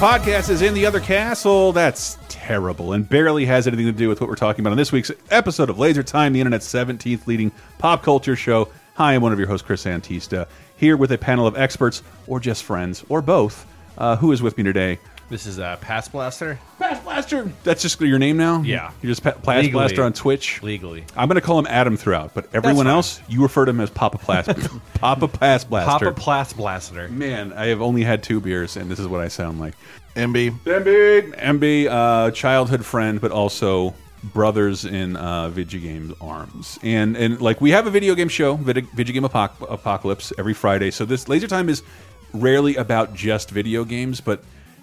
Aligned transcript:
Podcast 0.00 0.48
is 0.48 0.62
in 0.62 0.72
the 0.72 0.86
other 0.86 0.98
castle. 0.98 1.72
That's 1.72 2.16
terrible 2.30 2.94
and 2.94 3.06
barely 3.06 3.44
has 3.44 3.66
anything 3.66 3.84
to 3.84 3.92
do 3.92 4.08
with 4.08 4.18
what 4.18 4.30
we're 4.30 4.34
talking 4.34 4.62
about 4.62 4.70
on 4.70 4.78
this 4.78 4.92
week's 4.92 5.10
episode 5.30 5.68
of 5.68 5.78
Laser 5.78 6.02
Time, 6.02 6.32
the 6.32 6.40
internet's 6.40 6.66
17th 6.72 7.26
leading 7.26 7.52
pop 7.76 8.02
culture 8.02 8.34
show. 8.34 8.70
Hi, 8.94 9.12
I'm 9.12 9.20
one 9.20 9.34
of 9.34 9.38
your 9.38 9.46
hosts, 9.46 9.66
Chris 9.66 9.84
Antista, 9.84 10.48
here 10.78 10.96
with 10.96 11.12
a 11.12 11.18
panel 11.18 11.46
of 11.46 11.54
experts, 11.54 12.02
or 12.26 12.40
just 12.40 12.64
friends, 12.64 13.04
or 13.10 13.20
both. 13.20 13.66
Uh, 13.98 14.16
who 14.16 14.32
is 14.32 14.40
with 14.40 14.56
me 14.56 14.64
today? 14.64 14.98
This 15.30 15.46
is 15.46 15.60
uh, 15.60 15.76
Pass 15.76 16.08
Blaster. 16.08 16.58
Pass 16.80 17.00
Blaster. 17.04 17.52
That's 17.62 17.82
just 17.82 18.00
your 18.00 18.18
name 18.18 18.36
now. 18.36 18.62
Yeah. 18.62 18.90
you're 19.00 19.10
just 19.10 19.22
pa 19.22 19.30
Pass 19.30 19.62
Legally. 19.62 19.70
Blaster 19.70 20.02
on 20.02 20.12
Twitch. 20.12 20.60
Legally. 20.60 21.04
I'm 21.16 21.28
going 21.28 21.36
to 21.36 21.40
call 21.40 21.56
him 21.56 21.68
Adam 21.68 21.96
throughout, 21.96 22.34
but 22.34 22.48
everyone 22.52 22.88
else, 22.88 23.20
you 23.28 23.40
refer 23.40 23.64
to 23.64 23.70
him 23.70 23.78
as 23.78 23.90
Papa 23.90 24.18
Plas 24.18 24.48
Papa 24.94 25.28
Pass 25.28 25.62
Blaster. 25.62 26.06
Papa 26.06 26.20
Pass 26.20 26.52
Blaster. 26.52 27.08
Man, 27.10 27.52
I 27.52 27.66
have 27.66 27.80
only 27.80 28.02
had 28.02 28.24
two 28.24 28.40
beers, 28.40 28.76
and 28.76 28.90
this 28.90 28.98
is 28.98 29.06
what 29.06 29.20
I 29.20 29.28
sound 29.28 29.60
like. 29.60 29.74
MB. 30.16 30.58
MB, 30.64 31.38
MB, 31.38 31.86
uh, 31.88 32.30
childhood 32.32 32.84
friend, 32.84 33.20
but 33.20 33.30
also 33.30 33.94
brothers 34.24 34.84
in 34.84 35.14
uh, 35.14 35.48
video 35.48 35.80
game 35.80 36.12
arms. 36.20 36.76
And 36.82 37.16
and 37.16 37.40
like 37.40 37.60
we 37.60 37.70
have 37.70 37.86
a 37.86 37.90
video 37.90 38.16
game 38.16 38.28
show, 38.28 38.56
Vid 38.56 38.84
Video 38.88 39.14
Game 39.14 39.22
Apoc 39.22 39.52
Apocalypse, 39.72 40.32
every 40.38 40.54
Friday. 40.54 40.90
So 40.90 41.04
this 41.04 41.28
Laser 41.28 41.46
Time 41.46 41.68
is 41.68 41.84
rarely 42.34 42.74
about 42.74 43.14
just 43.14 43.50
video 43.50 43.84
games, 43.84 44.20
but 44.20 44.42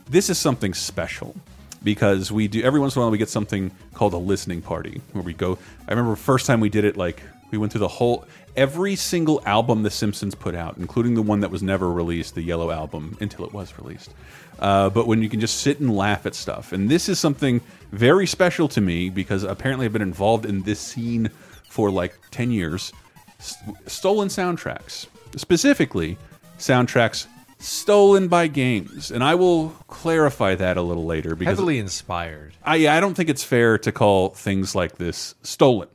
this 0.09 0.29
is 0.29 0.37
something 0.37 0.73
special 0.73 1.35
because 1.83 2.31
we 2.31 2.47
do 2.47 2.61
every 2.63 2.79
once 2.79 2.95
in 2.95 2.99
a 2.99 3.03
while 3.03 3.11
we 3.11 3.17
get 3.17 3.29
something 3.29 3.71
called 3.93 4.13
a 4.13 4.17
listening 4.17 4.61
party 4.61 5.01
where 5.13 5.23
we 5.23 5.33
go. 5.33 5.57
I 5.87 5.91
remember 5.91 6.15
first 6.15 6.45
time 6.45 6.59
we 6.59 6.69
did 6.69 6.85
it, 6.85 6.97
like 6.97 7.21
we 7.51 7.57
went 7.57 7.71
through 7.71 7.79
the 7.79 7.87
whole 7.87 8.25
every 8.55 8.95
single 8.95 9.41
album 9.45 9.83
The 9.83 9.91
Simpsons 9.91 10.35
put 10.35 10.55
out, 10.55 10.77
including 10.77 11.13
the 11.13 11.21
one 11.21 11.41
that 11.41 11.51
was 11.51 11.61
never 11.61 11.89
released, 11.91 12.35
the 12.35 12.41
Yellow 12.41 12.71
Album, 12.71 13.15
until 13.21 13.45
it 13.45 13.53
was 13.53 13.77
released. 13.77 14.13
Uh, 14.59 14.89
but 14.89 15.07
when 15.07 15.21
you 15.21 15.29
can 15.29 15.39
just 15.39 15.61
sit 15.61 15.79
and 15.79 15.95
laugh 15.95 16.25
at 16.25 16.33
stuff, 16.33 16.73
and 16.73 16.89
this 16.89 17.07
is 17.07 17.19
something 17.19 17.61
very 17.91 18.25
special 18.25 18.67
to 18.69 18.81
me 18.81 19.09
because 19.09 19.43
apparently 19.43 19.85
I've 19.85 19.93
been 19.93 20.01
involved 20.01 20.45
in 20.45 20.63
this 20.63 20.79
scene 20.79 21.29
for 21.69 21.91
like 21.91 22.17
ten 22.31 22.49
years. 22.51 22.91
S 23.39 23.55
stolen 23.85 24.29
soundtracks, 24.29 25.05
specifically 25.35 26.17
soundtracks 26.57 27.27
stolen 27.59 28.27
by 28.27 28.47
games, 28.47 29.11
and 29.11 29.23
I 29.23 29.35
will 29.35 29.69
clarify 29.87 30.55
that 30.55 30.77
a 30.77 30.81
little 30.81 31.05
later 31.05 31.35
because 31.35 31.57
Heavily 31.57 31.79
inspired. 31.79 32.55
I 32.63 32.87
I 32.87 32.99
don't 32.99 33.13
think 33.13 33.29
it's 33.29 33.43
fair 33.43 33.77
to 33.79 33.91
call 33.91 34.29
things 34.29 34.75
like 34.75 34.97
this 34.97 35.35
stolen. 35.43 35.89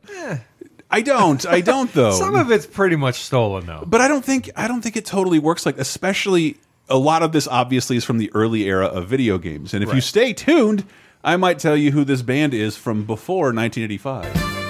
I 0.90 1.00
don't. 1.00 1.44
I 1.46 1.60
don't 1.60 1.92
though. 1.94 2.12
Some 2.12 2.34
of 2.34 2.50
it's 2.50 2.66
pretty 2.66 2.96
much 2.96 3.16
stolen, 3.20 3.66
though. 3.66 3.84
but 3.86 4.00
I 4.00 4.08
don't 4.08 4.24
think 4.24 4.50
I 4.56 4.68
don't 4.68 4.82
think 4.82 4.96
it 4.96 5.06
totally 5.06 5.38
works 5.38 5.64
like 5.64 5.78
especially 5.78 6.56
a 6.88 6.98
lot 6.98 7.22
of 7.22 7.32
this 7.32 7.48
obviously 7.48 7.96
is 7.96 8.04
from 8.04 8.18
the 8.18 8.30
early 8.34 8.64
era 8.64 8.86
of 8.86 9.08
video 9.08 9.38
games. 9.38 9.72
And 9.72 9.82
if 9.82 9.94
you 9.94 10.00
stay 10.00 10.32
tuned, 10.32 10.84
I 11.24 11.36
might 11.36 11.58
tell 11.58 11.76
you 11.76 11.92
who 11.92 12.04
this 12.04 12.20
band 12.22 12.52
is 12.52 12.76
from 12.76 13.04
before 13.04 13.52
1985. 13.54 14.61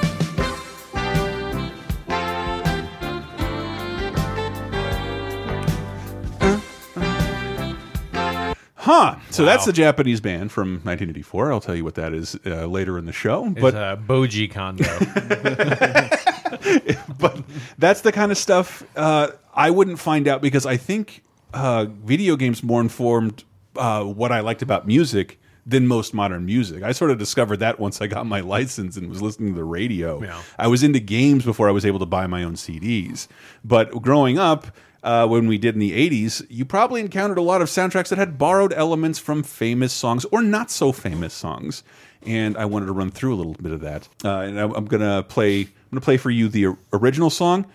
Huh. 8.83 9.15
So 9.31 9.45
that's 9.45 9.65
the 9.65 9.73
Japanese 9.73 10.21
band 10.21 10.51
from 10.51 10.73
1984. 10.83 11.53
I'll 11.53 11.61
tell 11.61 11.77
you 11.77 11.85
what 11.85 11.95
that 11.95 12.13
is 12.13 12.37
uh, 12.45 12.67
later 12.67 12.99
in 12.99 13.05
the 13.05 13.13
show. 13.13 13.47
It's 13.47 13.61
But 13.61 13.75
uh, 13.77 13.97
Boji 13.97 14.51
Kondo. 14.51 14.85
but 17.19 17.45
that's 17.79 18.01
the 18.01 18.11
kind 18.11 18.33
of 18.33 18.39
stuff 18.39 18.83
uh, 18.97 19.29
I 19.55 19.71
wouldn't 19.71 20.01
find 20.01 20.27
out 20.27 20.43
because 20.43 20.67
I 20.67 20.77
think 20.77 21.23
uh, 21.55 21.87
video 22.05 22.35
games 22.35 22.65
more 22.65 22.81
informed 22.81 23.45
uh, 23.77 24.03
what 24.03 24.33
I 24.33 24.41
liked 24.41 24.63
about 24.63 24.85
music 24.85 25.39
than 25.65 25.87
most 25.87 26.13
modern 26.13 26.45
music. 26.45 26.83
I 26.83 26.91
sort 26.91 27.13
of 27.13 27.19
discovered 27.19 27.59
that 27.59 27.79
once 27.79 28.01
I 28.01 28.09
got 28.09 28.27
my 28.27 28.41
license 28.57 28.97
and 28.97 29.09
was 29.09 29.23
listening 29.23 29.53
to 29.53 29.57
the 29.57 29.65
radio. 29.65 30.21
Yeah. 30.21 30.43
I 30.59 30.67
was 30.67 30.83
into 30.83 30.99
games 30.99 31.45
before 31.45 31.69
I 31.69 31.73
was 31.73 31.87
able 31.87 32.01
to 32.01 32.07
buy 32.07 32.27
my 32.27 32.43
own 32.43 32.55
CDs. 32.55 33.29
But 33.65 33.93
growing 34.03 34.39
up, 34.39 34.67
uh, 35.03 35.27
when 35.27 35.47
we 35.47 35.59
did 35.59 35.75
in 35.75 35.81
the 35.81 36.11
80s, 36.11 36.47
you 36.49 36.65
probably 36.65 37.01
encountered 37.01 37.39
a 37.39 37.43
lot 37.43 37.61
of 37.61 37.69
soundtracks 37.69 38.09
that 38.09 38.19
had 38.19 38.39
borrowed 38.39 38.73
elements 38.73 39.19
from 39.19 39.43
famous 39.43 39.93
songs 39.93 40.25
or 40.27 40.43
not 40.43 40.71
so 40.71 40.93
famous 40.93 41.35
songs. 41.35 41.83
And 42.25 42.57
I 42.57 42.67
wanted 42.67 42.87
to 42.87 42.93
run 42.93 43.11
through 43.11 43.35
a 43.35 43.37
little 43.37 43.55
bit 43.55 43.73
of 43.73 43.81
that. 43.81 44.09
Uh, 44.25 44.41
and 44.41 44.61
I, 44.61 44.65
I'm 44.65 44.85
gonna 44.85 45.25
play. 45.25 45.63
I'm 45.63 45.69
gonna 45.91 46.03
play 46.03 46.17
for 46.17 46.31
you 46.31 46.49
the 46.49 46.77
original 46.93 47.31
song, 47.31 47.67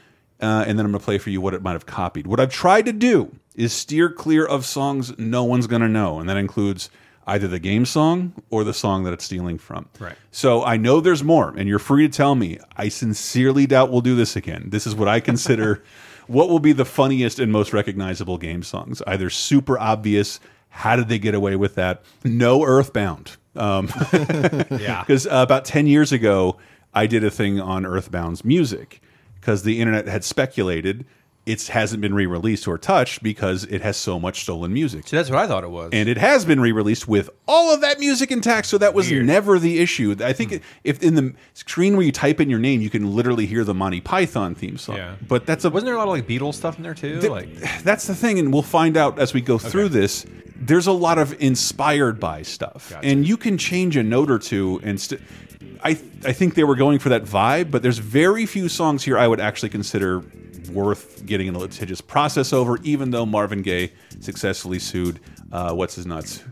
uh, 0.41 0.63
and 0.65 0.79
then 0.79 0.85
I'm 0.85 0.91
gonna 0.93 1.03
play 1.03 1.17
for 1.17 1.29
you 1.29 1.41
what 1.41 1.53
it 1.53 1.61
might 1.61 1.73
have 1.73 1.85
copied. 1.85 2.27
What 2.27 2.39
I've 2.39 2.51
tried 2.51 2.85
to 2.85 2.93
do 2.93 3.35
is 3.55 3.73
steer 3.73 4.09
clear 4.09 4.45
of 4.45 4.65
songs 4.65 5.17
no 5.17 5.43
one's 5.43 5.67
gonna 5.67 5.89
know, 5.89 6.19
and 6.19 6.29
that 6.29 6.37
includes 6.37 6.89
either 7.27 7.49
the 7.49 7.59
game 7.59 7.85
song 7.85 8.33
or 8.49 8.63
the 8.63 8.73
song 8.73 9.03
that 9.03 9.11
it's 9.11 9.25
stealing 9.25 9.57
from. 9.57 9.89
Right. 9.99 10.15
So 10.31 10.63
I 10.63 10.77
know 10.77 11.01
there's 11.01 11.25
more, 11.25 11.53
and 11.57 11.67
you're 11.67 11.77
free 11.77 12.07
to 12.07 12.13
tell 12.13 12.35
me. 12.35 12.57
I 12.77 12.87
sincerely 12.87 13.67
doubt 13.67 13.91
we'll 13.91 13.99
do 13.99 14.15
this 14.15 14.37
again. 14.37 14.69
This 14.69 14.87
is 14.87 14.95
what 14.95 15.09
I 15.09 15.19
consider 15.19 15.83
what 16.27 16.49
will 16.49 16.59
be 16.59 16.73
the 16.73 16.85
funniest 16.85 17.39
and 17.39 17.51
most 17.51 17.73
recognizable 17.73 18.37
game 18.37 18.63
songs. 18.63 19.01
Either 19.07 19.29
super 19.29 19.79
obvious, 19.79 20.39
how 20.69 20.95
did 20.95 21.07
they 21.07 21.19
get 21.19 21.33
away 21.33 21.55
with 21.55 21.75
that? 21.75 22.03
No 22.23 22.63
Earthbound. 22.63 23.37
Um, 23.55 23.89
yeah. 24.13 25.03
because 25.05 25.25
uh, 25.25 25.31
about 25.31 25.65
10 25.65 25.87
years 25.87 26.11
ago, 26.11 26.57
I 26.93 27.07
did 27.07 27.23
a 27.23 27.31
thing 27.31 27.59
on 27.59 27.85
Earthbound's 27.85 28.45
music 28.45 29.01
because 29.39 29.63
the 29.63 29.79
internet 29.79 30.07
had 30.07 30.23
speculated 30.23 31.05
it 31.47 31.65
hasn't 31.67 32.01
been 32.01 32.13
re-released 32.13 32.67
or 32.67 32.77
touched 32.77 33.23
because 33.23 33.63
it 33.63 33.81
has 33.81 33.95
so 33.95 34.19
much 34.19 34.41
stolen 34.41 34.73
music. 34.73 35.07
See, 35.07 35.15
that's 35.15 35.29
what 35.29 35.39
I 35.39 35.47
thought 35.47 35.63
it 35.63 35.69
was. 35.69 35.91
And 35.93 36.09
it 36.09 36.17
has 36.17 36.43
been 36.43 36.59
re-released 36.59 37.07
with 37.07 37.29
all 37.47 37.73
of 37.73 37.79
that 37.81 37.99
music 37.99 38.31
intact, 38.31 38.67
so 38.67 38.77
that 38.77 38.93
was 38.93 39.09
Weird. 39.09 39.25
never 39.25 39.57
the 39.57 39.79
issue. 39.79 40.13
I 40.19 40.33
think 40.33 40.51
hmm. 40.51 40.57
if 40.83 41.01
in 41.01 41.15
the 41.15 41.33
screen 41.53 41.95
where 41.95 42.05
you 42.05 42.11
type 42.11 42.41
in 42.41 42.49
your 42.49 42.59
name, 42.59 42.81
you 42.81 42.89
can 42.89 43.15
literally 43.15 43.45
hear 43.45 43.63
the 43.63 43.73
Monty 43.73 44.01
Python 44.01 44.55
theme 44.55 44.77
song. 44.77 44.97
Yeah. 44.97 45.15
But 45.25 45.45
that's 45.45 45.63
a 45.63 45.69
Wasn't 45.69 45.85
there 45.85 45.95
a 45.95 45.97
lot 45.97 46.09
of 46.09 46.09
like 46.09 46.27
Beatles 46.27 46.55
stuff 46.55 46.75
in 46.75 46.83
there 46.83 46.93
too? 46.93 47.21
Th- 47.21 47.31
like, 47.31 47.81
that's 47.81 48.07
the 48.07 48.15
thing, 48.15 48.39
and 48.39 48.51
we'll 48.51 48.61
find 48.61 48.97
out 48.97 49.17
as 49.17 49.33
we 49.33 49.39
go 49.39 49.57
through 49.57 49.89
this. 49.89 50.25
There's 50.59 50.87
a 50.87 50.91
lot 50.91 51.17
of 51.17 51.39
inspired 51.41 52.19
by 52.19 52.41
stuff, 52.41 52.89
Gotcha. 52.89 53.07
and 53.07 53.25
you 53.25 53.37
can 53.37 53.57
change 53.57 53.95
a 53.95 54.03
note 54.03 54.29
or 54.29 54.39
two. 54.39 54.81
And 54.83 54.99
st 54.99 55.21
I 55.83 55.91
I 56.25 56.33
think 56.33 56.55
they 56.55 56.63
were 56.63 56.75
going 56.75 56.99
for 56.99 57.09
that 57.09 57.23
vibe, 57.23 57.71
but 57.71 57.83
there's 57.83 57.99
very 57.99 58.45
few 58.45 58.67
songs 58.67 59.03
here 59.03 59.17
I 59.17 59.27
would 59.27 59.39
actually 59.39 59.69
consider 59.69 60.23
worth 60.69 61.25
getting 61.25 61.47
in 61.47 61.55
a 61.55 61.59
litigious 61.59 62.01
process 62.01 62.53
over. 62.53 62.77
Even 62.83 63.11
though 63.11 63.25
Marvin 63.25 63.61
Gaye 63.61 63.91
successfully 64.19 64.79
sued, 64.79 65.19
uh, 65.51 65.73
what's 65.73 65.95
his 65.95 66.05
nuts? 66.05 66.43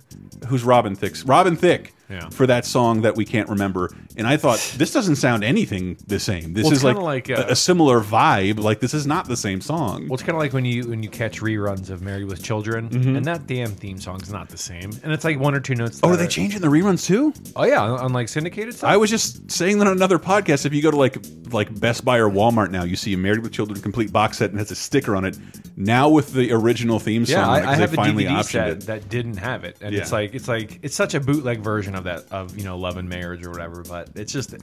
Who's 0.48 0.64
Robin 0.64 0.96
Thicke? 0.96 1.18
Robin 1.26 1.56
Thicke 1.56 1.94
Yeah. 2.10 2.30
for 2.30 2.46
that 2.48 2.66
song 2.66 3.02
that 3.02 3.16
we 3.16 3.26
can't 3.26 3.50
remember. 3.50 3.90
And 4.16 4.28
I 4.28 4.38
thought 4.38 4.60
this 4.78 4.94
doesn't 4.94 5.16
sound 5.16 5.44
anything 5.44 5.98
the 6.08 6.20
same. 6.20 6.54
This 6.54 6.66
Well, 6.66 6.74
is 6.74 6.84
like, 6.84 6.98
like, 6.98 7.30
a, 7.30 7.48
uh, 7.48 7.52
a 7.52 7.56
similar 7.56 8.00
vibe. 8.02 8.60
Like 8.60 8.80
this 8.80 8.94
is 8.94 9.08
not 9.08 9.28
the 9.28 9.36
same 9.38 9.60
song. 9.60 10.04
well, 10.08 10.14
it's 10.14 10.22
kind 10.24 10.36
of 10.36 10.40
like 10.40 10.54
when 10.54 10.66
you 10.66 10.88
when 10.88 11.02
you 11.02 11.10
catch 11.10 11.42
reruns 11.42 11.90
of 11.90 12.02
Married 12.02 12.26
with 12.26 12.44
Children, 12.44 12.90
and 13.16 13.26
that 13.26 13.48
damn 13.48 13.72
theme 13.72 14.00
song's 14.00 14.32
not 14.32 14.50
the 14.50 14.58
same, 14.58 14.92
and 15.04 15.12
it's 15.12 15.24
like 15.26 15.40
one 15.40 15.56
or 15.56 15.60
two 15.60 15.76
notes. 15.76 16.00
Oh, 16.04 16.10
are 16.10 16.16
they 16.18 16.26
are- 16.26 16.28
changing 16.28 16.62
the 16.62 16.68
reruns 16.68 17.06
too? 17.06 17.34
Oh 17.56 17.64
yeah, 17.64 17.82
on, 17.82 18.14
like 18.14 18.30
syndicated 18.30 18.76
stuff. 18.76 18.90
I 18.90 18.98
was 18.98 19.10
just 19.10 19.50
saying 19.50 19.80
that 19.80 19.88
on 19.88 19.94
another 19.94 20.20
podcast. 20.20 20.66
If 20.66 20.74
you 20.74 20.82
go 20.82 20.92
to 20.92 20.98
like 20.98 21.18
like 21.52 21.78
Best 21.80 22.06
Buy 22.06 22.18
or 22.20 22.30
Walmart 22.30 22.70
now, 22.70 22.84
you 22.84 22.96
see 22.96 23.14
a 23.14 23.18
Married 23.18 23.42
with 23.42 23.52
Children 23.52 23.82
complete 23.82 24.12
box 24.14 24.38
set 24.38 24.52
and 24.52 24.60
has 24.60 24.70
a 24.72 24.76
sticker 24.76 25.16
on 25.16 25.26
it. 25.26 25.38
Now 25.76 26.10
with 26.10 26.34
the 26.34 26.52
original 26.54 27.00
theme 27.00 27.26
song, 27.26 27.40
yeah, 27.40 27.48
like, 27.48 27.64
I, 27.66 27.72
I 27.72 27.76
they 27.76 27.82
have 27.82 27.94
a 27.94 27.96
finally 27.96 28.26
DVD 28.26 28.44
set 28.46 28.70
it. 28.70 28.80
that 28.82 29.10
didn't 29.10 29.38
have 29.38 29.64
it, 29.64 29.78
and 29.82 29.94
it's 29.96 30.12
like 30.12 30.34
it's 30.36 30.48
like 30.48 30.80
it's 30.84 30.96
such 30.96 31.16
a 31.16 31.20
bootleg 31.20 31.60
version 31.62 31.95
of 31.96 32.04
that 32.06 32.26
of 32.32 32.58
you 32.58 32.64
know 32.64 32.78
Love 32.78 32.98
and 32.98 33.08
Marriage 33.10 33.46
or 33.46 33.52
whatever. 33.52 33.84
But 33.84 34.10
it's 34.16 34.32
just 34.32 34.54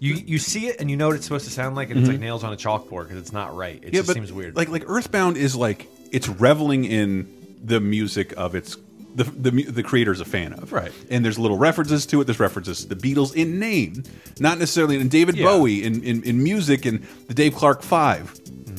you 0.00 0.14
you 0.14 0.38
see 0.38 0.66
it 0.68 0.80
and 0.80 0.90
you 0.90 0.96
know 0.96 1.08
what 1.08 1.16
it's 1.16 1.24
supposed 1.24 1.44
to 1.46 1.50
sound 1.50 1.76
like, 1.76 1.90
and 1.90 2.00
it's 2.00 2.08
like 2.08 2.20
nails 2.20 2.44
on 2.44 2.52
a 2.52 2.56
chalkboard 2.56 3.04
because 3.04 3.18
it's 3.18 3.32
not 3.32 3.54
right. 3.56 3.76
It 3.76 3.78
Mm-hmm. 3.78 3.94
yeah, 3.94 4.00
just 4.00 4.06
but 4.08 4.14
seems 4.14 4.32
weird. 4.32 4.56
Like 4.56 4.68
like 4.68 4.84
Earthbound 4.86 5.36
is 5.36 5.54
like 5.56 5.88
it's 6.12 6.28
reveling 6.28 6.84
in 6.84 7.28
the 7.62 7.80
music 7.80 8.34
of 8.36 8.54
its. 8.54 8.76
The, 9.14 9.24
the 9.24 9.50
the 9.64 9.82
creator's 9.82 10.20
a 10.20 10.24
fan 10.24 10.52
of 10.52 10.72
Right. 10.72 10.92
and 11.10 11.24
there's 11.24 11.40
little 11.40 11.56
references 11.58 12.06
to 12.06 12.20
it. 12.20 12.24
There's 12.24 12.38
references 12.38 12.82
to 12.84 12.94
the 12.94 12.94
Beatles 12.94 13.34
in 13.34 13.58
name, 13.58 14.04
not 14.38 14.58
necessarily 14.58 15.00
in 15.00 15.08
David 15.08 15.34
Yeah. 15.36 15.46
Bowie 15.46 15.82
in, 15.82 16.04
in 16.04 16.22
in 16.22 16.40
music 16.40 16.84
and 16.86 17.02
the 17.26 17.34
Dave 17.34 17.54
Clark 17.56 17.82
Five. 17.82 18.38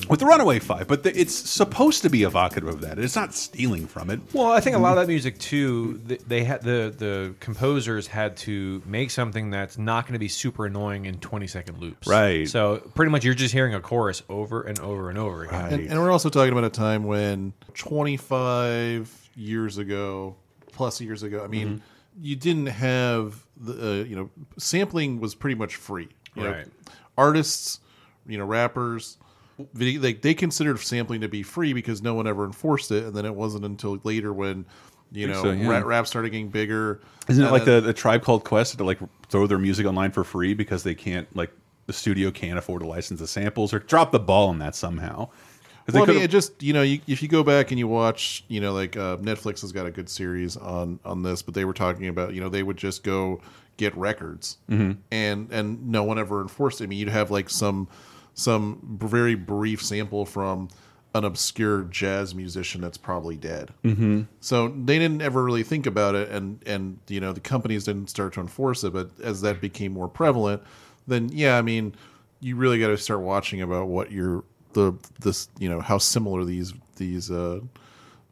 With 0.09 0.19
the 0.19 0.25
Runaway 0.25 0.59
Five, 0.59 0.88
but 0.88 1.03
the, 1.03 1.17
it's 1.17 1.33
supposed 1.33 2.01
to 2.01 2.09
be 2.09 2.23
evocative 2.23 2.67
of 2.67 2.81
that. 2.81 2.97
It's 3.00 3.15
not 3.15 3.33
stealing 3.33 3.88
from 3.88 4.09
it. 4.09 4.19
Well, 4.33 4.51
I 4.51 4.59
think 4.59 4.75
a 4.75 4.79
lot 4.79 4.97
of 4.97 4.97
that 4.97 5.07
music 5.07 5.38
too. 5.39 6.01
They, 6.06 6.17
they 6.17 6.44
had 6.44 6.61
the 6.63 6.94
the 6.97 7.35
composers 7.39 8.07
had 8.07 8.35
to 8.38 8.81
make 8.85 9.11
something 9.11 9.50
that's 9.51 9.77
not 9.77 10.06
going 10.06 10.13
to 10.13 10.19
be 10.19 10.27
super 10.27 10.65
annoying 10.65 11.06
in 11.06 11.19
twenty 11.19 11.47
second 11.47 11.77
loops. 11.79 12.07
Right. 12.07 12.47
So 12.47 12.77
pretty 12.95 13.11
much 13.11 13.23
you're 13.23 13.33
just 13.33 13.53
hearing 13.53 13.73
a 13.75 13.79
chorus 13.79 14.23
over 14.29 14.61
and 14.63 14.79
over 14.79 15.09
and 15.09 15.17
over 15.17 15.44
again. 15.44 15.61
Right. 15.61 15.73
And, 15.73 15.89
and 15.91 16.00
we're 16.01 16.11
also 16.11 16.29
talking 16.29 16.51
about 16.51 16.63
a 16.65 16.69
time 16.69 17.03
when 17.03 17.53
25 18.29 19.29
years 19.35 19.77
ago, 19.77 20.35
plus 20.71 21.01
years 21.01 21.23
ago, 21.23 21.44
I 21.44 21.47
mean, 21.47 21.67
Mm-hmm. 21.67 21.77
you 22.21 22.35
didn't 22.35 22.65
have 22.67 23.44
the, 23.57 24.01
uh, 24.01 24.03
you 24.03 24.15
know, 24.15 24.29
sampling 24.57 25.19
was 25.19 25.35
pretty 25.35 25.56
much 25.56 25.75
free. 25.75 26.09
You 26.35 26.44
know, 26.44 26.51
Right. 26.51 26.67
artists, 27.17 27.79
you 28.27 28.38
know, 28.38 28.45
rappers, 28.45 29.17
video, 29.73 30.01
like 30.01 30.21
they 30.21 30.33
considered 30.33 30.79
sampling 30.79 31.21
to 31.21 31.27
be 31.27 31.44
free 31.44 31.73
because 31.73 32.01
no 32.01 32.13
one 32.13 32.27
ever 32.27 32.45
enforced 32.45 32.91
it, 32.91 33.03
and 33.06 33.15
then 33.15 33.25
it 33.25 33.35
wasn't 33.35 33.65
until 33.65 34.00
later 34.03 34.31
when, 34.33 34.65
you 35.11 35.27
know, 35.27 35.41
so, 35.41 35.51
yeah. 35.51 35.67
rap, 35.69 35.85
rap 35.85 36.07
started 36.07 36.29
getting 36.31 36.50
bigger. 36.50 37.01
Isn't 37.27 37.44
it 37.45 37.51
like 37.51 37.65
then- 37.65 37.81
the, 37.83 37.88
the 37.88 37.94
Tribe 37.94 38.23
Called 38.23 38.44
Quest 38.44 38.77
to 38.77 38.83
like 38.83 39.00
throw 39.29 39.47
their 39.47 39.57
music 39.59 39.85
online 39.85 40.11
for 40.11 40.23
free 40.23 40.53
because 40.53 40.83
they 40.83 40.95
can't 40.95 41.33
like 41.35 41.51
the 41.88 41.94
studio 41.94 42.29
can't 42.31 42.57
afford 42.59 42.81
to 42.81 42.88
license 42.88 43.19
the 43.19 43.27
samples 43.27 43.73
or 43.73 43.79
drop 43.79 44.11
the 44.11 44.19
ball 44.19 44.50
on 44.50 44.59
that 44.59 44.75
somehow 44.75 45.27
Well, 45.91 46.03
I 46.03 46.06
mean, 46.06 46.17
it 46.21 46.29
just 46.29 46.61
you 46.61 46.71
know, 46.73 46.83
you, 46.83 47.00
if 47.07 47.23
you 47.23 47.27
go 47.27 47.44
back 47.44 47.71
and 47.71 47.79
you 47.79 47.88
watch, 47.88 48.44
you 48.47 48.61
know, 48.61 48.73
like 48.73 48.95
uh, 48.95 49.17
Netflix 49.17 49.61
has 49.61 49.71
got 49.71 49.88
a 49.88 49.91
good 49.91 50.07
series 50.09 50.56
on 50.56 51.00
on 51.03 51.23
this, 51.23 51.41
but 51.41 51.56
they 51.56 51.65
were 51.65 51.73
talking 51.73 52.07
about, 52.07 52.33
you 52.35 52.41
know, 52.41 52.50
they 52.50 52.61
would 52.61 52.77
just 52.77 53.03
go 53.03 53.41
get 53.77 53.95
records, 53.97 54.57
Mm-hmm. 54.69 55.00
and 55.11 55.51
and 55.51 55.88
no 55.88 56.03
one 56.03 56.19
ever 56.19 56.41
enforced 56.41 56.81
it. 56.81 56.83
I 56.83 56.88
mean, 56.88 57.00
you'd 57.00 57.09
have 57.09 57.31
like 57.31 57.50
some 57.50 57.88
some 58.39 58.97
very 59.01 59.36
brief 59.36 59.83
sample 59.83 60.25
from 60.25 60.69
an 61.15 61.25
obscure 61.25 61.83
jazz 61.83 62.36
musician 62.36 62.81
that's 62.81 62.97
probably 62.97 63.36
dead. 63.36 63.74
Mm-hmm. 63.83 64.21
So 64.41 64.68
they 64.69 65.00
didn't 65.00 65.21
ever 65.21 65.44
really 65.44 65.63
think 65.63 65.86
about 65.86 66.15
it, 66.15 66.30
and 66.30 66.62
and 66.65 67.00
you 67.07 67.19
know 67.19 67.33
the 67.33 67.39
companies 67.39 67.83
didn't 67.83 68.09
start 68.09 68.33
to 68.33 68.39
enforce 68.41 68.83
it. 68.83 68.94
But 68.94 69.09
as 69.24 69.41
that 69.41 69.59
became 69.59 69.91
more 69.91 70.07
prevalent, 70.07 70.62
then 71.07 71.30
yeah, 71.33 71.57
I 71.57 71.62
mean, 71.62 71.95
you 72.39 72.56
really 72.56 72.80
got 72.80 72.88
to 72.88 72.97
start 72.97 73.21
watching 73.21 73.62
about 73.62 73.88
what 73.88 74.12
your 74.12 74.44
the 74.74 74.94
this 75.19 75.50
you 75.59 75.68
know 75.68 75.81
how 75.81 75.97
similar 75.97 76.45
these 76.45 76.74
these 76.95 77.31
uh, 77.31 77.59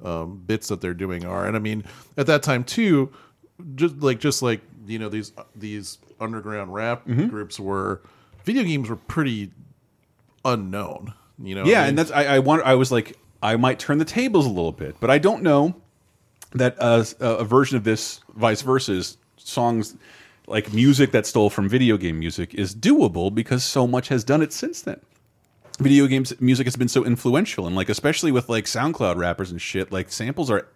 um, 0.03 0.43
bits 0.45 0.67
that 0.67 0.79
they're 0.81 0.93
doing 0.93 1.25
are. 1.25 1.47
And 1.47 1.55
I 1.55 1.59
mean, 1.59 1.83
at 2.15 2.27
that 2.27 2.43
time 2.43 2.63
too, 2.63 3.11
just 3.75 3.97
like 3.97 4.19
just 4.19 4.41
like 4.43 4.61
you 4.85 4.99
know 4.99 5.09
these 5.09 5.33
these 5.55 5.97
underground 6.19 6.73
rap 6.73 7.07
Mm-hmm. 7.07 7.27
groups 7.27 7.59
were, 7.59 8.01
video 8.45 8.63
games 8.63 8.87
were 8.89 8.95
pretty 8.95 9.51
unknown. 10.47 11.13
You 11.37 11.53
know, 11.53 11.65
yeah, 11.65 11.79
I 11.79 11.81
mean, 11.81 11.89
and 11.89 11.97
that's 11.99 12.11
I, 12.11 12.23
I 12.25 12.39
want 12.39 12.63
I 12.63 12.73
was 12.73 12.91
like 12.91 13.15
I 13.43 13.55
might 13.57 13.77
turn 13.77 13.99
the 13.99 14.05
tables 14.05 14.45
a 14.45 14.49
little 14.49 14.71
bit, 14.71 14.95
but 14.99 15.11
I 15.11 15.19
don't 15.19 15.43
know 15.43 15.75
that 16.53 16.75
uh, 16.79 17.03
a 17.19 17.43
version 17.43 17.77
of 17.77 17.83
this, 17.83 18.21
vice 18.35 18.61
versa, 18.61 18.93
is 18.93 19.17
songs 19.37 19.95
like 20.47 20.73
music 20.73 21.11
that 21.11 21.25
stole 21.25 21.49
from 21.49 21.67
video 21.69 21.97
game 21.97 22.17
music 22.17 22.53
is 22.55 22.73
doable 22.73 23.33
because 23.33 23.63
so 23.63 23.85
much 23.85 24.07
has 24.07 24.23
done 24.23 24.41
it 24.41 24.53
since 24.53 24.81
then. 24.81 24.99
Video 25.79 26.07
games 26.07 26.33
music 26.41 26.65
has 26.65 26.75
been 26.75 26.87
so 26.87 27.05
influential, 27.05 27.67
and 27.67 27.75
like 27.75 27.89
especially 27.89 28.31
with 28.31 28.49
like 28.49 28.65
SoundCloud 28.65 29.17
rappers 29.17 29.51
and 29.51 29.61
shit, 29.61 29.91
like 29.91 30.11
samples 30.11 30.49
are 30.49 30.67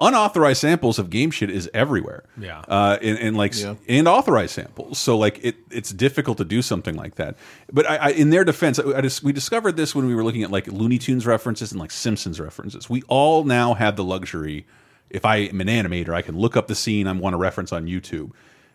unauthorized 0.00 0.60
samples 0.60 0.98
of 0.98 1.10
game 1.10 1.30
shit 1.30 1.50
is 1.50 1.68
everywhere. 1.74 2.24
Yeah. 2.40 2.60
uh, 2.68 2.98
and, 3.02 3.18
and 3.18 3.36
like 3.36 3.58
Yeah. 3.58 3.74
and 3.88 4.06
authorized 4.06 4.52
samples. 4.54 4.98
So 4.98 5.16
like 5.18 5.40
it 5.44 5.56
it's 5.70 5.90
difficult 5.90 6.38
to 6.38 6.44
do 6.44 6.62
something 6.62 6.94
like 6.94 7.16
that. 7.16 7.36
But 7.72 7.88
I, 7.90 7.96
I 7.96 8.08
in 8.10 8.30
their 8.30 8.44
defense, 8.44 8.78
I, 8.78 8.98
I 8.98 9.00
just, 9.00 9.22
we 9.22 9.32
discovered 9.32 9.76
this 9.76 9.94
when 9.94 10.06
we 10.06 10.14
were 10.14 10.24
looking 10.24 10.42
at 10.42 10.50
like 10.50 10.66
Looney 10.68 10.98
Tunes 10.98 11.26
references 11.26 11.72
and 11.72 11.80
like 11.80 11.90
Simpsons 11.90 12.38
references. 12.40 12.88
We 12.88 13.02
all 13.08 13.44
now 13.44 13.74
have 13.74 13.96
the 13.96 14.04
luxury. 14.04 14.66
If 15.10 15.24
I 15.24 15.36
am 15.36 15.60
an 15.60 15.68
animator, 15.68 16.10
I 16.14 16.22
can 16.22 16.36
look 16.36 16.56
up 16.56 16.68
the 16.68 16.74
scene 16.74 17.06
I 17.06 17.12
want 17.12 17.32
to 17.32 17.38
reference 17.38 17.72
on 17.72 17.86
YouTube. 17.86 18.32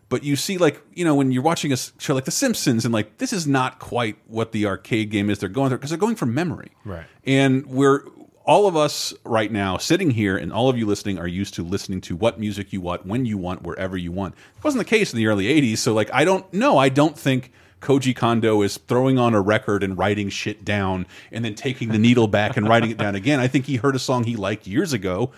But 0.10 0.24
you 0.24 0.36
see, 0.36 0.58
like 0.58 0.82
you 0.94 1.06
know, 1.06 1.16
when 1.16 1.32
you're 1.32 1.42
watching 1.44 1.72
a 1.72 1.78
show 1.78 2.14
like 2.14 2.26
The 2.26 2.32
Simpsons, 2.32 2.86
and 2.86 2.94
like 2.94 3.18
this 3.20 3.32
is 3.34 3.48
not 3.48 3.80
quite 3.80 4.18
what 4.28 4.52
the 4.52 4.66
arcade 4.66 5.10
game 5.10 5.30
is 5.30 5.40
they're 5.40 5.48
going 5.50 5.70
through 5.70 5.78
because 5.78 5.90
they're 5.92 5.98
going 5.98 6.16
from 6.16 6.34
memory, 6.34 6.72
Right. 6.86 7.06
and 7.26 7.66
we're 7.66 8.04
all 8.46 8.68
of 8.68 8.76
us 8.76 9.14
right 9.24 9.52
now 9.52 9.78
sitting 9.78 10.12
here 10.12 10.36
and 10.38 10.52
all 10.52 10.70
of 10.70 10.78
you 10.78 10.86
listening 10.86 11.18
are 11.18 11.28
used 11.28 11.54
to 11.54 11.64
listening 11.64 12.02
to 12.02 12.16
what 12.16 12.40
music 12.40 12.74
you 12.74 12.82
want 12.82 13.06
when 13.06 13.26
you 13.26 13.38
want 13.38 13.64
wherever 13.64 13.96
you 13.98 14.12
want. 14.12 14.36
It 14.58 14.64
wasn't 14.64 14.80
the 14.86 14.90
case 14.90 15.14
in 15.14 15.18
the 15.18 15.28
early 15.28 15.46
80s 15.46 15.78
so 15.78 15.94
like 15.94 16.10
i 16.14 16.26
don't 16.26 16.52
know. 16.54 16.78
I 16.78 16.90
don't 16.90 17.18
think 17.18 17.52
Koji 17.82 18.16
Kondo 18.16 18.62
is 18.62 18.78
throwing 18.78 19.18
on 19.20 19.34
a 19.34 19.42
record 19.42 19.84
and 19.84 19.98
writing 19.98 20.30
shit 20.30 20.64
down 20.64 21.06
and 21.34 21.44
then 21.44 21.54
taking 21.54 21.90
the 21.90 22.00
needle 22.00 22.28
back 22.28 22.56
and 22.56 22.68
writing 22.68 22.92
it 22.92 22.98
down 22.98 23.14
again. 23.16 23.42
I 23.42 23.48
think 23.50 23.66
he 23.66 23.76
heard 23.76 23.94
a 23.96 24.00
song 24.00 24.24
he 24.24 24.38
liked 24.38 24.68
years 24.68 24.94
ago 24.94 25.32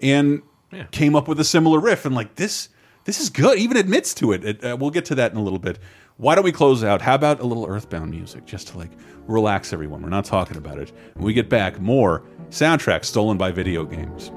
and 0.00 0.42
Yeah. 0.72 0.84
came 0.90 1.14
up 1.14 1.28
with 1.28 1.38
a 1.38 1.44
similar 1.44 1.78
riff 1.80 2.04
and 2.04 2.14
like 2.14 2.34
this 2.36 2.68
this 3.04 3.20
is 3.20 3.30
good. 3.30 3.58
Even 3.58 3.76
admits 3.76 4.14
to 4.14 4.32
it, 4.32 4.44
it 4.44 4.64
uh, 4.64 4.76
we'll 4.78 4.90
get 4.90 5.04
to 5.06 5.14
that 5.16 5.32
in 5.32 5.36
a 5.38 5.42
little 5.42 5.58
bit. 5.58 5.78
Why 6.18 6.34
don't 6.36 6.44
we 6.44 6.52
close 6.52 6.84
out? 6.84 7.02
How 7.02 7.14
about 7.16 7.40
a 7.40 7.44
little 7.44 7.66
earthbound 7.66 8.10
music 8.12 8.46
just 8.46 8.68
to 8.68 8.78
like 8.78 8.90
relax 9.26 9.72
everyone? 9.72 10.02
We're 10.02 10.08
not 10.08 10.24
talking 10.24 10.56
about 10.56 10.78
it. 10.78 10.92
When 11.14 11.24
we 11.24 11.32
get 11.32 11.48
back 11.48 11.80
more 11.80 12.22
soundtracks 12.52 13.06
stolen 13.06 13.38
by 13.38 13.50
video 13.50 13.82
games 13.82 14.30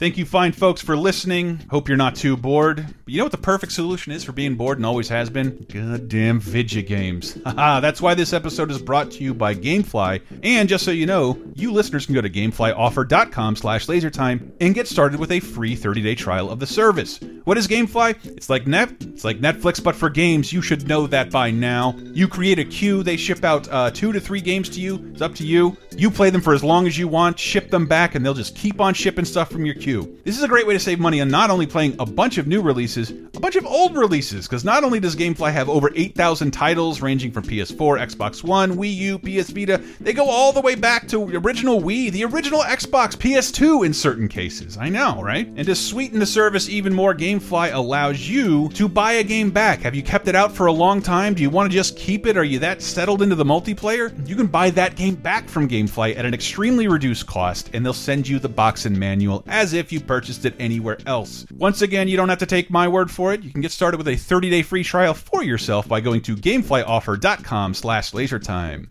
Thank 0.00 0.16
you, 0.16 0.24
fine 0.24 0.52
folks, 0.52 0.80
for 0.80 0.96
listening. 0.96 1.60
Hope 1.68 1.86
you're 1.86 1.98
not 1.98 2.16
too 2.16 2.34
bored. 2.34 2.76
But 3.04 3.12
you 3.12 3.18
know 3.18 3.24
what 3.26 3.32
the 3.32 3.36
perfect 3.36 3.72
solution 3.72 4.12
is 4.12 4.24
for 4.24 4.32
being 4.32 4.54
bored 4.54 4.78
and 4.78 4.86
always 4.86 5.10
has 5.10 5.28
been? 5.28 5.66
Goddamn 5.70 6.40
video 6.40 6.80
games. 6.80 7.34
That's 7.44 8.00
why 8.00 8.14
this 8.14 8.32
episode 8.32 8.70
is 8.70 8.80
brought 8.80 9.10
to 9.10 9.22
you 9.22 9.34
by 9.34 9.54
Gamefly. 9.54 10.22
And 10.42 10.70
just 10.70 10.86
so 10.86 10.90
you 10.90 11.04
know, 11.04 11.38
you 11.54 11.70
listeners 11.70 12.06
can 12.06 12.14
go 12.14 12.22
to 12.22 12.30
gameflyoffer.com 12.30 13.56
slash 13.56 13.88
lasertime 13.88 14.50
and 14.62 14.74
get 14.74 14.88
started 14.88 15.20
with 15.20 15.32
a 15.32 15.40
free 15.40 15.76
30-day 15.76 16.14
trial 16.14 16.48
of 16.48 16.60
the 16.60 16.66
service. 16.66 17.20
What 17.44 17.58
is 17.58 17.68
Gamefly? 17.68 18.24
It's 18.24 18.48
like 18.48 18.66
net 18.66 18.90
it's 19.20 19.24
like 19.24 19.40
Netflix, 19.40 19.84
but 19.84 19.94
for 19.94 20.08
games. 20.08 20.50
You 20.50 20.62
should 20.62 20.88
know 20.88 21.06
that 21.08 21.30
by 21.30 21.50
now. 21.50 21.94
You 22.14 22.26
create 22.26 22.58
a 22.58 22.64
queue, 22.64 23.02
they 23.02 23.18
ship 23.18 23.44
out 23.44 23.68
uh, 23.70 23.90
two 23.90 24.12
to 24.12 24.20
three 24.20 24.40
games 24.40 24.70
to 24.70 24.80
you. 24.80 25.10
It's 25.12 25.20
up 25.20 25.34
to 25.34 25.44
you. 25.44 25.76
You 25.94 26.10
play 26.10 26.30
them 26.30 26.40
for 26.40 26.54
as 26.54 26.64
long 26.64 26.86
as 26.86 26.96
you 26.96 27.06
want, 27.06 27.38
ship 27.38 27.70
them 27.70 27.86
back, 27.86 28.14
and 28.14 28.24
they'll 28.24 28.32
just 28.32 28.56
keep 28.56 28.80
on 28.80 28.94
shipping 28.94 29.26
stuff 29.26 29.50
from 29.50 29.66
your 29.66 29.74
queue. 29.74 29.89
This 30.24 30.36
is 30.36 30.42
a 30.42 30.48
great 30.48 30.66
way 30.66 30.74
to 30.74 30.80
save 30.80 31.00
money 31.00 31.20
on 31.20 31.28
not 31.28 31.50
only 31.50 31.66
playing 31.66 31.96
a 31.98 32.06
bunch 32.06 32.38
of 32.38 32.46
new 32.46 32.62
releases, 32.62 33.10
a 33.10 33.40
bunch 33.40 33.56
of 33.56 33.66
old 33.66 33.96
releases, 33.96 34.46
because 34.46 34.64
not 34.64 34.84
only 34.84 35.00
does 35.00 35.16
Gamefly 35.16 35.52
have 35.52 35.68
over 35.68 35.90
8,000 35.94 36.50
titles 36.50 37.00
ranging 37.00 37.32
from 37.32 37.44
PS4, 37.44 37.98
Xbox 38.00 38.44
One, 38.44 38.76
Wii 38.76 38.94
U, 38.94 39.18
PS 39.18 39.50
Vita, 39.50 39.82
they 40.00 40.12
go 40.12 40.28
all 40.28 40.52
the 40.52 40.60
way 40.60 40.74
back 40.74 41.08
to 41.08 41.26
the 41.26 41.38
original 41.38 41.80
Wii, 41.80 42.12
the 42.12 42.24
original 42.24 42.60
Xbox, 42.60 43.16
PS2 43.16 43.84
in 43.86 43.92
certain 43.92 44.28
cases. 44.28 44.76
I 44.76 44.88
know, 44.88 45.20
right? 45.22 45.46
And 45.46 45.66
to 45.66 45.74
sweeten 45.74 46.18
the 46.20 46.26
service 46.26 46.68
even 46.68 46.94
more, 46.94 47.14
Gamefly 47.14 47.72
allows 47.72 48.28
you 48.28 48.68
to 48.70 48.88
buy 48.88 49.12
a 49.12 49.24
game 49.24 49.50
back. 49.50 49.80
Have 49.80 49.94
you 49.94 50.02
kept 50.02 50.28
it 50.28 50.36
out 50.36 50.52
for 50.52 50.66
a 50.66 50.72
long 50.72 51.02
time? 51.02 51.34
Do 51.34 51.42
you 51.42 51.50
want 51.50 51.70
to 51.70 51.76
just 51.76 51.96
keep 51.96 52.26
it? 52.26 52.36
Are 52.36 52.44
you 52.44 52.60
that 52.60 52.82
settled 52.82 53.22
into 53.22 53.34
the 53.34 53.44
multiplayer? 53.44 54.12
You 54.28 54.36
can 54.36 54.46
buy 54.46 54.70
that 54.70 54.96
game 54.96 55.14
back 55.14 55.48
from 55.48 55.68
Gamefly 55.68 56.16
at 56.16 56.24
an 56.24 56.34
extremely 56.34 56.86
reduced 56.86 57.26
cost, 57.26 57.70
and 57.72 57.84
they'll 57.84 57.92
send 57.92 58.28
you 58.28 58.38
the 58.38 58.48
box 58.48 58.86
and 58.86 58.96
manual 58.96 59.42
as 59.46 59.74
if 59.80 59.90
you 59.90 59.98
purchased 60.00 60.44
it 60.44 60.54
anywhere 60.60 60.98
else. 61.06 61.44
Once 61.52 61.82
again, 61.82 62.06
you 62.06 62.16
don't 62.16 62.28
have 62.28 62.38
to 62.38 62.46
take 62.46 62.70
my 62.70 62.86
word 62.86 63.10
for 63.10 63.32
it. 63.32 63.42
You 63.42 63.50
can 63.50 63.60
get 63.60 63.72
started 63.72 63.98
with 63.98 64.06
a 64.06 64.12
30-day 64.12 64.62
free 64.62 64.84
trial 64.84 65.14
for 65.14 65.42
yourself 65.42 65.88
by 65.88 66.00
going 66.00 66.20
to 66.22 66.36
gameflyoffer.com 66.36 67.74
slash 67.74 68.12
lasertime. 68.12 68.86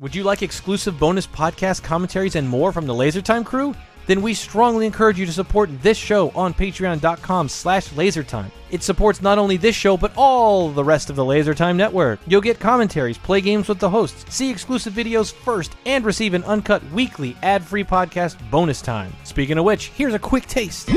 Would 0.00 0.14
you 0.14 0.22
like 0.24 0.42
exclusive 0.42 0.98
bonus 0.98 1.26
podcast 1.26 1.82
commentaries 1.82 2.36
and 2.36 2.48
more 2.48 2.72
from 2.72 2.86
the 2.86 2.94
LaserTime 2.94 3.44
crew? 3.44 3.74
Then 4.06 4.22
we 4.22 4.32
strongly 4.32 4.86
encourage 4.86 5.18
you 5.18 5.26
to 5.26 5.32
support 5.32 5.68
this 5.82 5.98
show 5.98 6.30
on 6.30 6.54
patreon.com 6.54 7.48
slash 7.50 7.88
lasertime. 7.90 8.50
It 8.70 8.82
supports 8.82 9.20
not 9.20 9.38
only 9.38 9.58
this 9.58 9.76
show, 9.76 9.98
but 9.98 10.12
all 10.16 10.70
the 10.70 10.82
rest 10.82 11.10
of 11.10 11.16
the 11.16 11.24
LaserTime 11.24 11.76
network. 11.76 12.18
You'll 12.26 12.40
get 12.40 12.58
commentaries, 12.58 13.18
play 13.18 13.42
games 13.42 13.68
with 13.68 13.80
the 13.80 13.90
hosts, 13.90 14.24
see 14.34 14.50
exclusive 14.50 14.94
videos 14.94 15.32
first, 15.32 15.72
and 15.84 16.06
receive 16.06 16.32
an 16.32 16.44
uncut 16.44 16.82
weekly 16.92 17.36
ad-free 17.42 17.84
podcast 17.84 18.38
bonus 18.50 18.80
time. 18.80 19.12
Speaking 19.38 19.58
of 19.58 19.64
which, 19.66 19.90
here's 19.90 20.14
a 20.14 20.18
quick 20.18 20.46
taste. 20.46 20.88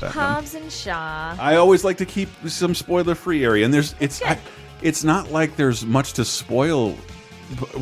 Hobbs 0.00 0.54
and 0.54 0.70
Shaw. 0.70 1.34
I 1.40 1.56
always 1.56 1.82
like 1.82 1.96
to 1.96 2.06
keep 2.06 2.28
some 2.46 2.72
spoiler-free 2.72 3.44
area, 3.44 3.64
and 3.64 3.74
there's 3.74 3.96
it's 3.98 4.22
I, 4.22 4.38
it's 4.80 5.02
not 5.02 5.32
like 5.32 5.56
there's 5.56 5.84
much 5.84 6.12
to 6.12 6.24
spoil 6.24 6.94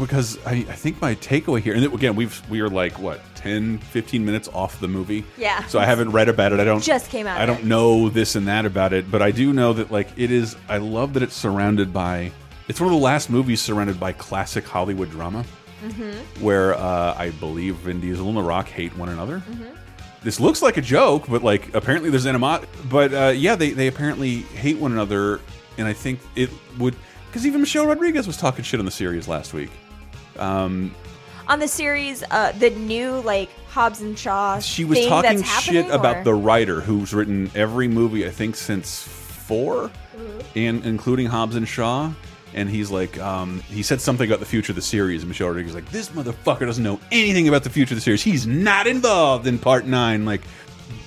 because 0.01 0.39
I, 0.47 0.53
I 0.53 0.63
think 0.73 0.99
my 1.03 1.15
takeaway 1.17 1.61
here, 1.61 1.75
and 1.75 1.85
again 1.85 2.17
we've 2.17 2.41
we 2.49 2.63
are 2.63 2.71
like 2.71 2.99
what 2.99 3.21
10, 3.35 3.77
15 3.81 4.25
minutes 4.25 4.49
off 4.55 4.81
the 4.81 4.89
movie, 4.89 5.27
Yeah. 5.37 5.63
So 5.67 5.79
I 5.79 5.85
haven't 5.85 6.13
read 6.13 6.31
about 6.31 6.55
it. 6.55 6.59
I 6.59 6.65
don't 6.65 6.83
Just 6.83 7.11
came 7.11 7.27
out 7.27 7.39
I 7.39 7.45
don't 7.45 7.59
it. 7.61 7.65
know 7.67 8.09
this 8.09 8.37
and 8.37 8.49
that 8.49 8.65
about 8.65 8.95
it, 8.95 9.11
but 9.11 9.21
I 9.21 9.31
do 9.31 9.53
know 9.53 9.75
that 9.75 9.91
like 9.93 10.09
it 10.17 10.31
is. 10.31 10.57
I 10.71 10.79
love 10.79 11.13
that 11.13 11.23
it's 11.23 11.37
surrounded 11.37 11.93
by. 11.93 12.33
It's 12.69 12.81
one 12.81 12.91
of 12.91 12.99
the 12.99 13.05
last 13.05 13.29
movies 13.29 13.61
surrounded 13.61 14.01
by 14.01 14.13
classic 14.13 14.67
Hollywood 14.67 15.11
drama, 15.11 15.45
Mm-hmm. 15.91 16.43
where 16.45 16.75
uh, 16.75 17.15
I 17.17 17.31
believe 17.41 17.77
Vin 17.77 18.01
Diesel 18.01 18.27
and 18.29 18.37
The 18.37 18.43
Rock 18.43 18.69
hate 18.69 18.97
one 18.97 19.09
another. 19.09 19.43
this 20.23 20.41
looks 20.41 20.63
like 20.63 20.77
a 20.77 20.83
joke, 20.83 21.27
but 21.29 21.43
like 21.43 21.75
apparently 21.75 22.11
there's 22.11 22.27
animosity. 22.27 22.69
But 22.89 23.13
uh, 23.13 23.33
yeah, 23.37 23.55
they 23.57 23.71
they 23.71 23.87
apparently 23.89 24.37
hate 24.41 24.79
one 24.79 24.93
another, 24.93 25.41
and 25.79 25.87
I 25.87 25.93
think 25.93 26.21
it 26.37 26.51
would 26.79 26.95
because 27.27 27.47
even 27.47 27.61
Michelle 27.61 27.87
Rodriguez 27.87 28.27
was 28.27 28.37
talking 28.37 28.65
shit 28.65 28.79
on 28.81 28.87
the 28.87 28.93
series 28.93 29.29
last 29.29 29.53
week. 29.55 29.71
Um, 30.39 30.95
On 31.49 31.59
the 31.59 31.69
series, 31.69 32.23
uh, 32.31 32.53
the 32.59 32.71
new 32.71 33.21
like 33.21 33.51
Hobbs 33.69 34.01
and 34.01 34.19
Shaw. 34.19 34.61
she 34.61 34.85
was 34.85 35.05
talking 35.07 35.39
shit 35.43 35.47
happening, 35.87 35.91
about 35.91 36.25
the 36.25 36.33
writer 36.35 36.81
who's 36.81 37.13
written 37.13 37.51
every 37.55 37.89
movie 37.89 38.27
I 38.27 38.31
think 38.31 38.57
since 38.57 39.03
4 39.03 39.91
Mm-hmm. 40.17 40.59
and 40.59 40.85
including 40.87 41.27
Hobbs 41.27 41.57
and 41.57 41.67
Shaw. 41.67 42.13
And 42.55 42.69
he's 42.71 42.91
like, 42.91 43.19
um, 43.19 43.61
he 43.63 43.83
said 43.83 44.01
something 44.01 44.29
about 44.31 44.39
the 44.41 44.47
future 44.47 44.71
of 44.73 44.77
the 44.77 44.83
series, 44.83 45.23
and 45.23 45.29
Michelle 45.29 45.49
Rodriguez 45.49 45.71
is 45.71 45.75
like, 45.75 45.91
this 45.91 46.11
motherfucker 46.11 46.61
doesn't 46.67 46.85
know 46.85 47.01
anything 47.11 47.49
about 47.49 47.65
the 47.65 47.71
future 47.71 47.95
of 47.95 47.97
the 47.97 48.03
series. 48.03 48.23
He's 48.23 48.47
not 48.47 48.87
involved 48.87 49.47
in 49.47 49.59
part 49.59 49.87
nine. 49.87 50.25
Like, 50.25 50.43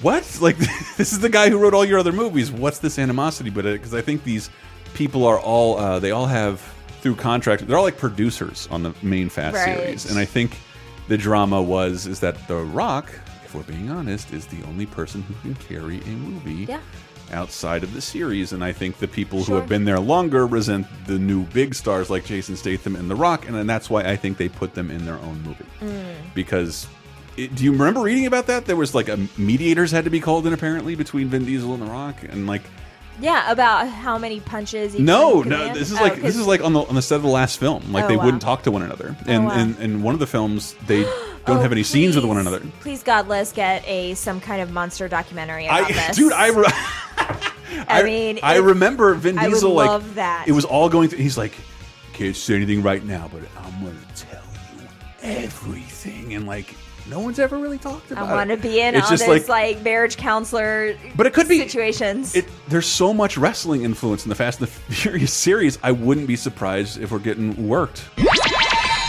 what? 0.01 0.23
Like, 0.41 0.57
this 0.97 1.13
is 1.13 1.19
the 1.19 1.29
guy 1.29 1.49
who 1.49 1.57
wrote 1.57 1.73
all 1.73 1.85
your 1.85 1.99
other 1.99 2.11
movies. 2.11 2.51
What's 2.51 2.79
this 2.79 2.99
animosity? 2.99 3.49
But 3.49 3.63
because 3.63 3.93
I 3.93 4.01
think 4.01 4.23
these 4.23 4.49
people 4.93 5.25
are 5.25 5.39
all, 5.39 5.77
uh, 5.77 5.99
they 5.99 6.11
all 6.11 6.25
have 6.27 6.59
through 7.01 7.15
contract, 7.15 7.65
they're 7.65 7.77
all 7.77 7.83
like 7.83 7.97
producers 7.97 8.67
on 8.71 8.83
the 8.83 8.93
main 9.01 9.29
Fast 9.29 9.55
Right. 9.55 9.77
series, 9.77 10.09
and 10.09 10.19
I 10.19 10.25
think 10.25 10.57
the 11.07 11.17
drama 11.17 11.61
was 11.61 12.07
is 12.07 12.19
that 12.21 12.47
The 12.49 12.55
Rock, 12.57 13.09
if 13.45 13.55
we're 13.55 13.61
being 13.63 13.89
honest, 13.89 14.33
is 14.33 14.45
the 14.47 14.61
only 14.67 14.85
person 14.87 15.21
who 15.21 15.33
can 15.41 15.53
carry 15.55 16.01
a 16.01 16.07
movie 16.07 16.65
Yeah. 16.67 16.79
Outside 17.31 17.83
of 17.83 17.93
the 17.93 18.01
series. 18.01 18.53
And 18.53 18.63
I 18.63 18.71
think 18.71 18.97
the 18.97 19.07
people 19.07 19.43
who 19.43 19.53
have 19.55 19.67
been 19.67 19.85
there 19.85 19.99
longer 19.99 20.45
resent 20.45 20.87
the 21.05 21.19
new 21.19 21.43
big 21.45 21.75
stars 21.75 22.09
like 22.09 22.25
Jason 22.25 22.55
Statham 22.55 22.95
and 22.95 23.09
The 23.09 23.15
Rock, 23.15 23.47
and 23.47 23.55
then 23.55 23.67
that's 23.67 23.89
why 23.89 24.03
I 24.03 24.15
think 24.15 24.37
they 24.37 24.49
put 24.49 24.73
them 24.73 24.89
in 24.91 25.05
their 25.05 25.15
own 25.19 25.41
movie 25.43 25.65
Mm. 25.81 26.15
because. 26.33 26.87
It, 27.35 27.53
do 27.53 27.63
you 27.63 27.71
remember 27.73 28.01
reading 28.01 28.25
about 28.25 28.47
that? 28.47 28.65
There 28.65 28.75
was 28.75 28.95
like 28.95 29.09
a 29.09 29.19
mediators 29.37 29.91
had 29.91 30.05
to 30.05 30.09
be 30.09 30.19
called 30.19 30.47
in 30.47 30.53
apparently 30.53 30.95
between 30.95 31.27
Vin 31.27 31.45
Diesel 31.45 31.71
and 31.75 31.83
The 31.83 31.85
Rock, 31.85 32.15
and 32.27 32.47
like 32.47 32.63
Yeah, 33.19 33.51
about 33.51 33.87
how 33.87 34.17
many 34.17 34.39
punches. 34.39 34.95
Each 34.95 35.01
no, 35.01 35.37
one 35.37 35.49
no. 35.49 35.73
This 35.73 35.91
is 35.91 35.97
Oh, 35.99 36.03
like 36.03 36.21
this 36.21 36.35
is 36.35 36.45
like 36.45 36.61
on 36.61 36.73
the 36.73 36.81
on 36.81 36.95
the 36.95 37.01
set 37.01 37.15
of 37.15 37.23
the 37.23 37.27
last 37.29 37.59
film. 37.59 37.91
Like 37.91 38.05
Oh, 38.05 38.07
they 38.09 38.17
wow. 38.17 38.25
wouldn't 38.25 38.41
talk 38.43 38.63
to 38.63 38.71
one 38.71 38.83
another, 38.83 39.15
oh, 39.19 39.23
and 39.25 39.45
wow. 39.45 39.51
and 39.53 39.77
and 39.79 40.03
one 40.03 40.13
of 40.13 40.19
the 40.19 40.27
films 40.27 40.75
they 40.85 41.01
don't 41.45 41.57
Oh, 41.57 41.59
have 41.61 41.71
any 41.71 41.83
scenes 41.83 42.15
with 42.15 42.25
one 42.25 42.37
another. 42.37 42.61
Please, 42.81 43.01
God, 43.03 43.27
let's 43.27 43.51
get 43.51 43.87
a 43.87 44.13
some 44.13 44.39
kind 44.39 44.61
of 44.61 44.71
monster 44.71 45.07
documentary 45.07 45.65
about 45.65 45.83
I, 45.89 45.91
this. 46.07 46.17
dude, 46.17 46.31
I, 46.33 46.49
re 46.49 46.65
I 47.87 48.03
mean, 48.03 48.39
I 48.43 48.57
remember 48.57 49.13
Vin 49.15 49.37
I 49.39 49.47
Diesel 49.49 49.73
like 49.73 50.13
that. 50.15 50.45
it 50.47 50.51
was 50.51 50.65
all 50.65 50.87
going 50.89 51.09
through. 51.09 51.19
He's 51.19 51.37
like, 51.37 51.53
can't 52.13 52.35
say 52.35 52.55
anything 52.55 52.83
right 52.83 53.03
now, 53.03 53.29
but 53.33 53.41
I'm 53.63 53.83
gonna 53.83 53.95
tell 54.15 54.41
you 54.77 54.87
everything, 55.23 56.33
and 56.35 56.45
like 56.45 56.75
no 57.09 57.19
one's 57.19 57.39
ever 57.39 57.57
really 57.57 57.77
talked 57.77 58.11
about. 58.11 58.29
I 58.29 58.33
want 58.35 58.49
to 58.49 58.57
be 58.57 58.79
in 58.79 58.95
It's 58.95 59.05
all 59.05 59.11
just 59.11 59.25
this 59.25 59.47
like, 59.47 59.75
like, 59.75 59.83
marriage 59.83 60.17
counselor. 60.17 60.95
But 61.15 61.25
it 61.27 61.33
could 61.33 61.47
be- 61.47 61.59
situations. 61.59 62.35
it. 62.35 62.45
There's 62.67 62.85
so 62.87 63.13
much 63.13 63.37
wrestling 63.37 63.83
influence 63.83 64.25
in 64.25 64.29
the 64.29 64.35
Fast 64.35 64.59
and 64.59 64.67
the 64.67 64.71
Furious 64.93 65.33
series. 65.33 65.79
I 65.83 65.91
wouldn't 65.91 66.27
be 66.27 66.35
surprised 66.35 66.99
if 66.99 67.11
we're 67.11 67.19
getting 67.19 67.67
worked. 67.67 68.05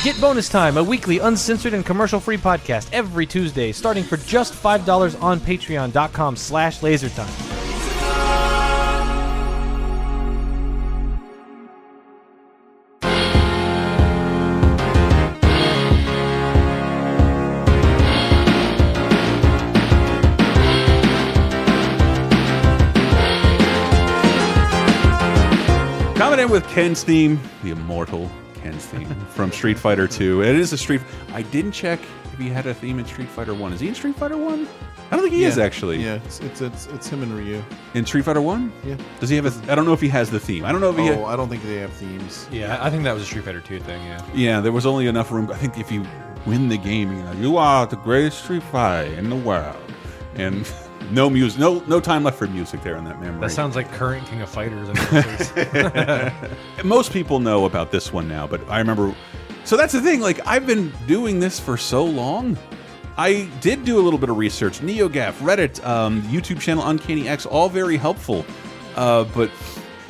Get 0.04 0.20
Bonus 0.20 0.48
Time, 0.48 0.76
a 0.76 0.82
weekly 0.82 1.18
uncensored 1.18 1.74
and 1.74 1.84
commercial-free 1.84 2.38
podcast 2.38 2.88
every 2.92 3.26
Tuesday, 3.26 3.72
starting 3.72 4.04
for 4.04 4.16
just 4.18 4.54
$5 4.54 5.20
on 5.20 5.40
patreon.com 5.40 6.36
slash 6.36 6.80
lasertime. 6.80 7.47
Coming 26.48 26.62
with 26.62 26.70
Ken's 26.72 27.04
theme, 27.04 27.38
the 27.62 27.72
immortal 27.72 28.30
Ken's 28.54 28.86
theme 28.86 29.14
from 29.34 29.52
Street 29.52 29.78
Fighter 29.78 30.08
2. 30.08 30.42
It 30.42 30.56
is 30.56 30.72
a 30.72 30.78
Street. 30.78 31.02
I 31.34 31.42
didn't 31.42 31.72
check 31.72 32.00
if 32.32 32.38
he 32.38 32.48
had 32.48 32.64
a 32.64 32.72
theme 32.72 32.98
in 32.98 33.04
Street 33.04 33.28
Fighter 33.28 33.52
1. 33.52 33.74
Is 33.74 33.80
he 33.80 33.88
in 33.88 33.94
Street 33.94 34.16
Fighter 34.16 34.38
1? 34.38 34.66
I 35.10 35.10
don't 35.10 35.20
think 35.20 35.34
he 35.34 35.44
is 35.44 35.58
actually. 35.58 36.02
Yeah, 36.02 36.14
it's, 36.24 36.40
it's 36.40 36.62
it's 36.62 36.86
it's 36.86 37.06
him 37.06 37.22
and 37.22 37.36
Ryu. 37.36 37.62
In 37.92 38.06
Street 38.06 38.24
Fighter 38.24 38.40
1? 38.40 38.72
Yeah. 38.82 38.96
Does 39.20 39.28
he 39.28 39.36
have 39.36 39.44
a? 39.44 39.70
I 39.70 39.74
don't 39.74 39.84
know 39.84 39.92
if 39.92 40.00
he 40.00 40.08
has 40.08 40.30
the 40.30 40.40
theme. 40.40 40.64
I 40.64 40.72
don't 40.72 40.80
know 40.80 40.88
if 40.88 40.96
he. 40.96 41.10
Oh, 41.10 41.26
I 41.26 41.36
don't 41.36 41.50
think 41.50 41.62
they 41.64 41.80
have 41.80 41.92
themes. 41.92 42.48
Yeah, 42.50 42.82
I 42.82 42.88
think 42.88 43.04
that 43.04 43.12
was 43.12 43.24
a 43.24 43.26
Street 43.26 43.44
Fighter 43.44 43.60
2 43.60 43.80
thing, 43.80 44.02
yeah. 44.06 44.24
yeah, 44.32 44.60
there 44.62 44.72
was 44.72 44.86
only 44.86 45.06
enough 45.06 45.30
room. 45.30 45.50
I 45.50 45.56
think 45.56 45.76
if 45.76 45.92
you 45.92 46.02
win 46.46 46.70
the 46.70 46.78
game, 46.78 47.14
you 47.14 47.22
know, 47.24 47.32
you 47.32 47.58
are 47.58 47.84
the 47.84 47.96
greatest 47.96 48.44
Street 48.44 48.62
Fighter 48.62 49.12
in 49.12 49.28
the 49.28 49.36
world, 49.36 49.76
and 50.36 50.66
no 51.10 51.30
music, 51.30 51.58
no 51.58 51.80
no 51.86 52.00
time 52.00 52.24
left 52.24 52.38
for 52.38 52.46
music 52.46 52.82
there 52.82 52.96
in 52.96 53.04
that 53.04 53.20
memory. 53.20 53.40
That 53.40 53.50
sounds 53.50 53.76
like 53.76 53.90
current 53.92 54.26
King 54.26 54.42
of 54.42 54.48
Fighters. 54.48 54.88
most 56.84 57.12
people 57.12 57.40
know 57.40 57.64
about 57.64 57.90
this 57.90 58.12
one 58.12 58.28
now, 58.28 58.46
but 58.46 58.60
I 58.68 58.78
remember. 58.78 59.14
So 59.64 59.76
that's 59.76 59.92
the 59.92 60.00
thing. 60.00 60.20
Like 60.20 60.46
I've 60.46 60.66
been 60.66 60.92
doing 61.06 61.40
this 61.40 61.58
for 61.58 61.76
so 61.76 62.04
long. 62.04 62.56
I 63.16 63.48
did 63.60 63.84
do 63.84 63.98
a 63.98 64.02
little 64.02 64.18
bit 64.18 64.28
of 64.28 64.36
research. 64.36 64.78
NeoGaf, 64.78 65.32
Reddit, 65.38 65.84
um, 65.84 66.22
YouTube 66.22 66.60
channel 66.60 66.86
Uncanny 66.86 67.28
X, 67.28 67.46
all 67.46 67.68
very 67.68 67.96
helpful. 67.96 68.46
Uh, 68.94 69.24
but 69.34 69.50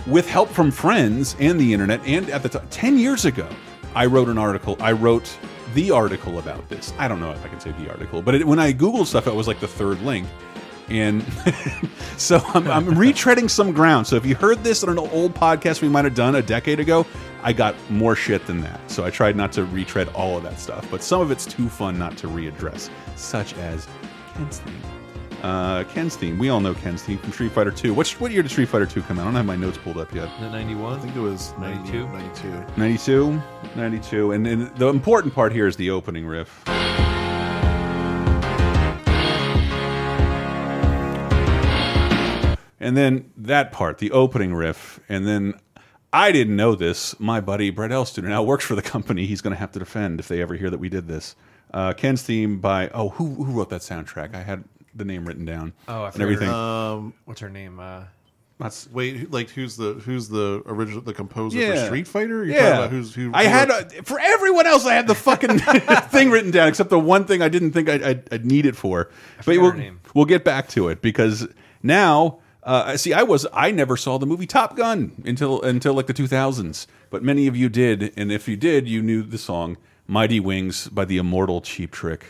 with 0.07 0.29
help 0.29 0.51
from 0.51 0.71
friends 0.71 1.35
and 1.39 1.59
the 1.59 1.73
internet, 1.73 2.01
and 2.07 2.29
at 2.31 2.43
the 2.43 2.51
time, 2.51 2.67
ten 2.71 2.99
years 2.99 3.25
ago, 3.25 3.49
I 3.95 4.07
wrote 4.07 4.29
an 4.29 4.39
article. 4.39 4.77
I 4.81 4.93
wrote 4.93 5.39
the 5.75 5.91
article 5.91 6.39
about 6.39 6.69
this. 6.69 6.93
I 6.99 7.09
don't 7.09 7.21
know 7.21 7.31
if 7.31 7.45
I 7.45 7.49
can 7.49 7.61
say 7.61 7.73
the 7.73 7.91
article, 7.91 8.23
but 8.23 8.35
it, 8.35 8.47
when 8.47 8.59
I 8.59 8.73
googled 8.73 9.07
stuff, 9.07 9.27
it 9.27 9.35
was 9.35 9.47
like 9.47 9.61
the 9.61 9.69
third 9.69 10.01
link. 10.03 10.27
And 10.91 11.23
so 12.17 12.39
I'm, 12.55 12.69
I'm 12.69 12.87
retreading 12.95 13.51
some 13.51 13.73
ground. 13.73 14.07
So 14.07 14.17
if 14.17 14.25
you 14.25 14.35
heard 14.35 14.65
this 14.65 14.83
on 14.83 14.91
an 14.91 14.99
old 14.99 15.35
podcast 15.35 15.83
we 15.83 15.89
might 15.89 16.05
have 16.05 16.15
done 16.15 16.37
a 16.37 16.43
decade 16.43 16.81
ago, 16.81 17.07
I 17.43 17.53
got 17.53 17.75
more 17.91 18.17
shit 18.17 18.47
than 18.47 18.61
that. 18.63 18.81
So 18.91 19.05
I 19.05 19.11
tried 19.11 19.37
not 19.37 19.53
to 19.53 19.65
retread 19.65 20.09
all 20.09 20.37
of 20.37 20.43
that 20.45 20.59
stuff. 20.59 20.87
But 20.91 21.03
some 21.03 21.21
of 21.21 21.31
it's 21.31 21.47
too 21.47 21.69
fun 21.69 21.99
not 21.99 22.17
to 22.19 22.27
readdress, 22.27 22.91
such 23.17 23.55
as 23.55 23.87
Ken's 24.35 24.59
theme. 24.59 24.83
Uh, 25.43 25.85
Ken's 25.85 26.17
theme. 26.17 26.37
We 26.39 26.49
all 26.49 26.61
know 26.61 26.75
Ken's 26.75 27.03
theme 27.03 27.19
from 27.19 27.33
Street 27.33 27.53
Fighter 27.53 27.71
2. 27.71 27.95
What, 27.95 28.09
what 28.21 28.33
year 28.33 28.43
did 28.43 28.51
Street 28.51 28.69
Fighter 28.69 28.87
2 28.87 29.03
come 29.03 29.19
out? 29.19 29.23
I 29.23 29.25
don't 29.27 29.35
have 29.37 29.47
my 29.47 29.57
notes 29.57 29.79
pulled 29.79 29.99
up 29.99 30.13
yet. 30.13 30.29
Is 30.39 30.47
it 30.47 30.51
91? 30.51 30.99
I 30.99 31.01
think 31.01 31.15
it 31.15 31.21
was 31.21 31.55
92? 31.59 32.09
92. 32.09 32.49
92. 32.77 32.77
92? 32.77 33.43
92. 33.77 34.33
And, 34.33 34.47
and 34.47 34.77
the 34.77 34.89
important 34.89 35.35
part 35.35 35.53
here 35.53 35.69
is 35.69 35.77
the 35.77 35.91
opening 35.91 36.27
riff. 36.27 36.65
And 42.81 42.97
then 42.97 43.31
that 43.37 43.73
part, 43.73 43.99
the 43.99 44.11
opening 44.13 44.55
riff, 44.55 45.01
and 45.09 45.27
then 45.27 45.55
I 46.13 46.33
didn't 46.33 46.57
know 46.57 46.75
this. 46.75 47.19
My 47.19 47.41
buddy 47.41 47.71
Brett 47.71 47.91
Elston, 47.93 48.25
who 48.25 48.31
now 48.31 48.43
works 48.43 48.65
for 48.65 48.75
the 48.75 48.83
company, 48.83 49.27
he's 49.27 49.41
going 49.41 49.53
to 49.55 49.59
have 49.59 49.73
to 49.73 49.79
defend 49.79 50.21
if 50.21 50.29
they 50.29 50.41
ever 50.41 50.55
hear 50.55 50.71
that 50.71 50.79
we 50.79 50.89
did 50.89 51.09
this. 51.09 51.35
Uh, 51.75 51.93
Ken's 51.93 52.23
theme 52.23 52.61
by 52.61 52.89
oh, 52.91 53.11
who 53.11 53.35
who 53.45 53.53
wrote 53.53 53.69
that 53.71 53.83
soundtrack? 53.83 54.35
I 54.35 54.43
had 54.43 54.65
the 54.95 55.05
name 55.05 55.27
written 55.27 55.45
down. 55.45 55.75
Oh, 55.87 56.03
I 56.03 56.05
and 56.07 56.13
forgot 56.15 56.23
everything. 56.23 56.49
Um, 56.49 57.15
What's 57.27 57.41
her 57.41 57.51
name? 57.51 57.79
Uh, 57.79 58.05
That's 58.59 58.89
wait, 58.91 59.31
like 59.31 59.51
who's 59.51 59.77
the 59.77 59.95
who's 59.95 60.29
the 60.29 60.63
original 60.65 61.03
the 61.03 61.13
composer 61.13 61.59
Yeah. 61.59 61.75
for 61.75 61.87
Street 61.87 62.09
Fighter? 62.09 62.45
You're 62.45 62.55
yeah. 62.55 62.79
about 62.79 62.91
who's 62.91 63.15
who? 63.15 63.33
I 63.35 63.45
who 63.45 63.51
had 63.51 63.71
a, 63.71 64.03
for 64.03 64.19
everyone 64.19 64.67
else. 64.67 64.87
I 64.87 64.95
had 64.95 65.07
the 65.09 65.15
fucking 65.15 65.59
thing 66.09 66.31
written 66.31 66.51
down, 66.53 66.69
except 66.69 66.89
the 66.89 66.99
one 66.99 67.27
thing 67.27 67.43
I 67.43 67.49
didn't 67.51 67.73
think 67.73 67.91
I'd, 67.91 68.03
I'd, 68.03 68.33
I'd 68.33 68.47
need 68.47 68.65
it 68.65 68.75
for. 68.77 69.11
But 69.45 69.59
we'll, 69.59 69.73
her 69.73 69.77
name. 69.77 70.01
we'll 70.15 70.25
get 70.25 70.45
back 70.45 70.69
to 70.69 70.89
it 70.89 71.03
because 71.03 71.47
now. 71.83 72.39
Uh, 72.69 72.99
see, 72.99 73.15
I 73.15 73.23
was 73.23 73.47
I 73.55 73.71
never 73.71 73.97
saw 73.97 74.19
the 74.19 74.27
movie 74.27 74.47
Top 74.47 74.77
Gun 74.77 75.23
until 75.25 75.63
until 75.63 75.95
like 75.95 76.07
the 76.07 76.13
2000s, 76.13 76.87
but 77.09 77.23
many 77.23 77.47
of 77.47 77.57
you 77.57 77.71
did, 77.71 78.13
and 78.15 78.31
if 78.31 78.47
you 78.47 78.59
did, 78.59 78.87
you 78.87 79.01
knew 79.01 79.23
the 79.23 79.39
song 79.39 79.79
"Mighty 80.07 80.39
Wings" 80.39 80.87
by 80.89 81.07
the 81.07 81.17
immortal 81.17 81.63
Cheap 81.63 81.93
Trick. 81.93 82.27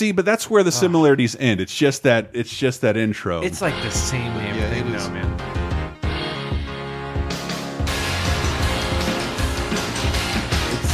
See, 0.00 0.12
but 0.12 0.24
that's 0.24 0.48
where 0.48 0.62
the 0.62 0.72
similarities 0.72 1.36
end. 1.36 1.60
It's 1.60 1.76
just 1.76 2.04
that 2.04 2.30
it's 2.32 2.56
just 2.56 2.80
that 2.80 2.96
intro. 2.96 3.42
it's 3.42 3.60
like 3.60 3.74
the 3.82 3.90
same 3.90 4.32
damn 4.32 4.56
Yeah, 4.56 4.70
thing 4.70 4.86
it 4.88 4.94
is. 4.96 5.10
man. 5.10 5.36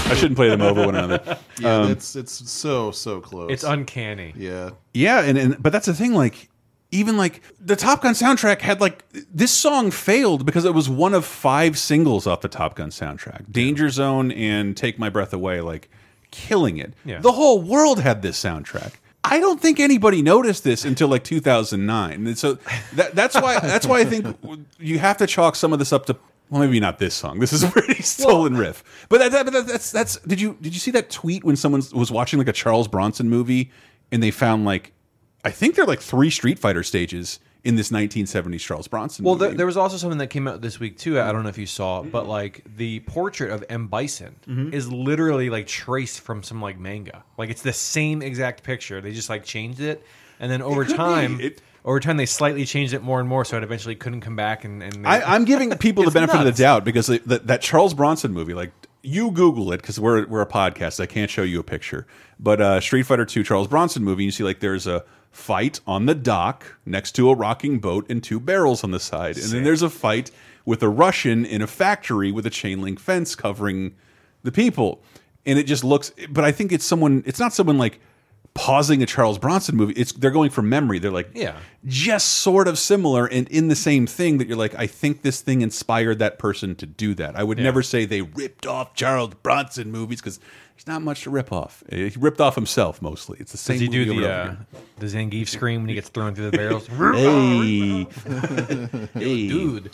I 0.08 0.14
shouldn't 0.16 0.34
play 0.34 0.48
them 0.48 0.60
over 0.60 0.84
one 0.86 0.96
another. 0.96 1.38
Yeah, 1.60 1.76
Um, 1.82 1.90
it's 1.92 2.16
it's 2.16 2.50
so 2.50 2.90
so 2.90 3.20
close. 3.20 3.52
It's 3.52 3.62
uncanny. 3.62 4.34
yeah. 4.36 4.70
Yeah, 4.92 5.20
and, 5.22 5.38
and 5.38 5.62
but 5.62 5.70
that's 5.72 5.86
the 5.86 5.94
thing. 5.94 6.12
Like, 6.12 6.48
even 6.90 7.16
like 7.16 7.42
the 7.60 7.76
Top 7.76 8.02
Gun 8.02 8.12
soundtrack 8.12 8.60
had 8.60 8.80
like 8.80 9.04
this 9.32 9.52
song 9.52 9.92
failed 9.92 10.44
because 10.44 10.64
it 10.64 10.74
was 10.74 10.88
one 10.88 11.14
of 11.14 11.24
five 11.24 11.78
singles 11.78 12.26
off 12.26 12.40
the 12.40 12.48
Top 12.48 12.74
Gun 12.74 12.90
soundtrack. 12.90 13.52
Danger 13.52 13.88
Zone 13.88 14.32
and 14.32 14.76
Take 14.76 14.98
My 14.98 15.08
Breath 15.08 15.32
Away, 15.32 15.60
like 15.60 15.88
killing 16.30 16.78
it. 16.78 16.94
Yeah. 17.04 17.20
The 17.20 17.32
whole 17.32 17.60
world 17.60 18.00
had 18.00 18.22
this 18.22 18.42
soundtrack. 18.42 18.94
I 19.24 19.40
don't 19.40 19.60
think 19.60 19.80
anybody 19.80 20.22
noticed 20.22 20.62
this 20.62 20.84
until 20.84 21.08
like 21.08 21.24
2009. 21.24 22.26
And 22.26 22.38
so 22.38 22.58
that, 22.94 23.14
that's 23.14 23.34
why 23.34 23.58
that's 23.58 23.86
why 23.86 24.00
I 24.00 24.04
think 24.04 24.36
you 24.78 24.98
have 25.00 25.16
to 25.16 25.26
chalk 25.26 25.56
some 25.56 25.72
of 25.72 25.78
this 25.78 25.92
up 25.92 26.06
to 26.06 26.16
well, 26.48 26.60
maybe 26.60 26.78
not 26.78 26.98
this 26.98 27.14
song. 27.14 27.40
This 27.40 27.52
is 27.52 27.64
a 27.64 27.68
pretty 27.68 28.02
stolen 28.02 28.56
riff. 28.56 28.84
But, 29.08 29.18
that, 29.18 29.32
that, 29.32 29.52
but 29.52 29.66
that's 29.66 29.90
that's 29.90 30.16
did 30.20 30.40
you 30.40 30.56
did 30.60 30.74
you 30.74 30.80
see 30.80 30.92
that 30.92 31.10
tweet 31.10 31.42
when 31.42 31.56
someone 31.56 31.82
was 31.92 32.12
watching 32.12 32.38
like 32.38 32.48
a 32.48 32.52
Charles 32.52 32.86
Bronson 32.86 33.28
movie 33.28 33.72
and 34.12 34.22
they 34.22 34.30
found 34.30 34.64
like 34.64 34.92
I 35.44 35.50
think 35.50 35.74
they're 35.74 35.86
like 35.86 36.00
three 36.00 36.30
Street 36.30 36.58
Fighter 36.58 36.82
stages 36.82 37.40
in 37.66 37.76
this 37.76 37.90
1970s 37.90 38.60
Charles 38.60 38.88
Bronson 38.88 39.24
Well, 39.24 39.34
movie. 39.34 39.48
there, 39.48 39.56
there 39.58 39.66
was 39.66 39.76
also 39.76 39.96
something 39.96 40.18
that 40.18 40.28
came 40.28 40.46
out 40.48 40.60
this 40.62 40.78
week 40.80 40.96
too. 40.98 41.20
I 41.20 41.32
don't 41.32 41.42
know 41.42 41.48
if 41.48 41.58
you 41.58 41.66
saw, 41.66 42.02
but 42.02 42.26
like 42.26 42.62
the 42.76 43.00
portrait 43.00 43.50
of 43.50 43.64
M 43.68 43.88
Bison 43.88 44.36
Mm-hmm. 44.48 44.72
is 44.72 44.90
literally 44.90 45.50
like 45.50 45.66
traced 45.66 46.20
from 46.20 46.42
some 46.42 46.62
like 46.62 46.78
manga. 46.78 47.24
Like 47.36 47.50
it's 47.50 47.62
the 47.62 47.72
same 47.72 48.22
exact 48.22 48.62
picture. 48.62 49.00
They 49.00 49.12
just 49.12 49.28
like 49.28 49.44
changed 49.44 49.80
it, 49.80 50.02
and 50.40 50.50
then 50.50 50.62
over 50.62 50.84
time, 50.84 51.40
over 51.84 52.00
time 52.00 52.16
they 52.16 52.26
slightly 52.26 52.64
changed 52.64 52.94
it 52.94 53.02
more 53.02 53.20
and 53.20 53.28
more, 53.28 53.44
so 53.44 53.56
it 53.56 53.62
eventually 53.62 53.96
couldn't 53.96 54.20
come 54.20 54.36
back. 54.36 54.64
And, 54.64 54.82
and 54.82 55.06
I, 55.06 55.22
I'm 55.34 55.44
giving 55.44 55.70
people 55.78 56.04
the 56.10 56.10
benefit 56.10 56.36
of 56.38 56.44
the 56.44 56.52
doubt 56.52 56.84
because 56.84 57.06
the, 57.08 57.40
that 57.44 57.60
Charles 57.62 57.94
Bronson 57.94 58.32
movie, 58.32 58.54
like 58.54 58.70
you 59.06 59.30
Google 59.30 59.72
it 59.72 59.78
because 59.78 60.00
we're 60.00 60.26
we're 60.26 60.42
a 60.42 60.46
podcast. 60.46 61.00
I 61.00 61.06
can't 61.06 61.30
show 61.30 61.42
you 61.42 61.60
a 61.60 61.62
picture, 61.62 62.06
but 62.40 62.60
uh, 62.60 62.80
Street 62.80 63.04
Fighter 63.04 63.24
Two 63.24 63.44
Charles 63.44 63.68
Bronson 63.68 64.02
movie. 64.02 64.24
You 64.24 64.30
see, 64.30 64.44
like 64.44 64.60
there's 64.60 64.86
a 64.86 65.04
fight 65.30 65.80
on 65.86 66.06
the 66.06 66.14
dock 66.14 66.76
next 66.84 67.12
to 67.12 67.30
a 67.30 67.34
rocking 67.34 67.78
boat 67.78 68.06
and 68.10 68.22
two 68.22 68.40
barrels 68.40 68.82
on 68.82 68.90
the 68.90 69.00
side, 69.00 69.36
and 69.36 69.46
then 69.46 69.64
there's 69.64 69.82
a 69.82 69.90
fight 69.90 70.30
with 70.64 70.82
a 70.82 70.88
Russian 70.88 71.44
in 71.44 71.62
a 71.62 71.66
factory 71.66 72.32
with 72.32 72.46
a 72.46 72.50
chain 72.50 72.82
link 72.82 72.98
fence 72.98 73.34
covering 73.34 73.94
the 74.42 74.52
people, 74.52 75.02
and 75.44 75.58
it 75.58 75.64
just 75.64 75.84
looks. 75.84 76.12
But 76.28 76.44
I 76.44 76.52
think 76.52 76.72
it's 76.72 76.84
someone. 76.84 77.22
It's 77.26 77.38
not 77.38 77.52
someone 77.52 77.78
like 77.78 78.00
pausing 78.56 79.02
a 79.02 79.06
Charles 79.06 79.38
Bronson 79.38 79.76
movie. 79.76 79.92
It's 79.94 80.12
they're 80.12 80.30
going 80.30 80.50
from 80.50 80.68
memory. 80.68 80.98
They're 80.98 81.10
like, 81.10 81.30
Yeah. 81.34 81.56
just 81.86 82.28
sort 82.28 82.66
of 82.68 82.78
similar 82.78 83.26
and 83.26 83.46
in 83.48 83.68
the 83.68 83.76
same 83.76 84.06
thing 84.06 84.38
that 84.38 84.48
you're 84.48 84.56
like, 84.56 84.74
I 84.74 84.86
think 84.86 85.22
this 85.22 85.40
thing 85.40 85.60
inspired 85.62 86.18
that 86.18 86.38
person 86.38 86.74
to 86.76 86.86
do 86.86 87.14
that. 87.14 87.36
I 87.36 87.44
would 87.44 87.58
never 87.58 87.82
say 87.82 88.04
they 88.04 88.22
ripped 88.22 88.66
off 88.66 88.94
Charles 88.94 89.34
Bronson 89.42 89.90
movies 89.90 90.20
because 90.20 90.38
there's 90.76 90.86
not 90.86 91.00
much 91.02 91.22
to 91.22 91.30
rip 91.30 91.52
off. 91.52 91.82
He 91.90 92.12
ripped 92.18 92.40
off 92.40 92.54
himself 92.54 93.00
mostly. 93.00 93.38
It's 93.40 93.52
the 93.52 93.58
same. 93.58 93.74
does 93.74 93.80
he 93.82 93.88
do 93.88 94.04
movie 94.06 94.20
the 94.20 94.30
uh, 94.30 94.56
the 94.98 95.06
Zangief 95.06 95.48
scream 95.48 95.80
when 95.82 95.88
he 95.88 95.94
gets 95.94 96.08
thrown 96.10 96.34
through 96.34 96.50
the 96.50 96.56
barrels? 96.56 96.86
Hey, 97.16 98.06
hey, 99.14 99.48
Dude, 99.48 99.90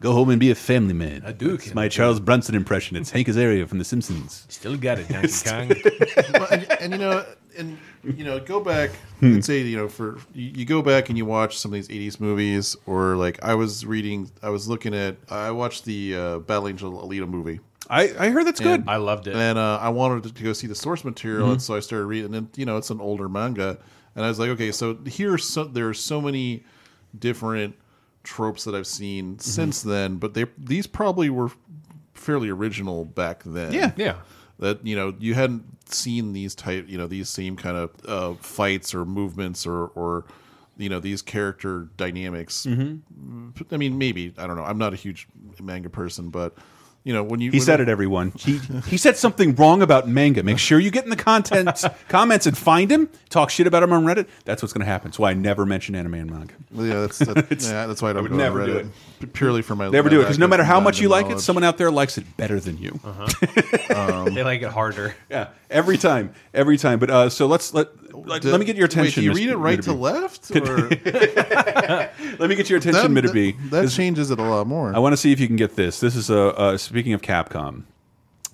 go 0.00 0.12
home 0.12 0.30
and 0.30 0.38
be 0.38 0.50
a 0.50 0.54
family 0.54 0.94
man. 0.94 1.22
I 1.26 1.32
do, 1.32 1.54
It's 1.54 1.74
my 1.74 1.88
Charles 1.88 2.20
Bronson 2.20 2.54
impression. 2.54 2.96
It's 2.96 3.10
Hank 3.10 3.26
Azaria 3.28 3.68
from 3.68 3.78
The 3.78 3.84
Simpsons. 3.84 4.46
still 4.48 4.76
got 4.76 4.98
it, 4.98 5.08
Donkey 5.08 5.32
Kong. 5.44 5.72
Well, 6.32 6.46
and, 6.50 6.70
and 6.80 6.92
you 6.92 6.98
know, 6.98 7.24
and 7.60 7.78
you 8.02 8.24
know, 8.24 8.40
go 8.40 8.58
back 8.60 8.90
Hmm. 9.20 9.26
and 9.34 9.44
say, 9.44 9.60
you 9.60 9.76
know, 9.76 9.88
for 9.88 10.18
you, 10.34 10.50
you 10.56 10.64
go 10.64 10.82
back 10.82 11.08
and 11.10 11.16
you 11.18 11.24
watch 11.26 11.58
some 11.58 11.72
of 11.72 11.74
these 11.74 11.88
'80s 11.88 12.18
movies, 12.20 12.76
or 12.86 13.16
like 13.16 13.38
I 13.44 13.54
was 13.54 13.84
reading, 13.86 14.30
I 14.42 14.48
was 14.50 14.66
looking 14.68 14.94
at, 14.94 15.16
I 15.30 15.50
watched 15.52 15.84
the 15.84 16.16
uh, 16.16 16.38
Battle 16.40 16.68
Angel 16.68 16.92
Alita 17.06 17.28
movie, 17.28 17.60
I, 17.88 18.12
I 18.18 18.30
heard 18.30 18.46
that's 18.46 18.60
good. 18.60 18.80
And- 18.80 18.90
I 18.90 18.96
loved 18.96 19.26
it. 19.28 19.36
and 19.36 19.58
uh, 19.58 19.78
I 19.80 19.90
wanted 19.90 20.34
to 20.34 20.42
go 20.42 20.52
see 20.52 20.66
the 20.66 20.74
source 20.74 21.04
material, 21.04 21.44
Mm-hmm. 21.44 21.52
and 21.52 21.62
so 21.62 21.76
I 21.76 21.80
started 21.80 22.06
reading. 22.06 22.34
And 22.34 22.48
you 22.56 22.64
know, 22.66 22.76
it's 22.78 22.90
an 22.90 23.00
older 23.00 23.28
manga, 23.28 23.78
and 24.16 24.24
I 24.24 24.28
was 24.28 24.38
like, 24.38 24.48
okay, 24.50 24.72
so 24.72 24.96
here's 25.06 25.44
so 25.44 25.64
there 25.64 25.88
are 25.88 25.94
so 25.94 26.20
many 26.20 26.64
different 27.18 27.76
tropes 28.22 28.64
that 28.64 28.74
I've 28.74 28.86
seen 28.86 29.32
Mm-hmm. 29.32 29.40
since 29.40 29.82
then, 29.82 30.16
but 30.16 30.34
they 30.34 30.46
these 30.58 30.86
probably 30.86 31.28
were 31.30 31.50
fairly 32.14 32.48
original 32.50 33.04
back 33.04 33.42
then. 33.44 33.72
Yeah. 33.72 33.92
yeah. 33.96 34.16
That 34.60 34.86
you 34.86 34.94
know 34.94 35.14
you 35.18 35.34
hadn't 35.34 35.64
seen 35.92 36.32
these 36.32 36.54
type 36.54 36.84
you 36.88 36.96
know 36.96 37.06
these 37.06 37.28
same 37.28 37.56
kind 37.56 37.76
of 37.76 37.90
uh, 38.06 38.34
fights 38.34 38.94
or 38.94 39.04
movements 39.04 39.66
or 39.66 39.88
or 39.88 40.24
you 40.76 40.88
know 40.88 41.00
these 41.00 41.22
character 41.22 41.88
dynamics. 41.96 42.66
Mm-hmm. 42.66 43.64
I 43.70 43.76
mean, 43.76 43.98
maybe 43.98 44.32
I 44.38 44.46
don't 44.46 44.56
know. 44.56 44.64
I'm 44.64 44.78
not 44.78 44.92
a 44.92 44.96
huge 44.96 45.26
manga 45.60 45.90
person, 45.90 46.30
but 46.30 46.54
you 47.04 47.12
know 47.14 47.22
when 47.22 47.40
you 47.40 47.50
He 47.50 47.58
when- 47.58 47.64
said 47.64 47.80
it, 47.80 47.88
everyone. 47.88 48.32
He 48.36 48.58
he 48.86 48.96
said 48.96 49.16
something 49.16 49.54
wrong 49.54 49.82
about 49.82 50.08
manga. 50.08 50.42
Make 50.42 50.58
sure 50.58 50.78
you 50.78 50.90
get 50.90 51.04
in 51.04 51.10
the 51.10 51.16
content 51.16 51.84
comments 52.08 52.46
and 52.46 52.56
find 52.56 52.90
him. 52.90 53.08
Talk 53.28 53.50
shit 53.50 53.66
about 53.66 53.82
him 53.82 53.92
on 53.92 54.04
Reddit. 54.04 54.26
That's 54.44 54.62
what's 54.62 54.72
going 54.72 54.84
to 54.84 54.90
happen. 54.90 55.10
That's 55.10 55.18
why 55.18 55.30
I 55.30 55.34
never 55.34 55.64
mention 55.64 55.94
anime 55.94 56.14
and 56.14 56.30
manga. 56.30 56.54
Well, 56.72 56.86
yeah, 56.86 57.00
that's 57.00 57.18
that's, 57.18 57.68
yeah, 57.70 57.86
that's 57.86 58.02
why 58.02 58.10
I 58.10 58.12
don't 58.12 58.22
would 58.24 58.30
go 58.30 58.34
on 58.34 58.38
never 58.38 58.66
do 58.66 58.90
it 59.20 59.32
purely 59.32 59.62
for 59.62 59.74
my 59.76 59.88
Never 59.88 60.08
my 60.08 60.10
do 60.10 60.20
it 60.20 60.24
because 60.24 60.38
no 60.38 60.46
matter 60.48 60.64
how 60.64 60.80
much 60.80 61.00
you 61.00 61.08
manga 61.08 61.28
like 61.28 61.36
it, 61.38 61.40
someone 61.40 61.64
out 61.64 61.78
there 61.78 61.90
likes 61.90 62.18
it 62.18 62.36
better 62.36 62.58
than 62.60 62.78
you. 62.78 62.98
They 63.90 64.42
like 64.44 64.62
it 64.62 64.70
harder. 64.70 65.14
Yeah, 65.28 65.48
every 65.70 65.98
time, 65.98 66.32
every 66.54 66.78
time. 66.78 66.98
But 66.98 67.10
uh, 67.10 67.28
so 67.30 67.46
let's 67.46 67.74
let 67.74 67.88
let, 68.12 68.42
Did- 68.42 68.50
let 68.50 68.60
me 68.60 68.66
get 68.66 68.76
your 68.76 68.84
Wait, 68.84 68.92
attention. 68.92 69.20
do 69.22 69.24
you 69.26 69.30
Mr. 69.32 69.34
read 69.36 69.48
it 69.50 69.56
right 69.56 69.82
to 69.82 69.92
left, 69.92 70.50
or 70.54 70.88
Let 72.38 72.48
me 72.48 72.54
get 72.54 72.68
your 72.70 72.78
attention, 72.78 73.14
that, 73.14 73.24
Mitterby. 73.24 73.70
that, 73.70 73.82
that 73.82 73.90
changes 73.90 74.30
it 74.30 74.38
a 74.38 74.42
lot 74.42 74.66
more. 74.66 74.94
I 74.94 74.98
want 74.98 75.12
to 75.12 75.16
see 75.16 75.32
if 75.32 75.40
you 75.40 75.46
can 75.46 75.56
get 75.56 75.76
this. 75.76 76.00
This 76.00 76.16
is 76.16 76.30
a 76.30 76.56
uh, 76.56 76.78
speaking 76.78 77.12
of 77.12 77.22
Capcom. 77.22 77.84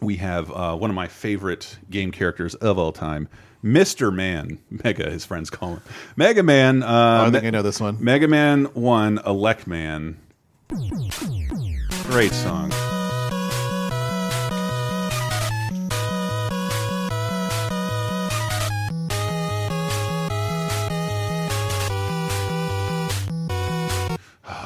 We 0.01 0.17
have 0.17 0.51
uh, 0.51 0.77
one 0.77 0.91
of 0.91 0.97
my 0.97 1.09
favorite 1.09 1.79
game 1.91 2.13
characters 2.13 2.55
of 2.57 2.79
all 2.79 2.93
time, 2.93 3.29
Mister 3.63 4.11
Man, 4.11 4.59
Mega. 4.71 5.11
His 5.11 5.25
friends 5.25 5.49
call 5.51 5.77
him 5.77 5.83
Mega 6.17 6.43
Man. 6.43 6.83
Uh, 6.83 7.23
Oh, 7.25 7.27
I 7.29 7.31
think 7.31 7.45
I 7.45 7.51
know 7.51 7.63
this 7.63 7.81
one. 7.81 7.97
Mega 8.03 8.29
Man 8.29 8.65
One, 8.75 9.19
Elec 9.19 9.67
Man. 9.67 10.19
Great 12.11 12.33
song. 12.33 12.73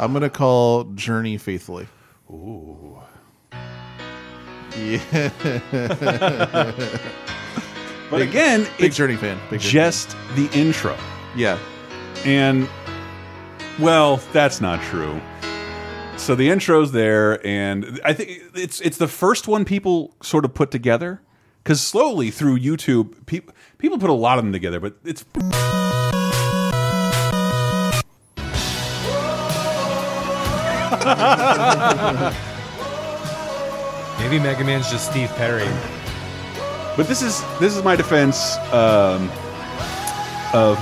I'm 0.01 0.13
gonna 0.13 0.31
call 0.31 0.85
Journey 0.95 1.37
faithfully. 1.39 1.87
Ooh. 2.31 2.99
Yeah, 4.77 5.01
But 8.09 8.23
again, 8.23 8.63
big 8.79 8.87
it's 8.87 8.97
Journey 8.97 9.17
fan. 9.17 9.39
Big 9.51 9.61
just 9.61 10.17
the 10.37 10.49
intro. 10.53 10.97
yeah. 11.37 11.59
And 12.25 12.69
well, 13.79 14.19
that's 14.33 14.61
not 14.61 14.81
true. 14.83 15.21
So 16.17 16.35
the 16.35 16.51
intro's 16.51 16.93
there, 16.93 17.45
and 17.47 18.01
I 18.05 18.13
think 18.13 18.43
it's 18.55 18.81
it's 18.81 18.99
the 18.99 19.09
first 19.09 19.49
one 19.49 19.65
people 19.65 20.15
sort 20.23 20.45
of 20.45 20.55
put 20.55 20.71
together 20.71 21.21
because 21.63 21.81
slowly 21.81 22.31
through 22.31 22.59
YouTube, 22.59 23.27
people 23.27 23.55
people 23.79 23.99
put 23.99 24.11
a 24.11 24.15
lot 24.15 24.39
of 24.39 24.45
them 24.45 24.53
together, 24.53 24.81
but 24.81 24.97
it's 25.05 25.25
Maybe 34.19 34.39
Mega 34.39 34.63
Man's 34.65 34.91
just 34.91 35.11
Steve 35.11 35.31
Perry. 35.31 35.67
but 36.97 37.09
this 37.09 37.23
is 37.23 37.43
this 37.59 37.75
is 37.75 37.83
my 37.83 37.97
defense 37.97 38.57
um, 38.73 39.31
of 40.53 40.77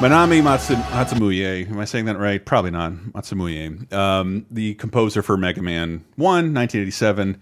Manami 0.00 0.42
Matsu, 0.42 0.74
Matsumoye. 0.74 1.68
Am 1.70 1.78
I 1.78 1.84
saying 1.84 2.06
that 2.06 2.18
right? 2.18 2.44
Probably 2.44 2.70
not. 2.70 2.92
Matsumoye, 2.92 3.92
um, 3.92 4.46
the 4.50 4.74
composer 4.74 5.22
for 5.22 5.36
Mega 5.36 5.60
Man 5.62 6.04
One, 6.16 6.54
1987. 6.54 7.40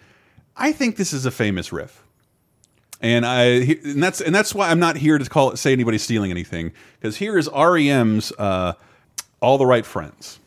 I 0.57 0.73
think 0.73 0.97
this 0.97 1.13
is 1.13 1.25
a 1.27 1.31
famous 1.31 1.73
riff. 1.73 2.05
and 3.01 3.25
I 3.25 3.45
and 3.85 4.03
that's 4.03 4.21
and 4.21 4.35
that's 4.35 4.53
why 4.53 4.69
I'm 4.71 4.81
not 4.81 4.97
here 4.97 5.17
to 5.17 5.25
call 5.31 5.53
it 5.53 5.59
say 5.59 5.73
anybody's 5.73 6.03
stealing 6.03 6.33
anything 6.33 6.73
because 6.99 7.17
here 7.17 7.39
is 7.39 7.49
REM's 7.49 8.33
uh, 8.33 8.73
"All 9.41 9.59
the 9.59 9.67
Right 9.67 9.87
Friends." 9.87 10.41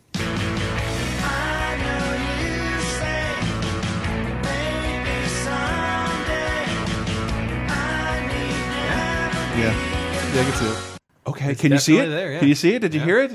Yeah. 9.56 9.72
Yeah, 10.34 10.42
I 10.42 10.44
can 10.46 10.54
see 10.54 10.66
it. 10.66 10.78
Okay, 11.28 11.56
can 11.56 11.72
you 11.72 11.78
see 11.78 11.98
it? 11.98 12.08
there, 12.08 12.34
yeah. 12.34 12.40
Can 12.40 12.48
you 12.48 12.56
see 12.56 12.74
it? 12.74 12.80
Did 12.80 12.94
you 12.94 13.00
Yeah. 13.02 13.06
hear 13.06 13.20
it? 13.20 13.32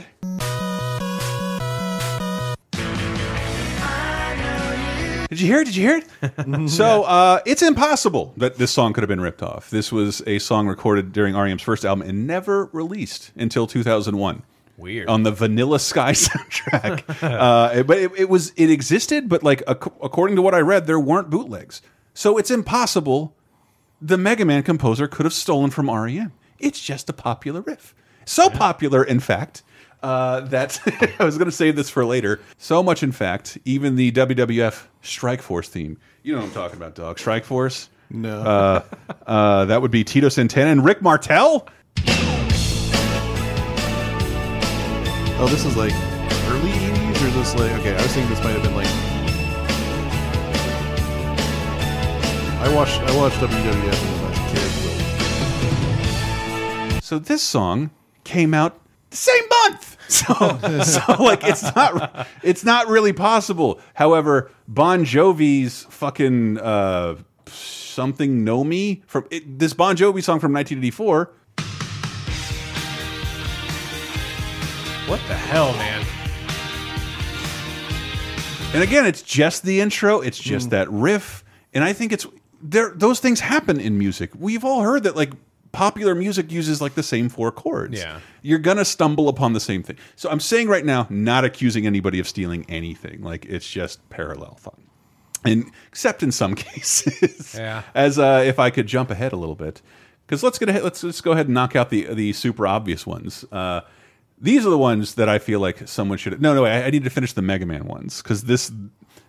Did 5.28 5.40
you 5.42 5.46
hear 5.46 5.61
it? 5.61 5.64
Did 5.66 5.76
you 5.76 5.83
hear 5.87 6.02
it? 6.22 6.70
so 6.70 7.02
uh, 7.04 7.40
it's 7.44 7.61
impossible 7.62 8.33
that 8.38 8.57
this 8.57 8.70
song 8.70 8.94
could 8.94 9.02
have 9.02 9.09
been 9.09 9.20
ripped 9.20 9.42
off. 9.42 9.68
This 9.70 9.92
was 9.92 10.22
a 10.26 10.38
song 10.38 10.66
recorded 10.66 11.12
during 11.12 11.35
REM's 11.37 11.61
first 11.62 11.85
album 11.85 12.09
and 12.09 12.26
never 12.26 12.66
released 12.72 13.31
until 13.37 13.66
2001. 13.66 14.42
Weird. 14.78 15.09
on 15.09 15.24
the 15.24 15.33
Vanilla 15.33 15.81
Sky 15.81 16.12
soundtrack. 16.12 17.02
uh, 17.22 17.83
but 17.83 17.98
it, 17.98 18.12
it 18.16 18.28
was 18.28 18.52
it 18.57 18.70
existed, 18.70 19.28
but 19.28 19.42
like 19.42 19.61
ac 19.68 19.90
according 20.02 20.37
to 20.37 20.42
what 20.42 20.54
I 20.54 20.61
read, 20.61 20.87
there 20.87 21.00
weren't 21.00 21.31
bootlegs. 21.31 21.83
So 22.14 22.38
it's 22.38 22.50
impossible 22.50 23.35
the 24.00 24.18
Mega 24.18 24.44
Man 24.44 24.62
composer 24.62 25.08
could 25.08 25.24
have 25.24 25.32
stolen 25.32 25.70
from 25.70 25.90
REM. 25.90 26.32
It's 26.58 26.80
just 26.80 27.08
a 27.08 27.12
popular 27.12 27.61
riff. 27.61 27.94
So 28.24 28.50
popular, 28.50 29.02
in 29.02 29.20
fact, 29.20 29.62
uh, 30.02 30.40
that 30.40 30.80
I 31.18 31.24
was 31.24 31.38
going 31.38 31.46
to 31.50 31.56
save 31.56 31.76
this 31.76 31.88
for 31.88 32.04
later. 32.04 32.40
So 32.58 32.82
much, 32.82 33.02
in 33.02 33.12
fact, 33.12 33.58
even 33.64 33.96
the 33.96 34.12
WWF 34.12 34.87
Strike 35.02 35.42
Force 35.42 35.68
theme. 35.68 35.98
You 36.22 36.34
know 36.34 36.40
what 36.40 36.48
I'm 36.48 36.52
talking 36.52 36.76
about, 36.76 36.94
dog. 36.94 37.18
Strike 37.18 37.44
Force. 37.44 37.88
No. 38.11 38.40
Uh, 38.40 38.82
uh, 39.26 39.64
that 39.66 39.82
would 39.82 39.90
be 39.90 40.04
Tito 40.04 40.28
Santana 40.28 40.70
and 40.70 40.84
Rick 40.84 41.02
Martel. 41.02 41.68
Oh, 45.40 45.46
this 45.48 45.64
is 45.64 45.76
like 45.76 45.92
early 46.48 46.70
80s, 46.70 47.22
or 47.22 47.26
is 47.28 47.34
this 47.34 47.54
like 47.54 47.70
okay? 47.80 47.94
I 47.94 48.02
was 48.02 48.12
thinking 48.12 48.28
this 48.28 48.42
might 48.42 48.52
have 48.52 48.62
been 48.62 48.74
like 48.74 48.88
I 52.60 52.74
watched 52.74 53.00
I 53.00 53.16
watched 53.16 53.36
WWF 53.36 54.02
when 54.02 54.24
I 54.24 54.28
was 54.28 54.38
a 54.38 54.42
kid. 54.52 54.70
But 56.94 57.04
So 57.04 57.18
this 57.18 57.42
song 57.42 57.90
came 58.24 58.52
out 58.52 58.80
the 59.10 59.16
same 59.16 59.44
month. 59.48 59.96
So, 60.08 60.32
so 60.84 61.22
like 61.22 61.44
it's 61.44 61.62
not 61.76 62.26
it's 62.42 62.64
not 62.64 62.88
really 62.88 63.12
possible. 63.12 63.78
However, 63.92 64.50
Bon 64.66 65.04
Jovi's 65.04 65.84
fucking 65.90 66.58
uh, 66.58 67.16
something 67.46 68.42
know 68.42 68.64
me 68.64 69.02
from 69.06 69.26
it, 69.30 69.58
this 69.58 69.74
Bon 69.74 69.94
Jovi 69.96 70.22
song 70.24 70.40
from 70.40 70.54
1984. 70.54 71.30
What 75.08 75.20
the 75.28 75.34
hell, 75.34 75.72
man? 75.74 76.06
And 78.72 78.82
again, 78.82 79.04
it's 79.04 79.20
just 79.20 79.62
the 79.62 79.82
intro. 79.82 80.20
It's 80.20 80.38
just 80.38 80.70
that 80.70 80.90
riff, 80.90 81.44
and 81.74 81.84
I 81.84 81.92
think 81.92 82.12
it's 82.12 82.26
there. 82.62 82.90
Those 82.94 83.20
things 83.20 83.40
happen 83.40 83.80
in 83.80 83.98
music. 83.98 84.30
We've 84.38 84.64
all 84.64 84.82
heard 84.82 85.02
that 85.04 85.16
like 85.16 85.32
popular 85.72 86.14
music 86.14 86.50
uses 86.50 86.80
like 86.80 86.94
the 86.94 87.02
same 87.02 87.28
four 87.28 87.52
chords. 87.52 87.98
Yeah. 87.98 88.20
you're 88.42 88.58
gonna 88.58 88.84
stumble 88.84 89.28
upon 89.28 89.52
the 89.52 89.60
same 89.60 89.82
thing. 89.82 89.96
So 90.16 90.30
I'm 90.30 90.40
saying 90.40 90.68
right 90.68 90.84
now, 90.84 91.06
not 91.10 91.44
accusing 91.44 91.86
anybody 91.86 92.18
of 92.18 92.28
stealing 92.28 92.64
anything. 92.68 93.22
Like 93.22 93.44
it's 93.44 93.68
just 93.68 94.06
parallel 94.10 94.54
fun, 94.56 94.80
and 95.44 95.70
except 95.88 96.22
in 96.22 96.32
some 96.32 96.54
cases. 96.66 97.54
Yeah. 97.56 97.82
As 97.94 98.18
uh, 98.18 98.42
if 98.46 98.58
I 98.58 98.70
could 98.70 98.86
jump 98.86 99.10
ahead 99.10 99.32
a 99.32 99.36
little 99.36 99.54
bit, 99.54 99.82
because 100.26 100.42
let's 100.42 100.58
get 100.58 100.68
ahead. 100.68 100.82
Let's 100.84 101.02
let's 101.04 101.20
go 101.20 101.32
ahead 101.32 101.46
and 101.46 101.54
knock 101.54 101.76
out 101.76 101.90
the 101.90 102.12
the 102.14 102.32
super 102.32 102.66
obvious 102.66 103.06
ones. 103.06 103.44
Uh, 103.52 103.82
these 104.40 104.64
are 104.64 104.70
the 104.70 104.78
ones 104.78 105.16
that 105.16 105.28
I 105.28 105.38
feel 105.38 105.58
like 105.60 105.88
someone 105.88 106.16
should. 106.16 106.40
No, 106.40 106.54
no, 106.54 106.64
I, 106.64 106.84
I 106.84 106.90
need 106.90 107.04
to 107.04 107.10
finish 107.10 107.32
the 107.32 107.42
Mega 107.42 107.66
Man 107.66 107.86
ones 107.86 108.22
because 108.22 108.44
this 108.44 108.70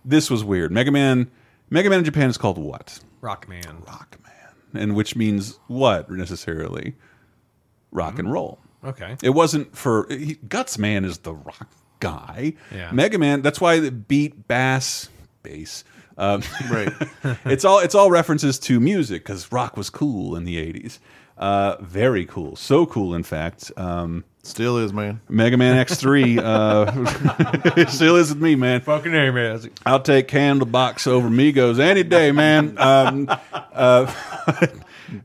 this 0.06 0.30
was 0.30 0.44
weird. 0.44 0.72
Mega 0.72 0.92
Man, 0.92 1.30
Mega 1.70 1.90
Man 1.90 2.00
in 2.00 2.06
Japan 2.06 2.30
is 2.30 2.38
called 2.38 2.58
what? 2.58 3.00
Rockman. 3.22 3.84
Rockman, 3.86 4.54
and 4.74 4.96
which 4.96 5.16
means 5.16 5.60
what 5.68 6.10
necessarily? 6.10 6.96
Rock 7.92 8.20
and 8.20 8.32
roll. 8.32 8.60
Okay. 8.84 9.18
It 9.22 9.32
wasn't 9.32 9.76
for 9.76 10.08
he, 10.10 10.36
Guts 10.48 10.78
Man 10.78 11.04
is 11.06 11.20
the 11.20 11.34
rock 11.34 11.70
guy. 12.00 12.54
Yeah. 12.74 12.92
Mega 12.92 13.18
Man. 13.18 13.42
That's 13.42 13.60
why 13.60 13.80
the 13.80 13.92
beat 13.92 14.48
bass 14.48 15.10
bass. 15.44 15.84
Um, 16.18 16.44
Right. 16.70 16.92
it's 17.46 17.66
all 17.66 17.80
it's 17.80 17.96
all 17.96 18.12
references 18.12 18.60
to 18.60 18.80
music 18.80 19.24
because 19.24 19.52
rock 19.52 19.76
was 19.76 19.90
cool 19.90 20.36
in 20.36 20.44
the 20.46 20.58
'80s. 20.58 21.00
Uh, 21.38 21.78
very 21.82 22.26
cool, 22.26 22.56
so 22.56 22.86
cool 22.86 23.16
in 23.16 23.24
fact. 23.24 23.72
Um, 23.78 24.24
Still 24.44 24.78
is, 24.78 24.94
man. 24.94 25.20
Mega 25.28 25.58
Man 25.58 25.86
X3 25.86 26.40
uh, 26.40 27.86
still 27.88 28.16
is 28.16 28.30
with 28.30 28.42
me, 28.42 28.56
man. 28.56 28.82
Fucking 28.82 29.12
name 29.12 29.34
man. 29.34 29.70
I'll 29.86 30.02
take 30.02 30.28
Candlebox 30.28 31.08
over 31.08 31.30
Migos 31.30 31.80
any 31.80 32.04
day, 32.04 32.32
man. 32.32 32.78
Um, 32.78 33.28
uh, 33.30 33.34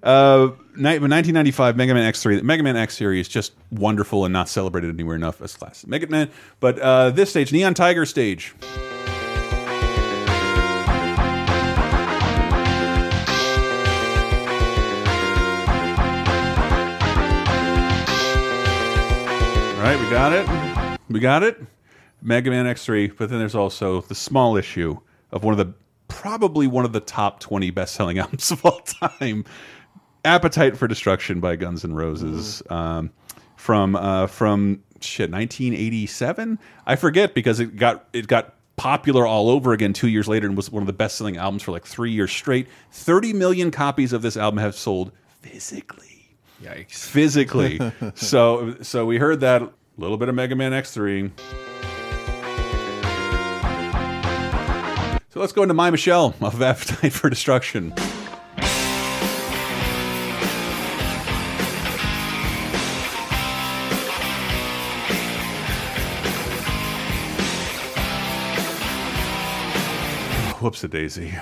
uh, 0.03 0.49
1995 0.77 1.77
Mega 1.77 1.95
Man 1.95 2.13
X3. 2.13 2.39
The 2.39 2.43
Mega 2.43 2.63
Man 2.63 2.77
X 2.77 2.97
series 2.97 3.29
just 3.29 3.53
wonderful 3.71 4.25
and 4.25 4.33
not 4.33 4.49
celebrated 4.49 4.91
anywhere 4.91 5.17
enough 5.17 5.41
as 5.41 5.55
classic 5.55 5.89
Mega 5.89 6.09
Man. 6.09 6.29
But 6.59 6.79
uh, 6.81 7.11
this 7.11 7.31
stage, 7.31 7.53
Neon 7.53 7.75
Tiger 7.75 8.05
stage. 8.05 8.55
Right, 19.85 20.01
we 20.01 20.11
got 20.11 20.33
it. 20.33 21.01
We 21.11 21.21
got 21.21 21.43
it. 21.43 21.61
Mega 22.23 22.51
Man 22.51 22.65
X3, 22.65 23.17
but 23.19 23.29
then 23.29 23.39
there's 23.39 23.55
also 23.55 24.01
the 24.01 24.15
small 24.15 24.57
issue 24.57 24.99
of 25.31 25.45
one 25.45 25.53
of 25.53 25.59
the 25.59 25.75
probably 26.09 26.67
one 26.67 26.87
of 26.87 26.93
the 26.93 27.01
top 27.01 27.41
20 27.41 27.71
best-selling 27.71 28.19
albums 28.21 28.51
of 28.51 28.65
all 28.65 28.81
time. 28.81 29.45
Appetite 30.25 30.77
for 30.79 30.89
Destruction 30.89 31.41
by 31.41 31.57
Guns 31.57 31.85
N' 31.85 31.93
Roses 31.93 32.63
um, 32.71 33.11
from 33.57 33.95
uh, 33.95 34.27
from 34.27 34.83
shit 35.03 35.31
1987. 35.31 36.59
I 36.87 36.97
forget 36.97 37.35
because 37.35 37.61
it 37.61 37.77
got 37.77 38.09
it 38.15 38.27
got 38.27 38.55
popular 38.77 39.27
all 39.27 39.51
over 39.51 39.75
again 39.75 39.93
two 39.93 40.09
years 40.09 40.27
later 40.27 40.47
and 40.47 40.57
was 40.57 40.71
one 40.71 40.83
of 40.83 40.87
the 40.87 40.95
best-selling 40.95 41.37
albums 41.37 41.63
for 41.63 41.73
like 41.73 41.85
three 41.85 42.11
years 42.11 42.33
straight. 42.33 42.69
30 42.93 43.35
million 43.35 43.71
copies 43.71 44.15
of 44.15 44.23
this 44.23 44.37
album 44.37 44.59
have 44.59 44.75
sold 44.75 45.13
physically 45.43 46.14
Yikes. 46.63 47.05
physically. 47.07 47.81
so 48.15 48.77
so 48.83 49.07
we 49.07 49.19
heard 49.19 49.41
that 49.41 49.63
a 49.63 49.71
little 49.97 50.17
bit 50.17 50.29
of 50.29 50.35
Mega 50.35 50.55
Man 50.55 50.73
X3. 50.73 51.31
So 55.31 55.41
let's 55.41 55.53
go 55.53 55.63
into 55.63 55.75
My 55.75 55.91
Michelle 55.91 56.35
of 56.41 56.63
Appetite 56.63 57.13
for 57.13 57.29
Destruction. 57.29 57.93
Whoops 70.61 70.85
a 70.85 70.89
daisy. 70.89 71.35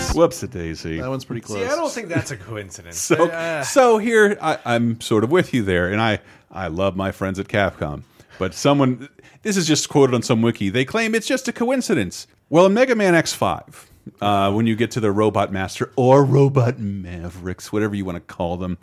Yeah. 0.00 0.12
Whoops 0.14 0.42
a 0.42 0.48
daisy. 0.48 0.98
that 1.00 1.08
one's 1.10 1.24
pretty 1.24 1.40
close. 1.42 1.58
See, 1.58 1.64
I 1.64 1.76
don't 1.76 1.90
think 1.92 2.08
that's 2.08 2.30
a 2.30 2.36
coincidence. 2.36 2.96
So, 3.10 3.28
Uh, 3.28 3.62
so 3.62 3.98
here 3.98 4.36
I, 4.40 4.58
I'm 4.64 5.00
sort 5.00 5.24
of 5.24 5.30
with 5.30 5.52
you 5.54 5.62
there, 5.62 5.88
and 5.90 6.00
I 6.00 6.20
I 6.50 6.66
love 6.68 6.96
my 6.96 7.12
friends 7.12 7.38
at 7.38 7.48
Capcom, 7.48 8.02
but 8.38 8.54
someone 8.54 9.08
this 9.42 9.56
is 9.56 9.66
just 9.66 9.88
quoted 9.88 10.14
on 10.14 10.22
some 10.22 10.42
wiki. 10.42 10.68
They 10.70 10.84
claim 10.84 11.14
it's 11.14 11.26
just 11.26 11.48
a 11.48 11.52
coincidence. 11.52 12.26
Well, 12.48 12.66
in 12.66 12.74
Mega 12.74 12.94
Man 12.96 13.14
X5, 13.14 13.86
uh, 14.20 14.52
when 14.52 14.66
you 14.66 14.74
get 14.74 14.90
to 14.92 15.00
the 15.00 15.12
Robot 15.12 15.52
Master 15.52 15.92
or 15.96 16.24
Robot 16.24 16.78
Mavericks, 16.78 17.72
whatever 17.72 17.94
you 17.94 18.04
want 18.04 18.16
to 18.16 18.34
call 18.34 18.56
them, 18.56 18.78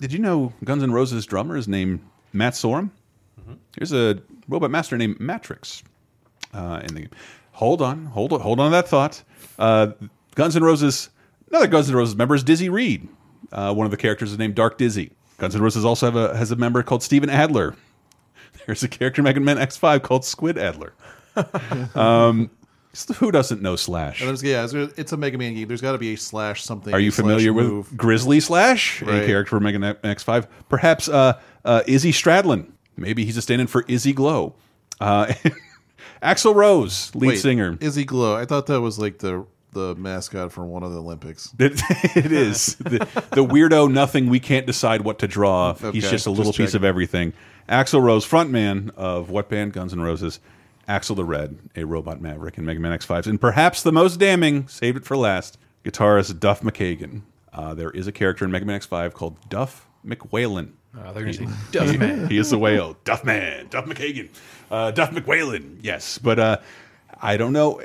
did 0.00 0.12
you 0.12 0.18
know 0.18 0.52
Guns 0.64 0.82
N' 0.82 0.90
Roses 0.92 1.24
drummer 1.26 1.56
is 1.56 1.68
named 1.68 2.00
Matt 2.32 2.54
Sorum? 2.54 2.90
Here's 3.76 3.92
a 3.92 4.20
Robot 4.48 4.70
Master 4.70 4.96
named 4.98 5.18
Mattrex 5.18 5.82
uh, 6.54 6.80
in 6.82 6.94
the 6.94 7.00
game. 7.02 7.10
Hold 7.52 7.80
on, 7.82 8.06
hold 8.06 8.32
on, 8.32 8.40
hold 8.40 8.58
on 8.60 8.70
to 8.70 8.76
that 8.76 8.88
thought. 8.88 9.22
Uh, 9.58 9.92
Guns 10.34 10.56
N' 10.56 10.64
Roses, 10.64 11.10
another 11.50 11.66
Guns 11.66 11.88
N' 11.88 11.96
Roses 11.96 12.16
member 12.16 12.34
is 12.34 12.42
Dizzy 12.42 12.68
Reed. 12.68 13.08
Uh, 13.50 13.74
one 13.74 13.84
of 13.84 13.90
the 13.90 13.96
characters 13.96 14.32
is 14.32 14.38
named 14.38 14.54
Dark 14.54 14.78
Dizzy. 14.78 15.12
Guns 15.38 15.54
N' 15.54 15.62
Roses 15.62 15.84
also 15.84 16.06
have 16.06 16.16
a, 16.16 16.36
has 16.36 16.50
a 16.50 16.56
member 16.56 16.82
called 16.82 17.02
Steven 17.02 17.28
Adler. 17.28 17.74
There's 18.66 18.82
a 18.82 18.88
character 18.88 19.20
in 19.20 19.24
Mega 19.24 19.40
Man 19.40 19.56
X5 19.56 20.02
called 20.02 20.24
Squid 20.24 20.56
Adler. 20.56 20.94
um, 21.94 22.50
who 23.16 23.30
doesn't 23.32 23.62
know 23.62 23.74
Slash? 23.76 24.20
Yeah, 24.42 24.64
it's- 24.64 25.12
a 25.12 25.16
Mega 25.16 25.38
Man 25.38 25.54
game. 25.54 25.66
There's 25.68 25.80
got 25.80 25.92
to 25.92 25.98
be 25.98 26.14
a 26.14 26.16
slash 26.16 26.62
something. 26.62 26.92
Are 26.92 27.00
you 27.00 27.10
familiar 27.10 27.52
with 27.52 27.66
move. 27.66 27.96
Grizzly 27.96 28.40
Slash, 28.40 29.02
a 29.02 29.26
character 29.26 29.50
from 29.56 29.64
Mega 29.64 29.78
Man 29.78 29.94
X5? 29.96 30.46
Perhaps 30.68 31.08
uh, 31.08 31.40
uh, 31.64 31.82
Izzy 31.86 32.12
Stradlin. 32.12 32.70
Maybe 32.96 33.24
he's 33.24 33.36
a 33.38 33.42
stand-in 33.42 33.66
for 33.66 33.84
Izzy 33.88 34.12
Glow. 34.12 34.54
Uh, 35.00 35.32
Axl 36.22 36.54
Rose, 36.54 37.12
lead 37.14 37.28
Wait, 37.28 37.38
singer. 37.38 37.78
Izzy 37.80 38.04
Glow. 38.04 38.36
I 38.36 38.44
thought 38.44 38.66
that 38.66 38.80
was 38.80 38.98
like 38.98 39.18
the 39.18 39.46
the 39.72 39.94
mascot 39.96 40.52
for 40.52 40.64
one 40.64 40.82
of 40.82 40.92
the 40.92 40.98
Olympics. 40.98 41.52
It, 41.58 41.80
it 42.16 42.32
is 42.32 42.76
the, 42.76 42.98
the 43.32 43.44
weirdo. 43.44 43.90
Nothing. 43.92 44.28
We 44.28 44.40
can't 44.40 44.66
decide 44.66 45.02
what 45.02 45.18
to 45.20 45.28
draw. 45.28 45.74
He's 45.74 46.10
just 46.10 46.26
a 46.26 46.30
little 46.30 46.52
just 46.52 46.58
piece 46.58 46.74
of 46.74 46.84
everything. 46.84 47.32
Axl 47.68 48.02
Rose, 48.02 48.26
frontman 48.26 48.90
of 48.96 49.30
what 49.30 49.48
band? 49.48 49.72
Guns 49.72 49.92
N' 49.92 50.00
Roses. 50.00 50.40
Axel 50.88 51.14
the 51.14 51.24
Red, 51.24 51.58
a 51.76 51.84
robot 51.84 52.20
maverick 52.20 52.58
in 52.58 52.64
Mega 52.64 52.80
Man 52.80 52.96
X5, 52.98 53.26
and 53.26 53.40
perhaps 53.40 53.82
the 53.82 53.92
most 53.92 54.18
damning, 54.18 54.66
saved 54.66 54.96
it 54.96 55.04
for 55.04 55.16
last, 55.16 55.56
guitarist 55.84 56.40
Duff 56.40 56.60
McKagan. 56.62 57.22
Uh, 57.52 57.72
there 57.72 57.90
is 57.90 58.06
a 58.06 58.12
character 58.12 58.44
in 58.44 58.50
Mega 58.50 58.64
Man 58.64 58.80
X5 58.80 59.12
called 59.12 59.36
Duff 59.48 59.88
McWhalen. 60.04 60.72
uh, 60.98 61.12
they're 61.12 61.22
going 61.22 61.36
to 61.36 61.46
say, 61.46 61.54
Duff 61.70 61.96
Man. 61.96 62.28
He 62.28 62.36
is 62.36 62.50
the 62.50 62.58
whale. 62.58 62.96
Duff 63.04 63.24
Man, 63.24 63.68
Duff 63.68 63.84
McKagan, 63.84 64.28
uh, 64.70 64.90
Duff 64.90 65.12
McWhalen. 65.12 65.78
Yes, 65.82 66.18
but 66.18 66.38
uh, 66.40 66.56
I 67.20 67.36
don't 67.36 67.52
know. 67.52 67.80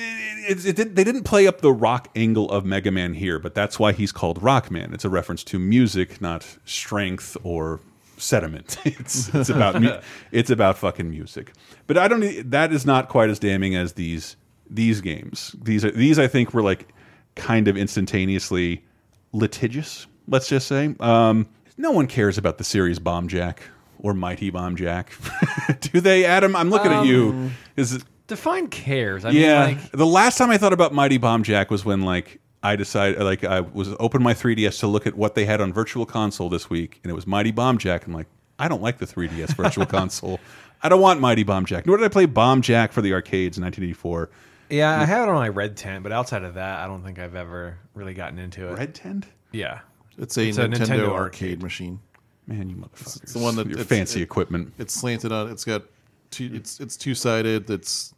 It, 0.00 0.64
it, 0.66 0.78
it, 0.78 0.94
they 0.94 1.04
didn't 1.04 1.24
play 1.24 1.46
up 1.46 1.60
the 1.60 1.72
rock 1.72 2.08
angle 2.16 2.50
of 2.50 2.64
Mega 2.64 2.90
Man 2.90 3.14
here, 3.14 3.38
but 3.38 3.54
that's 3.54 3.78
why 3.78 3.92
he's 3.92 4.12
called 4.12 4.40
Rockman. 4.40 4.94
It's 4.94 5.04
a 5.04 5.08
reference 5.10 5.44
to 5.44 5.58
music, 5.58 6.20
not 6.20 6.58
strength 6.64 7.36
or 7.42 7.80
sediment. 8.16 8.78
It's 8.84 9.34
it's 9.34 9.48
about 9.48 10.02
it's 10.32 10.50
about 10.50 10.78
fucking 10.78 11.10
music. 11.10 11.52
But 11.86 11.98
I 11.98 12.08
don't. 12.08 12.50
That 12.50 12.72
is 12.72 12.86
not 12.86 13.08
quite 13.08 13.30
as 13.30 13.38
damning 13.38 13.74
as 13.74 13.94
these 13.94 14.36
these 14.68 15.00
games. 15.00 15.54
These 15.60 15.84
are 15.84 15.90
these 15.90 16.18
I 16.18 16.26
think 16.28 16.54
were 16.54 16.62
like 16.62 16.92
kind 17.34 17.68
of 17.68 17.76
instantaneously 17.76 18.84
litigious. 19.32 20.06
Let's 20.28 20.48
just 20.48 20.66
say. 20.66 20.94
Um, 21.00 21.48
no 21.76 21.90
one 21.90 22.06
cares 22.06 22.38
about 22.38 22.58
the 22.58 22.64
series 22.64 22.98
Bomb 22.98 23.28
Jack 23.28 23.62
or 24.02 24.14
Mighty 24.14 24.50
Bomb 24.50 24.76
Jack, 24.76 25.12
do 25.80 26.00
they, 26.00 26.24
Adam? 26.24 26.56
I'm 26.56 26.70
looking 26.70 26.92
at 26.92 27.06
you. 27.06 27.50
Is 27.76 27.92
it? 27.92 28.02
Define 28.30 28.68
cares. 28.68 29.24
I 29.24 29.30
Yeah. 29.30 29.66
mean, 29.66 29.76
like, 29.78 29.92
the 29.92 30.06
last 30.06 30.38
time 30.38 30.50
I 30.50 30.56
thought 30.58 30.72
about 30.72 30.94
Mighty 30.94 31.18
Bomb 31.18 31.42
Jack 31.42 31.70
was 31.70 31.84
when 31.84 32.02
like 32.02 32.40
I 32.62 32.76
decided 32.76 33.20
like 33.22 33.44
I 33.44 33.60
was 33.60 33.94
open 34.00 34.22
my 34.22 34.32
3DS 34.34 34.78
to 34.80 34.86
look 34.86 35.06
at 35.06 35.16
what 35.16 35.34
they 35.34 35.44
had 35.44 35.60
on 35.60 35.72
Virtual 35.72 36.06
Console 36.06 36.48
this 36.48 36.70
week, 36.70 37.00
and 37.02 37.10
it 37.10 37.14
was 37.14 37.26
Mighty 37.26 37.50
Bomb 37.52 37.78
Jack. 37.78 38.06
I'm 38.06 38.12
like, 38.14 38.26
I 38.58 38.68
don't 38.68 38.82
like 38.82 38.98
the 38.98 39.06
3DS 39.06 39.54
Virtual 39.56 39.84
Console. 39.98 40.38
I 40.82 40.88
don't 40.88 41.00
want 41.00 41.20
Mighty 41.20 41.42
Bomb 41.42 41.66
Jack. 41.66 41.86
Nor 41.86 41.96
did 41.98 42.04
I 42.04 42.08
play 42.08 42.26
Bomb 42.26 42.62
Jack 42.62 42.92
for 42.92 43.02
the 43.02 43.12
arcades 43.12 43.58
in 43.58 43.64
1984. 43.64 44.30
Yeah, 44.70 45.00
I 45.00 45.04
have 45.04 45.24
it 45.28 45.28
on 45.30 45.34
my 45.34 45.48
Red 45.48 45.76
Tent, 45.76 46.02
but 46.04 46.12
outside 46.12 46.44
of 46.44 46.54
that, 46.54 46.78
I 46.78 46.86
don't 46.86 47.02
think 47.02 47.18
I've 47.18 47.34
ever 47.34 47.78
really 47.94 48.14
gotten 48.14 48.38
into 48.38 48.68
it. 48.68 48.78
Red 48.78 48.94
Tent? 48.94 49.26
Yeah. 49.52 49.80
It's 50.16 50.36
a, 50.38 50.46
It's 50.48 50.58
a 50.58 50.62
Nintendo, 50.68 50.74
Nintendo 50.76 51.08
arcade, 51.08 51.12
arcade. 51.14 51.62
machine. 51.62 51.98
Man, 52.46 52.68
you 52.70 52.76
motherfuckers! 52.76 53.22
It's 53.22 53.32
the 53.32 53.38
one 53.40 53.56
that 53.56 53.66
your 53.66 53.78
it's- 53.80 53.86
fancy 53.88 54.20
it- 54.20 54.24
equipment. 54.24 54.72
It's 54.78 54.94
slanted 54.94 55.32
on. 55.32 55.50
It's 55.50 55.64
got 55.64 55.82
two. 56.30 56.50
It's 56.52 56.78
it's 56.80 56.96
two 56.96 57.14
sided. 57.14 57.68
It's 57.70 58.14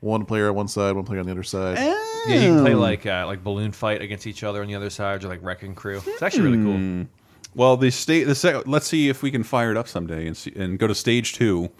one 0.00 0.24
player 0.24 0.48
on 0.48 0.54
one 0.54 0.68
side, 0.68 0.94
one 0.94 1.04
player 1.04 1.20
on 1.20 1.26
the 1.26 1.32
other 1.32 1.42
side. 1.42 1.78
Yeah, 1.78 2.34
you 2.34 2.40
can 2.40 2.60
play 2.62 2.74
like 2.74 3.06
uh, 3.06 3.24
like 3.26 3.42
balloon 3.42 3.72
fight 3.72 4.02
against 4.02 4.26
each 4.26 4.42
other 4.42 4.60
on 4.60 4.68
the 4.68 4.74
other 4.74 4.90
side, 4.90 5.24
or 5.24 5.28
like 5.28 5.42
wrecking 5.42 5.74
crew. 5.74 6.02
It's 6.06 6.22
actually 6.22 6.56
really 6.56 6.64
cool. 6.64 7.08
Well, 7.54 7.76
the 7.76 7.90
state 7.90 8.24
the 8.24 8.34
sec 8.34 8.66
let's 8.66 8.86
see 8.86 9.08
if 9.08 9.22
we 9.22 9.30
can 9.30 9.42
fire 9.42 9.70
it 9.70 9.76
up 9.76 9.88
someday 9.88 10.26
and 10.26 10.36
see, 10.36 10.52
and 10.56 10.78
go 10.78 10.86
to 10.86 10.94
stage 10.94 11.34
two. 11.34 11.70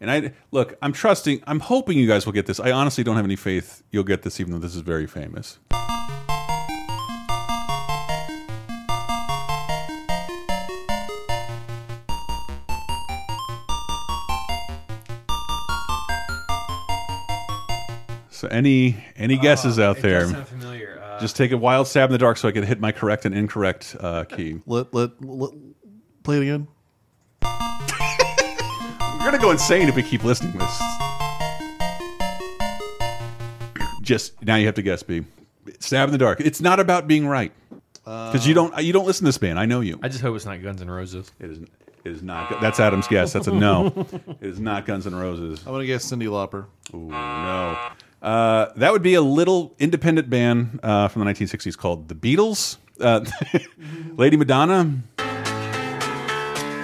And 0.00 0.10
I 0.10 0.32
look, 0.50 0.76
I'm 0.82 0.92
trusting, 0.92 1.42
I'm 1.46 1.60
hoping 1.60 1.98
you 1.98 2.06
guys 2.06 2.26
will 2.26 2.34
get 2.34 2.46
this. 2.46 2.60
I 2.60 2.70
honestly 2.70 3.02
don't 3.02 3.16
have 3.16 3.24
any 3.24 3.36
faith 3.36 3.82
you'll 3.90 4.04
get 4.04 4.22
this, 4.22 4.40
even 4.40 4.52
though 4.52 4.58
this 4.58 4.74
is 4.74 4.82
very 4.82 5.06
famous. 5.06 5.58
Any 18.56 18.96
any 19.16 19.36
guesses 19.36 19.78
out 19.78 19.98
It 19.98 20.02
there? 20.02 20.20
does 20.20 20.30
sound 20.30 20.48
familiar. 20.48 20.98
Uh, 21.02 21.20
Just 21.20 21.36
take 21.36 21.52
a 21.52 21.58
wild 21.58 21.86
stab 21.86 22.08
in 22.08 22.12
the 22.12 22.18
dark 22.18 22.38
so 22.38 22.48
I 22.48 22.52
can 22.52 22.62
hit 22.64 22.80
my 22.80 22.90
correct 22.90 23.26
and 23.26 23.34
incorrect 23.34 23.94
uh, 24.00 24.24
key. 24.24 24.62
Let, 24.64 24.94
let 24.94 25.22
let 25.22 25.50
play 26.22 26.38
it 26.38 26.42
again. 26.42 26.66
We're 27.42 29.30
gonna 29.30 29.38
go 29.38 29.50
insane 29.50 29.88
if 29.90 29.94
we 29.94 30.02
keep 30.02 30.24
listening 30.24 30.52
to 30.52 30.58
this. 30.58 30.80
Just 34.00 34.40
now, 34.42 34.56
you 34.56 34.64
have 34.66 34.76
to 34.76 34.82
guess. 34.82 35.02
B. 35.02 35.24
Stab 35.80 36.08
in 36.08 36.12
the 36.12 36.18
dark. 36.18 36.40
It's 36.40 36.62
not 36.62 36.80
about 36.80 37.06
being 37.06 37.26
right 37.26 37.52
because 37.92 38.46
you 38.46 38.54
don't 38.54 38.80
you 38.82 38.94
don't 38.94 39.04
listen 39.06 39.24
to 39.24 39.28
this 39.28 39.38
band. 39.38 39.58
I 39.58 39.66
know 39.66 39.80
you. 39.82 39.98
I 40.02 40.08
just 40.08 40.22
hope 40.22 40.34
it's 40.34 40.46
not 40.46 40.62
Guns 40.62 40.80
N' 40.80 40.90
Roses. 40.90 41.30
It 41.40 41.50
is. 41.50 41.58
It 41.58 41.68
is 42.12 42.22
not. 42.22 42.60
That's 42.62 42.80
Adam's 42.80 43.06
guess. 43.08 43.34
That's 43.34 43.48
a 43.48 43.52
no. 43.52 43.88
it 44.40 44.46
is 44.46 44.60
not 44.60 44.86
Guns 44.86 45.06
N' 45.06 45.14
Roses. 45.14 45.60
I'm 45.66 45.72
gonna 45.72 45.84
guess 45.84 46.10
Cyndi 46.10 46.26
Lauper. 46.28 46.66
Ooh, 46.94 47.08
no. 47.10 47.76
Uh, 48.26 48.72
that 48.74 48.90
would 48.92 49.02
be 49.02 49.14
a 49.14 49.20
little 49.20 49.72
independent 49.78 50.28
band 50.28 50.80
uh, 50.82 51.06
from 51.06 51.24
the 51.24 51.30
1960s 51.30 51.78
called 51.78 52.08
the 52.08 52.14
Beatles. 52.16 52.76
Uh, 53.00 53.24
Lady 54.16 54.36
Madonna. 54.36 55.00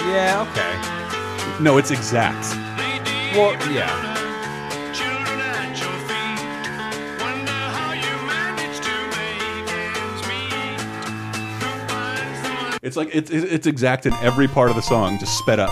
Yeah. 0.06 0.46
Okay. 0.52 1.62
No, 1.64 1.78
it's 1.78 1.90
exact. 1.90 2.44
Well, 3.34 3.54
yeah. 3.72 3.90
Children 4.94 5.40
at 5.40 5.80
your 5.80 5.90
feet, 6.06 6.38
wonder 7.20 7.50
how 7.50 7.92
you 7.92 8.14
manage 8.28 8.78
to 8.78 8.94
make 9.10 9.68
ends 9.72 10.22
meet. 10.28 10.80
Who 11.60 11.70
finds 11.88 12.42
the 12.42 12.48
money? 12.50 12.78
It's 12.82 12.96
like 12.96 13.08
it's 13.12 13.32
it's 13.32 13.66
exact 13.66 14.06
in 14.06 14.12
every 14.14 14.46
part 14.46 14.70
of 14.70 14.76
the 14.76 14.82
song, 14.82 15.18
just 15.18 15.36
sped 15.38 15.58
up. 15.58 15.70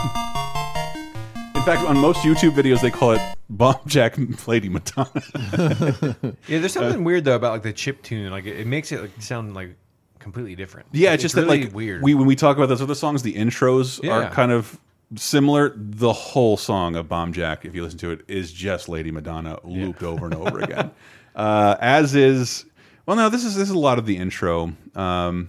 In 1.61 1.67
fact, 1.67 1.83
on 1.83 1.99
most 1.99 2.21
YouTube 2.21 2.53
videos, 2.53 2.81
they 2.81 2.91
call 2.91 3.11
it 3.11 3.21
Bomb 3.51 3.77
Jack 3.87 4.17
Lady 4.49 4.71
Madonna. 4.71 5.11
Yeah, 6.49 6.59
there's 6.59 6.73
something 6.73 7.05
weird 7.05 7.27
though 7.27 7.37
about 7.37 7.53
like 7.53 7.63
the 7.63 7.73
chip 7.75 8.03
tune. 8.03 8.31
Like 8.31 8.47
it, 8.47 8.61
it 8.61 8.67
makes 8.67 8.93
it 8.93 9.03
like, 9.03 9.11
sound 9.19 9.53
like 9.53 9.77
completely 10.21 10.57
different. 10.57 10.89
yeah, 10.93 11.13
it's, 11.13 11.23
just 11.23 11.35
really 11.35 11.59
that 11.59 11.65
like 11.67 11.75
weird. 11.75 12.03
We 12.03 12.15
when 12.15 12.27
we 12.27 12.35
talk 12.35 12.57
about 12.57 12.71
those 12.71 12.81
other 12.81 12.95
songs, 12.95 13.23
the 13.23 13.35
intros 13.35 14.03
are 14.09 14.31
kind 14.31 14.53
of 14.53 14.81
similar. 15.17 15.75
The 15.77 16.15
whole 16.15 16.57
song 16.57 16.97
of 16.97 17.11
Bomb 17.11 17.35
Jack, 17.35 17.67
if 17.67 17.75
you 17.75 17.83
listen 17.83 17.99
to 17.99 18.11
it, 18.11 18.23
is 18.27 18.55
just 18.55 18.89
Lady 18.89 19.11
Madonna 19.11 19.59
looped 19.63 20.03
over 20.03 20.25
and 20.25 20.35
over 20.35 20.61
again. 20.61 20.91
Uh, 21.37 21.77
as 21.81 22.17
is, 22.17 22.65
well, 23.07 23.17
no, 23.17 23.29
this 23.29 23.45
is 23.45 23.55
this 23.55 23.69
is 23.69 23.75
a 23.75 23.79
lot 23.79 23.99
of 23.99 24.07
the 24.07 24.17
intro. 24.17 24.73
Um, 24.97 25.49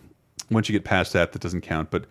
once 0.51 0.69
you 0.69 0.73
get 0.73 0.83
past 0.83 1.13
that, 1.13 1.31
that 1.31 1.41
doesn't 1.41 1.61
count. 1.61 1.89
But 1.89 2.05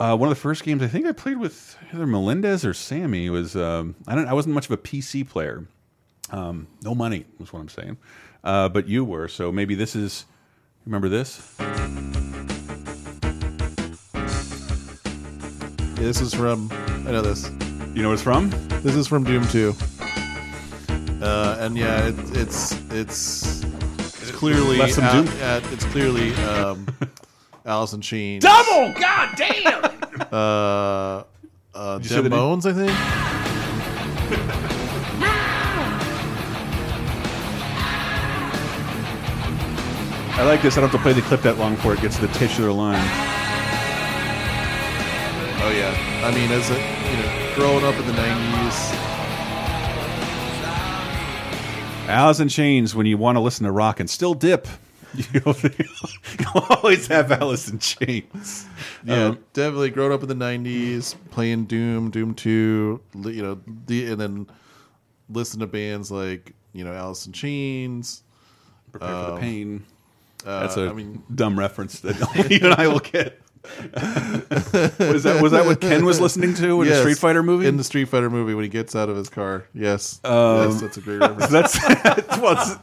uh, 0.00 0.16
one 0.16 0.28
of 0.28 0.34
the 0.34 0.40
first 0.40 0.64
games 0.64 0.82
I 0.82 0.88
think 0.88 1.06
I 1.06 1.12
played 1.12 1.36
with 1.36 1.76
either 1.92 2.06
Melendez 2.06 2.64
or 2.64 2.72
Sammy 2.72 3.28
was 3.28 3.54
um, 3.54 3.94
I 4.06 4.14
don't 4.14 4.26
I 4.26 4.32
wasn't 4.32 4.54
much 4.54 4.64
of 4.64 4.72
a 4.72 4.78
PC 4.78 5.28
player. 5.28 5.66
Um, 6.30 6.68
no 6.82 6.94
money 6.94 7.26
was 7.38 7.52
what 7.52 7.60
I'm 7.60 7.68
saying, 7.68 7.98
uh, 8.42 8.68
but 8.70 8.88
you 8.88 9.04
were. 9.04 9.28
So 9.28 9.52
maybe 9.52 9.74
this 9.74 9.94
is. 9.94 10.24
Remember 10.86 11.10
this? 11.10 11.54
Yeah, 16.00 16.06
this 16.06 16.22
is 16.22 16.32
from. 16.32 16.70
I 17.06 17.10
know 17.12 17.20
this. 17.20 17.50
You 17.94 18.02
know 18.02 18.08
what 18.08 18.14
it's 18.14 18.22
from? 18.22 18.48
This 18.82 18.94
is 18.94 19.06
from 19.06 19.24
Doom 19.24 19.46
2. 19.48 19.74
Uh, 21.20 21.58
and 21.60 21.76
yeah, 21.76 22.06
it, 22.06 22.14
it's 22.34 22.72
it's 22.90 23.62
it's 23.62 24.30
clearly 24.30 24.78
Left 24.78 24.94
some 24.94 25.04
Al- 25.04 25.24
Doom? 25.24 25.32
it's 25.72 25.84
clearly 25.86 26.32
um, 26.36 26.86
Alice 27.70 27.92
in 27.92 28.00
Chains. 28.00 28.42
Double! 28.42 28.92
God 29.00 29.36
damn! 29.36 29.90
Uh, 30.20 31.24
uh, 31.74 31.98
you 32.02 32.08
say 32.08 32.16
the 32.16 32.22
Dem 32.22 32.30
name? 32.30 32.30
Bones, 32.30 32.66
I 32.66 32.72
think. 32.74 32.92
I 40.36 40.44
like 40.44 40.60
this. 40.60 40.76
I 40.76 40.80
don't 40.80 40.90
have 40.90 41.00
to 41.00 41.02
play 41.02 41.14
the 41.14 41.22
clip 41.22 41.40
that 41.42 41.58
long 41.58 41.76
before 41.76 41.94
it 41.94 42.02
gets 42.02 42.16
to 42.16 42.26
the 42.26 42.32
titular 42.34 42.70
line. 42.70 42.98
Oh 45.62 45.72
yeah. 45.74 46.22
I 46.24 46.34
mean, 46.34 46.50
as 46.50 46.68
a 46.70 46.74
you 46.74 47.16
know, 47.16 47.54
growing 47.54 47.84
up 47.84 47.94
in 47.98 48.06
the 48.06 48.12
'90s, 48.12 48.94
Alice 52.08 52.40
in 52.40 52.48
Chains, 52.48 52.94
when 52.94 53.06
you 53.06 53.16
want 53.16 53.36
to 53.36 53.40
listen 53.40 53.64
to 53.64 53.72
rock 53.72 54.00
and 54.00 54.10
still 54.10 54.34
dip, 54.34 54.68
you'll, 55.14 55.56
you'll 56.38 56.64
always 56.70 57.06
have 57.08 57.30
Alice 57.32 57.68
in 57.68 57.78
Chains. 57.78 58.66
yeah, 59.04 59.26
Um, 59.26 59.38
definitely 59.52 59.90
growing 59.90 60.12
up 60.12 60.22
in 60.22 60.28
the 60.28 60.34
'90s, 60.34 61.14
playing 61.30 61.64
Doom, 61.66 62.10
Doom 62.10 62.34
Two, 62.34 63.00
you 63.14 63.42
know, 63.42 63.60
the 63.86 64.10
and 64.12 64.20
then 64.20 64.46
listen 65.28 65.60
to 65.60 65.66
bands 65.66 66.10
like 66.10 66.52
you 66.72 66.84
know 66.84 66.92
Alice 66.92 67.26
in 67.26 67.32
Chains. 67.32 68.22
Prepare 68.92 69.24
for 69.24 69.30
the 69.32 69.36
pain. 69.40 69.84
Uh, 70.44 70.60
That's 70.60 70.76
a 70.76 70.88
I 70.88 70.92
mean, 70.92 71.22
dumb 71.34 71.58
reference 71.58 72.00
that 72.00 72.20
only 72.36 72.56
you 72.58 72.64
and 72.64 72.74
I 72.74 72.88
will 72.88 72.98
get. 73.00 73.40
was 73.92 75.22
that 75.24 75.38
was 75.42 75.52
that 75.52 75.66
what 75.66 75.80
Ken 75.82 76.04
was 76.06 76.18
listening 76.18 76.54
to 76.54 76.80
in 76.82 76.88
the 76.88 76.98
Street 77.00 77.18
Fighter 77.18 77.42
movie? 77.42 77.66
In 77.66 77.76
the 77.76 77.84
Street 77.84 78.06
Fighter 78.06 78.30
movie, 78.30 78.54
when 78.54 78.62
he 78.62 78.70
gets 78.70 78.96
out 78.96 79.08
of 79.10 79.16
his 79.16 79.28
car, 79.28 79.66
yes, 79.74 80.18
Um, 80.24 80.70
yes, 80.70 80.80
that's 80.80 80.96
a 80.96 81.00
great 81.02 81.18
reference. 81.20 81.48
That's 81.48 81.78
well, 82.38 82.52
it's- 82.52 82.78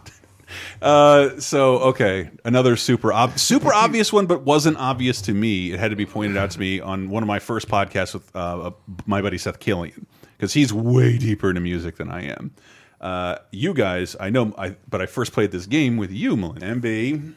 uh, 0.82 1.40
so 1.40 1.78
okay. 1.80 2.30
Another 2.46 2.76
super 2.76 3.12
ob 3.14 3.38
super 3.40 3.74
obvious 3.74 4.12
one, 4.14 4.26
but 4.26 4.44
wasn't 4.44 4.78
obvious 4.78 5.22
to 5.24 5.34
me. 5.34 5.72
It 5.72 5.80
had 5.80 5.90
to 5.92 5.96
be 5.96 6.06
pointed 6.06 6.38
out 6.38 6.52
to 6.52 6.60
me 6.60 6.80
on 6.80 7.10
one 7.10 7.24
of 7.24 7.28
my 7.28 7.40
first 7.40 7.68
podcasts 7.68 8.14
with 8.14 8.36
uh, 8.36 8.72
my 9.06 9.22
buddy 9.22 9.38
Seth 9.38 9.60
Killian 9.60 10.06
because 10.38 10.54
he's 10.54 10.72
way 10.74 11.18
deeper 11.18 11.50
into 11.50 11.62
music 11.62 11.98
than 11.98 12.10
I 12.12 12.24
am. 12.24 12.54
Uh, 13.02 13.38
you 13.52 13.74
guys, 13.74 14.16
I 14.20 14.30
know, 14.30 14.54
I 14.58 14.76
but 14.90 15.02
I 15.02 15.06
first 15.06 15.32
played 15.32 15.52
this 15.52 15.66
game 15.66 15.98
with 15.98 16.12
you, 16.12 16.36
Malin 16.36 16.82
MB. 16.82 17.34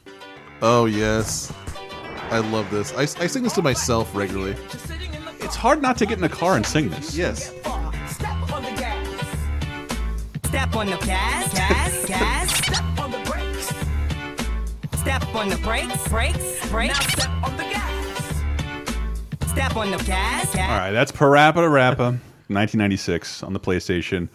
Oh 0.63 0.87
yes, 0.87 1.53
I 2.31 2.39
love 2.39 2.71
this. 2.71 2.93
I, 2.95 3.03
I 3.03 3.27
sing 3.27 3.43
this 3.43 3.53
to 3.55 3.63
myself 3.63 4.15
regularly. 4.15 4.57
It's 5.41 5.57
hard 5.57 5.83
not 5.83 5.99
to 5.99 6.07
get 6.07 6.19
in 6.19 6.25
a 6.25 6.29
car 6.29 6.57
and 6.57 6.65
sing 6.65 6.91
this. 6.91 7.17
Yes, 7.17 7.49
Step 8.09 8.53
on 8.53 8.63
the 8.63 8.71
gas. 8.71 9.09
Step 10.45 10.77
on 10.77 10.87
the 10.87 10.97
gas, 10.99 11.53
gas, 11.53 11.69
gas. 11.69 11.80
Step 15.11 15.35
on 15.35 15.49
the 15.49 15.57
brakes, 15.57 16.07
brakes, 16.07 16.71
brakes. 16.71 16.97
Now 16.97 17.09
step 17.09 17.43
on 17.43 17.57
the 17.57 17.65
gas. 17.65 18.27
Step 19.51 19.77
on 19.77 19.91
the 19.91 19.97
gas, 20.05 20.55
gas. 20.55 20.71
All 20.71 20.79
right, 20.79 20.93
that's 20.93 21.11
PaRappa 21.11 21.57
the 21.57 21.69
Rapper, 21.69 22.05
1996 22.47 23.43
on 23.43 23.53
the 23.53 23.59
PlayStation, 23.59 24.29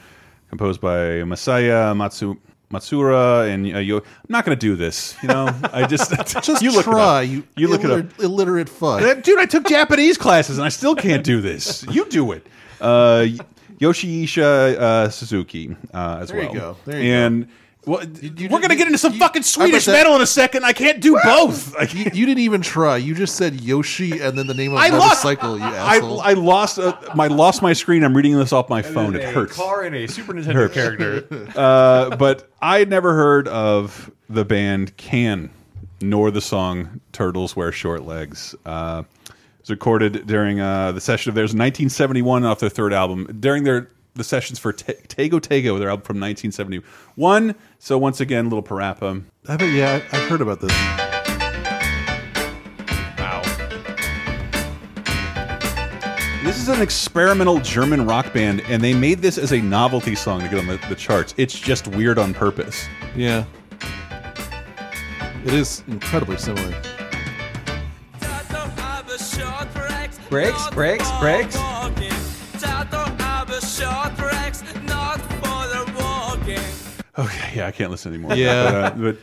composed 0.50 0.82
by 0.82 1.24
Masaya 1.24 1.96
Matsu 1.96 2.36
Matsura 2.74 3.50
and 3.50 3.74
uh, 3.74 3.80
Yo. 3.80 4.00
I'm 4.00 4.04
not 4.28 4.44
going 4.44 4.58
to 4.58 4.60
do 4.60 4.76
this. 4.76 5.16
You 5.22 5.30
know, 5.30 5.48
I 5.72 5.88
just 5.88 6.12
just 6.44 6.62
you 6.62 6.74
look 6.74 6.84
try. 6.84 7.22
It 7.22 7.26
up. 7.26 7.32
You 7.32 7.48
you 7.56 7.68
look 7.70 7.86
it 7.86 7.92
up. 7.92 8.00
illiterate, 8.00 8.20
illiterate 8.20 8.68
fuck. 8.68 9.02
Uh, 9.02 9.14
Dude, 9.14 9.40
I 9.40 9.46
took 9.46 9.66
Japanese 9.70 10.18
classes 10.18 10.58
and 10.58 10.66
I 10.66 10.70
still 10.70 10.94
can't 10.94 11.24
do 11.24 11.40
this. 11.40 11.86
You 11.90 12.04
do 12.10 12.34
it. 12.34 12.46
Uh, 12.82 13.28
Yoshiisha 13.80 14.76
uh, 14.76 15.10
Suzuki 15.10 15.74
uh, 15.94 16.18
as 16.20 16.34
well. 16.34 16.42
There 16.42 16.52
you 16.54 16.60
go. 16.60 16.78
There 16.84 17.02
you 17.02 17.14
and 17.14 17.48
well, 17.86 18.04
you 18.22 18.50
we're 18.50 18.60
going 18.60 18.70
to 18.70 18.76
get 18.76 18.88
into 18.88 18.98
some 18.98 19.14
you- 19.14 19.20
fucking 19.20 19.44
Swedish 19.44 19.88
metal 19.88 20.16
in 20.16 20.22
a 20.22 20.26
second. 20.26 20.66
I 20.66 20.74
can't 20.74 21.00
do 21.02 21.18
both. 21.24 21.76
I 21.76 21.84
you, 21.84 22.06
you 22.14 22.26
didn't 22.26 22.40
even 22.40 22.62
try. 22.62 22.98
You 22.98 23.14
just 23.16 23.36
said 23.36 23.62
Yoshi 23.62 24.20
and 24.22 24.38
then 24.38 24.48
the 24.48 24.54
name 24.54 24.72
of 24.72 24.78
I 24.80 24.90
lost. 24.90 25.24
motorcycle. 25.24 25.58
You 25.58 25.64
I, 25.64 25.96
asshole. 25.98 26.22
I 26.22 26.34
lost. 26.34 26.80
Uh, 26.80 26.98
my 27.16 27.28
lost 27.28 27.62
my 27.62 27.74
screen. 27.74 28.04
I'm 28.04 28.16
reading 28.16 28.38
this 28.38 28.52
off 28.54 28.70
my 28.70 28.82
phone. 28.82 29.16
It 29.16 29.24
a 29.24 29.28
hurts. 29.32 29.56
car 29.56 29.84
and 29.84 29.96
a 29.96 30.08
Super 30.16 30.34
Nintendo 30.34 30.72
character. 30.72 31.28
Uh, 31.56 32.16
but 32.18 32.50
I 32.62 32.80
had 32.80 32.90
never 32.90 33.14
heard 33.14 33.48
of 33.48 34.12
the 34.30 34.44
band 34.46 34.98
Can 34.98 35.50
nor 36.02 36.32
the 36.32 36.42
song 36.42 37.00
"Turtles 37.14 37.56
Wear 37.56 37.72
Short 37.72 38.04
Legs." 38.06 38.54
Uh, 38.66 39.04
it 39.28 39.32
was 39.62 39.70
recorded 39.70 40.28
during 40.28 40.60
uh, 40.60 40.92
the 40.92 41.02
session 41.02 41.30
of 41.30 41.36
theirs 41.36 41.54
in 41.54 41.60
1971 41.60 42.44
off 42.46 42.60
their 42.60 42.70
third 42.70 42.94
album. 42.94 43.26
During 43.40 43.64
their 43.64 43.90
the 44.16 44.24
sessions 44.24 44.58
for 44.60 44.72
Te 44.74 44.94
Tego 45.08 45.40
Tego, 45.40 45.78
their 45.78 45.90
album 45.90 46.04
from 46.06 46.20
1971. 46.20 47.56
So 47.80 47.98
once 47.98 48.20
again, 48.22 48.46
little 48.50 48.64
parappa. 48.64 49.24
I 49.48 49.58
bet, 49.58 49.72
yeah, 49.74 50.02
I- 50.12 50.18
I've 50.18 50.30
heard 50.30 50.42
about 50.42 50.62
this. 50.62 50.72
Wow. 53.20 53.42
This 56.44 56.58
is 56.58 56.70
an 56.70 56.82
experimental 56.82 57.60
German 57.60 58.06
rock 58.06 58.32
band, 58.34 58.62
and 58.70 58.82
they 58.82 58.94
made 58.94 59.20
this 59.20 59.38
as 59.38 59.52
a 59.52 59.60
novelty 59.62 60.16
song 60.16 60.42
to 60.42 60.48
get 60.48 60.60
on 60.60 60.68
the, 60.68 60.78
the 60.90 60.96
charts. 60.96 61.34
It's 61.38 61.58
just 61.60 61.88
weird 61.88 62.18
on 62.18 62.34
purpose. 62.34 62.88
Yeah. 63.16 63.46
It 65.44 65.54
is 65.54 65.84
incredibly 65.88 66.38
similar. 66.38 66.74
Breaks, 70.30 70.70
breaks, 70.72 71.10
breaks. 71.20 71.56
Okay, 77.18 77.52
yeah, 77.56 77.68
I 77.68 77.72
can't 77.72 77.92
listen 77.92 78.14
anymore. 78.14 78.36
Yeah. 78.36 78.64
but, 78.72 78.76
uh, 78.76 78.90
but 78.98 79.18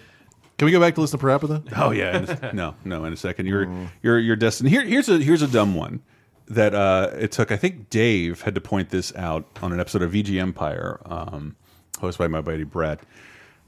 Can 0.59 0.67
we 0.67 0.73
go 0.73 0.81
back 0.81 0.95
to 0.95 1.01
listen 1.01 1.19
to 1.19 1.25
PaRappa 1.25 1.49
then? 1.49 1.65
Oh 1.77 1.91
yeah, 1.91 2.51
no, 2.53 2.75
no. 2.85 3.05
In 3.05 3.13
a 3.13 3.17
second, 3.17 3.47
you're 3.47 3.69
you're 4.03 4.19
you're 4.19 4.37
destined. 4.37 4.71
Here, 4.71 4.85
here's 4.85 5.09
a 5.09 5.19
here's 5.19 5.43
a 5.43 5.49
dumb 5.49 5.75
one 5.75 6.01
that 6.49 6.75
uh, 6.75 7.11
it 7.19 7.33
took. 7.33 7.51
I 7.53 7.57
think 7.57 7.91
Dave 7.91 8.43
had 8.43 8.55
to 8.55 8.61
point 8.61 8.91
this 8.91 9.15
out 9.17 9.47
on 9.63 9.73
an 9.73 9.81
episode 9.81 10.03
of 10.03 10.13
VG 10.13 10.41
Empire, 10.41 11.01
um, 11.07 11.57
hosted 11.99 12.19
by 12.19 12.29
my 12.29 12.41
buddy 12.41 12.65
Brett. 12.65 13.01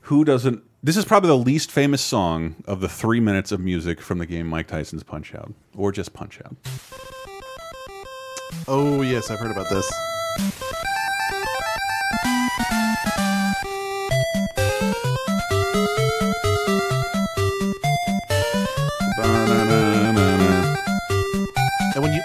Who 0.03 0.25
doesn't? 0.25 0.63
This 0.83 0.99
is 0.99 1.07
probably 1.07 1.29
the 1.29 1.39
least 1.39 1.71
famous 1.73 2.03
song 2.03 2.57
of 2.67 2.81
the 2.81 2.89
three 2.91 3.21
minutes 3.21 3.53
of 3.53 3.61
music 3.61 4.03
from 4.03 4.19
the 4.19 4.27
game 4.27 4.47
Mike 4.47 4.67
Tyson's 4.69 5.03
Punch 5.03 5.35
Out, 5.35 5.53
or 5.75 5.93
just 5.93 6.13
Punch 6.13 6.41
Out. 6.45 6.57
Oh, 8.69 9.01
yes, 9.03 9.31
I've 9.31 9.39
heard 9.39 9.51
about 9.51 9.69
this. 9.71 9.91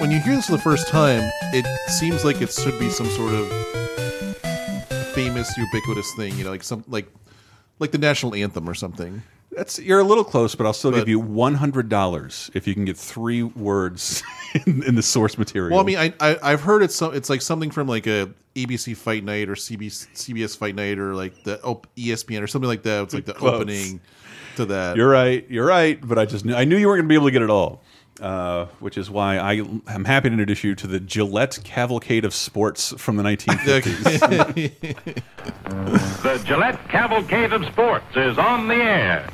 When 0.09 0.17
you 0.17 0.23
hear 0.23 0.35
this 0.37 0.47
for 0.47 0.53
the 0.53 0.57
first 0.57 0.87
time, 0.87 1.21
it 1.53 1.67
seems 1.87 2.25
like 2.25 2.41
it 2.41 2.51
should 2.51 2.79
be 2.79 2.89
some 2.89 3.05
sort 3.09 3.31
of 3.31 3.47
famous, 5.13 5.55
ubiquitous 5.55 6.11
thing. 6.15 6.35
You 6.35 6.45
know, 6.45 6.49
like 6.49 6.63
some 6.63 6.83
like 6.87 7.05
like 7.77 7.91
the 7.91 7.99
national 7.99 8.33
anthem 8.33 8.67
or 8.67 8.73
something. 8.73 9.21
That's 9.51 9.77
you're 9.77 9.99
a 9.99 10.03
little 10.03 10.23
close, 10.23 10.55
but 10.55 10.65
I'll 10.65 10.73
still 10.73 10.89
But- 10.89 10.97
give 10.97 11.09
you 11.09 11.19
one 11.19 11.53
hundred 11.53 11.89
dollars 11.89 12.49
if 12.55 12.67
you 12.67 12.73
can 12.73 12.85
get 12.85 12.97
three 12.97 13.43
words 13.43 14.23
in, 14.65 14.81
in 14.81 14.95
the 14.95 15.03
source 15.03 15.37
material. 15.37 15.73
Well, 15.77 15.81
I 15.81 15.85
mean, 15.85 15.99
I, 15.99 16.13
I 16.19 16.37
I've 16.41 16.61
heard 16.61 16.81
it's 16.81 16.95
so 16.95 17.11
it's 17.11 17.29
like 17.29 17.43
something 17.43 17.69
from 17.69 17.87
like 17.87 18.07
a 18.07 18.31
ABC 18.55 18.97
Fight 18.97 19.23
Night 19.23 19.47
or 19.47 19.53
CBS 19.53 20.07
CBS 20.15 20.57
Fight 20.57 20.73
Night 20.73 20.97
or 20.97 21.13
like 21.13 21.43
the 21.43 21.61
op- 21.61 21.85
ESPN 21.95 22.41
or 22.41 22.47
something 22.47 22.67
like 22.67 22.81
that. 22.81 23.03
It's 23.03 23.13
like 23.13 23.25
the 23.25 23.33
Close. 23.35 23.53
opening 23.61 24.01
to 24.55 24.65
that. 24.65 24.97
You're 24.97 25.07
right. 25.07 25.45
You're 25.51 25.67
right. 25.67 25.99
But 26.01 26.17
I 26.17 26.25
just 26.25 26.45
knew 26.45 26.55
I 26.55 26.63
knew 26.65 26.77
you 26.77 26.87
weren't 26.87 26.97
going 26.97 27.05
to 27.05 27.09
be 27.09 27.13
able 27.15 27.27
to 27.27 27.31
get 27.31 27.43
it 27.43 27.51
all, 27.51 27.83
uh, 28.21 28.65
which 28.79 28.97
is 28.97 29.09
why 29.09 29.37
I 29.37 29.53
am 29.53 30.05
happy 30.05 30.29
to 30.29 30.33
introduce 30.33 30.63
you 30.63 30.75
to 30.75 30.87
the 30.87 30.99
Gillette 30.99 31.59
Cavalcade 31.63 32.25
of 32.25 32.33
Sports 32.33 32.93
from 32.97 33.17
the 33.17 33.23
1950s. 33.23 34.71
The 36.19 36.41
Gillette 36.45 36.89
Cavalcade 36.89 37.53
of 37.53 37.63
Sports 37.65 38.05
is 38.15 38.37
on 38.37 38.67
the 38.67 38.75
air. 38.75 39.29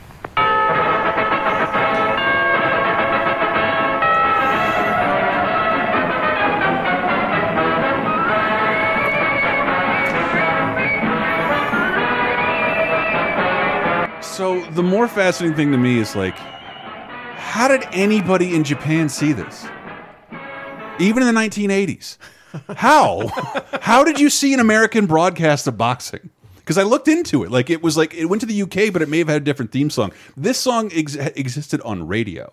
so 14.36 14.60
the 14.72 14.84
more 14.84 15.08
fascinating 15.08 15.56
thing 15.56 15.72
to 15.72 15.78
me 15.78 15.98
is 15.98 16.14
like, 16.14 16.38
how 17.36 17.68
did 17.68 17.84
anybody 17.92 18.56
in 18.56 18.64
Japan 18.64 19.10
see 19.10 19.34
this? 19.34 19.66
Even 21.00 21.24
in 21.24 21.34
the 21.34 21.40
1980s, 21.40 22.18
how? 22.78 23.28
how 23.82 24.04
did 24.04 24.20
you 24.20 24.30
see 24.30 24.54
an 24.54 24.60
American 24.60 25.06
broadcast 25.06 25.68
of 25.68 25.78
boxing? 25.78 26.30
Because 26.56 26.78
I 26.78 26.84
looked 26.84 27.08
into 27.08 27.44
it, 27.44 27.52
like 27.52 27.70
it 27.70 27.84
was 27.84 27.96
like 27.96 28.14
it 28.14 28.26
went 28.26 28.40
to 28.42 28.48
the 28.48 28.62
UK, 28.64 28.92
but 28.92 29.02
it 29.02 29.10
may 29.10 29.20
have 29.20 29.28
had 29.28 29.42
a 29.42 29.46
different 29.46 29.72
theme 29.72 29.90
song. 29.90 30.12
This 30.36 30.58
song 30.58 30.90
ex 30.94 31.16
existed 31.16 31.80
on 31.82 32.08
radio. 32.08 32.52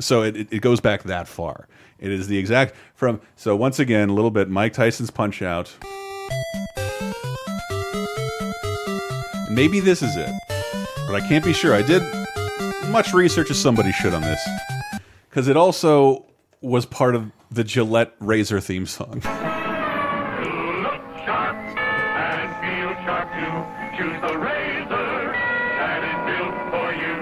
so 0.00 0.22
it, 0.22 0.36
it, 0.36 0.48
it 0.50 0.58
goes 0.62 0.80
back 0.80 1.04
that 1.04 1.28
far. 1.28 1.68
It 1.98 2.10
is 2.10 2.28
the 2.28 2.38
exact 2.38 2.74
from 2.94 3.20
so 3.36 3.54
once 3.54 3.78
again 3.78 4.08
a 4.08 4.14
little 4.14 4.30
bit 4.30 4.48
Mike 4.48 4.72
Tyson's 4.72 5.10
Punch 5.10 5.42
Out. 5.42 5.74
Maybe 9.48 9.80
this 9.80 10.02
is 10.02 10.16
it, 10.16 10.30
but 11.06 11.14
I 11.14 11.26
can't 11.28 11.44
be 11.44 11.52
sure. 11.52 11.72
I 11.72 11.82
did 11.82 12.02
much 12.96 13.12
research 13.12 13.50
as 13.50 13.58
somebody 13.58 13.92
should 13.92 14.14
on 14.14 14.22
this 14.22 14.48
because 15.28 15.48
it 15.48 15.56
also 15.56 16.24
was 16.62 16.86
part 16.86 17.14
of 17.14 17.30
the 17.50 17.62
Gillette 17.62 18.14
Razor 18.20 18.58
theme 18.58 18.86
song. 18.86 19.16
Look 19.16 19.22
sharp 21.26 21.56
and 21.58 22.48
feel 22.64 22.94
sharp 23.04 23.28
too. 23.36 23.52
Choose 23.98 24.18
the 24.22 24.38
razor 24.38 25.30
that 25.76 26.00
is 26.08 26.18
built 26.24 26.56
for 26.72 26.88
you. 26.94 27.14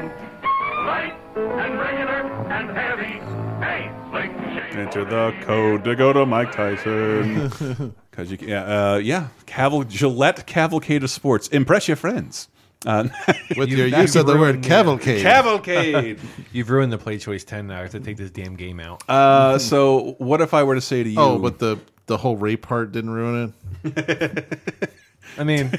Light 0.86 1.14
and 1.34 1.76
regular 1.80 2.22
and 2.52 2.70
heavy. 2.70 3.18
Hey, 3.64 3.90
slick 4.10 4.30
shave. 4.54 4.78
Enter 4.78 5.04
the 5.04 5.34
code 5.44 5.82
to 5.82 5.96
go 5.96 6.12
to 6.12 6.24
Mike 6.24 6.52
Tyson. 6.52 7.92
Because 8.14 8.30
you, 8.30 8.38
yeah, 8.42 8.92
uh, 8.92 8.96
yeah, 8.98 9.26
Caval 9.44 9.88
Gillette 9.88 10.46
Cavalcade 10.46 11.02
of 11.02 11.10
Sports. 11.10 11.48
Impress 11.48 11.88
your 11.88 11.96
friends. 11.96 12.46
Uh, 12.86 13.08
With 13.56 13.70
your 13.70 13.86
use 13.86 14.14
of 14.16 14.26
the 14.26 14.36
word 14.36 14.62
cavalcade. 14.62 15.22
Cavalcade. 15.22 16.18
You've 16.52 16.68
ruined 16.70 16.92
the 16.92 16.98
play 16.98 17.18
choice 17.18 17.44
10 17.44 17.68
now. 17.68 17.78
I 17.78 17.82
have 17.82 17.90
to 17.92 18.00
take 18.00 18.16
this 18.16 18.30
damn 18.30 18.56
game 18.56 18.80
out. 18.80 19.02
uh, 19.08 19.58
so, 19.58 20.14
what 20.18 20.40
if 20.40 20.52
I 20.54 20.62
were 20.64 20.74
to 20.74 20.80
say 20.80 21.02
to 21.02 21.08
you? 21.08 21.18
oh, 21.18 21.38
but 21.38 21.58
the 21.58 21.78
the 22.06 22.16
whole 22.18 22.36
rape 22.36 22.62
part 22.62 22.92
didn't 22.92 23.10
ruin 23.10 23.54
it. 23.84 24.90
I 25.38 25.44
mean, 25.44 25.70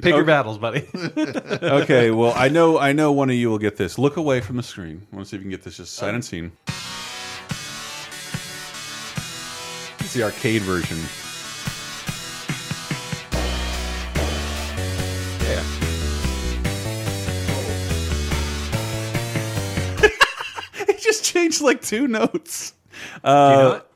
pick 0.00 0.14
your 0.14 0.24
battles, 0.24 0.58
buddy. 0.58 0.86
okay, 0.94 2.10
well, 2.12 2.32
I 2.36 2.48
know, 2.48 2.78
I 2.78 2.92
know, 2.92 3.10
one 3.12 3.28
of 3.30 3.36
you 3.36 3.50
will 3.50 3.58
get 3.58 3.76
this. 3.76 3.98
Look 3.98 4.16
away 4.16 4.40
from 4.40 4.56
the 4.56 4.62
screen. 4.62 5.06
I 5.12 5.16
want 5.16 5.26
to 5.26 5.30
see 5.30 5.36
if 5.36 5.40
you 5.40 5.44
can 5.44 5.50
get 5.50 5.64
this 5.64 5.76
just 5.76 5.94
sight 5.94 6.14
unseen. 6.14 6.52
It's 9.98 10.14
the 10.14 10.22
arcade 10.22 10.62
version. 10.62 10.98
Changed 21.32 21.60
like 21.60 21.82
two 21.82 22.06
notes. 22.08 22.74
Uh, 23.24 23.50
Do 23.50 23.56
you 23.56 23.62
know 23.62 23.72
it? 23.76 23.86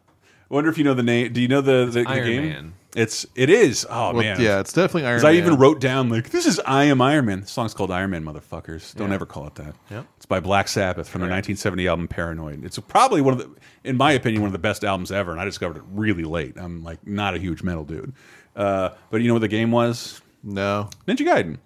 Wonder 0.48 0.70
if 0.70 0.78
you 0.78 0.84
know 0.84 0.94
the 0.94 1.02
name. 1.02 1.32
Do 1.32 1.40
you 1.40 1.48
know 1.48 1.60
the 1.60 1.86
the, 1.86 2.02
the 2.04 2.08
Iron 2.08 2.26
game? 2.26 2.48
Man. 2.48 2.72
It's 2.94 3.26
it 3.34 3.50
is. 3.50 3.84
Oh 3.90 4.14
Well, 4.14 4.22
man, 4.22 4.40
yeah, 4.40 4.58
it's 4.60 4.72
definitely 4.72 5.04
Iron 5.06 5.16
'Cause 5.18 5.24
Man. 5.24 5.34
I 5.34 5.36
even 5.36 5.56
wrote 5.56 5.80
down 5.82 6.08
like 6.08 6.30
this 6.30 6.46
is 6.46 6.58
I 6.60 6.84
am 6.84 7.02
Iron 7.02 7.26
Man. 7.26 7.40
The 7.42 7.46
song's 7.46 7.74
called 7.74 7.90
Iron 7.90 8.08
Man, 8.10 8.24
motherfuckers. 8.24 8.94
Don't 8.94 9.08
Yeah. 9.10 9.16
ever 9.16 9.26
call 9.26 9.46
it 9.48 9.54
that. 9.56 9.74
Yeah. 9.90 10.04
It's 10.16 10.24
by 10.24 10.40
Black 10.40 10.68
Sabbath 10.68 11.06
from 11.08 11.20
their 11.20 11.28
1970 11.28 11.86
album 11.88 12.08
Paranoid. 12.08 12.64
It's 12.64 12.78
probably 12.78 13.20
one 13.20 13.34
of 13.34 13.40
the, 13.40 13.50
in 13.84 13.98
my 13.98 14.12
opinion, 14.12 14.40
one 14.40 14.48
of 14.48 14.52
the 14.54 14.58
best 14.58 14.82
albums 14.82 15.12
ever. 15.12 15.32
And 15.32 15.38
I 15.40 15.44
discovered 15.44 15.76
it 15.76 15.82
really 15.92 16.24
late. 16.24 16.54
I'm 16.56 16.82
like 16.82 17.06
not 17.06 17.34
a 17.34 17.38
huge 17.38 17.62
metal 17.62 17.84
dude, 17.84 18.14
uh, 18.54 18.90
but 19.10 19.20
you 19.20 19.28
know 19.28 19.34
what 19.34 19.40
the 19.40 19.48
game 19.48 19.70
was? 19.72 20.22
no. 20.42 20.88
Ninja 21.06 21.26
Gaiden. 21.26 21.58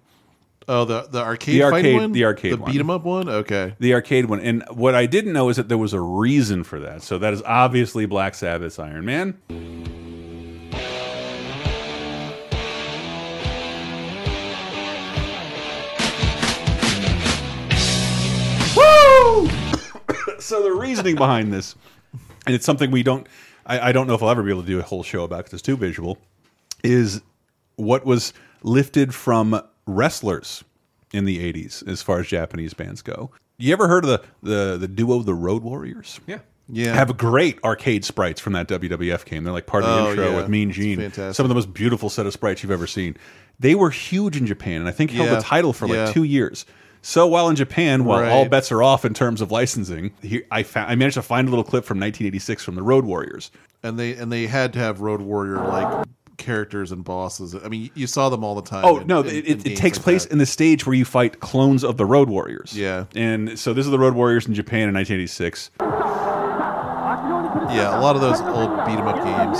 Oh, 0.67 0.85
the 0.85 1.07
the 1.09 1.21
arcade, 1.21 1.55
The 1.55 1.63
arcade- 1.63 1.95
one, 1.95 2.11
the 2.11 2.25
arcade 2.25 2.53
the 2.53 2.57
one. 2.57 2.71
beat 2.71 2.79
'em 2.79 2.89
up 2.89 3.03
one. 3.03 3.27
Okay, 3.27 3.73
the 3.79 3.93
arcade 3.93 4.25
one. 4.25 4.39
And 4.39 4.63
what 4.69 4.93
I 4.95 5.05
didn't 5.07 5.33
know 5.33 5.49
is 5.49 5.57
that 5.57 5.69
there 5.69 5.77
was 5.77 5.93
a 5.93 5.99
reason 5.99 6.63
for 6.63 6.79
that. 6.79 7.01
So 7.01 7.17
that 7.17 7.33
is 7.33 7.41
obviously 7.43 8.05
Black 8.05 8.35
Sabbath's 8.35 8.77
Iron 8.77 9.05
Man. 9.05 9.35
Woo! 18.75 19.49
so 20.39 20.61
the 20.63 20.71
reasoning 20.77 21.15
behind 21.15 21.51
this, 21.53 21.75
and 22.45 22.55
it's 22.55 22.65
something 22.65 22.91
we 22.91 23.03
don't, 23.03 23.27
I, 23.65 23.89
I 23.89 23.91
don't 23.91 24.07
know 24.07 24.13
if 24.15 24.23
I'll 24.23 24.29
ever 24.29 24.43
be 24.43 24.49
able 24.51 24.61
to 24.61 24.67
do 24.67 24.79
a 24.79 24.83
whole 24.83 25.03
show 25.03 25.23
about 25.23 25.39
because 25.39 25.53
it's 25.53 25.61
too 25.61 25.77
visual, 25.77 26.17
is 26.83 27.21
what 27.75 28.05
was 28.05 28.33
lifted 28.63 29.13
from 29.13 29.61
wrestlers 29.91 30.63
in 31.13 31.25
the 31.25 31.39
80s 31.53 31.87
as 31.87 32.01
far 32.01 32.19
as 32.19 32.27
Japanese 32.27 32.73
bands 32.73 33.01
go. 33.01 33.31
You 33.57 33.73
ever 33.73 33.87
heard 33.87 34.05
of 34.05 34.09
the 34.09 34.23
the, 34.41 34.77
the 34.77 34.87
duo 34.87 35.19
the 35.19 35.33
Road 35.35 35.61
Warriors? 35.63 36.19
Yeah. 36.27 36.39
Yeah. 36.73 36.93
have 36.93 37.17
great 37.17 37.61
arcade 37.65 38.05
sprites 38.05 38.39
from 38.39 38.53
that 38.53 38.67
WWF 38.69 39.25
game. 39.25 39.43
They're 39.43 39.51
like 39.51 39.65
part 39.65 39.83
of 39.83 39.89
the 39.89 40.01
Oh, 40.03 40.09
intro 40.11 40.29
yeah. 40.29 40.35
with 40.37 40.47
Mean 40.47 40.71
Gene. 40.71 41.11
Some 41.11 41.43
of 41.45 41.49
the 41.49 41.55
most 41.55 41.73
beautiful 41.73 42.09
set 42.09 42.25
of 42.25 42.31
sprites 42.31 42.63
you've 42.63 42.71
ever 42.71 42.87
seen. 42.87 43.17
They 43.59 43.75
were 43.75 43.89
huge 43.89 44.37
in 44.37 44.45
Japan, 44.47 44.79
and 44.79 44.87
I 44.87 44.91
think 44.91 45.11
held 45.11 45.27
Yeah. 45.29 45.35
the 45.35 45.41
title 45.41 45.73
for 45.73 45.87
Yeah. 45.87 46.05
like 46.05 46.13
two 46.13 46.23
years. 46.23 46.65
So 47.01 47.27
while 47.27 47.49
in 47.49 47.55
Japan, 47.57 48.05
while 48.05 48.23
all 48.31 48.45
bets 48.47 48.71
are 48.71 48.81
off 48.81 49.03
in 49.03 49.13
terms 49.13 49.41
of 49.41 49.51
licensing, 49.51 50.13
here 50.21 50.43
I 50.49 50.63
found 50.63 50.89
I 50.89 50.95
managed 50.95 51.15
to 51.15 51.21
find 51.23 51.47
a 51.47 51.51
little 51.51 51.63
clip 51.65 51.83
from 51.83 51.99
1986 51.99 52.63
from 52.63 52.75
the 52.75 52.83
Road 52.83 53.03
Warriors. 53.05 53.51
and 53.83 53.99
they 53.99 54.13
and 54.13 54.31
they 54.31 54.47
had 54.47 54.71
to 54.73 54.79
have 54.79 55.01
Road 55.01 55.19
Warrior 55.21 55.57
like 55.57 56.05
characters 56.37 56.91
and 56.91 57.03
bosses. 57.03 57.55
I 57.55 57.67
mean, 57.67 57.89
you 57.93 58.07
saw 58.07 58.29
them 58.29 58.43
all 58.43 58.55
the 58.55 58.61
time. 58.61 58.85
Oh 58.85 58.99
in, 58.99 59.07
no, 59.07 59.21
in, 59.21 59.27
it, 59.27 59.45
in 59.45 59.71
it 59.71 59.77
takes 59.77 59.97
like 59.97 60.03
place 60.03 60.23
that. 60.25 60.31
in 60.31 60.37
the 60.37 60.45
stage 60.45 60.85
where 60.85 60.95
you 60.95 61.05
fight 61.05 61.39
clones 61.39 61.83
of 61.83 61.97
the 61.97 62.05
Road 62.05 62.29
Warriors. 62.29 62.77
Yeah, 62.77 63.05
and 63.15 63.57
so 63.57 63.73
this 63.73 63.85
is 63.85 63.91
the 63.91 63.99
Road 63.99 64.13
Warriors 64.13 64.47
in 64.47 64.53
Japan 64.53 64.89
in 64.89 64.95
1986. 64.95 65.71
Yeah, 67.73 67.97
a 67.97 68.01
lot 68.01 68.15
of 68.15 68.21
those 68.21 68.41
old 68.41 68.85
beat 68.85 68.99
'em 68.99 69.07
up 69.07 69.23
games. 69.23 69.59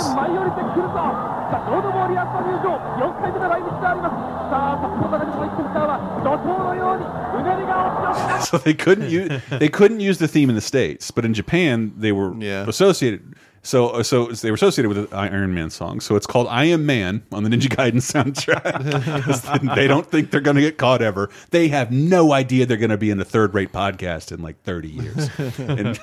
so 8.48 8.58
they 8.58 8.74
couldn't 8.74 9.10
use 9.10 9.40
they 9.50 9.68
couldn't 9.68 10.00
use 10.00 10.18
the 10.18 10.28
theme 10.28 10.48
in 10.48 10.54
the 10.54 10.60
states, 10.60 11.10
but 11.10 11.24
in 11.24 11.34
Japan 11.34 11.92
they 11.96 12.12
were 12.12 12.34
yeah. 12.38 12.68
associated 12.68 13.34
so 13.64 14.02
so 14.02 14.26
they 14.26 14.50
were 14.50 14.56
associated 14.56 14.88
with 14.88 15.08
the 15.10 15.16
Iron 15.16 15.54
Man 15.54 15.70
song. 15.70 16.00
So 16.00 16.16
it's 16.16 16.26
called 16.26 16.48
"I 16.48 16.64
Am 16.64 16.84
Man" 16.84 17.22
on 17.30 17.44
the 17.44 17.48
Ninja 17.50 17.68
Gaiden 17.68 18.02
soundtrack. 18.02 19.74
they 19.76 19.86
don't 19.86 20.04
think 20.04 20.32
they're 20.32 20.40
going 20.40 20.56
to 20.56 20.60
get 20.62 20.78
caught 20.78 21.00
ever. 21.00 21.30
They 21.50 21.68
have 21.68 21.92
no 21.92 22.32
idea 22.32 22.66
they're 22.66 22.76
going 22.76 22.90
to 22.90 22.96
be 22.98 23.10
in 23.10 23.20
a 23.20 23.24
third-rate 23.24 23.70
podcast 23.72 24.32
in 24.32 24.42
like 24.42 24.60
30 24.64 24.88
years. 24.88 25.30
And- 25.58 26.00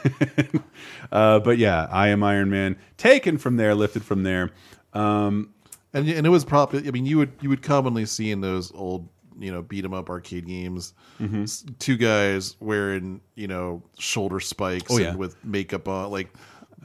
uh, 1.12 1.40
but 1.40 1.58
yeah, 1.58 1.88
"I 1.92 2.10
Am 2.10 2.24
Iron 2.24 2.50
Man" 2.50 2.78
taken 2.98 3.38
from 3.38 3.58
there, 3.58 3.76
lifted 3.76 4.04
from 4.04 4.24
there. 4.24 4.52
Um, 4.94 5.54
and 5.94 6.08
and 6.08 6.26
it 6.26 6.30
was 6.30 6.46
probably. 6.46 6.88
I 6.88 6.92
mean, 6.92 7.06
you 7.06 7.18
would 7.18 7.32
you 7.42 7.50
would 7.50 7.62
commonly 7.62 8.06
see 8.06 8.32
in 8.32 8.42
those 8.42 8.72
old 8.74 9.08
you 9.38 9.52
know 9.52 9.62
beat 9.62 9.84
'em 9.84 9.94
up 9.94 10.10
arcade 10.10 10.48
games, 10.48 10.94
Mm-hmm. 11.20 11.74
two 11.80 11.98
guys 11.98 12.56
wearing 12.62 13.20
you 13.36 13.48
know 13.48 13.84
shoulder 13.98 14.40
spikes 14.40 14.90
Oh, 14.92 14.98
yeah. 14.98 15.10
and 15.10 15.18
with 15.20 15.36
makeup 15.44 15.88
on, 15.90 16.10
like. 16.12 16.34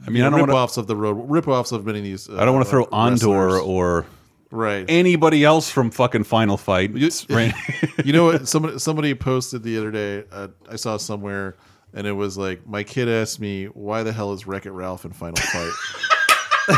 I 0.05 0.09
mean, 0.09 0.23
I 0.23 0.29
don't 0.29 0.39
rip 0.39 0.47
wanna- 0.49 0.59
offs 0.63 0.77
of 0.77 0.87
the 0.87 0.95
road 0.95 1.13
rip 1.29 1.47
offs 1.47 1.71
of 1.71 1.85
many 1.85 1.99
of 1.99 2.03
these. 2.05 2.29
Uh, 2.29 2.37
I 2.39 2.45
don't 2.45 2.53
want 2.53 2.65
to 2.65 2.69
throw 2.69 2.85
Andore 2.87 3.65
or 3.65 4.05
right. 4.51 4.85
anybody 4.87 5.43
else 5.43 5.69
from 5.69 5.91
fucking 5.91 6.23
Final 6.25 6.57
Fight. 6.57 6.91
Right. 7.29 7.53
you 8.05 8.13
know 8.13 8.25
what? 8.25 8.47
Somebody 8.47 8.79
somebody 8.79 9.13
posted 9.15 9.63
the 9.63 9.77
other 9.77 9.91
day. 9.91 10.23
Uh, 10.31 10.49
I 10.69 10.75
saw 10.75 10.97
somewhere, 10.97 11.55
and 11.93 12.05
it 12.07 12.11
was 12.13 12.37
like, 12.37 12.67
my 12.67 12.83
kid 12.83 13.07
asked 13.09 13.39
me, 13.39 13.65
"Why 13.65 14.03
the 14.03 14.11
hell 14.13 14.33
is 14.33 14.45
Wreck 14.47 14.65
It 14.65 14.71
Ralph 14.71 15.05
in 15.05 15.11
Final 15.11 15.37
Fight?" 15.37 15.71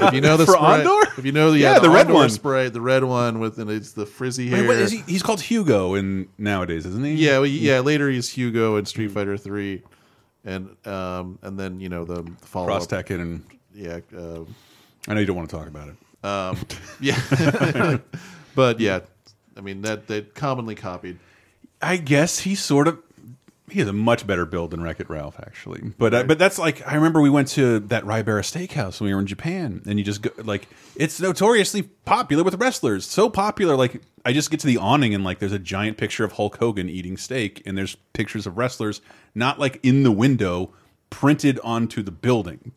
if 0.00 0.12
you 0.14 0.20
know 0.20 0.36
the 0.36 0.44
For 0.46 0.52
Andore? 0.54 1.18
if 1.18 1.24
you 1.24 1.32
know 1.32 1.50
the 1.50 1.58
Yeah, 1.58 1.74
yeah, 1.74 1.78
the 1.78 1.88
red 1.90 2.08
Andore 2.08 2.14
one. 2.14 2.30
sprite, 2.30 2.72
the 2.72 2.80
red 2.80 3.04
one 3.04 3.40
with 3.40 3.58
and 3.58 3.70
it's 3.70 3.92
the 3.92 4.04
frizzy 4.06 4.48
hair. 4.48 4.60
Wait, 4.60 4.68
what 4.68 4.76
is 4.76 4.92
he? 4.92 4.98
He's 5.06 5.22
called 5.22 5.40
Hugo 5.40 5.94
in 5.94 6.28
nowadays, 6.38 6.84
isn't 6.86 7.04
he? 7.04 7.14
Yeah, 7.14 7.38
well, 7.38 7.46
yeah. 7.46 7.80
Later 7.80 8.10
he's 8.10 8.28
Hugo 8.28 8.76
in 8.76 8.84
Street 8.86 9.10
Fighter 9.12 9.36
Three, 9.38 9.82
and 10.44 10.74
um, 10.86 11.38
and 11.42 11.58
then 11.58 11.80
you 11.80 11.88
know 11.88 12.04
the 12.04 12.24
follow 12.42 12.66
Cross 12.66 12.92
up. 12.92 13.06
Tekken, 13.06 13.20
and 13.20 13.44
Yeah, 13.74 14.00
uh, 14.16 14.40
I 15.08 15.14
know 15.14 15.20
you 15.20 15.26
don't 15.26 15.36
want 15.36 15.50
to 15.50 15.56
talk 15.56 15.66
about 15.68 15.88
it. 15.88 15.96
um, 16.24 16.56
yeah. 17.00 17.98
but 18.54 18.80
yeah, 18.80 19.00
I 19.56 19.60
mean 19.60 19.82
that 19.82 20.06
that 20.08 20.34
commonly 20.34 20.74
copied. 20.74 21.18
I 21.82 21.96
guess 21.96 22.40
he 22.40 22.54
sort 22.54 22.88
of 22.88 22.98
he 23.70 23.80
has 23.80 23.88
a 23.88 23.92
much 23.92 24.26
better 24.26 24.44
build 24.44 24.70
than 24.70 24.82
Wreck 24.82 25.00
It 25.00 25.08
Ralph, 25.08 25.38
actually. 25.40 25.92
But 25.98 26.14
uh, 26.14 26.22
but 26.24 26.38
that's 26.38 26.58
like 26.58 26.86
I 26.86 26.94
remember 26.94 27.20
we 27.20 27.30
went 27.30 27.48
to 27.48 27.80
that 27.80 28.04
Ribera 28.04 28.42
Steakhouse 28.42 29.00
when 29.00 29.08
we 29.08 29.14
were 29.14 29.20
in 29.20 29.26
Japan, 29.26 29.82
and 29.86 29.98
you 29.98 30.04
just 30.04 30.22
go 30.22 30.30
like 30.42 30.68
it's 30.96 31.20
notoriously 31.20 31.82
popular 31.82 32.44
with 32.44 32.54
wrestlers. 32.54 33.06
So 33.06 33.30
popular, 33.30 33.76
like 33.76 34.02
I 34.24 34.32
just 34.32 34.50
get 34.50 34.60
to 34.60 34.66
the 34.66 34.76
awning 34.76 35.14
and 35.14 35.24
like 35.24 35.38
there's 35.38 35.52
a 35.52 35.58
giant 35.58 35.96
picture 35.96 36.24
of 36.24 36.32
Hulk 36.32 36.56
Hogan 36.58 36.88
eating 36.88 37.16
steak, 37.16 37.62
and 37.64 37.76
there's 37.76 37.96
pictures 38.12 38.46
of 38.46 38.58
wrestlers 38.58 39.00
not 39.34 39.58
like 39.58 39.78
in 39.82 40.02
the 40.02 40.12
window, 40.12 40.72
printed 41.08 41.60
onto 41.62 42.02
the 42.02 42.10
building 42.10 42.72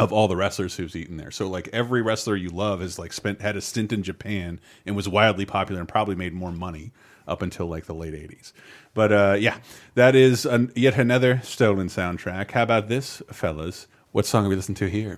of 0.00 0.12
all 0.12 0.28
the 0.28 0.36
wrestlers 0.36 0.76
who's 0.76 0.96
eaten 0.96 1.18
there. 1.18 1.30
So 1.30 1.48
like 1.48 1.68
every 1.72 2.00
wrestler 2.00 2.34
you 2.34 2.48
love 2.48 2.80
has 2.80 2.98
like 2.98 3.12
spent 3.12 3.42
had 3.42 3.56
a 3.56 3.60
stint 3.60 3.92
in 3.92 4.02
Japan 4.02 4.58
and 4.86 4.96
was 4.96 5.08
wildly 5.08 5.44
popular 5.44 5.80
and 5.80 5.88
probably 5.88 6.14
made 6.14 6.32
more 6.32 6.52
money 6.52 6.92
up 7.28 7.42
until 7.42 7.66
like 7.66 7.84
the 7.84 7.94
late 7.94 8.14
80s. 8.14 8.52
But 8.94 9.12
uh 9.12 9.36
yeah, 9.38 9.58
that 9.94 10.16
is 10.16 10.46
an, 10.46 10.72
yet 10.74 10.98
another 10.98 11.40
stolen 11.44 11.88
soundtrack. 11.88 12.50
How 12.52 12.62
about 12.62 12.88
this, 12.88 13.22
fellas? 13.30 13.86
What 14.12 14.26
song 14.26 14.46
are 14.46 14.48
we 14.48 14.56
listening 14.56 14.76
to 14.76 14.88
here? 14.88 15.16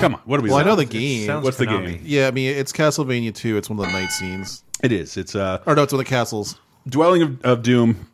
Come 0.00 0.14
on, 0.14 0.20
what 0.24 0.40
are 0.40 0.42
we? 0.42 0.48
Well, 0.48 0.58
I 0.58 0.62
know 0.62 0.76
the 0.76 0.86
game. 0.86 1.26
sounds 1.26 1.44
What's 1.44 1.58
the 1.58 1.66
game? 1.66 2.00
Yeah, 2.02 2.26
I 2.26 2.30
mean 2.30 2.56
it's 2.56 2.72
Castlevania 2.72 3.34
2. 3.34 3.58
It's 3.58 3.68
one 3.68 3.78
of 3.78 3.84
the 3.84 3.92
night 3.92 4.10
scenes. 4.10 4.64
It 4.82 4.92
is. 4.92 5.18
It's 5.18 5.34
uh 5.34 5.60
Or 5.66 5.74
no, 5.74 5.82
it's 5.82 5.92
one 5.92 6.00
of 6.00 6.06
the 6.06 6.10
castles. 6.10 6.58
Dwelling 6.88 7.20
of, 7.20 7.44
of 7.44 7.62
Doom 7.62 8.08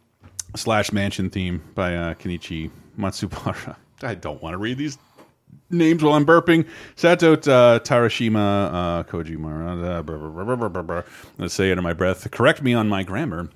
slash 0.57 0.91
Mansion 0.91 1.31
theme 1.31 1.63
by 1.77 1.95
uh, 1.95 2.15
Kenichi 2.15 2.71
Matsubara. 2.99 3.77
I 4.03 4.17
don't 4.17 4.43
want 4.43 4.55
to 4.55 4.59
read 4.59 4.79
these 4.79 4.99
names 5.71 6.03
while 6.03 6.15
I'm 6.15 6.27
burping. 6.27 6.67
Sato 6.97 7.35
uh, 7.35 7.79
Terashima 7.79 8.37
uh. 8.37 9.89
Uh, 9.89 10.03
brr, 10.03 10.19
brr, 10.19 10.69
brr, 10.69 10.83
brr. 10.83 11.05
Let's 11.39 11.55
say 11.55 11.71
it 11.71 11.79
in 11.79 11.85
my 11.85 11.93
breath. 11.93 12.29
Correct 12.33 12.63
me 12.63 12.75
on 12.75 12.89
my 12.89 13.05
grammar 13.05 13.49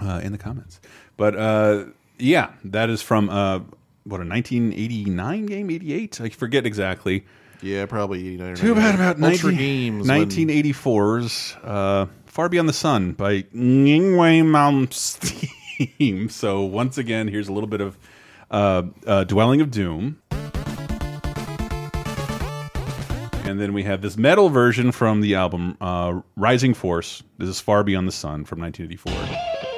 uh, 0.00 0.20
in 0.22 0.32
the 0.32 0.38
comments. 0.38 0.80
But 1.16 1.36
uh, 1.36 1.84
yeah, 2.18 2.50
that 2.64 2.90
is 2.90 3.02
from 3.02 3.30
uh, 3.30 3.60
what 4.04 4.20
a 4.20 4.26
1989 4.26 5.46
game, 5.46 5.70
88. 5.70 6.20
I 6.20 6.28
forget 6.30 6.66
exactly. 6.66 7.24
Yeah, 7.62 7.86
probably 7.86 8.18
89. 8.26 8.52
or 8.52 8.56
Too 8.56 8.74
bad 8.74 8.94
about 8.96 9.22
Ultra 9.22 9.52
19, 9.52 9.56
Games. 9.56 10.08
when- 10.08 10.28
1984's 10.28 11.56
uh, 11.62 12.06
Far 12.26 12.48
Beyond 12.48 12.68
the 12.68 12.72
Sun 12.72 13.12
by 13.12 13.42
Yngwie 13.42 14.42
Malmsteen. 14.44 15.48
So 16.30 16.62
once 16.62 16.96
again, 16.98 17.26
here's 17.28 17.48
a 17.48 17.52
little 17.52 17.68
bit 17.68 17.80
of 17.80 17.98
uh, 18.52 18.82
uh, 19.06 19.24
Dwelling 19.24 19.60
of 19.60 19.70
Doom. 19.72 20.20
And 23.44 23.60
then 23.60 23.72
we 23.72 23.82
have 23.82 24.00
this 24.00 24.16
metal 24.16 24.48
version 24.48 24.92
from 24.92 25.20
the 25.22 25.34
album 25.34 25.76
uh, 25.80 26.20
Rising 26.36 26.74
Force. 26.74 27.22
This 27.38 27.48
is 27.48 27.60
Far 27.60 27.82
Beyond 27.82 28.06
the 28.06 28.12
Sun 28.12 28.44
from 28.44 28.60
1984. 28.60 29.71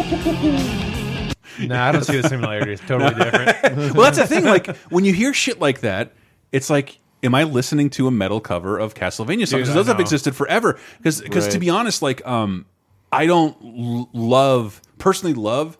Nah, 1.58 1.88
I 1.88 1.92
don't 1.92 2.04
see 2.04 2.18
the 2.18 2.26
similarities. 2.28 2.80
Totally 2.86 3.12
different. 3.22 3.62
well, 3.94 4.04
that's 4.10 4.16
the 4.18 4.26
thing. 4.26 4.44
Like 4.44 4.74
when 4.88 5.04
you 5.04 5.12
hear 5.12 5.34
shit 5.34 5.60
like 5.60 5.80
that, 5.80 6.12
it's 6.52 6.70
like, 6.70 6.98
am 7.22 7.34
I 7.34 7.44
listening 7.44 7.90
to 7.90 8.06
a 8.06 8.10
metal 8.10 8.40
cover 8.40 8.78
of 8.78 8.94
Castlevania 8.94 9.40
songs? 9.46 9.50
Dude, 9.50 9.58
Because 9.58 9.70
I 9.70 9.74
those 9.74 9.86
have 9.88 10.00
existed 10.00 10.34
forever. 10.34 10.78
Because 11.02 11.20
to 11.20 11.28
Right. 11.50 11.60
be 11.60 11.68
honest, 11.68 12.00
like 12.00 12.26
um, 12.26 12.64
I 13.12 13.26
don't 13.26 13.56
l- 13.62 14.08
love 14.14 14.80
personally 14.98 15.34
love. 15.34 15.76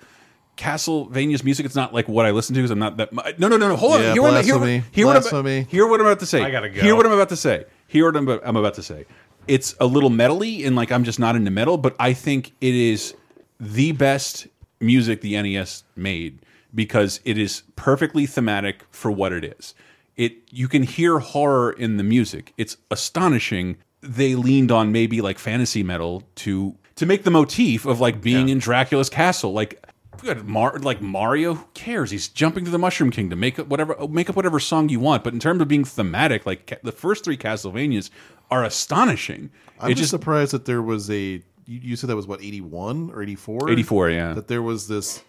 Castlevania's 0.59 1.43
music. 1.45 1.65
It's 1.65 1.77
not 1.77 1.95
like 1.95 2.09
what 2.09 2.27
I 2.27 2.33
listen 2.33 2.55
to 2.57 2.61
because 2.61 2.71
I'm 2.73 2.79
not 2.79 2.99
that. 2.99 3.13
mu- 3.15 3.23
No, 3.39 3.49
no, 3.49 3.57
no, 3.57 3.69
no. 3.69 3.77
Hold 3.77 3.95
on. 3.95 4.01
Yeah, 4.03 4.13
hear 4.13 4.23
what, 4.23 4.45
hear, 4.45 4.55
what, 4.57 4.61
blasphemy. 4.65 4.85
hear, 4.93 5.07
what 5.07 5.17
I'm, 5.17 5.23
Blasphemy. 5.23 5.63
hear 5.71 5.87
what 5.87 6.01
I'm 6.01 6.07
about 6.07 6.21
to 6.21 6.27
say. 6.27 6.43
I 6.43 6.51
gotta 6.51 6.69
go. 6.69 6.81
Hear 6.83 6.95
what 6.95 7.07
I'm 7.07 7.13
about 7.13 7.31
to 7.31 7.37
say. 7.37 7.65
Hear 7.87 8.05
what 8.05 8.17
I'm, 8.17 8.29
about- 8.29 8.43
I'm 8.45 8.57
about 8.57 8.75
to 8.75 8.83
say. 8.83 9.07
It's 9.49 9.75
a 9.81 9.87
little 9.87 10.11
metally, 10.11 10.67
and 10.67 10.77
like 10.77 10.93
I'm 10.93 11.05
just 11.05 11.19
not 11.19 11.37
into 11.37 11.51
metal, 11.51 11.79
but 11.79 11.97
I 11.99 12.13
think 12.13 12.53
it 12.61 12.75
is 12.75 13.15
the 13.61 13.93
best 13.93 14.49
music 14.81 15.21
the 15.21 15.41
NES 15.41 15.85
made 15.95 16.41
because 16.75 17.21
it 17.25 17.37
is 17.37 17.63
perfectly 17.77 18.27
thematic 18.27 18.85
for 18.91 19.11
what 19.11 19.33
it 19.33 19.45
is. 19.45 19.75
It 20.17 20.39
you 20.51 20.69
can 20.69 20.83
hear 20.83 21.19
horror 21.19 21.73
in 21.73 21.97
the 21.97 22.03
music. 22.03 22.53
It's 22.57 22.77
astonishing. 22.91 23.77
They 24.01 24.35
leaned 24.35 24.73
on 24.73 24.93
maybe 24.93 25.21
like 25.21 25.39
fantasy 25.39 25.83
metal 25.83 26.25
to 26.37 26.77
to 26.97 27.07
make 27.07 27.25
the 27.25 27.31
motif 27.31 27.87
of 27.87 28.01
like 28.01 28.21
being 28.21 28.49
in 28.49 28.59
Dracula's 28.59 29.09
castle. 29.11 29.53
Like 29.53 29.85
good 30.21 30.47
Mar 30.47 30.79
like 30.79 31.01
Mario, 31.01 31.55
who 31.55 31.65
cares? 31.75 32.11
He's 32.11 32.29
jumping 32.29 32.65
to 32.65 32.71
the 32.71 32.79
Mushroom 32.79 33.11
Kingdom. 33.11 33.41
Make 33.41 33.59
up 33.59 33.69
whatever 33.69 33.97
make 34.09 34.29
up 34.29 34.37
whatever 34.37 34.61
song 34.61 34.89
you 34.89 35.01
want. 35.01 35.25
But 35.25 35.33
in 35.33 35.41
terms 35.41 35.61
of 35.61 35.69
being 35.69 35.85
thematic, 35.85 36.47
like 36.47 36.79
the 36.83 36.93
first 36.93 37.25
three 37.25 37.37
Castlevanias 37.37 38.11
are 38.51 38.65
astonishing. 38.65 39.51
I'm 39.79 39.93
it 39.93 39.97
just 39.97 40.11
surprised 40.11 40.53
that 40.53 40.65
there 40.67 40.83
was 40.83 41.11
a. 41.11 41.43
You, 41.67 41.81
you 41.83 41.97
said 41.97 42.11
that 42.11 42.17
was 42.17 42.27
what 42.27 42.43
81 42.43 43.11
or 43.13 43.23
84? 43.23 43.71
84, 43.71 44.11
yeah. 44.11 44.33
That 44.35 44.49
there 44.49 44.63
was 44.63 44.89
this 44.89 45.23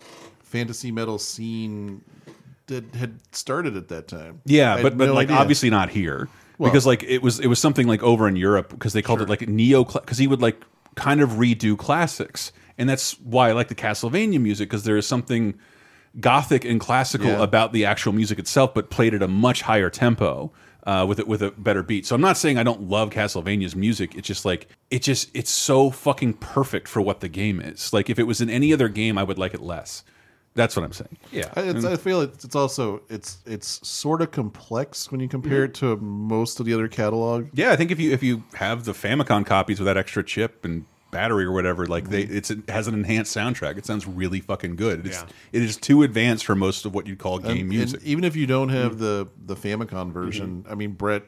fantasy 0.44 0.92
metal 0.92 1.18
scene 1.18 2.04
that 2.68 2.96
had 2.96 3.20
started 3.36 3.76
at 3.78 3.90
that 3.90 4.08
time. 4.08 4.42
Yeah, 4.46 4.82
but 4.82 4.98
but 4.98 5.08
no 5.08 5.14
like 5.14 5.28
idea. 5.28 5.38
obviously 5.38 5.70
not 5.70 5.90
here. 5.90 6.30
because 6.60 6.86
like 6.86 7.04
it 7.04 7.22
was 7.22 7.40
it 7.40 7.48
was 7.48 7.60
something 7.60 7.88
like 7.88 8.04
over 8.04 8.28
in 8.28 8.36
Europe 8.36 8.70
because 8.70 8.94
they 8.94 9.02
called 9.02 9.22
it 9.22 9.30
like 9.30 9.48
neo 9.48 9.84
because 9.84 10.18
he 10.18 10.28
would 10.28 10.42
like 10.42 10.62
kind 10.96 11.22
of 11.22 11.32
redo 11.32 11.78
classics, 11.78 12.52
and 12.78 12.88
that's 12.90 13.20
why 13.22 13.50
I 13.50 13.52
like 13.54 13.68
the 13.68 13.76
Castlevania 13.76 14.40
music 14.42 14.70
because 14.70 14.84
there 14.84 14.98
is 14.98 15.08
something 15.08 15.56
gothic 16.20 16.66
and 16.66 16.80
classical 16.80 17.28
Yeah. 17.28 17.42
about 17.44 17.72
the 17.74 17.86
actual 17.86 18.12
music 18.14 18.38
itself, 18.38 18.74
but 18.74 18.90
played 18.90 19.14
at 19.14 19.24
a 19.24 19.28
much 19.28 19.62
higher 19.64 19.90
tempo. 19.90 20.52
Uh, 20.84 21.06
with 21.08 21.20
it 21.20 21.28
with 21.28 21.44
a 21.44 21.52
better 21.52 21.84
beat, 21.84 22.08
so 22.08 22.16
I'm 22.16 22.22
not 22.22 22.38
saying 22.38 22.58
I 22.58 22.64
don't 22.64 22.90
love 22.90 23.12
Castlevania's 23.12 23.76
music. 23.76 24.16
It's 24.16 24.28
just 24.28 24.46
like 24.46 24.68
it 24.90 25.04
just 25.04 25.30
it's 25.36 25.52
so 25.52 25.92
fucking 25.92 26.34
perfect 26.34 26.88
for 26.88 27.02
what 27.02 27.20
the 27.20 27.30
game 27.30 27.62
is. 27.62 27.94
Like 27.94 28.10
if 28.10 28.18
it 28.18 28.24
was 28.24 28.42
in 28.42 28.50
any 28.50 28.74
other 28.74 28.90
game, 28.90 29.16
I 29.16 29.22
would 29.22 29.38
like 29.38 29.54
it 29.54 29.62
less. 29.62 30.04
That's 30.54 30.76
what 30.76 30.84
I'm 30.84 30.92
saying. 30.92 31.18
Yeah. 31.32 31.50
I, 31.56 31.62
it's, 31.62 31.86
I 31.86 31.96
feel 31.96 32.22
it's, 32.22 32.44
it's 32.44 32.56
also 32.56 33.04
it's 33.10 33.38
it's 33.46 33.88
sort 33.88 34.22
of 34.22 34.32
complex 34.32 35.12
when 35.12 35.22
you 35.22 35.28
compare 35.28 35.66
it 35.66 35.74
to 35.76 35.96
most 35.98 36.60
of 36.60 36.66
the 36.66 36.74
other 36.74 36.88
catalog. 36.88 37.50
Yeah, 37.54 37.72
I 37.72 37.76
think 37.76 37.92
if 37.92 38.00
you 38.00 38.12
if 38.12 38.22
you 38.22 38.44
have 38.56 38.84
the 38.84 38.94
Famicom 38.94 39.46
copies 39.46 39.80
with 39.80 39.86
that 39.86 39.98
extra 39.98 40.24
chip 40.24 40.66
and 40.66 40.86
battery 41.12 41.46
or 41.46 41.52
whatever, 41.52 41.86
like 41.86 42.10
they 42.10 42.22
it's 42.24 42.50
it 42.52 42.70
has 42.70 42.88
an 42.88 42.94
enhanced 42.94 43.36
soundtrack. 43.36 43.78
It 43.78 43.86
sounds 43.86 44.08
really 44.08 44.40
fucking 44.40 44.76
good. 44.78 45.06
It's 45.06 45.18
Yeah. 45.22 45.28
it 45.52 45.62
is 45.62 45.78
too 45.78 46.04
advanced 46.04 46.46
for 46.46 46.56
most 46.56 46.86
of 46.86 46.94
what 46.96 47.06
you'd 47.08 47.20
call 47.20 47.40
game 47.40 47.58
And- 47.60 47.70
music. 47.70 48.00
and 48.00 48.08
even 48.08 48.24
if 48.24 48.36
you 48.36 48.48
don't 48.48 48.70
have 48.70 48.98
the 48.98 49.28
the 49.46 49.56
Famicom 49.56 50.12
version, 50.12 50.66
I 50.70 50.76
mean 50.76 50.92
Brett 50.94 51.24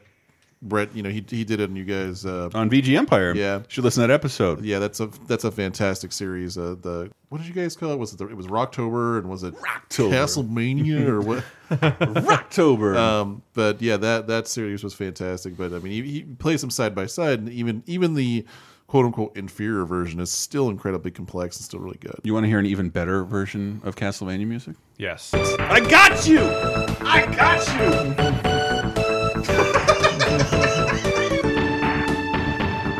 Brett, 0.62 0.96
you 0.96 1.02
know 1.02 1.10
he 1.10 1.22
he 1.28 1.44
did 1.44 1.60
it, 1.60 1.68
and 1.68 1.76
you 1.76 1.84
guys 1.84 2.24
uh, 2.24 2.48
on 2.54 2.70
VG 2.70 2.96
Empire, 2.96 3.34
Yeah. 3.36 3.58
you 3.58 3.64
should 3.68 3.84
listen 3.84 4.00
to 4.00 4.06
that 4.06 4.14
episode. 4.14 4.64
Yeah, 4.64 4.78
that's 4.78 4.98
a 4.98 5.10
that's 5.26 5.44
a 5.44 5.50
fantastic 5.50 6.10
series. 6.10 6.56
Uh, 6.56 6.76
the 6.80 7.10
what 7.28 7.36
did 7.38 7.46
you 7.46 7.52
guys 7.52 7.76
call 7.76 7.90
it? 7.92 7.98
Was 7.98 8.14
it 8.14 8.18
the, 8.18 8.28
it 8.28 8.36
was 8.36 8.46
Rocktober 8.46 9.18
and 9.18 9.28
was 9.28 9.42
it 9.42 9.54
Rocktober. 9.56 10.10
Castlemania 10.12 11.06
or 11.06 11.20
what? 11.20 11.44
Rocktober. 11.70 12.96
Um, 12.96 13.42
but 13.52 13.82
yeah, 13.82 13.96
that 13.98 14.26
that 14.28 14.48
series 14.48 14.82
was 14.82 14.94
fantastic. 14.94 15.56
But 15.56 15.72
I 15.72 15.78
mean, 15.80 16.04
he, 16.04 16.10
he 16.10 16.22
plays 16.22 16.60
them 16.60 16.70
side 16.70 16.94
by 16.94 17.06
side, 17.06 17.40
and 17.40 17.48
even 17.50 17.82
even 17.86 18.14
the 18.14 18.44
quote 18.86 19.06
unquote 19.06 19.36
inferior 19.36 19.84
version 19.84 20.20
is 20.20 20.30
still 20.30 20.68
incredibly 20.68 21.10
complex 21.10 21.56
and 21.56 21.64
still 21.64 21.80
really 21.80 21.98
good. 21.98 22.20
you 22.22 22.32
want 22.34 22.44
to 22.44 22.48
hear 22.48 22.58
an 22.58 22.66
even 22.66 22.90
better 22.90 23.24
version 23.24 23.80
of 23.84 23.96
Castlevania 23.96 24.46
music? 24.46 24.76
Yes. 24.98 25.32
I 25.34 25.80
got 25.80 26.26
you. 26.26 26.40
I 26.40 27.26
got 27.34 27.66
you. 27.68 27.84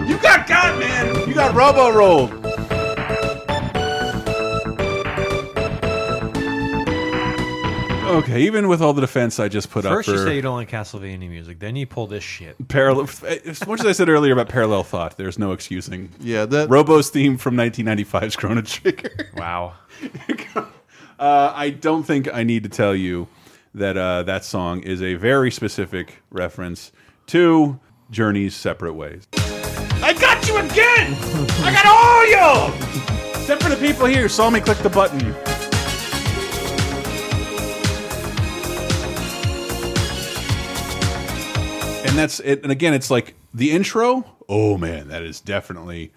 you 0.14 0.18
got 0.20 0.46
God, 0.46 0.78
man. 0.78 1.28
You 1.28 1.34
got 1.34 1.54
robo 1.54 1.90
rolled. 1.96 2.43
Okay, 8.14 8.42
even 8.42 8.68
with 8.68 8.82
all 8.82 8.92
the 8.92 9.00
defense 9.00 9.40
I 9.40 9.48
just 9.48 9.70
put 9.70 9.84
First 9.84 10.08
up 10.08 10.14
you 10.14 10.22
say 10.22 10.36
you 10.36 10.42
don't 10.42 10.56
like 10.56 10.70
Castlevania 10.70 11.28
music, 11.28 11.58
then 11.58 11.74
you 11.74 11.86
pull 11.86 12.06
this 12.06 12.22
shit. 12.22 12.54
parallel, 12.68 13.08
as 13.46 13.66
much 13.66 13.80
as 13.80 13.86
I 13.86 13.92
said 13.92 14.08
earlier 14.10 14.34
about 14.34 14.48
parallel 14.50 14.82
thought, 14.84 15.16
there's 15.16 15.38
no 15.38 15.52
excusing. 15.52 16.10
Yeah, 16.20 16.44
that 16.46 16.68
Robo's 16.68 17.08
theme 17.08 17.38
from 17.38 17.56
1995's 17.56 18.36
Chrono 18.36 18.60
Trigger. 18.62 19.10
Wow. 19.36 19.74
Uh, 21.18 21.52
I 21.54 21.70
don't 21.70 22.02
think 22.02 22.32
I 22.32 22.42
need 22.42 22.62
to 22.64 22.68
tell 22.68 22.94
you 22.94 23.26
that 23.74 23.96
uh, 23.96 24.22
that 24.24 24.44
song 24.44 24.80
is 24.80 25.00
a 25.02 25.14
very 25.14 25.50
specific 25.50 26.22
reference 26.30 26.92
to 27.28 27.80
Journey's 28.10 28.54
Separate 28.54 28.94
Ways. 28.94 29.26
I 29.34 30.12
got 30.12 30.46
you 30.46 30.58
again! 30.58 31.16
I 31.64 31.72
got 31.72 31.86
all 31.86 32.30
y'all! 32.30 33.34
Except 33.40 33.62
for 33.62 33.70
the 33.70 33.76
people 33.76 34.06
here 34.06 34.22
who 34.22 34.28
saw 34.28 34.50
me 34.50 34.60
click 34.60 34.78
the 34.78 34.90
button. 34.90 35.34
And 42.14 42.20
that's 42.20 42.38
it. 42.38 42.62
And 42.62 42.70
again, 42.70 42.94
it's 42.94 43.10
like 43.10 43.34
the 43.52 43.72
intro. 43.72 44.24
Oh 44.48 44.78
man, 44.78 45.08
that 45.08 45.22
is 45.24 45.40
definitely 45.40 46.12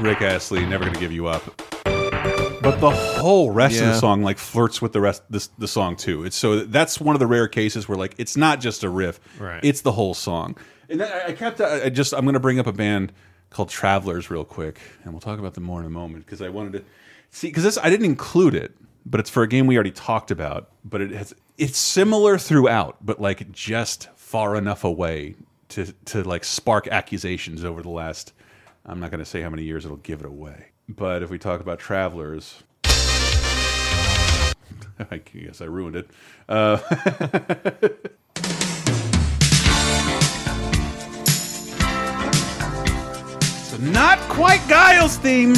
Rick 0.00 0.20
Astley. 0.20 0.66
Never 0.66 0.84
gonna 0.84 0.98
give 0.98 1.12
you 1.12 1.28
up. 1.28 1.44
But 1.84 2.80
the 2.80 2.90
whole 2.90 3.52
rest 3.52 3.78
of 3.80 3.86
the 3.86 3.98
song 4.00 4.24
like 4.24 4.36
flirts 4.36 4.82
with 4.82 4.92
the 4.92 5.00
rest 5.00 5.22
this 5.30 5.46
the 5.58 5.68
song 5.68 5.94
too. 5.94 6.24
It's 6.24 6.34
so 6.34 6.64
that's 6.64 7.00
one 7.00 7.14
of 7.14 7.20
the 7.20 7.26
rare 7.28 7.46
cases 7.46 7.88
where 7.88 7.96
like 7.96 8.16
it's 8.18 8.36
not 8.36 8.60
just 8.60 8.82
a 8.82 8.88
riff, 8.88 9.20
Right. 9.38 9.60
It's 9.62 9.82
the 9.82 9.92
whole 9.92 10.12
song. 10.12 10.56
And 10.88 11.00
I- 11.00 11.26
I 11.28 11.32
kept 11.34 11.60
I 11.60 11.88
just 11.88 12.12
I'm 12.12 12.22
going 12.24 12.34
to 12.34 12.40
bring 12.40 12.58
up 12.58 12.66
a 12.66 12.72
band 12.72 13.12
called 13.50 13.68
Travelers 13.68 14.28
real 14.28 14.44
quick, 14.44 14.80
and 15.04 15.12
we'll 15.12 15.20
talk 15.20 15.38
about 15.38 15.54
them 15.54 15.62
more 15.62 15.78
in 15.78 15.86
a 15.86 15.90
moment 15.90 16.26
because 16.26 16.42
I 16.42 16.48
wanted 16.48 16.72
to 16.72 16.84
see 17.30 17.46
because 17.46 17.62
this 17.62 17.78
I 17.78 17.90
didn't 17.90 18.06
include 18.06 18.56
it, 18.56 18.74
but 19.04 19.20
it's 19.20 19.30
for 19.30 19.44
a 19.44 19.48
game 19.48 19.68
we 19.68 19.76
already 19.76 19.92
talked 19.92 20.32
about. 20.32 20.70
But 20.84 21.00
it 21.00 21.12
has 21.12 21.32
it's 21.58 21.78
similar 21.78 22.36
throughout, 22.38 22.96
but 23.06 23.20
like 23.20 23.52
just 23.52 24.08
far 24.26 24.56
enough 24.56 24.82
away 24.82 25.36
to 25.68 25.92
to 26.04 26.24
like 26.24 26.42
spark 26.42 26.88
accusations 26.88 27.64
over 27.64 27.80
the 27.80 27.88
last. 27.88 28.32
I'm 28.84 28.98
not 28.98 29.12
going 29.12 29.20
to 29.20 29.24
say 29.24 29.40
how 29.40 29.50
many 29.50 29.62
years 29.62 29.84
it'll 29.84 29.98
give 29.98 30.18
it 30.18 30.26
away. 30.26 30.66
But 30.88 31.22
if 31.22 31.30
we 31.30 31.38
talk 31.38 31.60
about 31.60 31.78
Travelers, 31.78 32.64
I 32.84 34.52
guess 35.32 35.60
I 35.60 35.66
ruined 35.66 35.94
it. 35.94 36.10
Uh, 36.48 36.78
so 43.62 43.76
not 43.78 44.18
quite 44.28 44.60
Guile's 44.68 45.18
theme, 45.18 45.52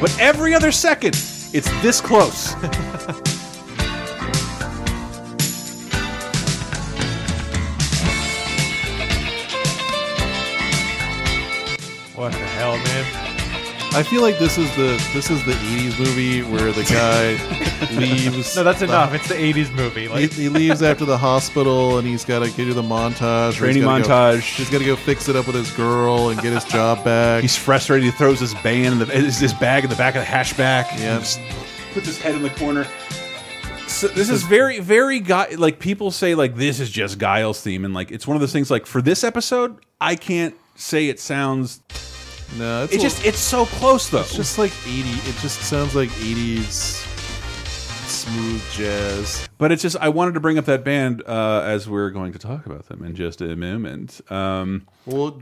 but 0.00 0.16
every 0.20 0.54
other 0.54 0.70
second, 0.70 1.16
it's 1.52 1.68
this 1.82 2.00
close. 2.00 2.54
hell, 12.76 12.84
man? 12.84 13.34
I 13.94 14.02
feel 14.02 14.20
like 14.20 14.38
this 14.38 14.58
is 14.58 14.68
the 14.76 15.02
this 15.14 15.30
is 15.30 15.42
the 15.46 15.52
'80s 15.52 15.98
movie 15.98 16.42
where 16.42 16.72
the 16.72 16.84
guy 16.84 17.32
leaves. 17.98 18.54
No, 18.54 18.62
that's 18.62 18.82
enough. 18.82 19.14
It's 19.14 19.26
the 19.28 19.34
'80s 19.34 19.72
movie. 19.74 20.02
He, 20.02 20.08
Like, 20.08 20.30
he 20.32 20.48
leaves 20.50 20.82
after 20.82 21.06
the 21.06 21.16
hospital 21.16 21.96
and 21.96 22.06
he's 22.06 22.22
got 22.24 22.40
to 22.44 22.50
do 22.50 22.74
the 22.74 22.82
montage. 22.82 23.20
where 23.58 23.70
he's 23.70 23.76
Training 23.78 23.82
gotta 23.84 24.02
go- 24.02 24.08
montage. 24.08 24.56
he's 24.56 24.68
got 24.68 24.78
to 24.80 24.84
go 24.84 24.94
fix 24.94 25.28
it 25.30 25.36
up 25.36 25.46
with 25.46 25.56
his 25.56 25.70
girl 25.70 26.28
and 26.28 26.40
get 26.42 26.52
his 26.52 26.64
job 26.64 27.02
back. 27.02 27.40
He's 27.40 27.56
frustrated. 27.56 28.04
He 28.04 28.10
throws 28.10 28.38
his 28.40 28.52
band, 28.56 28.92
in 28.92 28.98
the, 28.98 29.06
his 29.06 29.38
his 29.38 29.54
bag 29.54 29.84
in 29.84 29.90
the 29.90 29.96
back 29.96 30.14
of 30.16 30.20
the 30.20 30.26
hatchback. 30.26 30.86
Yeah. 30.98 31.18
Just 31.20 31.40
puts 31.94 32.06
his 32.06 32.18
head 32.20 32.34
in 32.34 32.42
the 32.42 32.50
corner. 32.50 32.86
So 33.86 34.06
this 34.08 34.28
is 34.28 34.42
very, 34.42 34.80
very 34.80 35.18
guy. 35.18 35.54
Like 35.56 35.78
people 35.80 36.10
say, 36.10 36.34
like 36.34 36.54
this 36.56 36.78
is 36.78 36.90
just 36.90 37.18
Guile's 37.18 37.60
theme, 37.62 37.86
and 37.86 37.94
like 37.94 38.10
it's 38.10 38.26
one 38.26 38.36
of 38.36 38.42
those 38.42 38.52
things. 38.52 38.70
Like 38.70 38.84
for 38.84 39.00
this 39.00 39.24
episode, 39.24 39.78
I 39.98 40.14
can't 40.14 40.54
say 40.76 41.08
it 41.08 41.18
sounds. 41.18 41.80
No, 42.56 42.84
it's 42.84 42.94
It 42.94 42.98
a- 42.98 43.02
just 43.02 43.24
it's 43.24 43.38
so 43.38 43.66
close 43.66 44.08
though. 44.08 44.20
it's 44.20 44.34
just 44.34 44.58
like 44.58 44.72
'80. 44.86 45.00
It 45.28 45.36
just 45.40 45.60
sounds 45.62 45.94
like 45.94 46.08
'80s 46.10 47.04
smooth 48.08 48.62
jazz. 48.72 49.48
but 49.58 49.70
it's 49.72 49.82
just 49.82 49.96
I 50.00 50.08
wanted 50.08 50.34
to 50.34 50.40
bring 50.40 50.58
up 50.58 50.64
that 50.66 50.84
band 50.84 51.22
uh, 51.26 51.62
as 51.64 51.88
we're 51.88 52.10
going 52.10 52.32
to 52.32 52.38
talk 52.38 52.66
about 52.66 52.86
them 52.88 53.04
in 53.04 53.14
just 53.14 53.40
a 53.40 53.54
moment. 53.56 54.20
Um, 54.30 54.86
Well, 55.06 55.38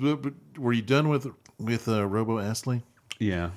were 0.58 0.72
you 0.72 0.82
done 0.82 1.08
with 1.08 1.26
with 1.58 1.88
uh, 1.88 2.06
Robo 2.06 2.38
Astley? 2.38 2.82
yeah, 3.18 3.50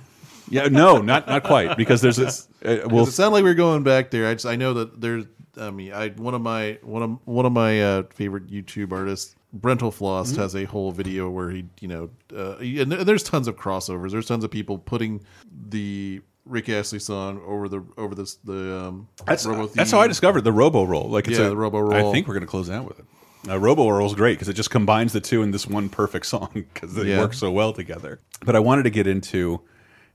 yeah, 0.50 0.68
no, 0.68 1.00
not 1.02 1.28
not 1.28 1.43
quite 1.43 1.76
because 1.78 2.02
there's 2.02 2.18
this. 2.18 2.47
Uh, 2.64 2.78
Well, 2.86 2.88
well, 2.89 3.04
it 3.08 3.12
sounded 3.12 3.36
like 3.36 3.43
we 3.43 3.50
are 3.50 3.56
going 3.56 3.84
back 3.84 4.12
there. 4.12 4.28
I 4.28 4.34
just 4.34 4.45
I 4.45 4.56
know 4.56 4.74
that 4.76 5.02
there's. 5.02 5.26
I 5.58 5.72
mean, 5.72 5.91
I 5.91 6.10
one 6.10 6.34
of 6.36 6.41
my 6.41 6.78
one 6.84 7.02
of 7.04 7.18
one 7.26 7.45
of 7.45 7.52
my 7.52 7.82
uh, 7.82 8.04
favorite 8.14 8.47
YouTube 8.47 8.91
artists, 8.93 9.36
Brentalfloss, 9.58 10.28
Mm-hmm. 10.32 10.41
has 10.41 10.56
a 10.56 10.66
whole 10.66 10.91
video 10.91 11.30
where 11.30 11.50
he, 11.50 11.66
you 11.80 11.88
know, 11.88 12.10
uh, 12.36 12.58
and 12.58 12.91
there's 12.91 13.24
tons 13.24 13.47
of 13.47 13.56
crossovers. 13.56 14.12
There's 14.12 14.28
tons 14.28 14.43
of 14.43 14.52
people 14.52 14.78
putting 14.78 15.22
the 15.70 16.22
Rick 16.45 16.70
Astley 16.70 17.00
song 17.00 17.41
over 17.45 17.68
the 17.68 17.84
over 17.97 18.14
this 18.16 18.36
the 18.43 18.78
um, 18.80 19.08
That's 19.26 19.45
Robo 19.45 19.68
that's 19.68 19.91
how 19.91 20.00
I 20.00 20.08
discovered 20.08 20.41
the 20.41 20.52
Robo 20.52 20.84
Roll. 20.84 21.10
Like 21.10 21.28
it's 21.28 21.38
Yeah, 21.39 21.45
a, 21.45 21.50
the 21.50 21.58
Robo 21.58 21.80
Roll. 21.80 22.10
I 22.10 22.12
think 22.12 22.28
we're 22.28 22.34
going 22.36 22.41
to 22.41 22.47
close 22.47 22.70
out 22.70 22.86
with 22.88 23.00
it. 23.00 23.06
Uh, 23.47 23.58
Robo 23.58 23.89
Roll 23.89 24.06
is 24.08 24.14
great 24.16 24.34
because 24.34 24.50
it 24.50 24.54
just 24.54 24.70
combines 24.70 25.14
the 25.14 25.22
two 25.22 25.41
in 25.41 25.52
this 25.52 25.66
one 25.66 25.89
perfect 25.89 26.26
song 26.26 26.50
because 26.54 26.93
they 26.93 27.04
Yeah. 27.06 27.20
work 27.20 27.34
so 27.34 27.50
well 27.52 27.72
together. 27.74 28.20
But 28.45 28.56
I 28.56 28.60
wanted 28.60 28.84
to 28.84 28.89
get 28.89 29.08
into, 29.08 29.62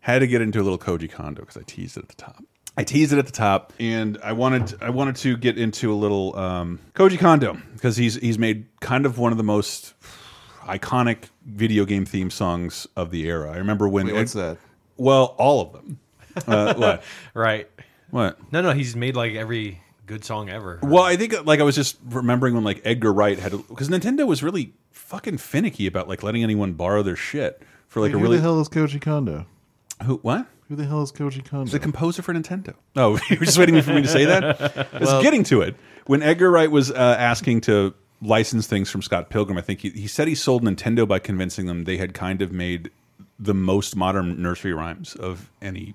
had 0.00 0.18
to 0.20 0.26
get 0.26 0.42
into 0.42 0.60
a 0.60 0.62
little 0.64 0.78
Koji 0.78 1.10
Kondo 1.10 1.40
because 1.40 1.56
I 1.56 1.62
teased 1.66 1.96
it 1.96 2.02
at 2.04 2.08
the 2.08 2.14
top. 2.16 2.44
I 2.76 2.84
teased 2.84 3.12
it 3.12 3.18
at 3.18 3.26
the 3.26 3.32
top, 3.32 3.72
and 3.78 4.18
I 4.22 4.32
wanted 4.32 4.74
I 4.82 4.90
wanted 4.90 5.16
to 5.16 5.36
get 5.36 5.58
into 5.58 5.92
a 5.92 5.94
little 5.94 6.36
um, 6.36 6.80
Koji 6.94 7.18
Kondo 7.18 7.56
because 7.74 7.96
he's 7.96 8.16
he's 8.16 8.38
made 8.38 8.66
kind 8.80 9.06
of 9.06 9.18
one 9.18 9.30
of 9.32 9.38
the 9.38 9.44
most 9.44 9.94
iconic 10.62 11.28
video 11.44 11.84
game 11.84 12.04
theme 12.04 12.30
songs 12.30 12.86
of 12.96 13.10
the 13.10 13.26
era. 13.28 13.52
I 13.52 13.58
remember 13.58 13.88
when 13.88 14.06
Wait, 14.06 14.14
what's 14.14 14.32
that? 14.32 14.58
Well, 14.96 15.34
all 15.38 15.60
of 15.60 15.72
them. 15.72 16.00
Uh, 16.46 16.74
what? 16.76 17.02
right? 17.32 17.68
What? 18.10 18.38
No, 18.52 18.60
no, 18.60 18.72
he's 18.72 18.96
made 18.96 19.14
like 19.14 19.34
every 19.34 19.80
good 20.06 20.24
song 20.24 20.48
ever. 20.48 20.80
Well, 20.82 21.02
I 21.02 21.16
think 21.16 21.46
like 21.46 21.60
I 21.60 21.62
was 21.62 21.76
just 21.76 21.96
remembering 22.04 22.54
when 22.54 22.64
like 22.64 22.80
Edgar 22.84 23.12
Wright 23.12 23.38
had 23.38 23.52
because 23.68 23.88
Nintendo 23.88 24.26
was 24.26 24.42
really 24.42 24.72
fucking 24.90 25.38
finicky 25.38 25.86
about 25.86 26.08
like 26.08 26.22
letting 26.22 26.42
anyone 26.42 26.72
borrow 26.72 27.02
their 27.02 27.16
shit 27.16 27.62
for 27.86 28.00
like 28.00 28.10
Who 28.12 28.18
a 28.18 28.22
really 28.22 28.36
the 28.38 28.42
hell 28.42 28.60
is 28.60 28.68
Koji 28.68 29.00
Kondo? 29.00 29.46
who 30.04 30.16
what 30.18 30.46
Who 30.68 30.76
the 30.76 30.84
hell 30.86 31.02
is 31.02 31.12
Koji 31.12 31.44
Kondo? 31.44 31.70
The 31.70 31.78
composer 31.78 32.22
for 32.22 32.32
Nintendo. 32.32 32.74
Oh, 32.96 33.18
you 33.30 33.38
were 33.38 33.44
just 33.44 33.58
waiting 33.58 33.80
for 33.82 33.92
me 33.92 34.02
to 34.02 34.08
say 34.08 34.24
that? 34.24 34.88
I 34.94 34.98
was 34.98 35.22
getting 35.22 35.42
to 35.44 35.60
it. 35.62 35.76
When 36.06 36.22
Edgar 36.22 36.50
Wright 36.50 36.70
was 36.70 36.90
uh, 36.90 37.16
asking 37.18 37.62
to 37.62 37.94
license 38.22 38.66
things 38.66 38.90
from 38.90 39.02
Scott 39.02 39.28
Pilgrim, 39.30 39.58
I 39.58 39.60
think 39.60 39.80
he, 39.80 39.90
he 39.90 40.06
said 40.06 40.26
he 40.28 40.34
sold 40.34 40.62
Nintendo 40.62 41.06
by 41.06 41.18
convincing 41.18 41.66
them 41.66 41.84
they 41.84 41.98
had 41.98 42.14
kind 42.14 42.40
of 42.42 42.50
made 42.52 42.90
the 43.38 43.54
most 43.54 43.96
modern 43.96 44.40
nursery 44.40 44.72
rhymes 44.72 45.14
of 45.16 45.50
any 45.60 45.94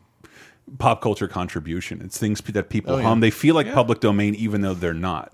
pop 0.77 1.01
culture 1.01 1.27
contribution. 1.27 2.01
It's 2.03 2.17
things 2.19 2.41
that 2.41 2.69
people 2.69 2.93
Oh, 2.93 2.97
yeah. 2.97 3.03
hum. 3.03 3.21
They 3.21 3.31
feel 3.31 3.55
like 3.55 3.71
public 3.73 4.01
domain, 4.01 4.35
even 4.35 4.61
though 4.61 4.75
they're 4.75 4.93
not. 4.93 5.33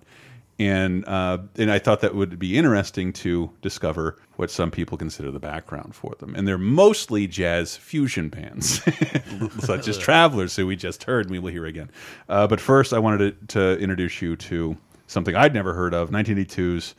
And 0.57 1.05
uh, 1.05 1.39
and 1.57 1.69
I 1.69 1.79
thought 1.79 1.99
that 2.01 2.15
would 2.15 2.39
be 2.39 2.57
interesting 2.57 3.11
to 3.13 3.51
discover 3.61 4.17
what 4.37 4.49
some 4.49 4.71
people 4.71 4.97
consider 4.97 5.29
the 5.29 5.39
background 5.39 5.95
for 5.95 6.15
them. 6.19 6.33
And 6.33 6.47
they're 6.47 6.57
mostly 6.57 7.27
jazz 7.27 7.75
fusion 7.75 8.29
bands, 8.29 8.81
such 9.59 9.87
as 9.89 9.97
Travelers, 9.99 10.55
who 10.55 10.65
we 10.65 10.77
just 10.77 11.03
heard. 11.03 11.25
and 11.25 11.31
We 11.31 11.39
will 11.39 11.51
hear 11.51 11.65
again. 11.65 11.89
Uh, 12.29 12.47
but 12.47 12.61
first, 12.61 12.93
I 12.93 12.99
wanted 12.99 13.49
to, 13.49 13.75
to 13.75 13.81
introduce 13.81 14.21
you 14.21 14.37
to 14.37 14.77
something 15.07 15.35
I'd 15.35 15.53
never 15.53 15.73
heard 15.73 15.93
of: 15.93 16.09
1982's 16.11 16.95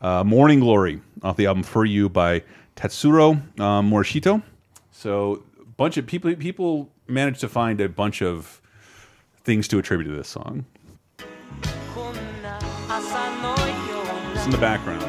uh, 0.00 0.24
"Morning 0.24 0.60
Glory" 0.60 1.02
off 1.22 1.36
the 1.36 1.44
album 1.46 1.62
"For 1.62 1.84
You" 1.84 2.08
by 2.08 2.42
Tatsuro 2.74 3.36
uh, 3.60 3.82
Morishito. 3.82 4.42
So, 4.92 5.42
a 5.60 5.64
bunch 5.76 5.98
of 5.98 6.06
people 6.06 6.34
people 6.36 6.90
managed 7.06 7.40
to 7.40 7.50
find 7.50 7.82
a 7.82 7.88
bunch 7.88 8.22
of 8.22 8.62
things 9.42 9.68
to 9.68 9.78
attribute 9.78 10.08
to 10.08 10.16
this 10.16 10.28
song. 10.28 10.64
In 14.44 14.50
the 14.50 14.58
background. 14.58 15.02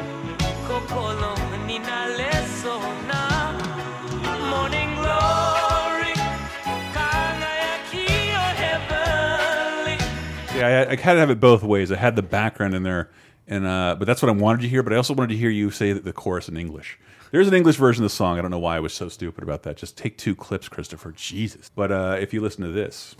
Yeah, 10.56 10.86
I, 10.88 10.92
I 10.92 10.96
had 10.96 11.12
to 11.12 11.20
have 11.20 11.28
it 11.28 11.38
both 11.38 11.62
ways. 11.62 11.92
I 11.92 11.96
had 11.96 12.16
the 12.16 12.22
background 12.22 12.74
in 12.74 12.82
there, 12.82 13.10
and 13.46 13.66
uh, 13.66 13.96
but 13.98 14.06
that's 14.06 14.22
what 14.22 14.30
I 14.30 14.32
wanted 14.32 14.62
to 14.62 14.68
hear. 14.68 14.82
But 14.82 14.94
I 14.94 14.96
also 14.96 15.12
wanted 15.12 15.34
to 15.34 15.36
hear 15.36 15.50
you 15.50 15.70
say 15.70 15.92
the 15.92 16.14
chorus 16.14 16.48
in 16.48 16.56
English. 16.56 16.98
There's 17.30 17.46
an 17.46 17.52
English 17.52 17.76
version 17.76 18.04
of 18.04 18.10
the 18.10 18.16
song. 18.16 18.38
I 18.38 18.42
don't 18.42 18.50
know 18.50 18.58
why 18.58 18.76
I 18.76 18.80
was 18.80 18.94
so 18.94 19.10
stupid 19.10 19.44
about 19.44 19.64
that. 19.64 19.76
Just 19.76 19.98
take 19.98 20.16
two 20.16 20.34
clips, 20.34 20.70
Christopher. 20.70 21.12
Jesus. 21.12 21.70
But 21.74 21.92
uh, 21.92 22.16
if 22.18 22.32
you 22.32 22.40
listen 22.40 22.64
to 22.64 22.70
this, 22.70 23.14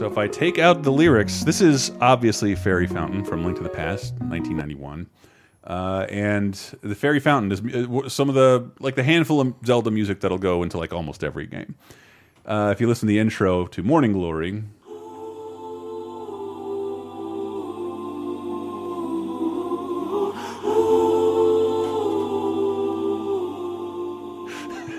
so 0.00 0.06
if 0.06 0.16
I 0.16 0.28
take 0.28 0.58
out 0.58 0.82
the 0.82 0.90
lyrics, 0.90 1.44
this 1.44 1.60
is 1.60 1.92
obviously 2.00 2.54
Fairy 2.54 2.86
Fountain 2.86 3.22
from 3.22 3.44
Link 3.44 3.58
to 3.58 3.62
the 3.62 3.68
Past, 3.68 4.14
1991. 4.14 5.06
Uh, 5.62 6.06
and 6.08 6.54
the 6.80 6.94
Fairy 6.94 7.20
Fountain 7.20 7.52
is 7.52 7.60
uh, 7.60 8.08
some 8.08 8.30
of 8.30 8.34
the 8.34 8.70
like 8.78 8.94
the 8.94 9.02
handful 9.02 9.42
of 9.42 9.54
Zelda 9.62 9.90
music 9.90 10.20
that'll 10.20 10.38
go 10.38 10.62
into 10.62 10.78
like 10.78 10.94
almost 10.94 11.22
every 11.22 11.46
game. 11.46 11.74
Uh, 12.46 12.70
if 12.72 12.80
you 12.80 12.86
listen 12.88 13.08
to 13.08 13.12
the 13.12 13.18
intro 13.18 13.66
to 13.66 13.82
Morning 13.82 14.14
Glory, 14.14 14.64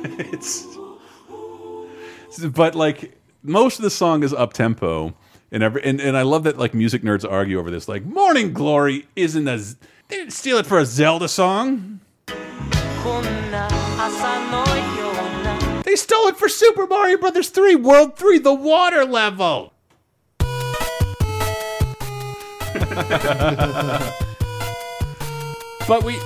it's 0.32 0.68
but 2.54 2.76
like 2.76 3.21
most 3.44 3.80
of 3.80 3.84
the 3.84 3.90
song 3.90 4.24
is 4.24 4.34
up 4.34 4.54
tempo 4.54 5.14
and 5.52 5.64
every 5.64 5.84
and, 5.84 6.00
and 6.00 6.16
I 6.16 6.22
love 6.22 6.44
that 6.44 6.58
like 6.58 6.74
music 6.74 7.02
nerds 7.02 7.30
argue 7.30 7.60
over 7.60 7.72
this 7.72 7.88
like 7.88 8.06
Morning 8.06 8.54
Glory 8.54 9.08
isn't 9.16 9.48
a 9.48 9.58
they 9.58 10.18
didn't 10.18 10.34
steal 10.34 10.58
it 10.58 10.66
for 10.66 10.80
a 10.80 10.86
Zelda 10.86 11.28
song. 11.28 12.00
They 15.84 15.96
stole 15.96 16.28
it 16.28 16.38
for 16.38 16.48
Super 16.48 16.88
Mario 16.88 17.18
Brothers 17.18 17.50
3 17.50 17.76
World 17.76 18.18
3 18.18 18.40
the 18.40 18.54
water 18.54 19.06
level. 19.06 19.74
But 25.88 26.04
we 26.04 26.18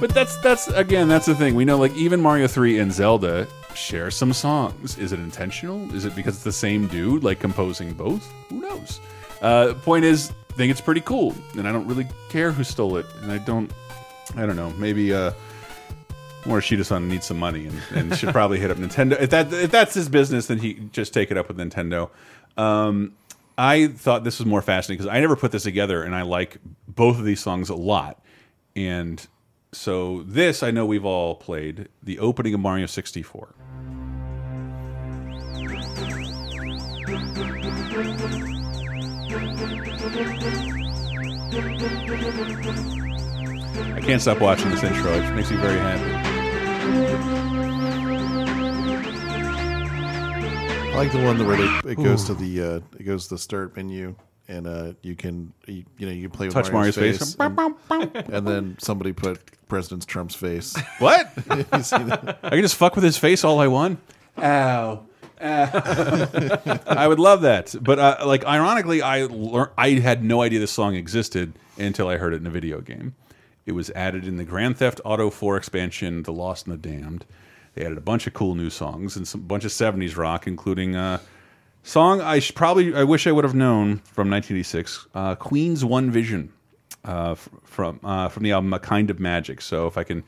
but 0.00 0.14
that's 0.14 0.36
that's 0.36 0.68
again 0.68 1.08
that's 1.08 1.26
the 1.26 1.34
thing. 1.34 1.54
We 1.54 1.66
know 1.66 1.76
like 1.76 1.94
even 1.94 2.22
mario 2.22 2.46
3 2.46 2.78
and 2.78 2.90
zelda 2.92 3.46
share 3.74 4.10
some 4.10 4.32
songs 4.32 4.98
is 4.98 5.12
it 5.12 5.18
intentional 5.18 5.92
is 5.94 6.04
it 6.04 6.14
because 6.14 6.34
it's 6.34 6.44
the 6.44 6.52
same 6.52 6.86
dude 6.88 7.22
like 7.24 7.38
composing 7.38 7.92
both 7.92 8.30
who 8.48 8.60
knows 8.60 9.00
uh 9.42 9.74
point 9.82 10.04
is 10.04 10.32
I 10.50 10.52
think 10.54 10.70
it's 10.70 10.80
pretty 10.80 11.00
cool 11.00 11.34
and 11.56 11.66
i 11.66 11.72
don't 11.72 11.86
really 11.86 12.06
care 12.28 12.52
who 12.52 12.64
stole 12.64 12.96
it 12.96 13.06
and 13.22 13.30
i 13.30 13.38
don't 13.38 13.70
i 14.36 14.44
don't 14.44 14.56
know 14.56 14.70
maybe 14.70 15.14
uh 15.14 15.32
Morishita-san 16.44 17.08
needs 17.08 17.26
some 17.26 17.38
money 17.38 17.66
and, 17.66 17.82
and 17.94 18.16
should 18.16 18.30
probably 18.32 18.58
hit 18.58 18.70
up 18.70 18.78
Nintendo. 18.78 19.20
If 19.20 19.30
that 19.30 19.52
if 19.52 19.70
that's 19.70 19.94
his 19.94 20.08
business, 20.08 20.46
then 20.46 20.58
he 20.58 20.74
just 20.92 21.12
take 21.12 21.30
it 21.30 21.36
up 21.36 21.48
with 21.48 21.58
Nintendo. 21.58 22.08
Um, 22.56 23.12
I 23.58 23.88
thought 23.88 24.24
this 24.24 24.38
was 24.38 24.46
more 24.46 24.62
fascinating 24.62 25.04
because 25.04 25.14
I 25.14 25.20
never 25.20 25.36
put 25.36 25.52
this 25.52 25.64
together, 25.64 26.02
and 26.02 26.14
I 26.14 26.22
like 26.22 26.58
both 26.88 27.18
of 27.18 27.24
these 27.24 27.40
songs 27.40 27.68
a 27.68 27.74
lot. 27.74 28.22
And 28.74 29.24
so 29.72 30.22
this, 30.24 30.62
I 30.62 30.70
know 30.70 30.84
we've 30.84 31.04
all 31.04 31.36
played 31.36 31.88
the 32.02 32.18
opening 32.18 32.54
of 32.54 32.60
Mario 32.60 32.86
64. 32.86 33.54
I 43.92 44.00
can't 44.02 44.20
stop 44.20 44.40
watching 44.40 44.70
this 44.70 44.82
intro. 44.82 45.12
It 45.12 45.34
makes 45.34 45.50
me 45.50 45.56
very 45.58 45.78
happy. 45.78 46.10
I 50.90 50.94
like 50.96 51.12
the 51.12 51.22
one 51.22 51.46
where 51.46 51.56
they, 51.56 51.92
it 51.92 51.96
goes 51.96 52.24
to 52.24 52.34
the 52.34 52.62
uh, 52.62 52.80
it 52.98 53.04
goes 53.04 53.28
to 53.28 53.34
the 53.34 53.38
start 53.38 53.76
menu 53.76 54.16
and 54.50 54.66
uh, 54.66 54.92
you 55.02 55.14
can 55.14 55.52
you, 55.66 55.84
you 55.96 56.06
know 56.06 56.12
you 56.12 56.22
can 56.28 56.30
play 56.30 56.46
with 56.48 56.54
Touch 56.54 56.72
Mario's 56.72 56.96
face. 56.96 57.36
and, 57.38 58.16
and 58.16 58.46
then 58.46 58.76
somebody 58.78 59.12
put 59.12 59.40
President 59.68 60.06
Trump's 60.06 60.34
face. 60.34 60.76
What? 60.98 61.32
You 61.72 61.82
see 61.82 62.02
that? 62.02 62.40
I 62.42 62.50
can 62.50 62.62
just 62.62 62.74
fuck 62.74 62.94
with 62.94 63.04
his 63.04 63.16
face 63.16 63.44
all 63.44 63.60
I 63.60 63.68
want. 63.68 64.00
Ow. 64.38 65.06
I 65.40 67.06
would 67.08 67.18
love 67.18 67.42
that, 67.42 67.74
but 67.80 67.98
uh, 67.98 68.18
like 68.26 68.44
ironically, 68.44 69.00
I 69.00 69.26
I 69.78 69.90
had 70.00 70.22
no 70.22 70.42
idea 70.42 70.58
this 70.58 70.70
song 70.72 70.94
existed 70.94 71.54
until 71.78 72.08
I 72.08 72.18
heard 72.18 72.34
it 72.34 72.42
in 72.42 72.46
a 72.46 72.50
video 72.50 72.82
game. 72.82 73.14
It 73.64 73.72
was 73.72 73.88
added 73.90 74.26
in 74.26 74.36
the 74.36 74.44
Grand 74.44 74.76
Theft 74.76 75.00
Auto 75.04 75.30
4 75.30 75.56
expansion, 75.56 76.24
The 76.24 76.32
Lost 76.32 76.66
and 76.66 76.74
the 76.74 76.88
Damned. 76.88 77.24
They 77.74 77.86
added 77.86 77.96
a 77.96 78.02
bunch 78.02 78.26
of 78.26 78.34
cool 78.34 78.54
new 78.54 78.68
songs 78.68 79.16
and 79.16 79.26
some 79.26 79.42
bunch 79.42 79.64
of 79.64 79.70
70s 79.70 80.16
rock, 80.16 80.46
including 80.46 80.94
a 80.96 81.20
song 81.82 82.20
I 82.20 82.40
probably 82.54 82.94
I 82.94 83.04
wish 83.04 83.26
I 83.26 83.32
would 83.32 83.44
have 83.44 83.54
known 83.54 83.98
from 83.98 84.30
1986, 84.30 85.06
uh, 85.14 85.34
Queen's 85.34 85.84
One 85.84 86.10
Vision, 86.10 86.52
uh, 87.04 87.34
from 87.34 88.00
uh, 88.04 88.28
from 88.28 88.42
the 88.42 88.52
album 88.52 88.72
A 88.72 88.78
Kind 88.78 89.10
of 89.10 89.20
Magic. 89.20 89.60
So 89.60 89.86
if 89.86 89.96
I 89.96 90.04
can 90.04 90.24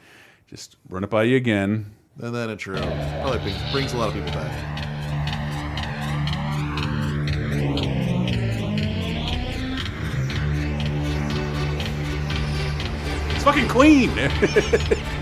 just 0.46 0.76
run 0.88 1.04
it 1.04 1.10
by 1.10 1.24
you 1.24 1.36
again, 1.36 1.92
and 2.18 2.34
that 2.34 2.50
intro 2.50 2.80
probably 3.22 3.38
brings, 3.38 3.72
brings 3.72 3.92
a 3.92 3.96
lot 3.96 4.08
of 4.08 4.14
people 4.14 4.32
back. 4.32 4.78
It's 13.34 13.44
fucking 13.44 13.68
Queen. 13.68 14.10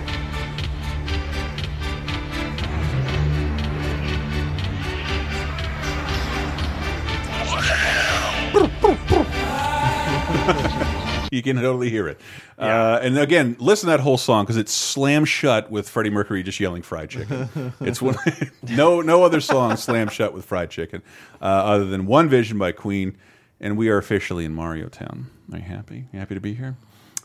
you 11.36 11.42
can 11.42 11.56
totally 11.56 11.90
hear 11.90 12.08
it. 12.08 12.20
Uh, 12.58 12.98
and 13.02 13.18
again, 13.18 13.56
listen 13.58 13.86
to 13.86 13.92
that 13.92 14.00
whole 14.00 14.18
song 14.18 14.44
because 14.44 14.56
it's 14.56 14.72
slam 14.72 15.24
shut 15.24 15.70
with 15.70 15.88
Freddie 15.88 16.10
Mercury 16.10 16.42
just 16.42 16.60
yelling 16.60 16.82
"fried 16.82 17.10
chicken." 17.10 17.72
it's 17.80 18.02
one, 18.02 18.16
no 18.62 19.00
no 19.00 19.22
other 19.22 19.40
song 19.40 19.76
slam 19.76 20.08
shut 20.08 20.34
with 20.34 20.44
fried 20.44 20.70
chicken, 20.70 21.02
uh, 21.40 21.44
other 21.44 21.86
than 21.86 22.06
"One 22.06 22.28
Vision" 22.28 22.58
by 22.58 22.72
Queen. 22.72 23.16
And 23.62 23.76
we 23.76 23.90
are 23.90 23.98
officially 23.98 24.46
in 24.46 24.54
Mario 24.54 24.88
Town. 24.88 25.26
Are 25.52 25.58
you 25.58 25.64
happy? 25.64 26.06
You 26.12 26.18
happy 26.18 26.34
to 26.34 26.40
be 26.40 26.54
here? 26.54 26.76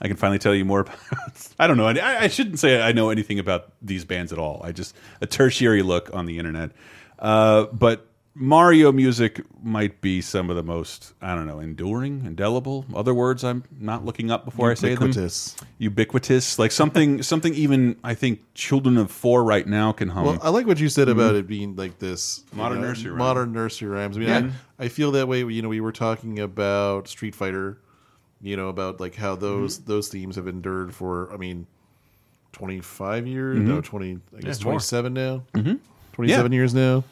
I 0.02 0.08
can 0.08 0.18
finally 0.18 0.40
tell 0.40 0.54
you 0.54 0.66
more 0.66 0.82
about. 0.82 0.98
I 1.58 1.68
don't 1.68 1.78
know. 1.78 1.88
I, 1.88 2.24
I 2.24 2.28
shouldn't 2.28 2.60
say 2.60 2.82
I 2.82 2.92
know 2.92 3.10
anything 3.10 3.40
about 3.40 3.72
these 3.82 4.04
bands 4.04 4.34
at 4.34 4.40
all. 4.40 4.62
I 4.64 4.74
just 4.74 4.96
a 5.22 5.28
tertiary 5.28 5.82
look 5.82 6.10
on 6.14 6.26
the 6.26 6.38
internet. 6.38 6.72
Uh, 7.18 7.66
but 7.66 8.06
Mario 8.38 8.92
music 8.92 9.42
might 9.64 10.02
be 10.02 10.20
some 10.20 10.50
of 10.50 10.58
the 10.58 10.64
most 10.64 11.14
I 11.22 11.34
don't 11.36 11.48
know 11.48 11.60
enduring, 11.62 12.24
indelible. 12.26 12.86
Other 12.94 13.14
words 13.14 13.46
I'm 13.46 13.64
not 13.80 14.04
looking 14.04 14.30
up 14.30 14.44
before 14.44 14.70
I 14.70 14.74
say 14.74 14.90
them. 14.96 15.04
Ubiquitous. 15.04 15.56
Ubiquitous, 15.78 16.60
like 16.60 16.74
something 16.74 17.24
something 17.32 17.54
even 17.56 17.98
I 18.04 18.14
think 18.14 18.42
children 18.54 18.98
of 18.98 19.10
four 19.10 19.44
right 19.46 19.66
now 19.66 19.94
can 19.94 20.10
hum. 20.10 20.26
Well, 20.26 20.40
I 20.42 20.50
like 20.50 20.68
what 20.68 20.80
you 20.82 20.90
said 20.90 21.08
about 21.08 21.36
it 21.36 21.48
being 21.48 21.78
like 21.78 22.00
this 22.00 22.44
Modern 22.52 22.82
know, 22.82 22.88
nursery 22.90 23.12
rhyme. 23.12 23.20
Modern 23.20 23.52
nursery 23.54 23.88
rhymes. 23.88 24.18
I 24.18 24.20
mean, 24.20 24.30
Yeah. 24.30 24.52
I, 24.80 24.86
I 24.86 24.88
feel 24.90 25.12
that 25.12 25.30
way. 25.30 25.40
You 25.40 25.62
know, 25.62 25.70
we 25.70 25.80
were 25.80 25.94
talking 25.94 26.40
about 26.40 27.08
Street 27.08 27.36
Fighter 27.36 27.78
you 28.42 28.58
know, 28.58 28.68
about 28.68 29.00
like 29.00 29.16
how 29.16 29.36
those 29.36 29.80
Mm-hmm. 29.80 29.90
those 29.92 30.10
themes 30.10 30.36
have 30.36 30.48
endured 30.48 30.94
for, 30.94 31.32
I 31.34 31.38
mean, 31.38 31.68
twenty 32.52 32.82
five 32.82 33.26
years, 33.26 33.58
Mm-hmm. 33.58 33.68
no, 33.68 33.82
twenty, 33.82 34.20
I 34.38 34.42
guess 34.42 34.62
more. 34.62 34.74
twenty 34.74 34.84
seven 34.84 35.14
now, 35.14 35.44
mm-hmm. 35.54 36.28
seven 36.28 36.52
years 36.52 36.74
now. 36.74 37.06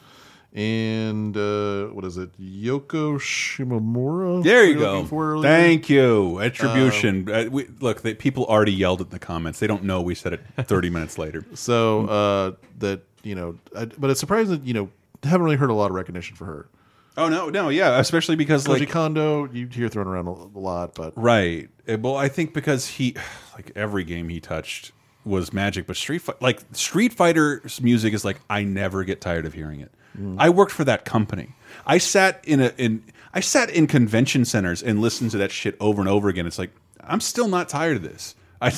And 0.54 1.36
uh, 1.36 1.86
what 1.86 2.04
is 2.04 2.16
it? 2.16 2.30
Yoko 2.40 3.18
Shimomura. 3.18 4.44
There 4.44 4.64
you 4.64 4.78
we 4.78 4.84
were 4.84 4.90
looking 4.90 5.08
go. 5.08 5.42
Thank 5.42 5.90
you. 5.90 6.40
Attribution. 6.40 7.28
uh, 7.28 7.46
we, 7.50 7.66
look, 7.80 8.02
they, 8.02 8.14
people 8.14 8.44
already 8.44 8.72
yelled 8.72 9.00
at 9.00 9.10
the 9.10 9.18
comments. 9.18 9.58
They 9.58 9.66
don't 9.66 9.82
know 9.82 10.00
we 10.00 10.14
said 10.14 10.32
it 10.32 10.40
30 10.56 10.90
minutes 10.90 11.18
later. 11.18 11.44
So 11.54 12.06
uh, 12.06 12.52
that 12.78 13.02
you 13.24 13.34
know, 13.34 13.58
I, 13.76 13.86
but 13.86 14.10
it's 14.10 14.20
surprising 14.20 14.58
that 14.58 14.64
you 14.66 14.74
know 14.74 14.90
haven't 15.24 15.42
really 15.42 15.56
heard 15.56 15.70
a 15.70 15.74
lot 15.74 15.86
of 15.86 15.96
recognition 15.96 16.36
for 16.36 16.44
her. 16.44 16.68
Oh 17.16 17.28
no, 17.28 17.48
no, 17.48 17.68
yeah, 17.68 17.98
especially 17.98 18.36
because 18.36 18.64
Koji 18.64 18.80
like 18.80 18.90
Kondo, 18.90 19.48
you 19.52 19.66
hear 19.68 19.88
thrown 19.88 20.06
around 20.06 20.26
a, 20.26 20.30
a 20.30 20.60
lot, 20.60 20.94
but 20.94 21.12
right. 21.16 21.68
Uh, 21.88 21.96
Well, 22.00 22.16
I 22.16 22.28
think 22.28 22.52
because 22.54 22.86
he, 22.86 23.16
like 23.54 23.72
every 23.76 24.04
game 24.04 24.28
he 24.28 24.40
touched 24.40 24.92
was 25.24 25.52
magic, 25.52 25.86
but 25.86 25.96
Street 25.96 26.20
Fight, 26.20 26.40
like 26.42 26.60
Street 26.72 27.12
Fighter's 27.12 27.80
music 27.80 28.14
is 28.14 28.24
like 28.24 28.40
I 28.48 28.64
never 28.64 29.04
get 29.04 29.20
tired 29.20 29.46
of 29.46 29.54
hearing 29.54 29.80
it. 29.80 29.92
I 30.38 30.50
worked 30.50 30.72
for 30.72 30.84
that 30.84 31.04
company. 31.04 31.54
I 31.86 31.98
sat 31.98 32.40
in 32.44 32.60
a 32.60 32.72
in 32.78 33.02
I 33.32 33.40
sat 33.40 33.70
in 33.70 33.86
convention 33.86 34.44
centers 34.44 34.82
and 34.82 35.00
listened 35.00 35.32
to 35.32 35.38
that 35.38 35.50
shit 35.50 35.76
over 35.80 36.00
and 36.00 36.08
over 36.08 36.28
again. 36.28 36.46
It's 36.46 36.58
like 36.58 36.70
I'm 37.02 37.20
still 37.20 37.48
not 37.48 37.68
tired 37.68 37.96
of 37.96 38.02
this. 38.02 38.36
I 38.62 38.72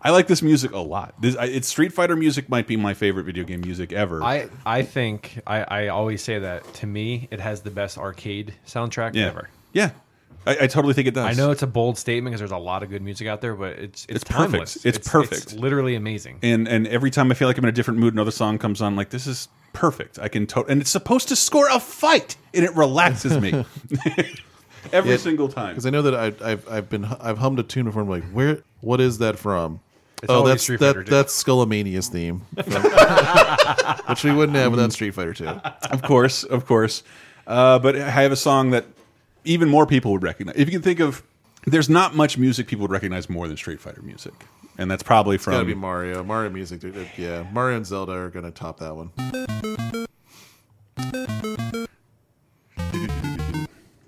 I 0.00 0.10
like 0.10 0.28
this 0.28 0.42
music 0.42 0.70
a 0.72 0.78
lot. 0.78 1.20
This 1.20 1.36
I, 1.36 1.46
it's 1.46 1.66
Street 1.66 1.92
Fighter 1.92 2.14
music 2.14 2.48
might 2.48 2.66
be 2.66 2.76
my 2.76 2.94
favorite 2.94 3.24
video 3.24 3.44
game 3.44 3.62
music 3.62 3.92
ever. 3.92 4.22
I 4.22 4.48
I 4.64 4.82
think 4.82 5.40
I, 5.46 5.62
I 5.62 5.88
always 5.88 6.22
say 6.22 6.38
that 6.38 6.72
to 6.74 6.86
me 6.86 7.26
it 7.30 7.40
has 7.40 7.62
the 7.62 7.70
best 7.72 7.98
arcade 7.98 8.54
soundtrack 8.66 9.14
yeah. 9.14 9.26
ever. 9.26 9.50
Yeah. 9.72 9.90
I, 10.46 10.52
I 10.62 10.66
totally 10.68 10.94
think 10.94 11.08
it 11.08 11.14
does. 11.14 11.26
I 11.26 11.32
know 11.32 11.50
it's 11.50 11.62
a 11.62 11.66
bold 11.66 11.98
statement 11.98 12.32
because 12.32 12.40
there's 12.40 12.52
a 12.52 12.56
lot 12.56 12.82
of 12.82 12.90
good 12.90 13.02
music 13.02 13.26
out 13.26 13.40
there, 13.40 13.54
but 13.54 13.72
it's 13.78 14.04
it's, 14.04 14.16
It's 14.16 14.24
perfect. 14.24 14.50
timeless. 14.52 14.84
It's 14.86 15.08
perfect. 15.08 15.52
literally 15.54 15.94
amazing. 15.96 16.38
and 16.42 16.68
and 16.68 16.86
every 16.86 17.10
time 17.10 17.30
I 17.30 17.34
feel 17.34 17.48
like 17.48 17.58
I'm 17.58 17.64
in 17.64 17.68
a 17.68 17.72
different 17.72 17.98
mood, 18.00 18.14
another 18.14 18.30
song 18.30 18.58
comes 18.58 18.80
on. 18.80 18.94
Like 18.96 19.10
this 19.10 19.26
is 19.26 19.48
perfect. 19.72 20.18
I 20.18 20.28
can 20.28 20.46
to 20.48 20.64
and 20.64 20.80
it's 20.80 20.90
supposed 20.90 21.28
to 21.28 21.36
score 21.36 21.68
a 21.68 21.80
fight, 21.80 22.36
and 22.54 22.64
it 22.64 22.74
relaxes 22.76 23.38
me 23.40 23.50
every 24.92 25.10
Yeah, 25.12 25.16
single 25.16 25.48
time. 25.48 25.70
because 25.70 25.86
I 25.86 25.90
know 25.90 26.02
that 26.02 26.14
I, 26.14 26.26
I've 26.52 26.68
I've 26.70 26.88
been 26.88 27.04
I've 27.04 27.38
hummed 27.38 27.58
a 27.58 27.62
tune 27.62 27.84
before. 27.86 28.02
I'm 28.02 28.08
like, 28.08 28.24
where? 28.32 28.62
What 28.80 29.00
is 29.00 29.18
that 29.18 29.38
from? 29.38 29.80
It's 30.22 30.32
oh, 30.32 30.46
that's 30.46 30.62
Street 30.62 30.80
that 30.80 31.06
that's 31.06 31.42
Skullomania's 31.44 32.08
theme, 32.08 32.40
which 34.08 34.24
we 34.24 34.32
wouldn't 34.32 34.56
have 34.56 34.70
without 34.70 34.92
Street 34.92 35.10
Fighter 35.12 35.34
Two. 35.34 35.48
Of 35.48 36.02
course, 36.02 36.42
of 36.44 36.66
course. 36.66 37.02
Uh, 37.46 37.78
but 37.78 37.96
I 37.96 38.08
have 38.10 38.32
a 38.32 38.36
song 38.36 38.70
that 38.70 38.86
even 39.46 39.68
more 39.68 39.86
people 39.86 40.12
would 40.12 40.22
recognize. 40.22 40.56
If 40.56 40.68
you 40.68 40.72
can 40.72 40.82
think 40.82 41.00
of, 41.00 41.22
there's 41.66 41.88
not 41.88 42.14
much 42.14 42.36
music 42.38 42.66
people 42.68 42.82
would 42.82 42.90
recognize 42.90 43.28
more 43.30 43.48
than 43.48 43.56
Street 43.56 43.80
Fighter 43.80 44.02
music, 44.02 44.34
and 44.78 44.90
that's 44.90 45.02
probably 45.02 45.36
It's 45.36 45.44
got 45.44 45.52
to 45.52 45.58
from 45.58 45.66
be 45.66 45.74
Mario. 45.74 46.22
Mario 46.22 46.50
music, 46.50 46.80
dude. 46.80 47.08
Yeah. 47.16 47.44
Mario 47.52 47.76
and 47.78 47.86
Zelda 47.86 48.12
are 48.12 48.30
gonna 48.30 48.50
top 48.50 48.78
that 48.80 48.94
one. 48.94 49.10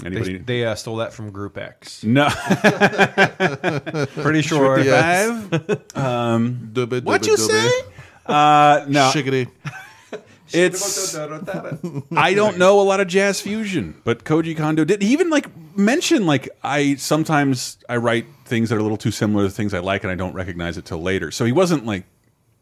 They, 0.01 0.07
anybody. 0.07 0.39
they 0.39 0.65
uh, 0.65 0.75
stole 0.77 0.97
that 0.97 1.13
from 1.13 1.31
Group 1.33 1.59
X. 1.59 2.05
no, 2.05 2.29
Pretty 4.23 4.43
sure. 4.43 4.79
Yes. 4.79 5.29
five. 5.29 5.51
Dubba, 6.73 7.03
What 7.05 7.23
dubba, 7.23 7.27
you 7.27 7.35
dubba. 7.35 7.39
say? 7.51 7.81
Uh, 8.25 8.85
no, 8.89 9.11
Shiggity. 9.13 9.51
It's 10.53 11.15
I 12.17 12.35
don't 12.35 12.59
know 12.59 12.81
a 12.81 12.83
lot 12.83 13.01
of 13.01 13.09
jazz 13.09 13.41
fusion, 13.41 14.01
but 14.05 14.25
Koji 14.25 14.57
Kondo 14.57 14.85
did 14.85 15.03
he 15.03 15.13
even 15.13 15.31
like 15.31 15.47
mention 15.77 16.27
like 16.27 16.49
I 16.63 16.95
sometimes 16.97 17.79
I 17.89 17.97
write 17.97 18.27
things 18.45 18.69
that 18.71 18.77
are 18.77 18.79
a 18.79 18.83
little 18.83 18.97
too 18.97 19.11
similar 19.11 19.45
to 19.45 19.51
things 19.51 19.75
I 19.75 19.81
like 19.81 20.05
and 20.05 20.11
I 20.11 20.15
don't 20.15 20.35
recognize 20.35 20.79
it 20.79 20.85
till 20.85 21.03
later. 21.03 21.31
So 21.31 21.45
he 21.45 21.53
wasn't 21.53 21.87
like 21.87 22.05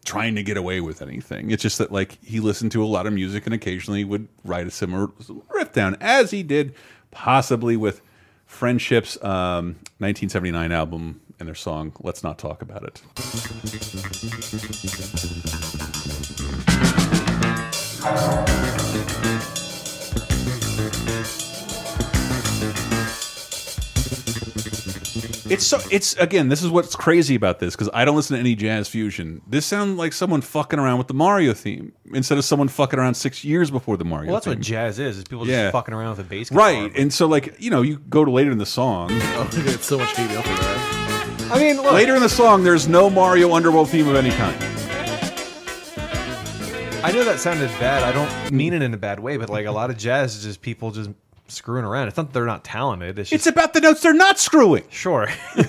trying 0.04 0.34
to 0.36 0.42
get 0.42 0.56
away 0.56 0.80
with 0.80 1.02
anything. 1.02 1.50
It's 1.50 1.62
just 1.62 1.78
that 1.78 1.92
like 1.92 2.22
he 2.24 2.40
listened 2.40 2.72
to 2.72 2.82
a 2.82 2.86
lot 2.86 3.06
of 3.06 3.12
music 3.12 3.46
and 3.46 3.54
occasionally 3.54 4.04
would 4.04 4.28
write 4.44 4.66
a 4.66 4.70
similar 4.70 5.08
riff 5.50 5.72
down 5.72 5.96
as 6.00 6.30
he 6.30 6.42
did 6.42 6.74
possibly 7.10 7.76
with 7.76 8.02
Friendships 8.46 9.16
um 9.24 9.76
1979 9.98 10.70
album 10.72 11.20
and 11.38 11.48
their 11.48 11.54
song 11.54 11.92
Let's 12.00 12.22
Not 12.22 12.38
Talk 12.38 12.62
About 12.62 12.84
It. 12.84 13.02
It's 25.48 25.64
so 25.64 25.78
it's 25.92 26.14
again. 26.16 26.48
This 26.48 26.62
is 26.62 26.70
what's 26.70 26.96
crazy 26.96 27.36
about 27.36 27.60
this 27.60 27.74
because 27.76 27.88
I 27.94 28.04
don't 28.04 28.16
listen 28.16 28.34
to 28.34 28.40
any 28.40 28.56
jazz 28.56 28.88
fusion. 28.88 29.42
This 29.46 29.64
sounds 29.64 29.96
like 29.96 30.12
someone 30.12 30.40
fucking 30.40 30.78
around 30.78 30.98
with 30.98 31.06
the 31.06 31.14
Mario 31.14 31.54
theme 31.54 31.92
instead 32.12 32.36
of 32.36 32.44
someone 32.44 32.66
fucking 32.66 32.98
around 32.98 33.14
six 33.14 33.44
years 33.44 33.70
before 33.70 33.96
the 33.96 34.04
Mario. 34.04 34.26
Well, 34.26 34.36
that's 34.36 34.46
theme. 34.46 34.56
what 34.56 34.60
jazz 34.60 34.98
is. 34.98 35.18
Is 35.18 35.24
people 35.24 35.44
just 35.44 35.72
fucking 35.72 35.94
around 35.94 36.10
with 36.16 36.26
a 36.26 36.28
bass 36.28 36.48
guitar. 36.50 36.64
right. 36.64 36.92
And 36.96 37.12
so 37.12 37.26
like 37.26 37.54
you 37.60 37.70
know 37.70 37.82
you 37.82 37.98
go 37.98 38.24
to 38.24 38.30
later 38.30 38.50
in 38.50 38.58
the 38.58 38.66
song. 38.66 39.10
Oh, 39.36 39.42
I 39.52 39.62
get 39.62 39.82
so 39.82 39.98
much 39.98 40.16
hate 40.16 40.28
for 40.28 40.42
that. 40.42 41.48
I 41.52 41.58
mean, 41.58 41.76
look, 41.76 41.92
Later 41.92 42.14
in 42.16 42.22
the 42.22 42.28
song, 42.28 42.64
there's 42.64 42.88
no 42.88 43.10
Mario 43.10 43.52
Underworld 43.52 43.90
theme 43.90 44.08
of 44.08 44.16
any 44.16 44.30
kind. 44.30 44.56
I 47.06 47.12
know 47.12 47.22
that 47.24 47.38
sounded 47.38 47.68
bad. 47.78 48.02
I 48.02 48.10
don't 48.10 48.50
mean 48.52 48.72
it 48.72 48.82
in 48.82 48.92
a 48.92 48.96
bad 48.96 49.20
way, 49.20 49.36
but 49.36 49.48
like 49.48 49.66
a 49.66 49.70
lot 49.70 49.90
of 49.90 49.96
jazz 49.96 50.34
is 50.34 50.42
just 50.42 50.60
people 50.60 50.90
just 50.90 51.10
screwing 51.46 51.84
around. 51.84 52.08
It's 52.08 52.16
not 52.16 52.26
that 52.26 52.32
they're 52.32 52.46
not 52.46 52.64
talented. 52.64 53.20
It's 53.20 53.30
It's 53.32 53.46
about 53.46 53.74
the 53.74 53.80
notes 53.80 54.02
they're 54.02 54.12
not 54.12 54.40
screwing. 54.40 54.82
sure. 54.90 55.28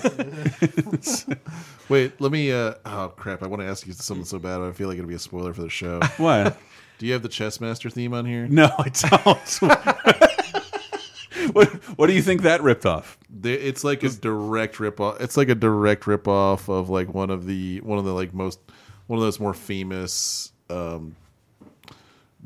Wait, 1.88 2.20
let 2.20 2.32
me. 2.32 2.50
uh 2.52 2.74
Oh 2.84 3.12
crap! 3.16 3.44
I 3.44 3.46
want 3.46 3.62
to 3.62 3.68
ask 3.68 3.86
you 3.86 3.92
something 3.92 4.24
so 4.24 4.40
bad. 4.40 4.60
I 4.60 4.72
feel 4.72 4.88
like 4.88 4.98
it'll 4.98 5.08
be 5.08 5.14
a 5.14 5.18
spoiler 5.20 5.54
for 5.54 5.62
the 5.62 5.70
show. 5.70 6.00
What? 6.16 6.58
Do 6.98 7.06
you 7.06 7.12
have 7.12 7.22
the 7.22 7.28
Chessmaster 7.28 7.92
theme 7.92 8.12
on 8.12 8.26
here? 8.26 8.48
No, 8.48 8.68
I 8.76 8.88
don't. 8.88 9.58
what 11.54 11.68
What 11.96 12.08
do 12.08 12.12
you 12.14 12.22
think 12.22 12.42
that 12.42 12.64
ripped 12.64 12.84
off? 12.84 13.16
It's 13.44 13.84
like 13.84 14.02
a 14.02 14.08
direct 14.08 14.80
rip 14.80 15.00
off. 15.00 15.20
It's 15.20 15.36
like 15.36 15.48
a 15.48 15.54
direct 15.54 16.08
rip 16.08 16.26
off 16.26 16.68
of 16.68 16.90
like 16.90 17.14
one 17.14 17.30
of 17.30 17.46
the 17.46 17.80
one 17.82 17.98
of 17.98 18.04
the 18.04 18.12
like 18.12 18.34
most 18.34 18.58
one 19.06 19.20
of 19.20 19.24
those 19.24 19.38
more 19.38 19.54
famous 19.54 20.52
um 20.68 21.14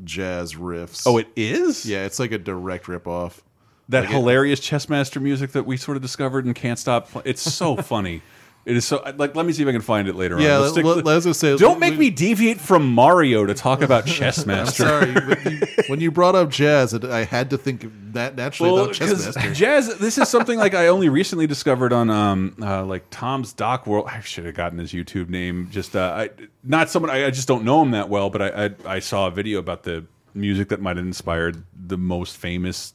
jazz 0.03 0.55
riffs. 0.55 1.03
Oh, 1.05 1.17
it 1.17 1.27
is. 1.35 1.85
yeah, 1.85 2.05
it's 2.05 2.19
like 2.19 2.31
a 2.31 2.37
direct 2.37 2.87
rip 2.87 3.07
off. 3.07 3.41
that 3.89 4.01
Like 4.01 4.09
it- 4.09 4.13
hilarious 4.13 4.59
Chessmaster 4.59 5.21
music 5.21 5.51
that 5.51 5.65
we 5.65 5.77
sort 5.77 5.97
of 5.97 6.01
discovered 6.01 6.45
and 6.45 6.55
can't 6.55 6.79
stop. 6.79 7.09
It's 7.25 7.41
so 7.41 7.75
funny. 7.81 8.21
It 8.65 8.77
is 8.77 8.85
so 8.85 9.03
like. 9.17 9.35
Let 9.35 9.45
me 9.45 9.51
see 9.51 9.61
if 9.63 9.67
I 9.67 9.73
can 9.73 9.81
find 9.81 10.07
it 10.07 10.15
later. 10.15 10.39
Yeah, 10.39 10.55
on. 10.55 10.61
let- 10.61 10.71
stick- 10.71 10.85
let- 10.85 11.03
let's 11.05 11.25
just 11.25 11.39
say- 11.41 11.57
Don't 11.57 11.79
make 11.79 11.97
me 11.97 12.09
deviate 12.09 12.61
from 12.61 12.93
Mario 12.93 13.45
to 13.45 13.53
talk 13.53 13.81
about 13.81 14.05
Chessmaster. 14.07 14.71
Sorry, 14.71 15.11
when 15.13 15.53
you, 15.59 15.67
when 15.87 15.99
you 15.99 16.11
brought 16.11 16.35
up 16.35 16.49
jazz, 16.49 16.93
it- 16.93 17.03
I 17.03 17.25
had 17.25 17.49
to 17.49 17.57
think 17.57 17.85
that 18.13 18.37
naturally 18.37 18.71
Well, 18.71 18.83
about 18.85 18.97
'cause 18.97 19.27
Chessmaster. 19.27 19.53
jazz. 19.53 19.97
This 19.99 20.17
is 20.17 20.29
something 20.29 20.57
like 20.57 20.73
I 20.73 20.87
only 20.87 21.09
recently 21.09 21.45
discovered 21.45 21.91
on 21.91 22.09
um 22.09 22.55
uh, 22.61 22.85
like 22.85 23.03
Tom's 23.09 23.51
Doc 23.51 23.85
World. 23.85 24.07
I 24.09 24.21
should 24.21 24.45
have 24.45 24.55
gotten 24.55 24.77
his 24.79 24.93
YouTube 24.93 25.27
name. 25.29 25.67
Just 25.69 25.93
uh, 25.95 26.13
I, 26.15 26.29
not 26.63 26.89
someone 26.89 27.09
I, 27.11 27.25
I 27.25 27.31
just 27.31 27.49
don't 27.49 27.65
know 27.65 27.81
him 27.81 27.91
that 27.91 28.07
well, 28.07 28.29
but 28.29 28.41
I, 28.41 28.65
I 28.65 28.95
I 28.95 28.99
saw 28.99 29.27
a 29.27 29.31
video 29.31 29.59
about 29.59 29.83
the 29.83 30.05
music 30.33 30.69
that 30.69 30.79
might 30.81 30.95
have 30.95 31.05
inspired 31.05 31.63
the 31.87 31.97
most 31.97 32.37
famous 32.37 32.93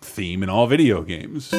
theme 0.00 0.42
in 0.42 0.48
all 0.50 0.66
video 0.66 1.02
games. 1.02 1.54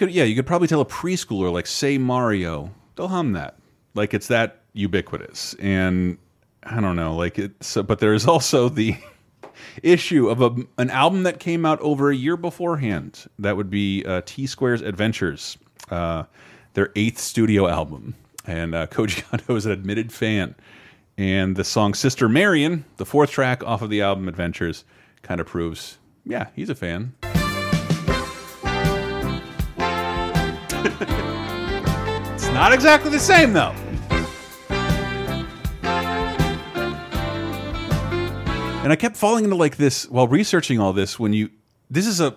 Could, 0.00 0.10
yeah, 0.10 0.24
you 0.24 0.34
could 0.34 0.46
probably 0.46 0.66
tell 0.66 0.80
a 0.80 0.86
preschooler, 0.86 1.52
like, 1.52 1.66
say 1.66 1.98
Mario, 1.98 2.72
they'll 2.96 3.08
hum 3.08 3.32
that, 3.32 3.58
like 3.94 4.14
it's 4.14 4.28
that 4.28 4.62
ubiquitous. 4.72 5.54
And 5.60 6.16
I 6.62 6.80
don't 6.80 6.96
know, 6.96 7.14
like 7.14 7.38
it's, 7.38 7.66
so 7.66 7.82
but 7.82 7.98
there's 7.98 8.26
also 8.26 8.70
the 8.70 8.96
issue 9.82 10.30
of 10.30 10.40
a, 10.40 10.56
an 10.78 10.88
album 10.88 11.24
that 11.24 11.38
came 11.38 11.66
out 11.66 11.78
over 11.80 12.10
a 12.10 12.16
year 12.16 12.38
beforehand. 12.38 13.26
That 13.38 13.58
would 13.58 13.68
be 13.68 14.02
uh, 14.06 14.22
T 14.24 14.46
Square's 14.46 14.80
Adventures, 14.80 15.58
uh, 15.90 16.22
their 16.72 16.90
eighth 16.96 17.18
studio 17.18 17.68
album, 17.68 18.14
and 18.46 18.74
uh, 18.74 18.86
Koji 18.90 19.22
Kondo 19.22 19.54
is 19.54 19.66
an 19.66 19.72
admitted 19.72 20.12
fan. 20.12 20.54
And 21.18 21.56
the 21.56 21.64
song 21.64 21.92
"Sister 21.92 22.26
Marion," 22.26 22.86
the 22.96 23.04
fourth 23.04 23.30
track 23.30 23.62
off 23.64 23.82
of 23.82 23.90
the 23.90 24.00
album 24.00 24.28
Adventures, 24.28 24.84
kind 25.22 25.42
of 25.42 25.46
proves, 25.46 25.98
yeah, 26.24 26.46
he's 26.56 26.70
a 26.70 26.74
fan. 26.74 27.12
It's 32.34 32.48
not 32.54 32.72
exactly 32.72 33.10
the 33.10 33.18
same 33.20 33.52
though. 33.52 33.74
And 38.82 38.90
I 38.92 38.96
kept 38.96 39.16
falling 39.16 39.44
into 39.44 39.56
like 39.56 39.76
this 39.76 40.08
while 40.08 40.26
researching 40.26 40.80
all 40.80 40.92
this 40.94 41.18
when 41.18 41.32
you 41.34 41.50
this 41.90 42.06
is 42.06 42.20
a 42.20 42.34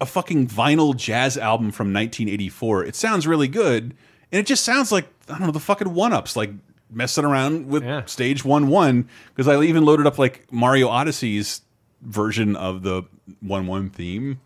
a 0.00 0.06
fucking 0.06 0.46
vinyl 0.48 0.96
jazz 0.96 1.36
album 1.36 1.70
from 1.72 1.88
1984. 1.92 2.84
It 2.84 2.96
sounds 2.96 3.26
really 3.26 3.48
good 3.48 3.94
and 4.32 4.40
it 4.40 4.46
just 4.46 4.64
sounds 4.64 4.90
like 4.90 5.06
I 5.28 5.32
don't 5.32 5.42
know 5.48 5.50
the 5.52 5.60
fucking 5.60 5.92
one-ups 5.92 6.36
like 6.36 6.50
messing 6.90 7.24
around 7.26 7.68
with 7.68 7.84
Yeah. 7.84 8.04
stage 8.06 8.44
one 8.46 8.68
one 8.68 9.08
because 9.34 9.46
I 9.46 9.60
even 9.62 9.84
loaded 9.84 10.06
up 10.06 10.18
like 10.18 10.50
Mario 10.50 10.88
Odyssey's 10.88 11.60
version 12.00 12.56
of 12.56 12.82
the 12.82 13.02
one 13.40 13.66
one 13.66 13.90
theme. 13.90 14.40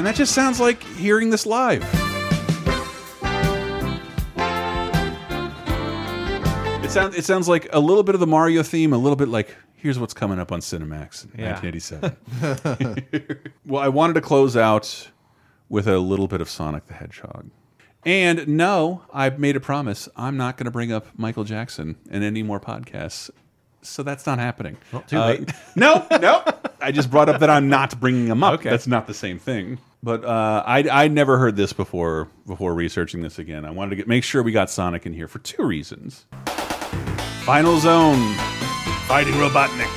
And 0.00 0.06
that 0.06 0.14
just 0.16 0.34
sounds 0.34 0.58
like 0.58 0.82
hearing 0.82 1.28
this 1.28 1.44
live. 1.44 1.82
It 6.82 6.90
sounds 6.90 7.14
it 7.14 7.26
sounds 7.26 7.46
like 7.50 7.68
a 7.74 7.80
little 7.80 8.02
bit 8.02 8.14
of 8.14 8.20
the 8.22 8.26
Mario 8.26 8.62
theme, 8.62 8.94
a 8.94 8.96
little 8.96 9.14
bit 9.14 9.28
like 9.28 9.54
here's 9.74 9.98
what's 9.98 10.14
coming 10.14 10.38
up 10.38 10.52
on 10.52 10.60
Cinemax 10.60 11.26
in 11.34 11.40
Yeah. 11.40 11.60
1987. 11.60 13.52
well, 13.66 13.82
I 13.82 13.88
wanted 13.88 14.14
to 14.14 14.22
close 14.22 14.56
out 14.56 15.10
with 15.68 15.86
a 15.86 15.98
little 15.98 16.28
bit 16.28 16.40
of 16.40 16.48
Sonic 16.48 16.86
the 16.86 16.94
Hedgehog. 16.94 17.50
And 18.06 18.48
no, 18.48 19.02
I've 19.12 19.38
made 19.38 19.54
a 19.54 19.60
promise. 19.60 20.08
I'm 20.16 20.38
not 20.38 20.56
going 20.56 20.64
to 20.64 20.70
bring 20.70 20.92
up 20.92 21.08
Michael 21.18 21.44
Jackson 21.44 21.96
in 22.10 22.22
any 22.22 22.42
more 22.42 22.58
podcasts. 22.58 23.28
So 23.82 24.02
that's 24.02 24.24
not 24.24 24.38
happening. 24.38 24.78
Well, 24.92 25.02
too 25.02 25.18
Uh, 25.18 25.26
late. 25.26 25.52
no, 25.76 26.06
no. 26.10 26.42
I 26.80 26.90
just 26.90 27.10
brought 27.10 27.28
up 27.28 27.40
that 27.40 27.50
I'm 27.50 27.68
not 27.68 28.00
bringing 28.00 28.26
him 28.28 28.42
up. 28.42 28.54
Okay. 28.60 28.70
That's 28.70 28.86
not 28.86 29.06
the 29.06 29.12
same 29.14 29.38
thing. 29.38 29.78
But 30.02 30.24
uh, 30.24 30.62
I 30.66 30.88
I 30.88 31.08
never 31.08 31.36
heard 31.38 31.56
this 31.56 31.74
before 31.74 32.28
before 32.46 32.72
researching 32.72 33.20
this 33.20 33.38
again. 33.38 33.66
I 33.66 33.70
wanted 33.70 33.90
to 33.90 33.96
get, 33.96 34.08
make 34.08 34.24
sure 34.24 34.42
we 34.42 34.52
got 34.52 34.70
Sonic 34.70 35.04
in 35.04 35.12
here 35.12 35.28
for 35.28 35.40
two 35.40 35.62
reasons. 35.62 36.24
Final 37.44 37.78
Zone, 37.78 38.34
fighting 39.06 39.34
Robotnik. 39.34 39.90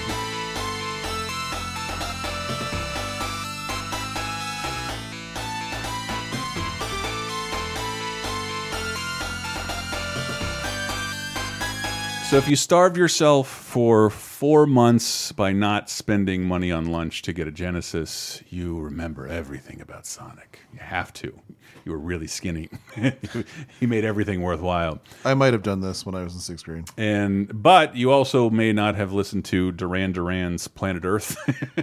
So 12.30 12.38
if 12.38 12.49
you 12.49 12.56
starve 12.56 12.97
yourself 12.97 13.47
for 13.47 14.10
four 14.44 14.68
months 14.68 15.32
by 15.32 15.54
not 15.54 15.89
spending 15.89 16.44
money 16.44 16.70
on 16.70 16.86
lunch 16.86 17.22
to 17.22 17.32
get 17.32 17.48
a 17.48 17.52
Genesis, 17.52 18.44
you 18.50 18.78
remember 18.78 19.26
everything 19.26 19.80
about 19.80 20.06
Sonic. 20.06 20.60
You 20.74 20.80
have 20.80 21.14
to. 21.14 21.39
You 21.86 21.94
were 21.94 21.98
really 21.98 22.28
skinny. 22.28 22.70
he 23.80 23.86
made 23.86 24.04
everything 24.04 24.41
worthwhile. 24.41 25.00
I 25.24 25.34
might 25.34 25.54
have 25.54 25.64
done 25.64 25.80
this 25.80 26.06
when 26.06 26.14
I 26.14 26.26
was 26.26 26.34
in 26.34 26.41
sixth 26.41 26.66
grade. 26.66 26.89
And 26.98 27.64
but 27.64 27.96
you 27.96 28.12
also 28.12 28.50
may 28.50 28.74
not 28.74 28.96
have 28.96 29.14
listened 29.14 29.46
to 29.46 29.72
Duran 29.72 30.12
Duran's 30.12 30.68
Planet 30.68 31.06
Earth. 31.06 31.38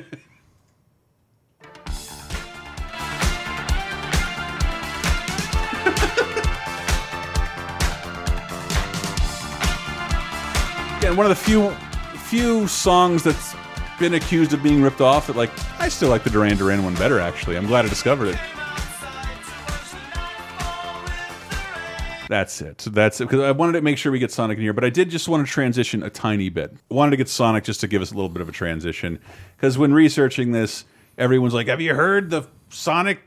Again, 10.98 11.16
one 11.16 11.24
of 11.24 11.30
the 11.30 11.36
few 11.36 11.74
few 12.30 12.68
songs 12.68 13.24
that's 13.24 13.56
been 13.98 14.14
accused 14.14 14.52
of 14.52 14.62
being 14.62 14.80
ripped 14.80 15.00
off. 15.00 15.26
That 15.26 15.34
like 15.34 15.50
I 15.80 15.88
still 15.88 16.10
like 16.10 16.22
the 16.22 16.30
Duran 16.30 16.56
Duran 16.56 16.84
one 16.84 16.94
better. 16.94 17.18
Actually, 17.18 17.56
I'm 17.56 17.66
glad 17.66 17.84
I 17.84 17.88
discovered 17.88 18.28
it. 18.28 18.38
That's 22.28 22.60
it. 22.60 22.78
That's 22.92 23.20
it. 23.20 23.24
Because 23.24 23.40
I 23.40 23.50
wanted 23.50 23.72
to 23.72 23.80
make 23.80 23.98
sure 23.98 24.12
we 24.12 24.20
get 24.20 24.30
Sonic 24.30 24.58
in 24.58 24.62
here, 24.62 24.72
but 24.72 24.84
I 24.84 24.90
did 24.90 25.10
just 25.10 25.28
want 25.28 25.44
to 25.44 25.52
transition 25.52 26.04
a 26.04 26.10
tiny 26.10 26.48
bit. 26.48 26.72
I 26.88 26.94
wanted 26.94 27.10
to 27.10 27.16
get 27.16 27.28
Sonic 27.28 27.64
just 27.64 27.80
to 27.80 27.88
give 27.88 28.00
us 28.00 28.12
a 28.12 28.14
little 28.14 28.28
bit 28.28 28.42
of 28.42 28.48
a 28.48 28.52
transition. 28.52 29.18
Because 29.56 29.76
when 29.76 29.92
researching 29.92 30.52
this, 30.52 30.84
everyone's 31.18 31.52
like, 31.52 31.66
"Have 31.66 31.80
you 31.80 31.96
heard 31.96 32.30
the 32.30 32.44
Sonic 32.68 33.22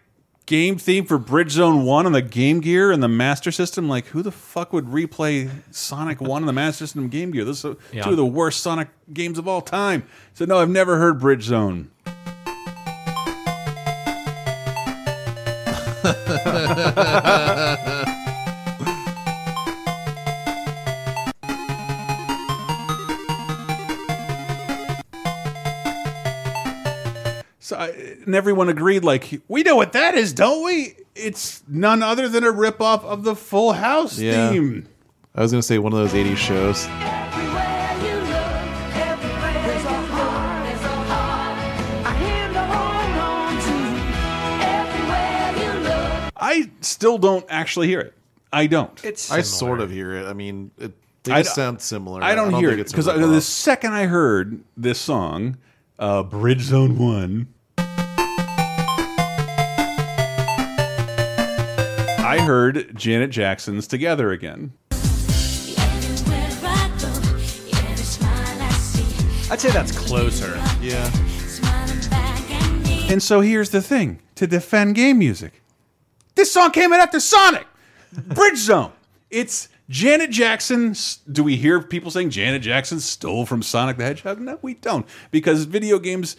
game 0.45 0.77
theme 0.77 1.05
for 1.05 1.17
Bridge 1.17 1.51
Zone 1.51 1.85
One 1.85 2.05
on 2.05 2.11
the 2.11 2.21
Game 2.21 2.59
Gear 2.59 2.91
and 2.91 3.01
the 3.01 3.07
Master 3.07 3.51
System?" 3.51 3.87
Like, 3.89 4.07
who 4.07 4.21
the 4.21 4.31
fuck 4.31 4.73
would 4.73 4.85
replay 4.85 5.49
Sonic 5.71 6.21
One 6.21 6.43
on 6.43 6.47
the 6.47 6.53
Master 6.53 6.85
System 6.85 7.07
Game 7.09 7.31
Gear? 7.31 7.45
Those 7.45 7.63
are 7.65 7.75
Yeah. 7.91 8.03
two 8.03 8.11
of 8.11 8.17
the 8.17 8.25
worst 8.25 8.61
Sonic 8.61 8.89
games 9.13 9.37
of 9.37 9.47
all 9.47 9.61
time. 9.61 10.03
So 10.33 10.45
no, 10.45 10.59
I've 10.59 10.69
never 10.69 10.97
heard 10.97 11.19
Bridge 11.19 11.43
Zone. 11.43 11.89
So 27.63 27.77
I, 27.77 27.91
and 28.25 28.35
everyone 28.35 28.67
agreed, 28.67 29.05
like, 29.05 29.39
we 29.47 29.63
know 29.63 29.77
what 29.77 29.93
that 29.93 30.15
is, 30.15 30.33
don't 30.33 30.65
we? 30.65 30.95
It's 31.15 31.63
none 31.65 32.03
other 32.03 32.27
than 32.27 32.43
a 32.43 32.51
ripoff 32.51 33.05
of 33.05 33.23
the 33.23 33.37
Full 33.37 33.71
House 33.71 34.19
Yeah. 34.19 34.49
theme. 34.49 34.85
I 35.33 35.43
was 35.43 35.51
gonna 35.53 35.63
say 35.63 35.77
one 35.79 35.93
of 35.93 35.99
those 35.99 36.13
'80s 36.13 36.35
shows. 36.35 36.85
I 46.35 46.69
still 46.81 47.17
don't 47.17 47.45
actually 47.47 47.87
hear 47.87 48.01
it. 48.01 48.13
I 48.51 48.67
don't. 48.67 49.01
It's 49.05 49.31
I 49.31 49.39
sort 49.39 49.79
of 49.79 49.89
hear 49.89 50.13
it. 50.17 50.25
I 50.25 50.33
mean, 50.33 50.71
it, 50.77 50.91
they 51.23 51.31
I 51.31 51.43
sound 51.43 51.79
similar. 51.79 52.21
I 52.21 52.35
don't, 52.35 52.55
hear 52.55 52.71
think 52.71 52.79
it 52.79 52.81
it's 52.81 52.91
a 52.91 52.95
because 52.97 53.05
the 53.05 53.39
second 53.39 53.93
I 53.93 54.07
heard 54.07 54.61
this 54.75 54.99
song, 54.99 55.55
uh, 56.03 56.21
Bridge 56.21 56.59
Zone 56.59 56.97
One, 56.97 57.47
I 62.19 62.43
heard 62.45 62.91
Janet 62.93 63.31
Jackson's 63.31 63.87
"Together 63.87 64.31
Again." 64.33 64.73
I'd 69.49 69.61
say 69.61 69.69
that's 69.69 69.97
closer. 69.97 70.53
yeah. 70.81 71.09
And 73.09 73.23
so 73.23 73.39
here's 73.39 73.69
the 73.69 73.81
thing: 73.81 74.19
to 74.35 74.45
defend 74.45 74.95
game 74.95 75.19
music, 75.19 75.61
this 76.35 76.51
song 76.51 76.71
came 76.71 76.91
out 76.91 76.99
after 76.99 77.21
Sonic, 77.21 77.65
Bridge 78.11 78.57
Zone. 78.57 78.91
It's 79.29 79.69
Janet 79.89 80.31
Jackson. 80.31 80.95
Do 81.31 81.43
we 81.43 81.55
hear 81.57 81.81
people 81.81 82.11
saying 82.11 82.29
Janet 82.29 82.61
Jackson 82.61 82.99
stole 82.99 83.45
from 83.45 83.61
Sonic 83.61 83.97
the 83.97 84.03
Hedgehog? 84.03 84.39
No, 84.39 84.59
we 84.61 84.75
don't, 84.75 85.05
because 85.31 85.65
video 85.65 85.99
games. 85.99 86.35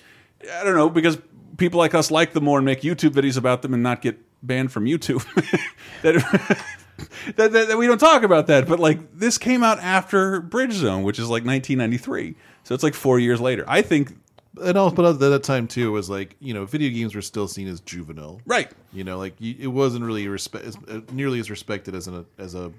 I 0.53 0.65
don't 0.65 0.75
know 0.75 0.91
because 0.91 1.19
people 1.57 1.79
like 1.79 1.95
us 1.95 2.11
like 2.11 2.33
them 2.33 2.45
more 2.45 2.59
and 2.59 2.65
make 2.67 2.83
YouTube 2.83 3.11
videos 3.11 3.37
about 3.39 3.63
them 3.63 3.73
and 3.75 3.83
not 3.83 4.03
get 4.03 4.19
banned 4.43 4.73
from 4.73 4.85
YouTube. 4.85 5.25
that, 6.03 6.15
that, 7.37 7.53
that, 7.53 7.69
that 7.69 7.79
we 7.79 7.87
don't 7.87 7.99
talk 7.99 8.23
about 8.23 8.47
that. 8.49 8.67
But 8.67 8.81
like 8.81 9.17
this 9.17 9.39
came 9.39 9.63
out 9.63 9.79
after 9.79 10.41
Bridge 10.41 10.73
Zone, 10.73 11.03
which 11.03 11.19
is 11.19 11.25
like 11.29 11.45
1993. 11.45 12.35
So 12.65 12.75
it's 12.75 12.85
like 12.85 12.95
four 12.95 13.19
years 13.19 13.41
later. 13.41 13.65
I 13.67 13.83
think 13.83 14.17
And 14.63 14.77
also, 14.77 14.95
but 14.95 15.05
at 15.07 15.19
that 15.21 15.43
time 15.43 15.67
too, 15.67 15.89
it 15.89 15.93
was 15.93 16.11
like 16.11 16.37
you 16.41 16.53
know, 16.55 16.65
video 16.67 16.91
games 16.91 17.15
were 17.15 17.23
still 17.23 17.49
seen 17.49 17.69
as 17.69 17.81
juvenile, 17.81 18.41
right. 18.47 18.71
You 18.93 19.05
know, 19.05 19.19
like 19.19 19.41
it 19.41 19.69
wasn't 19.69 20.05
really 20.05 20.27
respe- 20.27 20.65
as, 20.65 20.77
uh, 20.89 21.01
nearly 21.13 21.41
as 21.41 21.51
respected 21.51 21.95
as 21.95 22.07
an 22.07 22.27
as 22.39 22.55
a 22.55 22.73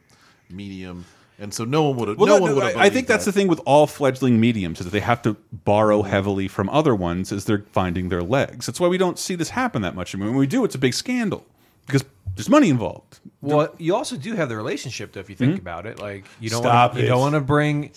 medium, 0.49 1.05
and 1.39 1.53
so 1.53 1.65
no 1.65 1.83
one 1.89 1.97
would 1.97 2.07
have. 2.09 2.17
Well, 2.17 2.27
no 2.27 2.35
that- 2.35 2.41
one 2.41 2.55
would 2.55 2.63
have. 2.63 2.77
I, 2.77 2.85
I 2.85 2.89
think 2.89 3.07
that's 3.07 3.25
the 3.25 3.31
thing 3.31 3.47
with 3.47 3.59
all 3.65 3.87
fledgling 3.87 4.39
mediums 4.39 4.79
is 4.79 4.85
that 4.85 4.91
they 4.91 4.99
have 5.01 5.21
to 5.23 5.35
borrow 5.51 6.01
heavily 6.03 6.47
from 6.47 6.69
other 6.69 6.95
ones 6.95 7.31
as 7.31 7.45
they're 7.45 7.65
finding 7.71 8.09
their 8.09 8.23
legs. 8.23 8.65
That's 8.65 8.79
why 8.79 8.87
we 8.87 8.97
don't 8.97 9.19
see 9.19 9.35
this 9.35 9.49
happen 9.49 9.81
that 9.81 9.95
much. 9.95 10.15
I 10.15 10.17
mean, 10.17 10.27
when 10.29 10.37
we 10.37 10.47
do, 10.47 10.63
it's 10.65 10.75
a 10.75 10.79
big 10.79 10.93
scandal 10.93 11.45
because 11.85 12.03
there's 12.35 12.49
money 12.49 12.69
involved. 12.69 13.19
Well, 13.41 13.73
you 13.77 13.95
also 13.95 14.17
do 14.17 14.33
have 14.33 14.49
the 14.49 14.55
relationship, 14.57 15.13
though, 15.13 15.19
if 15.19 15.29
you 15.29 15.35
think 15.35 15.59
about 15.59 15.85
it. 15.85 15.99
Like 15.99 16.25
you 16.39 16.49
don't 16.49 16.61
Hmm? 16.63 16.67
Stop 16.67 16.91
wanna, 16.93 17.03
you 17.03 17.07
don't 17.09 17.19
want 17.19 17.35
to 17.35 17.41
bring 17.41 17.91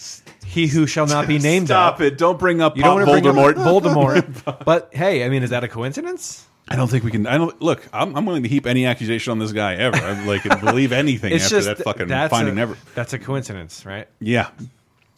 he 0.44 0.66
who 0.66 0.86
shall 0.86 1.07
not 1.07 1.26
be 1.26 1.38
named 1.51 1.68
Stop 1.68 1.94
up. 1.94 2.01
it! 2.03 2.18
Don't 2.18 2.38
bring 2.38 2.61
up 2.61 2.76
You 2.76 2.82
Pop 2.82 2.99
don't 2.99 3.09
want 3.09 3.24
to 3.24 3.32
bring 3.32 3.55
Voldemort. 3.57 4.24
Voldemort. 4.34 4.64
but 4.64 4.90
hey, 4.92 5.24
I 5.24 5.28
mean, 5.28 5.42
is 5.42 5.51
that 5.51 5.64
a 5.64 5.68
coincidence? 5.68 6.44
I 6.71 6.77
don't 6.77 6.89
think 6.89 7.05
we 7.05 7.11
can. 7.11 7.27
I 7.27 7.39
don't 7.39 7.61
look. 7.62 7.87
I'm, 7.93 8.14
I'm 8.16 8.27
willing 8.27 8.43
to 8.43 8.49
heap 8.49 8.66
any 8.66 8.87
accusation 8.87 9.31
on 9.31 9.39
this 9.39 9.53
guy 9.53 9.75
ever. 9.77 9.97
I 9.97 10.25
like 10.25 10.43
believe 10.61 10.93
anything 10.93 11.33
after 11.35 11.49
just 11.49 11.66
that 11.66 11.79
fucking 11.79 12.09
finding 12.09 12.53
a, 12.53 12.57
never. 12.57 12.77
That's 12.95 13.12
a 13.12 13.19
coincidence, 13.19 13.87
right? 13.87 14.07
Yeah. 14.21 14.51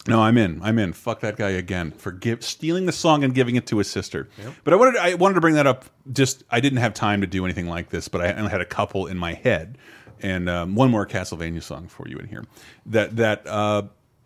No, 0.07 0.21
I'm 0.21 0.37
in. 0.37 0.61
I'm 0.63 0.79
in. 0.79 0.93
Fuck 0.93 1.19
that 1.19 1.35
guy 1.35 1.49
again 1.49 1.91
for 1.91 2.11
give, 2.11 2.43
stealing 2.43 2.87
the 2.87 2.91
song 2.91 3.23
and 3.23 3.35
giving 3.35 3.55
it 3.55 3.67
to 3.67 3.77
his 3.77 3.89
sister. 3.89 4.29
But 4.63 4.73
I 4.73 4.77
wanted 4.77 4.97
I 4.97 5.13
wanted 5.15 5.35
to 5.35 5.41
bring 5.41 5.55
that 5.55 5.67
up. 5.67 5.85
Just 6.11 6.43
I 6.49 6.59
didn't 6.59 6.79
have 6.79 6.93
time 6.93 7.21
to 7.21 7.27
do 7.27 7.45
anything 7.45 7.67
like 7.67 7.89
this, 7.89 8.07
but 8.07 8.21
I 8.21 8.33
only 8.33 8.49
had 8.49 8.61
a 8.61 8.65
couple 8.65 9.05
in 9.07 9.17
my 9.17 9.33
head, 9.33 9.77
and 10.21 10.49
um, 10.49 10.75
one 10.75 10.89
more 10.89 11.05
Castlevania 11.05 11.61
song 11.61 11.87
for 11.87 12.07
you 12.07 12.17
in 12.17 12.27
here. 12.27 12.45
That 12.87 13.17
that 13.17 13.45
uh, 13.45 13.83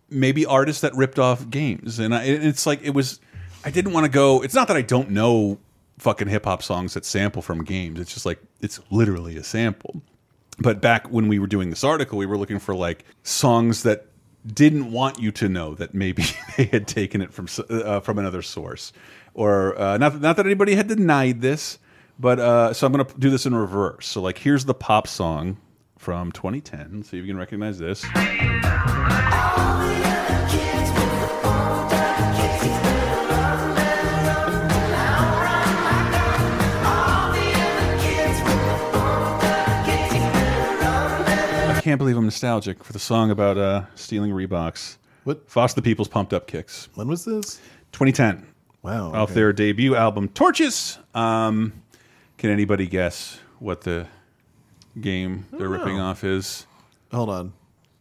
maybe 0.10 0.46
artists 0.46 0.82
that 0.82 0.96
ripped 0.96 1.20
off 1.20 1.50
games, 1.50 2.00
and 2.00 2.16
I, 2.16 2.24
it's 2.24 2.66
like 2.66 2.82
it 2.84 2.92
was. 2.92 3.20
I 3.66 3.72
didn't 3.72 3.94
want 3.94 4.06
to 4.06 4.12
go. 4.12 4.44
It's 4.44 4.54
not 4.54 4.68
that 4.68 4.78
I 4.78 4.84
don't 4.84 5.10
know 5.10 5.58
fucking 5.98 6.28
hip 6.28 6.46
hop 6.46 6.62
songs 6.62 6.94
that 6.94 7.06
sample 7.06 7.42
from 7.42 7.64
games. 7.64 8.00
It's 8.00 8.14
just 8.14 8.26
like 8.26 8.40
it's 8.62 8.80
literally 8.90 9.38
a 9.38 9.44
sample 9.44 10.02
but 10.60 10.82
back 10.82 11.12
when 11.12 11.28
we 11.28 11.40
were 11.40 11.48
doing 11.48 11.70
this 11.70 11.84
article, 11.84 12.18
we 12.18 12.26
were 12.26 12.38
looking 12.38 12.60
for 12.60 12.74
like 12.76 13.04
songs 13.24 13.84
that 13.84 14.08
didn't 14.46 14.92
want 14.92 15.20
you 15.20 15.32
to 15.32 15.50
know 15.50 15.74
that 15.76 15.94
maybe 15.94 16.24
they 16.58 16.66
had 16.66 16.88
taken 16.88 17.22
it 17.22 17.34
from 17.34 17.48
uh, 17.70 18.00
from 18.00 18.20
another 18.20 18.42
source, 18.42 18.94
or 19.34 19.80
uh, 19.80 19.98
not. 19.98 20.20
Not 20.22 20.38
that 20.38 20.46
anybody 20.46 20.76
had 20.76 20.88
denied 20.88 21.42
this, 21.42 21.80
but 22.20 22.40
uh, 22.40 22.74
so 22.74 22.88
I'm 22.88 22.94
going 22.94 23.06
to 23.06 23.20
do 23.20 23.30
this 23.30 23.46
in 23.46 23.56
reverse. 23.56 24.08
So 24.08 24.22
like, 24.22 24.38
here's 24.38 24.66
the 24.66 24.74
pop 24.74 25.08
song 25.08 25.58
from 25.98 26.32
2010. 26.32 27.04
See 27.04 27.18
if 27.18 27.26
you 27.26 27.28
can 27.28 27.38
recognize 27.38 27.80
this. 27.80 28.06
Can't 41.86 42.00
believe 42.00 42.18
I'm 42.18 42.26
nostalgic 42.26 42.84
for 42.84 42.94
the 42.94 43.00
song 43.00 43.30
about 43.30 43.60
uh, 43.60 43.84
stealing 43.94 44.32
Reeboks. 44.32 44.98
What? 45.24 45.48
Foster 45.48 45.82
the 45.82 45.84
People's 45.84 46.08
Pumped 46.08 46.34
Up 46.34 46.48
Kicks. 46.48 46.90
When 46.96 47.08
was 47.08 47.26
this? 47.26 47.62
2010. 47.92 48.44
Wow. 48.82 49.14
Off 49.14 49.36
their 49.36 49.54
debut 49.54 49.96
album, 49.96 50.30
Torches. 50.30 50.98
Um, 51.14 51.74
can 52.40 52.50
anybody 52.50 52.88
guess 52.88 53.40
what 53.60 53.82
the 53.82 54.08
game 55.00 55.46
they're 55.52 55.70
ripping 55.70 56.00
off 56.00 56.24
is? 56.24 56.66
Hold 57.14 57.30
on. 57.30 57.54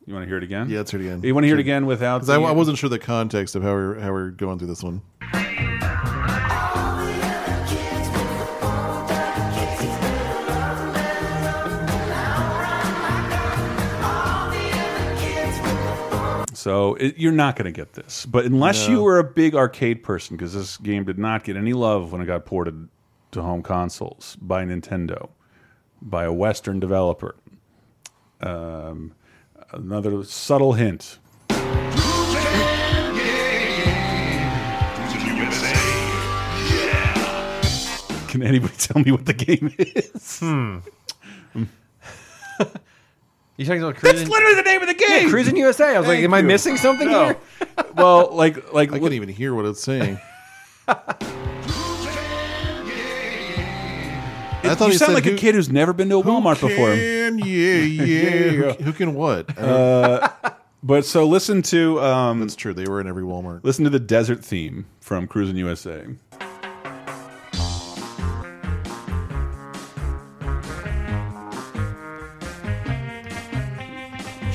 You 0.06 0.14
want 0.14 0.24
to 0.24 0.28
hear 0.28 0.38
it 0.38 0.44
again? 0.44 0.70
Yeah, 0.70 0.78
let's 0.78 0.90
hear 0.90 1.00
it 1.00 1.04
again. 1.04 1.22
You 1.22 1.34
want 1.34 1.44
to 1.44 1.48
hear 1.48 1.58
it 1.58 1.60
again 1.60 1.84
without? 1.84 2.22
Because 2.22 2.30
I 2.30 2.38
wasn't 2.38 2.78
sure 2.78 2.88
the 2.88 2.98
context 2.98 3.54
of 3.54 3.62
how 3.62 3.72
we're 3.72 4.00
how 4.00 4.12
we're 4.12 4.30
going 4.30 4.58
through 4.58 4.68
this 4.68 4.82
one. 4.82 5.02
So 16.64 16.94
it, 16.94 17.18
you're 17.18 17.30
not 17.30 17.56
going 17.56 17.66
to 17.66 17.72
get 17.72 17.92
this. 17.92 18.24
But 18.24 18.46
unless 18.46 18.88
you 18.88 19.02
were 19.02 19.18
a 19.18 19.24
big 19.24 19.54
arcade 19.54 20.02
person, 20.02 20.34
because 20.34 20.54
this 20.54 20.78
game 20.78 21.04
did 21.04 21.18
not 21.18 21.44
get 21.44 21.58
any 21.58 21.74
love 21.74 22.10
when 22.10 22.22
it 22.22 22.24
got 22.24 22.46
ported 22.46 22.88
to 23.32 23.42
home 23.42 23.62
consoles 23.62 24.38
by 24.40 24.64
Nintendo, 24.64 25.28
by 26.00 26.24
a 26.24 26.32
Western 26.32 26.80
developer. 26.80 27.36
Um, 28.40 29.12
another 29.72 30.24
subtle 30.24 30.72
hint. 30.72 31.18
Can 38.28 38.42
anybody 38.42 38.72
tell 38.78 39.02
me 39.02 39.12
what 39.12 39.26
the 39.26 39.34
game 39.34 39.74
is? 39.78 40.42
You 43.56 43.64
talking 43.66 43.82
about 43.82 43.94
That's 44.00 44.14
cruising? 44.14 44.28
literally 44.30 44.54
the 44.56 44.62
name 44.62 44.82
of 44.82 44.88
the 44.88 44.94
game. 44.94 45.28
Cruis'n 45.30 45.56
USA. 45.58 45.94
I 45.94 45.98
was 46.00 46.08
like, 46.08 46.16
Thank 46.16 46.24
am 46.24 46.34
I 46.34 46.38
you. 46.38 46.44
missing 46.44 46.76
something 46.76 47.08
No. 47.08 47.26
here? 47.26 47.36
well, 47.94 48.30
like, 48.34 48.72
like, 48.72 48.90
I 48.92 48.98
couldn't 48.98 49.12
even 49.12 49.28
hear 49.28 49.54
what 49.54 49.64
it's 49.64 49.80
saying. 49.82 50.18
I 54.66 54.74
thought 54.76 54.86
you 54.86 54.92
he 54.92 54.98
sound 54.98 55.10
said 55.10 55.14
like 55.14 55.26
a 55.26 55.30
who- 55.30 55.36
kid 55.36 55.54
who's 55.54 55.70
never 55.70 55.92
been 55.92 56.08
to 56.08 56.18
a 56.18 56.22
Walmart 56.22 56.60
before. 56.60 56.94
Can, 56.94 57.38
yeah, 57.44 57.76
yeah. 57.76 58.72
who, 58.72 58.84
who 58.84 58.92
can 58.92 59.14
what? 59.14 59.56
Uh, 59.58 60.28
But 60.82 61.04
so 61.06 61.24
listen 61.26 61.62
to 61.62 62.00
um, 62.02 62.40
that's 62.40 62.56
true. 62.56 62.74
They 62.74 62.84
were 62.86 63.00
in 63.00 63.06
every 63.06 63.22
Walmart. 63.22 63.62
listen 63.64 63.84
to 63.84 63.90
the 63.90 64.00
desert 64.00 64.44
theme 64.44 64.84
from 65.00 65.26
Cruis'n 65.28 65.56
USA. 65.56 66.04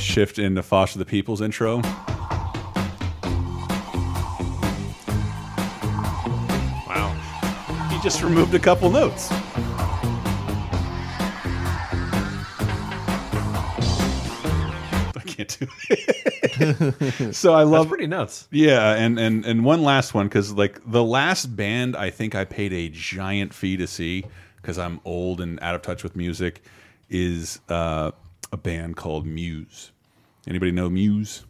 Shift 0.10 0.40
in 0.40 0.46
into 0.46 0.64
Foster 0.64 0.98
the 0.98 1.06
People's 1.06 1.40
intro. 1.40 1.82
Wow. 6.88 7.16
He 7.92 8.02
just 8.02 8.24
removed 8.24 8.56
a 8.56 8.60
couple 8.60 8.90
notes. 8.90 9.32
I 15.16 15.22
can't 15.26 15.60
do 15.60 15.68
it. 15.92 17.36
so 17.36 17.54
I 17.54 17.62
love 17.62 17.86
That's 17.86 17.90
pretty 17.90 18.08
nuts. 18.08 18.48
yeah, 18.52 18.96
and 18.96 19.20
and 19.20 19.46
and 19.46 19.64
one 19.64 19.84
last 19.84 20.16
one 20.16 20.28
because 20.28 20.54
like 20.54 20.80
the 20.86 21.04
last 21.04 21.56
band 21.56 21.96
I 21.96 22.10
think 22.10 22.34
I 22.34 22.46
paid 22.46 22.74
a 22.74 22.90
giant 22.90 23.54
fee 23.54 23.78
to 23.78 23.86
see 23.86 24.26
because 24.58 24.80
I'm 24.80 25.00
old 25.06 25.40
and 25.40 25.60
out 25.62 25.76
of 25.76 25.84
touch 25.84 26.02
with 26.04 26.16
music 26.16 26.64
is 27.10 27.60
uh, 27.70 28.10
a 28.52 28.58
band 28.58 28.96
called 28.98 29.28
Muse. 29.28 29.92
Anybody 30.48 30.72
know 30.72 30.90
Muse? 30.90 31.46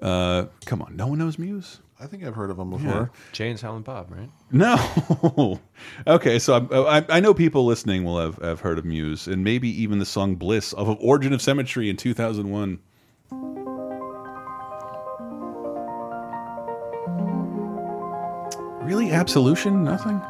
Uh, 0.00 0.46
come 0.64 0.82
on, 0.82 0.96
no 0.96 1.06
one 1.06 1.18
knows 1.18 1.38
Muse. 1.38 1.80
I 2.00 2.06
think 2.06 2.24
I've 2.24 2.34
heard 2.34 2.50
of 2.50 2.56
them 2.56 2.70
before. 2.70 3.10
Jay 3.32 3.48
and 3.50 3.58
Silent 3.58 3.84
Bob, 3.84 4.10
right? 4.10 4.28
No. 4.50 5.60
okay, 6.06 6.38
so 6.38 6.66
I, 6.70 6.98
I, 6.98 7.04
I 7.08 7.20
know 7.20 7.32
people 7.32 7.64
listening 7.64 8.04
will 8.04 8.18
have, 8.18 8.36
have 8.38 8.60
heard 8.60 8.78
of 8.78 8.84
Muse 8.84 9.28
and 9.28 9.44
maybe 9.44 9.68
even 9.82 10.00
the 10.00 10.04
song 10.04 10.34
"Bliss" 10.34 10.72
of 10.72 10.88
Origin 11.00 11.32
of 11.32 11.40
Symmetry 11.40 11.88
in 11.88 11.96
2001. 11.96 12.80
Really, 18.84 19.12
Absolution? 19.12 19.82
Nothing. 19.84 20.20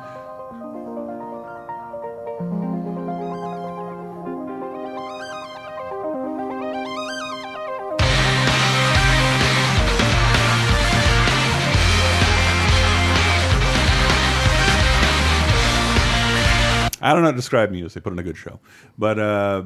I 17.05 17.13
don't 17.13 17.21
know 17.21 17.27
how 17.27 17.33
to 17.33 17.37
describe 17.37 17.71
Muse. 17.71 17.93
They 17.93 18.01
put 18.01 18.15
on 18.15 18.19
a 18.19 18.23
good 18.23 18.39
show, 18.39 18.61
but 18.97 19.19
uh, 19.19 19.65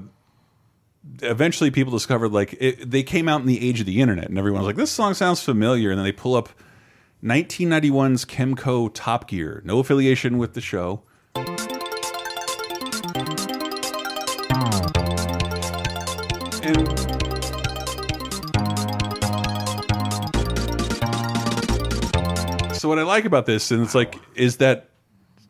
eventually 1.23 1.71
people 1.71 1.93
discovered 1.93 2.31
like 2.31 2.57
it, 2.59 2.91
they 2.91 3.05
came 3.05 3.29
out 3.29 3.41
in 3.41 3.47
the 3.47 3.65
age 3.65 3.79
of 3.79 3.87
the 3.87 4.01
internet, 4.01 4.29
and 4.29 4.37
everyone 4.37 4.63
was 4.63 4.67
like, 4.67 4.75
"This 4.75 4.91
song 4.91 5.15
sounds 5.15 5.41
familiar." 5.41 5.91
And 5.91 5.99
then 5.99 6.05
they 6.05 6.11
pull 6.11 6.35
up 6.35 6.49
1991's 7.23 8.25
Kemco 8.25 8.91
Top 8.93 9.29
Gear, 9.29 9.63
no 9.65 9.79
affiliation 9.79 10.37
with 10.37 10.55
the 10.55 10.61
show. 10.61 11.05
And 11.37 11.47
so 22.77 22.89
what 22.89 22.99
I 22.99 23.05
like 23.05 23.25
about 23.25 23.47
this, 23.47 23.71
and 23.71 23.85
it's 23.85 23.95
like, 23.95 24.17
is 24.35 24.57
that 24.57 24.89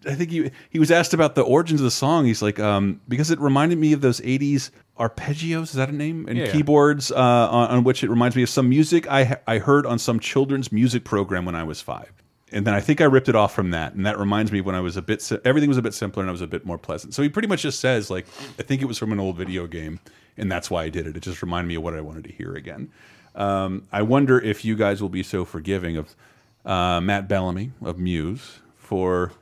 I 0.07 0.15
think 0.15 0.31
he 0.31 0.51
he 0.71 0.79
was 0.79 0.91
asked 0.91 1.15
about 1.15 1.35
the 1.35 1.43
origins 1.43 1.81
of 1.81 1.85
the 1.85 1.91
song. 1.91 2.27
He's 2.27 2.43
like, 2.43 2.59
um, 2.61 3.01
because 3.09 3.31
it 3.31 3.39
reminded 3.41 3.79
me 3.79 3.93
of 3.93 4.01
those 4.01 4.21
'80s 4.21 4.71
arpeggios. 4.99 5.65
Is 5.65 5.73
that 5.73 5.89
a 5.89 5.93
name? 5.93 6.27
And 6.29 6.39
Yeah, 6.39 6.51
keyboards 6.53 7.11
uh, 7.11 7.17
on, 7.17 7.71
on 7.71 7.85
which 7.85 8.05
it 8.05 8.11
reminds 8.11 8.37
me 8.37 8.43
of 8.43 8.49
some 8.49 8.69
music 8.69 9.11
I 9.11 9.39
I 9.47 9.59
heard 9.59 9.87
on 9.87 9.99
some 9.99 10.21
children's 10.21 10.71
music 10.71 11.05
program 11.05 11.45
when 11.45 11.55
I 11.55 11.65
was 11.65 11.81
five. 11.81 12.13
And 12.51 12.67
then 12.67 12.73
I 12.73 12.81
think 12.81 13.03
I 13.03 13.05
ripped 13.05 13.29
it 13.29 13.37
off 13.37 13.55
from 13.55 13.73
that, 13.73 13.93
and 13.93 14.07
that 14.07 14.19
reminds 14.19 14.51
me 14.53 14.63
when 14.63 14.75
I 14.75 14.81
was 14.81 14.97
a 14.97 15.03
bit 15.03 15.31
everything 15.45 15.69
was 15.69 15.79
a 15.79 15.83
bit 15.83 15.95
simpler 15.95 16.23
and 16.23 16.31
I 16.31 16.33
was 16.33 16.41
a 16.41 16.47
bit 16.47 16.65
more 16.65 16.79
pleasant. 16.79 17.15
So 17.15 17.23
he 17.23 17.29
pretty 17.29 17.49
much 17.49 17.63
just 17.63 17.81
says 17.81 18.11
like, 18.11 18.27
I 18.59 18.63
think 18.63 18.81
it 18.81 18.87
was 18.87 18.99
from 18.99 19.13
an 19.13 19.21
old 19.21 19.37
video 19.37 19.67
game, 19.67 20.01
and 20.37 20.51
that's 20.51 20.71
why 20.71 20.85
I 20.85 20.89
did 20.89 21.07
it. 21.07 21.17
It 21.17 21.21
just 21.21 21.43
reminded 21.43 21.69
me 21.69 21.75
of 21.75 21.83
what 21.83 21.95
I 21.95 22.01
wanted 22.01 22.25
to 22.25 22.33
hear 22.33 22.55
again. 22.55 22.91
Um, 23.35 23.87
I 23.93 24.03
wonder 24.03 24.41
if 24.41 24.65
you 24.65 24.77
guys 24.77 25.03
will 25.03 25.11
be 25.11 25.23
so 25.23 25.45
forgiving 25.45 25.97
of 25.97 26.17
uh, 26.65 27.01
Matt 27.01 27.29
Bellamy 27.29 27.73
of 27.83 27.99
Muse 27.99 28.61
for 28.77 29.33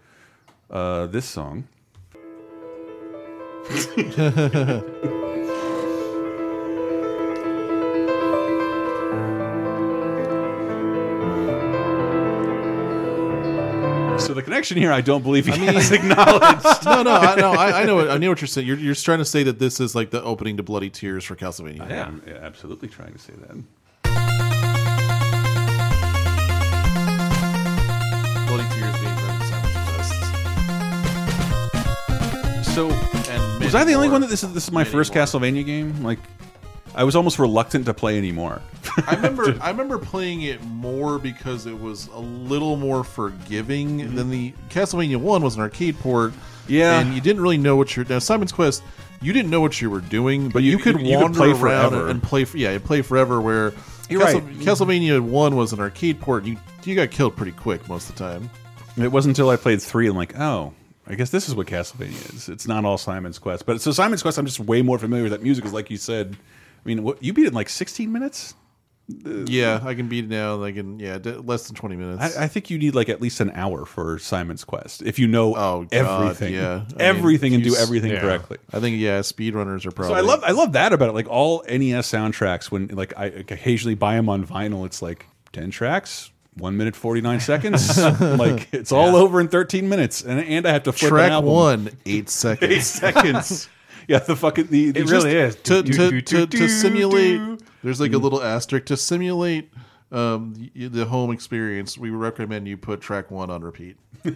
uh, 0.70 1.06
this 1.06 1.26
song. 1.26 1.68
so 14.18 14.34
the 14.34 14.42
connection 14.42 14.76
here, 14.76 14.92
I 14.92 15.00
don't 15.00 15.22
believe 15.22 15.46
he 15.46 15.66
has 15.66 15.92
acknowledged. 15.92 16.64
No, 16.86 17.02
no, 17.02 17.14
I, 17.14 17.34
no. 17.36 17.50
I, 17.52 17.82
I 17.82 17.84
know. 17.84 17.96
What, 17.96 18.10
I 18.10 18.16
know 18.16 18.28
what 18.28 18.40
you're 18.40 18.48
saying. 18.48 18.66
You're, 18.66 18.78
you're 18.78 18.94
trying 18.94 19.18
to 19.18 19.24
say 19.24 19.42
that 19.42 19.58
this 19.58 19.80
is 19.80 19.94
like 19.94 20.10
the 20.10 20.22
opening 20.22 20.56
to 20.56 20.62
Bloody 20.62 20.88
Tears 20.88 21.24
for 21.24 21.34
Castlevania. 21.34 21.88
Yeah, 21.88 22.06
I'm 22.06 22.22
absolutely 22.28 22.88
trying 22.88 23.12
to 23.12 23.18
say 23.18 23.32
that. 23.34 23.56
So 32.76 32.90
And 32.90 33.64
was 33.64 33.74
I 33.74 33.84
the 33.84 33.94
only 33.94 34.10
one 34.10 34.20
that 34.20 34.28
this 34.28 34.44
is 34.44 34.52
this 34.52 34.64
is 34.64 34.70
my 34.70 34.84
first. 34.84 35.14
Castlevania 35.14 35.64
game? 35.64 36.02
Like, 36.02 36.18
I 36.94 37.04
was 37.04 37.16
almost 37.16 37.38
reluctant 37.38 37.86
to 37.86 37.94
play 37.94 38.18
anymore. 38.18 38.60
I 39.06 39.14
remember 39.14 39.56
I 39.62 39.70
remember 39.70 39.96
playing 39.96 40.42
it 40.42 40.62
more 40.62 41.18
because 41.18 41.64
it 41.64 41.80
was 41.80 42.08
a 42.08 42.18
little 42.18 42.76
more 42.76 43.02
forgiving 43.02 44.00
mm-hmm. 44.00 44.14
than 44.14 44.28
the 44.28 44.52
Castlevania 44.68 45.16
One 45.16 45.42
was 45.42 45.54
an 45.54 45.62
arcade 45.62 45.98
port. 46.00 46.34
Yeah. 46.68 47.00
and 47.00 47.14
you 47.14 47.22
didn't 47.22 47.40
really 47.40 47.56
know 47.56 47.76
what 47.76 47.96
you're 47.96 48.04
now. 48.04 48.18
Simon's 48.18 48.52
Quest, 48.52 48.82
you 49.22 49.32
didn't 49.32 49.50
know 49.50 49.62
what 49.62 49.80
you 49.80 49.88
were 49.88 50.02
doing, 50.02 50.50
but, 50.50 50.62
you- 50.62 50.72
you, 50.72 50.78
could 50.78 51.00
you- 51.00 51.06
you 51.06 51.16
could 51.16 51.22
wander 51.22 51.38
play 51.38 51.52
around 51.52 51.92
forever. 51.92 52.08
and 52.10 52.22
play. 52.22 52.44
For, 52.44 52.58
yeah, 52.58 52.72
you 52.72 52.80
play 52.80 53.00
forever. 53.00 53.40
Where 53.40 53.72
You're 54.10 54.20
Castle- 54.20 54.42
right. 54.42 54.56
Castlevania 54.56 55.18
One 55.22 55.56
was 55.56 55.72
an 55.72 55.80
arcade 55.80 56.20
port. 56.20 56.44
And 56.44 56.52
you 56.52 56.58
you 56.84 56.94
got 56.94 57.10
killed 57.10 57.36
pretty 57.36 57.52
quick 57.52 57.88
most 57.88 58.10
of 58.10 58.16
the 58.16 58.22
time. 58.22 58.50
It 58.98 59.10
wasn't 59.10 59.30
until 59.30 59.48
I 59.48 59.56
played 59.56 59.80
three, 59.80 60.08
I'm 60.08 60.16
like, 60.16 60.38
oh, 60.38 60.74
I 61.06 61.14
guess 61.14 61.30
this 61.30 61.48
is 61.48 61.54
what 61.54 61.66
Castlevania 61.66 62.34
is. 62.34 62.48
It's 62.48 62.66
not 62.66 62.84
all 62.84 62.98
Simon's 62.98 63.38
Quest, 63.38 63.64
but 63.66 63.80
so 63.80 63.92
Simon's 63.92 64.22
Quest, 64.22 64.38
I'm 64.38 64.46
just 64.46 64.60
way 64.60 64.82
more 64.82 64.98
familiar 64.98 65.22
with 65.24 65.32
that 65.32 65.42
music. 65.42 65.62
Because, 65.62 65.72
like 65.74 65.90
you 65.90 65.96
said, 65.96 66.36
I 66.36 66.88
mean, 66.88 67.02
what 67.02 67.22
you 67.22 67.32
beat 67.32 67.44
it 67.44 67.48
in 67.48 67.54
like 67.54 67.68
16 67.68 68.10
minutes. 68.10 68.54
Uh, 69.24 69.44
yeah, 69.46 69.80
I 69.84 69.94
can 69.94 70.08
beat 70.08 70.24
it 70.24 70.30
now. 70.30 70.64
I 70.64 70.72
can 70.72 70.98
yeah, 70.98 71.18
d- 71.18 71.30
less 71.34 71.68
than 71.68 71.76
twenty 71.76 71.94
minutes. 71.94 72.36
I, 72.36 72.44
I 72.44 72.48
think 72.48 72.70
you 72.70 72.78
need 72.78 72.96
like 72.96 73.08
at 73.08 73.20
least 73.20 73.38
an 73.38 73.52
hour 73.54 73.84
for 73.84 74.18
Simon's 74.18 74.64
Quest 74.64 75.00
if 75.02 75.16
you 75.20 75.28
know 75.28 75.54
Oh, 75.54 75.84
God, 75.84 75.92
everything, 75.92 76.54
yeah. 76.54 76.72
I 76.74 76.78
mean, 76.78 76.94
everything, 76.98 77.54
and 77.54 77.62
do 77.62 77.76
everything 77.76 78.10
yeah. 78.10 78.20
correctly. 78.20 78.58
I 78.72 78.80
think 78.80 78.98
yeah, 78.98 79.20
speedrunners 79.20 79.86
are 79.86 79.92
probably. 79.92 80.14
So 80.14 80.18
I 80.18 80.22
love 80.22 80.42
I 80.42 80.50
love 80.50 80.72
that 80.72 80.92
about 80.92 81.10
it. 81.10 81.12
Like 81.12 81.28
all 81.28 81.62
NES 81.68 82.10
soundtracks, 82.10 82.72
when 82.72 82.88
like 82.88 83.12
I 83.16 83.26
occasionally 83.26 83.94
buy 83.94 84.16
them 84.16 84.28
on 84.28 84.44
vinyl, 84.44 84.84
it's 84.84 85.00
like 85.00 85.26
ten 85.52 85.70
tracks, 85.70 86.32
one 86.56 86.76
minute 86.76 86.96
forty 86.96 87.20
nine 87.20 87.40
seconds. 87.52 87.98
like 88.20 88.68
it's 88.72 88.92
all 88.92 89.16
over 89.16 89.40
in 89.40 89.48
thirteen 89.48 89.88
minutes, 89.88 90.22
and 90.22 90.40
and 90.40 90.66
I 90.66 90.72
have 90.72 90.84
to 90.84 90.92
flip 90.92 91.10
an 91.12 91.16
track 91.16 91.30
album. 91.32 91.50
one 91.52 91.90
eight 92.06 92.28
seconds. 92.28 92.72
eight 92.72 92.82
seconds. 92.82 93.68
yeah, 94.08 94.18
the 94.20 94.36
fucking 94.36 94.66
the, 94.68 94.90
the 94.92 95.00
It 95.00 95.10
really 95.10 95.32
is. 95.34 95.56
to 95.56 95.82
Do, 95.82 95.92
to, 95.92 96.10
do, 96.10 96.20
to, 96.20 96.46
do, 96.46 96.58
to 96.58 96.68
simulate. 96.68 97.60
There's 97.82 98.00
like 98.00 98.12
a 98.12 98.18
little 98.18 98.42
asterisk 98.42 98.86
to 98.86 98.96
simulate 98.96 99.70
um, 100.10 100.54
the, 100.74 100.88
the 100.88 101.04
home 101.04 101.30
experience. 101.30 101.96
We 101.98 102.10
recommend 102.10 102.66
you 102.68 102.76
put 102.76 103.00
track 103.00 103.30
one 103.30 103.50
on 103.50 103.62
repeat. 103.62 103.96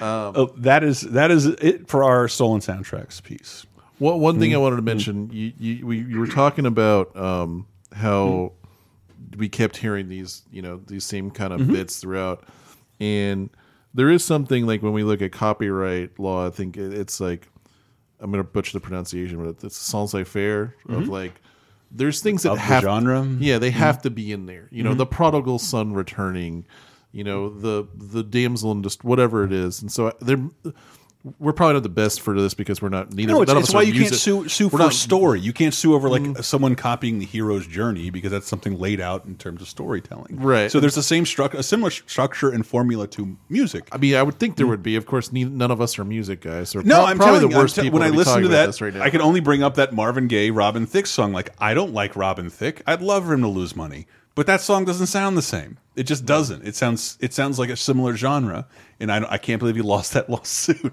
Oh, 0.00 0.52
that 0.58 0.84
is 0.84 1.00
that 1.00 1.30
is 1.32 1.46
it 1.46 1.88
for 1.88 2.04
our 2.04 2.28
stolen 2.28 2.60
soundtracks 2.60 3.20
piece. 3.22 3.66
One 3.98 4.20
one 4.20 4.38
thing 4.38 4.54
I 4.54 4.58
wanted 4.58 4.76
to 4.76 4.82
mention, 4.82 5.30
you 5.32 5.52
you, 5.58 5.86
we, 5.86 5.98
you 5.98 6.20
were 6.20 6.26
talking 6.28 6.66
about 6.66 7.16
um, 7.16 7.66
how 7.92 8.52
we 9.36 9.48
kept 9.48 9.76
hearing 9.76 10.08
these, 10.08 10.42
you 10.50 10.62
know, 10.62 10.80
these 10.86 11.04
same 11.04 11.30
kind 11.30 11.52
Mm-hmm. 11.52 11.62
of 11.62 11.68
bits 11.72 11.98
throughout, 12.00 12.44
and 13.00 13.50
there 13.94 14.10
is 14.10 14.24
something 14.24 14.66
like 14.66 14.82
when 14.82 14.92
we 14.92 15.02
look 15.02 15.22
at 15.22 15.32
copyright 15.32 16.18
law, 16.18 16.46
I 16.46 16.50
think 16.50 16.76
it's 16.76 17.20
like 17.20 17.48
I'm 18.20 18.30
going 18.30 18.42
to 18.44 18.48
butcher 18.50 18.72
the 18.72 18.80
pronunciation, 18.80 19.42
but 19.44 19.64
it's 19.64 19.76
sans 19.76 20.12
faire 20.26 20.74
of 20.88 21.08
like 21.08 21.34
there's 21.90 22.20
things 22.20 22.42
that 22.42 22.50
Mm-hmm. 22.50 22.58
Of 22.58 22.64
have 22.64 22.82
genre? 22.82 23.20
Mm-hmm. 23.22 23.42
yeah, 23.42 23.58
they 23.58 23.70
have 23.70 24.02
to 24.02 24.10
be 24.10 24.30
in 24.32 24.46
there. 24.46 24.68
You 24.70 24.82
know, 24.82 24.94
the 24.94 25.06
prodigal 25.06 25.58
son 25.58 25.92
returning, 25.94 26.66
you 27.12 27.24
know, 27.24 27.48
the 27.48 27.86
the 27.96 28.22
damsel 28.22 28.72
and 28.72 28.82
just 28.84 29.04
whatever 29.04 29.44
it 29.44 29.52
is, 29.52 29.80
and 29.82 29.90
so 29.90 30.12
they're. 30.20 30.44
We're 31.40 31.52
probably 31.52 31.74
not 31.74 31.82
the 31.82 31.88
best 31.88 32.20
for 32.20 32.40
this 32.40 32.54
because 32.54 32.80
we're 32.80 32.90
not 32.90 33.12
neither. 33.12 33.32
No, 33.32 33.42
it's, 33.42 33.52
it's 33.52 33.74
why 33.74 33.82
you 33.82 33.92
can't 33.92 34.02
music- 34.02 34.18
sue 34.20 34.48
sue 34.48 34.66
we're 34.66 34.70
for 34.70 34.78
not- 34.78 34.92
story. 34.92 35.40
You 35.40 35.52
can't 35.52 35.74
sue 35.74 35.94
over 35.94 36.08
like 36.08 36.22
mm. 36.22 36.44
someone 36.44 36.76
copying 36.76 37.18
the 37.18 37.26
hero's 37.26 37.66
journey 37.66 38.10
because 38.10 38.30
that's 38.30 38.46
something 38.46 38.78
laid 38.78 39.00
out 39.00 39.24
in 39.24 39.36
terms 39.36 39.60
of 39.60 39.68
storytelling. 39.68 40.38
Right. 40.38 40.70
So 40.70 40.78
there's 40.78 40.94
the 40.94 41.02
same 41.02 41.26
structure, 41.26 41.58
a 41.58 41.62
similar 41.64 41.90
structure 41.90 42.50
and 42.50 42.64
formula 42.64 43.08
to 43.08 43.36
music. 43.48 43.88
I 43.90 43.98
mean, 43.98 44.14
I 44.14 44.22
would 44.22 44.38
think 44.38 44.56
there 44.56 44.66
mm. 44.66 44.70
would 44.70 44.82
be. 44.82 44.94
Of 44.94 45.06
course, 45.06 45.32
ne- 45.32 45.44
none 45.44 45.72
of 45.72 45.80
us 45.80 45.98
are 45.98 46.04
music 46.04 46.40
guys. 46.40 46.70
So 46.70 46.80
No, 46.80 46.96
prob- 46.96 47.08
I'm 47.08 47.16
probably 47.16 47.40
telling 47.40 47.50
the 47.50 47.58
worst 47.58 47.76
people 47.76 47.98
when 47.98 48.08
I 48.08 48.14
listen 48.14 48.42
to 48.42 48.48
that, 48.48 48.80
right. 48.80 48.96
I 48.96 49.10
can 49.10 49.20
only 49.20 49.40
bring 49.40 49.64
up 49.64 49.74
that 49.74 49.92
Marvin 49.92 50.28
Gaye, 50.28 50.50
Robin 50.50 50.86
Thicke 50.86 51.06
song. 51.06 51.32
Like, 51.32 51.52
I 51.58 51.74
don't 51.74 51.92
like 51.92 52.14
Robin 52.14 52.48
Thicke. 52.48 52.82
I'd 52.86 53.02
love 53.02 53.26
for 53.26 53.34
him 53.34 53.42
to 53.42 53.48
lose 53.48 53.74
money, 53.74 54.06
but 54.36 54.46
that 54.46 54.60
song 54.60 54.84
doesn't 54.84 55.08
sound 55.08 55.36
the 55.36 55.42
same. 55.42 55.78
It 55.96 56.04
just 56.04 56.24
doesn't. 56.24 56.64
It 56.64 56.76
sounds 56.76 57.18
it 57.20 57.34
sounds 57.34 57.58
like 57.58 57.70
a 57.70 57.76
similar 57.76 58.16
genre, 58.16 58.68
and 59.00 59.10
I, 59.10 59.32
I 59.32 59.38
can't 59.38 59.58
believe 59.58 59.74
he 59.74 59.82
lost 59.82 60.12
that 60.12 60.30
lawsuit. 60.30 60.92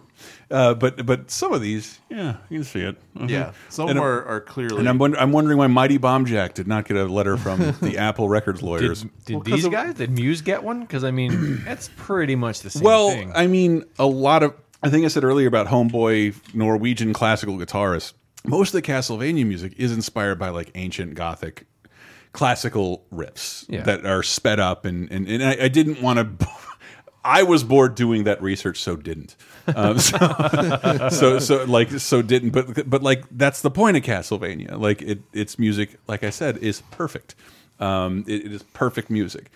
Uh, 0.51 0.73
but 0.75 1.05
but 1.05 1.31
some 1.31 1.53
of 1.53 1.61
these, 1.61 1.99
yeah, 2.09 2.37
you 2.49 2.57
can 2.59 2.63
see 2.63 2.81
it. 2.81 2.97
Mhm. 3.15 3.29
yeah, 3.29 3.51
some 3.69 3.89
And, 3.89 3.97
are, 3.97 4.23
are 4.25 4.41
clearly. 4.41 4.77
And 4.77 4.87
I'm 4.87 4.99
wonder, 4.99 5.17
I'm 5.17 5.31
wondering 5.31 5.57
why 5.57 5.65
Mighty 5.67 5.97
Bomb 5.97 6.25
Jack 6.25 6.53
did 6.53 6.67
not 6.67 6.85
get 6.87 6.97
a 6.97 7.05
letter 7.05 7.35
from 7.35 7.59
the 7.81 7.97
Apple 7.97 8.29
Records 8.29 8.61
lawyers. 8.61 9.01
Did, 9.01 9.11
did 9.25 9.33
Well, 9.33 9.43
'cause 9.43 9.53
these 9.53 9.65
of- 9.65 9.71
guys? 9.71 9.93
Did 9.95 10.11
Muse 10.11 10.41
get 10.41 10.63
one? 10.63 10.81
Because 10.81 11.03
I 11.03 11.09
mean, 11.11 11.61
that's 11.65 11.89
pretty 11.97 12.35
much 12.35 12.59
the 12.61 12.69
same 12.69 12.81
thing. 12.81 12.85
well, 12.85 13.09
thing. 13.09 13.31
I 13.35 13.47
mean, 13.47 13.85
a 13.97 14.05
lot 14.05 14.43
of 14.43 14.53
I 14.83 14.89
think 14.89 15.03
I 15.03 15.07
said 15.07 15.23
earlier 15.23 15.47
about 15.47 15.65
homeboy 15.67 16.35
Norwegian 16.53 17.11
classical 17.13 17.57
guitarist. 17.57 18.13
Most 18.45 18.75
of 18.75 18.83
the 18.83 18.91
Castlevania 18.91 19.47
music 19.47 19.73
is 19.77 19.91
inspired 19.91 20.37
by 20.37 20.49
like 20.49 20.69
ancient 20.75 21.15
Gothic 21.15 21.65
classical 22.33 23.05
riffs 23.11 23.65
Yeah. 23.69 23.81
that 23.83 24.05
are 24.05 24.21
sped 24.21 24.59
up, 24.59 24.85
and 24.85 25.09
and, 25.11 25.27
and 25.27 25.43
I, 25.43 25.57
I 25.63 25.67
didn't 25.69 26.01
want 26.03 26.39
to. 26.39 26.47
I 27.25 27.43
was 27.43 27.63
bored 27.63 27.95
doing 27.95 28.23
that 28.25 28.41
research, 28.41 28.81
so 28.81 28.95
didn't. 28.95 29.35
Um, 29.75 29.97
so, 29.99 30.17
so, 31.11 31.39
so, 31.39 31.63
like, 31.65 31.89
so 31.99 32.21
didn't. 32.21 32.51
But, 32.51 32.89
but 32.89 33.01
like, 33.01 33.23
that's 33.31 33.61
the 33.61 33.71
point 33.71 33.97
of 33.97 34.03
Castlevania. 34.03 34.79
Like, 34.79 35.01
it, 35.01 35.21
its 35.33 35.57
music, 35.57 35.97
like 36.07 36.23
I 36.23 36.29
said, 36.29 36.57
is 36.59 36.81
perfect. 36.91 37.35
Um, 37.79 38.23
it- 38.27 38.45
it 38.45 38.53
is 38.53 38.63
perfect 38.63 39.09
music. 39.09 39.49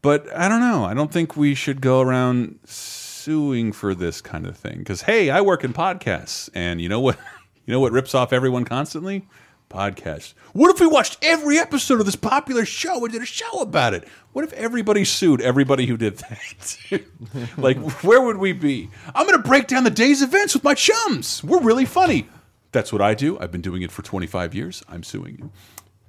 But 0.00 0.34
I 0.36 0.48
don't 0.48 0.60
know. 0.60 0.84
I 0.84 0.94
don't 0.94 1.12
think 1.12 1.36
we 1.36 1.54
should 1.54 1.80
go 1.80 2.00
around 2.00 2.58
suing 2.64 3.70
for 3.72 3.94
this 3.94 4.20
kind 4.20 4.46
of 4.46 4.56
thing. 4.56 4.78
Because 4.78 5.02
hey, 5.02 5.30
I 5.30 5.40
work 5.42 5.62
in 5.62 5.72
podcasts, 5.72 6.48
and 6.54 6.80
you 6.80 6.88
know 6.88 7.00
what? 7.00 7.18
You 7.64 7.70
know 7.70 7.78
what 7.78 7.92
rips 7.92 8.12
off 8.12 8.32
everyone 8.32 8.64
constantly? 8.64 9.24
Podcasts. 9.72 10.34
What 10.52 10.70
if 10.74 10.80
we 10.80 10.86
watched 10.86 11.18
every 11.22 11.58
episode 11.58 11.98
of 11.98 12.06
this 12.06 12.16
popular 12.16 12.64
show 12.64 13.02
and 13.04 13.12
did 13.12 13.22
a 13.22 13.26
show 13.26 13.60
about 13.60 13.94
it? 13.94 14.06
What 14.32 14.44
if 14.44 14.52
everybody 14.52 15.04
sued 15.04 15.40
everybody 15.40 15.86
who 15.86 15.96
did 15.96 16.18
that? 16.18 17.02
like, 17.56 17.78
where 18.02 18.20
would 18.20 18.36
we 18.36 18.52
be? 18.52 18.90
I'm 19.14 19.26
going 19.26 19.40
to 19.40 19.48
break 19.48 19.66
down 19.66 19.84
the 19.84 19.90
day's 19.90 20.22
events 20.22 20.54
with 20.54 20.62
my 20.62 20.74
chums. 20.74 21.42
We're 21.42 21.60
really 21.60 21.86
funny. 21.86 22.28
That's 22.72 22.92
what 22.92 23.02
I 23.02 23.14
do. 23.14 23.38
I've 23.38 23.52
been 23.52 23.60
doing 23.60 23.82
it 23.82 23.90
for 23.90 24.02
25 24.02 24.54
years. 24.54 24.82
I'm 24.88 25.02
suing 25.02 25.36
you. 25.38 25.50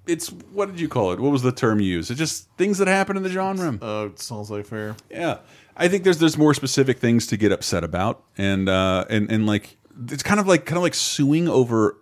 It's 0.06 0.28
what 0.52 0.70
did 0.70 0.82
you 0.82 0.90
call 0.90 1.14
it? 1.14 1.20
What 1.20 1.32
was 1.32 1.44
the 1.44 1.54
term 1.54 1.80
you 1.80 1.88
used? 1.88 2.12
It's 2.12 2.18
just 2.18 2.50
things 2.58 2.78
that 2.80 2.90
happen 2.90 3.16
in 3.16 3.24
the 3.24 3.30
genre. 3.30 3.78
uh, 3.82 4.08
it 4.08 4.20
sounds 4.20 4.52
like 4.52 4.66
fair. 4.66 4.98
Yeah, 5.10 5.38
I 5.78 5.88
think 5.88 6.04
there's 6.04 6.18
there's 6.18 6.38
more 6.38 6.54
specific 6.54 7.00
things 7.00 7.26
to 7.28 7.38
get 7.38 7.54
upset 7.54 7.86
about, 7.86 8.22
and 8.38 8.68
uh, 8.68 9.06
and 9.10 9.32
and 9.32 9.48
like 9.48 9.78
it's 10.10 10.24
kind 10.24 10.42
of 10.42 10.48
like 10.48 10.66
kind 10.66 10.76
of 10.76 10.84
like 10.84 10.94
suing 10.94 11.48
over 11.48 11.98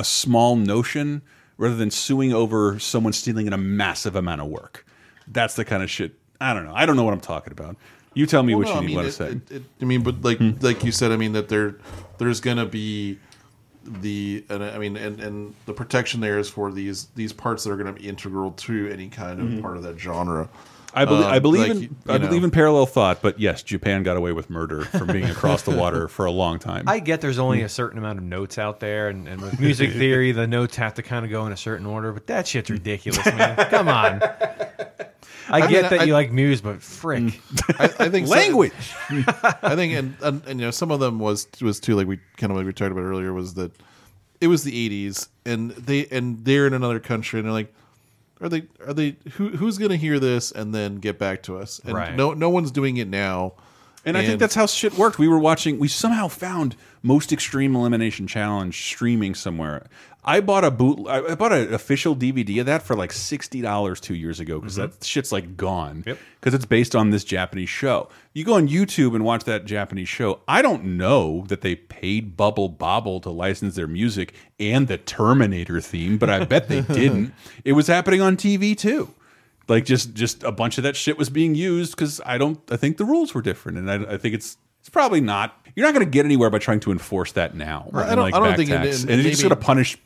a 0.00 0.04
small 0.04 0.56
notion 0.56 1.22
rather 1.58 1.76
than 1.76 1.90
suing 1.90 2.32
over 2.32 2.78
someone 2.78 3.12
stealing 3.12 3.46
in 3.46 3.52
a 3.52 3.58
massive 3.58 4.16
amount 4.16 4.40
of 4.40 4.48
work. 4.48 4.86
That's 5.28 5.54
the 5.54 5.64
kind 5.64 5.82
of 5.82 5.90
shit. 5.90 6.14
I 6.40 6.54
don't 6.54 6.64
know. 6.64 6.72
I 6.74 6.86
don't 6.86 6.96
know 6.96 7.04
what 7.04 7.12
I'm 7.12 7.20
talking 7.20 7.52
about. 7.52 7.76
You 8.14 8.26
tell 8.26 8.42
me 8.42 8.54
Well, 8.54 8.64
what 8.64 8.68
no, 8.68 8.72
you 8.74 8.78
I 8.78 8.80
need 8.80 8.86
mean, 8.86 8.96
want 8.96 9.06
to 9.06 9.12
say. 9.12 9.28
it- 9.32 9.50
it- 9.50 9.62
I 9.80 9.84
mean, 9.84 10.02
but 10.02 10.22
like 10.22 10.38
hmm. 10.38 10.52
like 10.60 10.82
you 10.82 10.90
said, 10.90 11.12
I 11.12 11.16
mean 11.16 11.32
that 11.34 11.48
there 11.48 11.76
there's 12.18 12.40
gonna 12.40 12.66
be 12.66 13.18
the 13.84 14.44
and 14.48 14.64
I 14.64 14.78
mean 14.78 14.96
and 14.96 15.20
and 15.20 15.54
the 15.66 15.72
protection 15.72 16.20
there 16.20 16.38
is 16.38 16.48
for 16.48 16.72
these 16.72 17.06
these 17.14 17.32
parts 17.32 17.64
that 17.64 17.70
are 17.70 17.76
going 17.76 17.92
to 17.94 17.98
be 18.00 18.08
integral 18.08 18.52
to 18.52 18.88
any 18.90 19.08
kind 19.08 19.40
of 19.40 19.46
mm-hmm. 19.46 19.60
part 19.60 19.76
of 19.76 19.82
that 19.84 19.98
genre. 19.98 20.48
I 20.94 21.04
believe, 21.04 21.24
I 21.26 21.36
Um, 21.36 21.42
believe 21.42 21.60
like, 21.68 21.70
in 21.88 21.96
I 22.08 22.18
know. 22.18 22.26
believe 22.26 22.44
in 22.44 22.50
parallel 22.50 22.86
thought, 22.86 23.22
but 23.22 23.38
yes, 23.38 23.62
Japan 23.62 24.02
got 24.02 24.16
away 24.16 24.32
with 24.32 24.50
murder 24.50 24.82
from 24.82 25.06
being 25.08 25.24
across 25.30 25.62
the 25.62 25.70
water 25.70 26.08
for 26.08 26.24
a 26.26 26.30
long 26.32 26.58
time. 26.58 26.88
I 26.88 26.98
get 26.98 27.20
there's 27.20 27.38
only 27.38 27.62
a 27.62 27.68
certain 27.68 27.98
amount 27.98 28.18
of 28.18 28.24
notes 28.24 28.58
out 28.58 28.80
there, 28.80 29.08
and, 29.08 29.28
and 29.28 29.40
with 29.40 29.60
music 29.60 29.92
theory, 30.02 30.32
the 30.32 30.46
notes 30.46 30.76
have 30.76 30.94
to 30.94 31.02
kind 31.02 31.24
of 31.24 31.30
go 31.30 31.46
in 31.46 31.52
a 31.52 31.56
certain 31.56 31.86
order. 31.86 32.12
But 32.12 32.26
that 32.28 32.46
shit's 32.48 32.70
ridiculous, 32.70 33.24
man. 33.26 33.56
Come 33.70 33.88
on. 33.88 34.20
I, 35.48 35.62
mean, 35.62 35.70
get 35.70 35.90
that 35.90 36.00
I- 36.00 36.04
you 36.04 36.12
like 36.12 36.30
Muse, 36.32 36.60
but 36.60 36.80
frick, 36.82 37.40
I, 37.78 37.84
I 37.98 38.08
think 38.08 38.26
so- 38.28 38.34
Language. 38.34 38.72
I 39.10 39.74
think, 39.74 39.94
and, 39.94 40.16
and 40.22 40.46
and 40.46 40.60
you 40.60 40.66
know, 40.66 40.70
some 40.70 40.90
of 40.90 41.00
them 41.00 41.18
was 41.18 41.48
was 41.60 41.80
too 41.80 41.94
like 41.96 42.06
we 42.06 42.18
kind 42.36 42.50
of 42.52 42.56
like 42.56 42.66
we 42.66 42.72
talked 42.72 42.92
about 42.92 43.02
earlier 43.02 43.32
was 43.32 43.54
that 43.54 43.72
it 44.40 44.46
was 44.46 44.62
the 44.64 44.88
'80s, 45.08 45.28
and 45.44 45.70
they 45.72 46.06
and 46.06 46.44
they're 46.44 46.66
in 46.66 46.74
another 46.74 47.00
country, 47.00 47.40
and 47.40 47.46
they're 47.46 47.52
like, 47.52 47.72
are 48.40 48.48
they 48.48 48.64
are 48.86 48.94
they 48.94 49.16
who 49.32 49.48
who's 49.50 49.78
going 49.78 49.90
to 49.90 49.96
hear 49.96 50.18
this 50.18 50.50
and 50.52 50.74
then 50.74 50.96
get 50.96 51.18
back 51.18 51.42
to 51.44 51.58
us? 51.58 51.80
And 51.84 51.94
Right. 51.94 52.14
no 52.14 52.32
no 52.32 52.50
one's 52.50 52.70
doing 52.70 52.96
it 52.96 53.08
now. 53.08 53.54
And 54.04 54.16
I 54.16 54.24
think 54.24 54.40
that's 54.40 54.54
how 54.54 54.64
shit 54.64 54.96
worked. 54.96 55.18
We 55.18 55.28
were 55.28 55.38
watching. 55.38 55.78
We 55.78 55.86
somehow 55.88 56.28
found 56.28 56.74
most 57.02 57.32
extreme 57.32 57.76
elimination 57.76 58.26
challenge 58.26 58.82
streaming 58.86 59.34
somewhere. 59.34 59.88
I 60.24 60.40
bought 60.40 60.64
a 60.64 60.70
boot. 60.70 61.06
I 61.08 61.34
bought 61.34 61.52
an 61.52 61.72
official 61.72 62.14
DVD 62.14 62.60
of 62.60 62.66
that 62.66 62.82
for 62.82 62.94
like 62.94 63.12
sixty 63.12 63.60
dollars 63.60 64.00
two 64.00 64.14
years 64.14 64.38
ago 64.38 64.60
because 64.60 64.76
mm-hmm. 64.76 64.90
that 64.90 65.04
shit's 65.04 65.32
like 65.32 65.56
gone. 65.56 66.04
Yep. 66.06 66.18
Because 66.38 66.54
it's 66.54 66.66
based 66.66 66.94
on 66.94 67.10
this 67.10 67.24
Japanese 67.24 67.68
show. 67.68 68.08
You 68.34 68.44
go 68.44 68.54
on 68.54 68.68
YouTube 68.68 69.14
and 69.14 69.24
watch 69.24 69.44
that 69.44 69.64
Japanese 69.64 70.08
show. 70.08 70.40
I 70.46 70.62
don't 70.62 70.84
know 70.96 71.44
that 71.48 71.62
they 71.62 71.74
paid 71.74 72.36
Bubble 72.36 72.68
Bobble 72.68 73.20
to 73.20 73.30
license 73.30 73.74
their 73.76 73.86
music 73.86 74.34
and 74.58 74.88
the 74.88 74.98
Terminator 74.98 75.80
theme, 75.80 76.18
but 76.18 76.28
I 76.28 76.44
bet 76.44 76.68
they 76.68 76.80
didn't. 76.94 77.32
It 77.64 77.72
was 77.72 77.86
happening 77.86 78.20
on 78.20 78.36
TV 78.36 78.76
too 78.76 79.14
like 79.70 79.84
just 79.84 80.12
just 80.14 80.42
a 80.42 80.52
bunch 80.52 80.76
of 80.76 80.84
that 80.84 80.96
shit 80.96 81.16
was 81.16 81.30
being 81.30 81.54
used 81.54 81.92
because 81.96 82.20
I 82.26 82.36
don't 82.36 82.58
I 82.70 82.76
think 82.76 82.98
the 82.98 83.04
rules 83.04 83.32
were 83.32 83.40
different 83.40 83.78
and 83.78 83.90
I, 83.90 84.14
I 84.14 84.16
think 84.18 84.34
it's 84.34 84.58
it's 84.80 84.90
probably 84.90 85.20
not 85.20 85.56
you're 85.74 85.86
not 85.86 85.94
going 85.94 86.04
to 86.04 86.10
get 86.10 86.24
anywhere 86.26 86.50
by 86.50 86.58
trying 86.58 86.80
to 86.80 86.90
enforce 86.90 87.32
that 87.32 87.54
now 87.54 87.88
Right, 87.92 88.08
I 88.08 88.14
don't- 88.14 88.24
like 88.24 88.34
I 88.34 88.40
don't 88.40 88.56
think 88.56 88.70
it- 88.70 88.74
and 88.74 89.10
and 89.10 89.22
you're 89.22 89.30
just 89.30 89.42
going 89.42 89.50
to 89.50 89.56
punish 89.56 89.96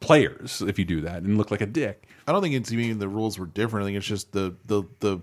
players 0.00 0.62
if 0.62 0.78
you 0.78 0.84
do 0.84 1.00
that 1.02 1.22
and 1.22 1.36
look 1.38 1.50
like 1.50 1.60
a 1.60 1.66
dick 1.66 2.06
I 2.26 2.32
don't 2.32 2.42
think 2.42 2.54
it's 2.54 2.72
even 2.72 2.98
the 2.98 3.08
rules 3.08 3.38
were 3.38 3.46
different. 3.46 3.84
I 3.84 3.86
think 3.88 3.98
it's 3.98 4.06
just 4.06 4.32
the 4.32 4.54
the 4.66 4.84
the 5.00 5.20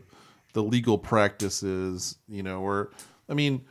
the 0.53 0.61
legal 0.63 0.97
practices, 0.97 2.17
you 2.27 2.43
know, 2.43 2.61
or 2.61 2.91
I 3.29 3.33
mean, 3.33 3.65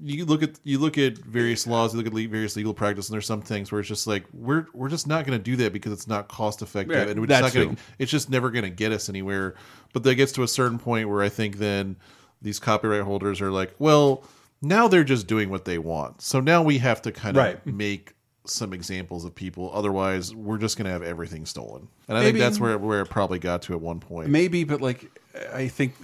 you 0.00 0.24
look 0.24 0.42
at 0.42 0.60
you 0.62 0.78
look 0.78 0.98
at 0.98 1.18
various 1.18 1.66
laws, 1.66 1.92
you 1.92 1.98
look 1.98 2.06
at 2.06 2.12
le 2.12 2.28
various 2.28 2.54
legal 2.56 2.74
practice, 2.74 3.08
and 3.08 3.14
there's 3.14 3.26
some 3.26 3.42
things 3.42 3.72
where 3.72 3.80
it's 3.80 3.88
just 3.88 4.06
like 4.06 4.24
we're 4.32 4.66
we're 4.74 4.88
just 4.88 5.06
not 5.06 5.24
going 5.26 5.36
to 5.38 5.42
do 5.42 5.56
that 5.56 5.72
because 5.72 5.92
it's 5.92 6.06
not 6.06 6.28
cost 6.28 6.62
effective, 6.62 6.94
Yeah, 6.96 7.10
and 7.10 7.26
just 7.28 7.42
not 7.42 7.54
going 7.54 7.78
It's 7.98 8.10
just 8.10 8.30
never 8.30 8.50
going 8.50 8.64
to 8.64 8.70
get 8.70 8.92
us 8.92 9.08
anywhere. 9.08 9.54
But 9.92 10.02
that 10.04 10.14
gets 10.16 10.32
to 10.32 10.42
a 10.42 10.48
certain 10.48 10.78
point 10.78 11.08
where 11.08 11.22
I 11.22 11.28
think 11.28 11.56
then 11.56 11.96
these 12.42 12.58
copyright 12.60 13.02
holders 13.02 13.40
are 13.40 13.50
like, 13.50 13.74
well, 13.78 14.22
now 14.60 14.86
they're 14.88 15.04
just 15.04 15.26
doing 15.26 15.48
what 15.48 15.64
they 15.64 15.78
want. 15.78 16.20
So 16.20 16.40
now 16.40 16.62
we 16.62 16.78
have 16.78 17.00
to 17.02 17.12
kind 17.12 17.36
of 17.36 17.42
Right. 17.42 17.66
make 17.66 18.12
some 18.48 18.72
examples 18.72 19.24
of 19.24 19.34
people. 19.34 19.70
Otherwise, 19.74 20.34
we're 20.34 20.58
just 20.58 20.76
going 20.76 20.86
to 20.86 20.90
have 20.90 21.02
everything 21.02 21.46
stolen. 21.46 21.88
And 22.08 22.16
I 22.16 22.22
Maybe- 22.22 22.38
think 22.38 22.44
that's 22.44 22.60
where 22.60 22.78
where 22.78 23.00
it 23.00 23.10
probably 23.10 23.38
got 23.38 23.62
to 23.62 23.74
at 23.74 23.80
one 23.80 24.00
point. 24.00 24.28
Maybe, 24.28 24.64
but 24.64 24.80
like, 24.80 25.10
I 25.52 25.68
think, 25.68 25.94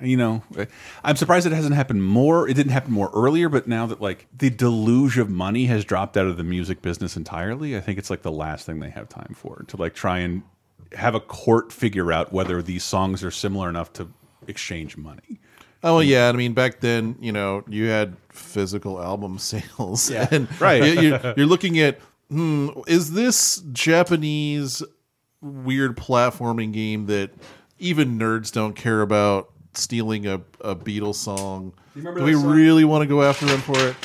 you 0.00 0.16
know, 0.16 0.42
I'm 1.04 1.16
surprised 1.16 1.46
it 1.46 1.52
hasn't 1.52 1.74
happened 1.74 2.04
more. 2.04 2.48
It 2.48 2.54
didn't 2.54 2.72
happen 2.72 2.92
more 2.92 3.10
earlier, 3.14 3.48
but 3.48 3.68
now 3.68 3.86
that 3.86 4.00
like 4.00 4.26
the 4.36 4.50
deluge 4.50 5.18
of 5.18 5.30
money 5.30 5.66
has 5.66 5.84
dropped 5.84 6.16
out 6.16 6.26
of 6.26 6.36
the 6.36 6.44
music 6.44 6.82
business 6.82 7.16
entirely, 7.16 7.76
I 7.76 7.80
think 7.80 7.98
it's 7.98 8.10
like 8.10 8.22
the 8.22 8.32
last 8.32 8.66
thing 8.66 8.80
they 8.80 8.90
have 8.90 9.08
time 9.08 9.34
for 9.36 9.64
to 9.68 9.76
like 9.76 9.94
try 9.94 10.18
and 10.18 10.42
have 10.92 11.14
a 11.14 11.20
court 11.20 11.72
figure 11.72 12.12
out 12.12 12.32
whether 12.32 12.60
these 12.62 12.82
songs 12.82 13.22
are 13.22 13.30
similar 13.30 13.68
enough 13.68 13.92
to 13.92 14.08
exchange 14.48 14.96
money. 14.96 15.38
Oh 15.82 15.94
well, 15.94 16.02
yeah. 16.02 16.28
I 16.28 16.32
mean, 16.32 16.52
back 16.52 16.80
then, 16.80 17.16
you 17.20 17.32
know, 17.32 17.64
you 17.68 17.86
had 17.86 18.16
physical 18.30 19.02
album 19.02 19.38
sales, 19.50 20.10
Yeah. 20.10 20.28
and 20.30 20.60
Right. 20.60 20.82
you- 20.82 21.00
You're, 21.10 21.34
you're 21.38 21.46
looking 21.46 21.78
at, 21.78 21.98
hmm, 22.28 22.68
is 22.86 23.12
this 23.12 23.62
Japanese 23.72 24.82
weird 25.40 25.96
platforming 25.96 26.72
game 26.72 27.06
that 27.06 27.30
even 27.78 28.18
nerds 28.18 28.52
don't 28.52 28.74
care 28.76 29.00
about 29.00 29.50
stealing 29.74 30.26
a, 30.26 30.42
a 30.60 30.76
Beatles 30.76 31.14
song? 31.16 31.72
remember 31.94 32.20
Do 32.20 32.26
we 32.26 32.34
song? 32.34 32.46
really 32.50 32.84
want 32.84 33.02
to 33.02 33.06
go 33.06 33.22
after 33.22 33.46
them 33.46 33.60
for 33.60 33.78
it? 33.78 33.96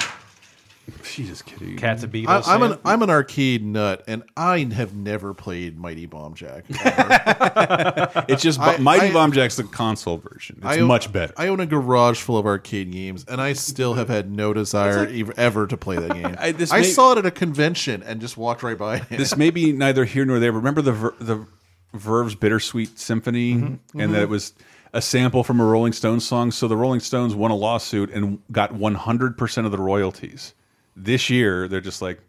Jesus, 1.03 1.41
kidding. 1.41 1.78
Cats 1.78 2.03
and 2.03 2.14
I, 2.14 2.18
Beatles. 2.18 2.48
I'm 2.48 2.62
an. 2.62 2.80
I'm 2.86 3.02
an 3.02 3.10
arcade 3.10 3.64
nut, 3.64 4.03
and 4.07 4.24
I 4.38 4.60
have 4.74 4.95
never 4.95 5.34
played 5.34 5.78
Mighty 5.78 6.06
Bomb 6.06 6.36
Jack. 6.36 6.66
It's 8.28 8.41
just 8.41 8.60
I- 8.60 8.78
Mighty 8.78 9.07
I- 9.07 9.14
Bomb 9.14 9.32
Jack's 9.32 9.56
the 9.56 9.64
console 9.64 10.18
version. 10.18 10.60
It's 10.64 10.78
own- 10.78 10.88
much 10.88 11.12
better. 11.12 11.34
I 11.38 11.48
own 11.48 11.60
a 11.60 11.66
garage 11.66 12.20
full 12.20 12.38
of 12.38 12.45
arcade 12.45 12.91
games, 12.91 13.26
and 13.28 13.41
I 13.41 13.53
still 13.53 13.95
have 13.95 14.10
had 14.10 14.32
no 14.32 14.53
desire 14.53 15.07
ev- 15.07 15.32
ever 15.38 15.68
to 15.68 15.78
play 15.78 15.98
that 15.98 16.14
game. 16.14 16.26
I- 16.40 16.56
I, 16.72 16.82
may- 16.82 16.84
saw 16.84 17.14
it 17.14 17.20
at 17.20 17.26
a 17.26 17.32
convention 17.32 18.03
and 18.03 18.22
just 18.22 18.38
walked 18.38 18.64
right 18.64 18.78
by 18.78 18.98
it. 18.98 19.10
this 19.10 19.36
may 19.36 19.49
be 19.49 19.72
neither 19.74 20.06
here 20.06 20.26
nor 20.26 20.40
there. 20.40 20.52
Remember 20.52 20.82
the 20.82 20.91
Ver 20.91 21.16
the 21.20 21.48
Verve's 21.94 22.36
Bittersweet 22.36 22.99
Symphony, 22.99 23.53
mm-hmm, 23.56 23.99
and 23.99 24.14
that 24.14 24.18
mm-hmm. 24.18 24.24
it 24.24 24.30
was 24.30 24.53
a 24.94 25.02
sample 25.02 25.44
from 25.44 25.60
a 25.60 25.66
Rolling 25.66 25.94
Stones 25.94 26.26
song. 26.26 26.52
So 26.52 26.68
the 26.68 26.78
Rolling 26.78 26.99
Stones 26.99 27.34
won 27.36 27.52
a 27.52 27.56
lawsuit 27.56 28.12
and 28.12 28.40
got 28.52 28.74
100 28.74 29.38
percent 29.38 29.66
of 29.66 29.72
the 29.72 29.80
royalties. 29.80 30.53
This 30.95 31.30
year, 31.30 31.67
they're 31.67 31.81
just 31.81 32.01
like, 32.01 32.19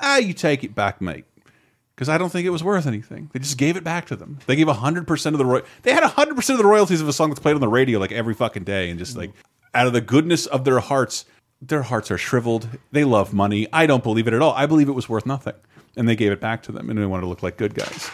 ah, 0.00 0.16
you 0.16 0.32
take 0.32 0.64
it 0.64 0.74
back, 0.74 1.00
mate. 1.00 1.24
Because 1.94 2.08
I 2.08 2.16
don't 2.16 2.30
think 2.30 2.46
it 2.46 2.50
was 2.50 2.64
worth 2.64 2.86
anything. 2.86 3.28
They 3.32 3.40
just 3.40 3.58
gave 3.58 3.76
it 3.76 3.84
back 3.84 4.06
to 4.06 4.16
them. 4.16 4.38
They 4.46 4.56
gave 4.56 4.68
100% 4.68 5.26
of 5.26 5.38
the 5.38 5.44
roy 5.44 5.60
They 5.82 5.92
had 5.92 6.02
100% 6.02 6.50
of 6.50 6.58
the 6.58 6.64
royalties 6.64 7.02
of 7.02 7.08
a 7.08 7.12
song 7.12 7.28
that's 7.28 7.40
played 7.40 7.54
on 7.54 7.60
the 7.60 7.68
radio 7.68 7.98
like 7.98 8.12
every 8.12 8.32
fucking 8.32 8.64
day. 8.64 8.88
And 8.88 8.98
just 8.98 9.16
like, 9.16 9.32
out 9.74 9.86
of 9.86 9.92
the 9.92 10.00
goodness 10.00 10.46
of 10.46 10.64
their 10.64 10.80
hearts, 10.80 11.26
their 11.60 11.82
hearts 11.82 12.10
are 12.10 12.18
shriveled. 12.18 12.68
They 12.90 13.04
love 13.04 13.34
money. 13.34 13.66
I 13.72 13.86
don't 13.86 14.02
believe 14.02 14.26
it 14.26 14.32
at 14.32 14.40
all. 14.40 14.54
I 14.54 14.64
believe 14.66 14.88
it 14.88 14.92
was 14.92 15.08
worth 15.08 15.26
nothing. 15.26 15.54
And 15.96 16.08
they 16.08 16.16
gave 16.16 16.32
it 16.32 16.40
back 16.40 16.62
to 16.64 16.72
them 16.72 16.88
and 16.88 16.98
they 16.98 17.04
wanted 17.04 17.22
to 17.22 17.28
look 17.28 17.42
like 17.42 17.58
good 17.58 17.74
guys. 17.74 18.10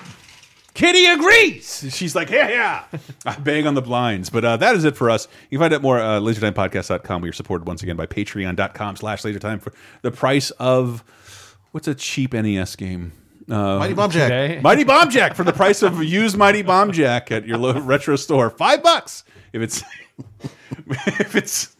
Kitty 0.76 1.06
agrees. 1.06 1.86
She's 1.88 2.14
like, 2.14 2.28
yeah, 2.28 2.48
yeah. 2.50 2.84
I 3.26 3.36
bang 3.36 3.66
on 3.66 3.72
the 3.72 3.80
blinds. 3.80 4.28
But 4.28 4.44
uh, 4.44 4.56
that 4.58 4.76
is 4.76 4.84
it 4.84 4.94
for 4.94 5.08
us. 5.08 5.26
You 5.48 5.56
can 5.56 5.64
find 5.64 5.74
out 5.74 5.80
more 5.80 5.98
at 5.98 6.04
uh, 6.04 6.20
lasertimepodcast.com. 6.20 7.22
We 7.22 7.30
are 7.30 7.32
supported 7.32 7.66
once 7.66 7.82
again 7.82 7.96
by 7.96 8.04
patreon.com 8.04 8.96
slash 8.96 9.22
lasertime 9.22 9.62
for 9.62 9.72
the 10.02 10.10
price 10.10 10.50
of, 10.52 11.02
what's 11.70 11.88
a 11.88 11.94
cheap 11.94 12.34
NES 12.34 12.76
game? 12.76 13.12
Uh, 13.50 13.78
Mighty 13.78 13.94
Bomb 13.94 14.10
Jack. 14.10 14.28
Today. 14.28 14.60
Mighty 14.60 14.84
Bomb 14.84 15.08
Jack 15.08 15.34
for 15.34 15.44
the 15.44 15.52
price 15.52 15.82
of 15.82 16.04
used 16.04 16.36
Mighty 16.36 16.60
Bomb 16.60 16.92
Jack 16.92 17.32
at 17.32 17.46
your 17.46 17.56
local 17.56 17.80
retro 17.82 18.16
store. 18.16 18.50
Five 18.50 18.82
bucks. 18.82 19.24
If 19.54 19.62
it's 19.62 19.82
if 20.88 21.36
it's 21.36 21.75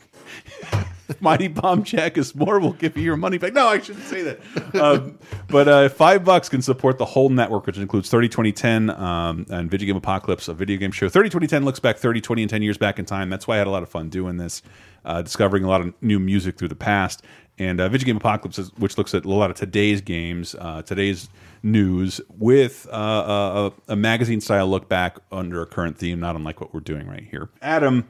Mighty 1.20 1.48
Bomb 1.48 1.84
Jack 1.84 2.18
is 2.18 2.34
more, 2.34 2.58
we'll 2.58 2.72
give 2.72 2.96
you 2.96 3.02
your 3.02 3.16
money 3.16 3.38
back. 3.38 3.52
No, 3.52 3.66
I 3.66 3.80
shouldn't 3.80 4.06
say 4.06 4.22
that. 4.22 4.40
Um, 4.76 5.18
but 5.48 5.68
uh, 5.68 5.88
five 5.88 6.24
bucks 6.24 6.48
can 6.48 6.62
support 6.62 6.98
the 6.98 7.04
whole 7.04 7.28
network, 7.28 7.66
which 7.66 7.78
includes 7.78 8.10
30, 8.10 8.28
20, 8.28 8.52
10, 8.52 8.90
um, 8.90 9.46
and 9.50 9.70
Video 9.70 9.86
Game 9.86 9.96
Apocalypse, 9.96 10.48
a 10.48 10.54
video 10.54 10.76
game 10.76 10.92
show. 10.92 11.08
30, 11.08 11.30
20, 11.30 11.46
10 11.46 11.64
looks 11.64 11.78
back 11.78 11.96
30, 11.96 12.20
20, 12.20 12.42
and 12.42 12.50
10 12.50 12.62
years 12.62 12.78
back 12.78 12.98
in 12.98 13.04
time. 13.04 13.30
That's 13.30 13.46
why 13.46 13.54
I 13.54 13.58
had 13.58 13.66
a 13.66 13.70
lot 13.70 13.82
of 13.82 13.88
fun 13.88 14.08
doing 14.08 14.36
this, 14.36 14.62
uh, 15.04 15.22
discovering 15.22 15.64
a 15.64 15.68
lot 15.68 15.80
of 15.80 15.94
new 16.02 16.18
music 16.18 16.58
through 16.58 16.68
the 16.68 16.74
past. 16.76 17.22
And 17.58 17.80
uh, 17.80 17.88
Video 17.88 18.06
Game 18.06 18.16
Apocalypse, 18.16 18.58
is, 18.58 18.68
which 18.76 18.98
looks 18.98 19.14
at 19.14 19.24
a 19.24 19.28
lot 19.30 19.50
of 19.50 19.56
today's 19.56 20.02
games, 20.02 20.54
uh, 20.58 20.82
today's 20.82 21.30
news, 21.62 22.20
with 22.36 22.86
uh, 22.92 23.70
a, 23.88 23.92
a 23.92 23.96
magazine 23.96 24.42
style 24.42 24.68
look 24.68 24.88
back 24.88 25.16
under 25.32 25.62
a 25.62 25.66
current 25.66 25.96
theme, 25.96 26.20
not 26.20 26.36
unlike 26.36 26.60
what 26.60 26.74
we're 26.74 26.80
doing 26.80 27.06
right 27.06 27.24
here. 27.30 27.48
Adam 27.62 28.06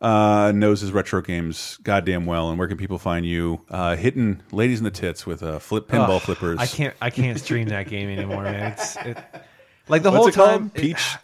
uh, 0.00 0.52
knows 0.54 0.80
his 0.80 0.92
retro 0.92 1.20
games 1.22 1.78
goddamn 1.82 2.26
well. 2.26 2.50
And 2.50 2.58
where 2.58 2.68
can 2.68 2.76
people 2.76 2.98
find 2.98 3.26
you 3.26 3.62
uh, 3.70 3.96
hitting 3.96 4.40
ladies 4.52 4.78
in 4.78 4.84
the 4.84 4.90
tits 4.90 5.26
with 5.26 5.42
uh, 5.42 5.58
flip 5.58 5.88
pinball 5.88 6.16
Ugh, 6.16 6.22
flippers? 6.22 6.58
I 6.58 6.66
can't. 6.66 6.94
I 7.00 7.10
can't 7.10 7.38
stream 7.38 7.68
that 7.68 7.88
game 7.88 8.08
anymore, 8.08 8.44
man. 8.44 8.72
It's 8.72 8.96
it, 8.96 9.18
like 9.88 10.02
the 10.02 10.10
What's 10.10 10.18
whole 10.18 10.28
it 10.28 10.34
called? 10.34 10.48
time. 10.50 10.70
Peach. 10.70 11.16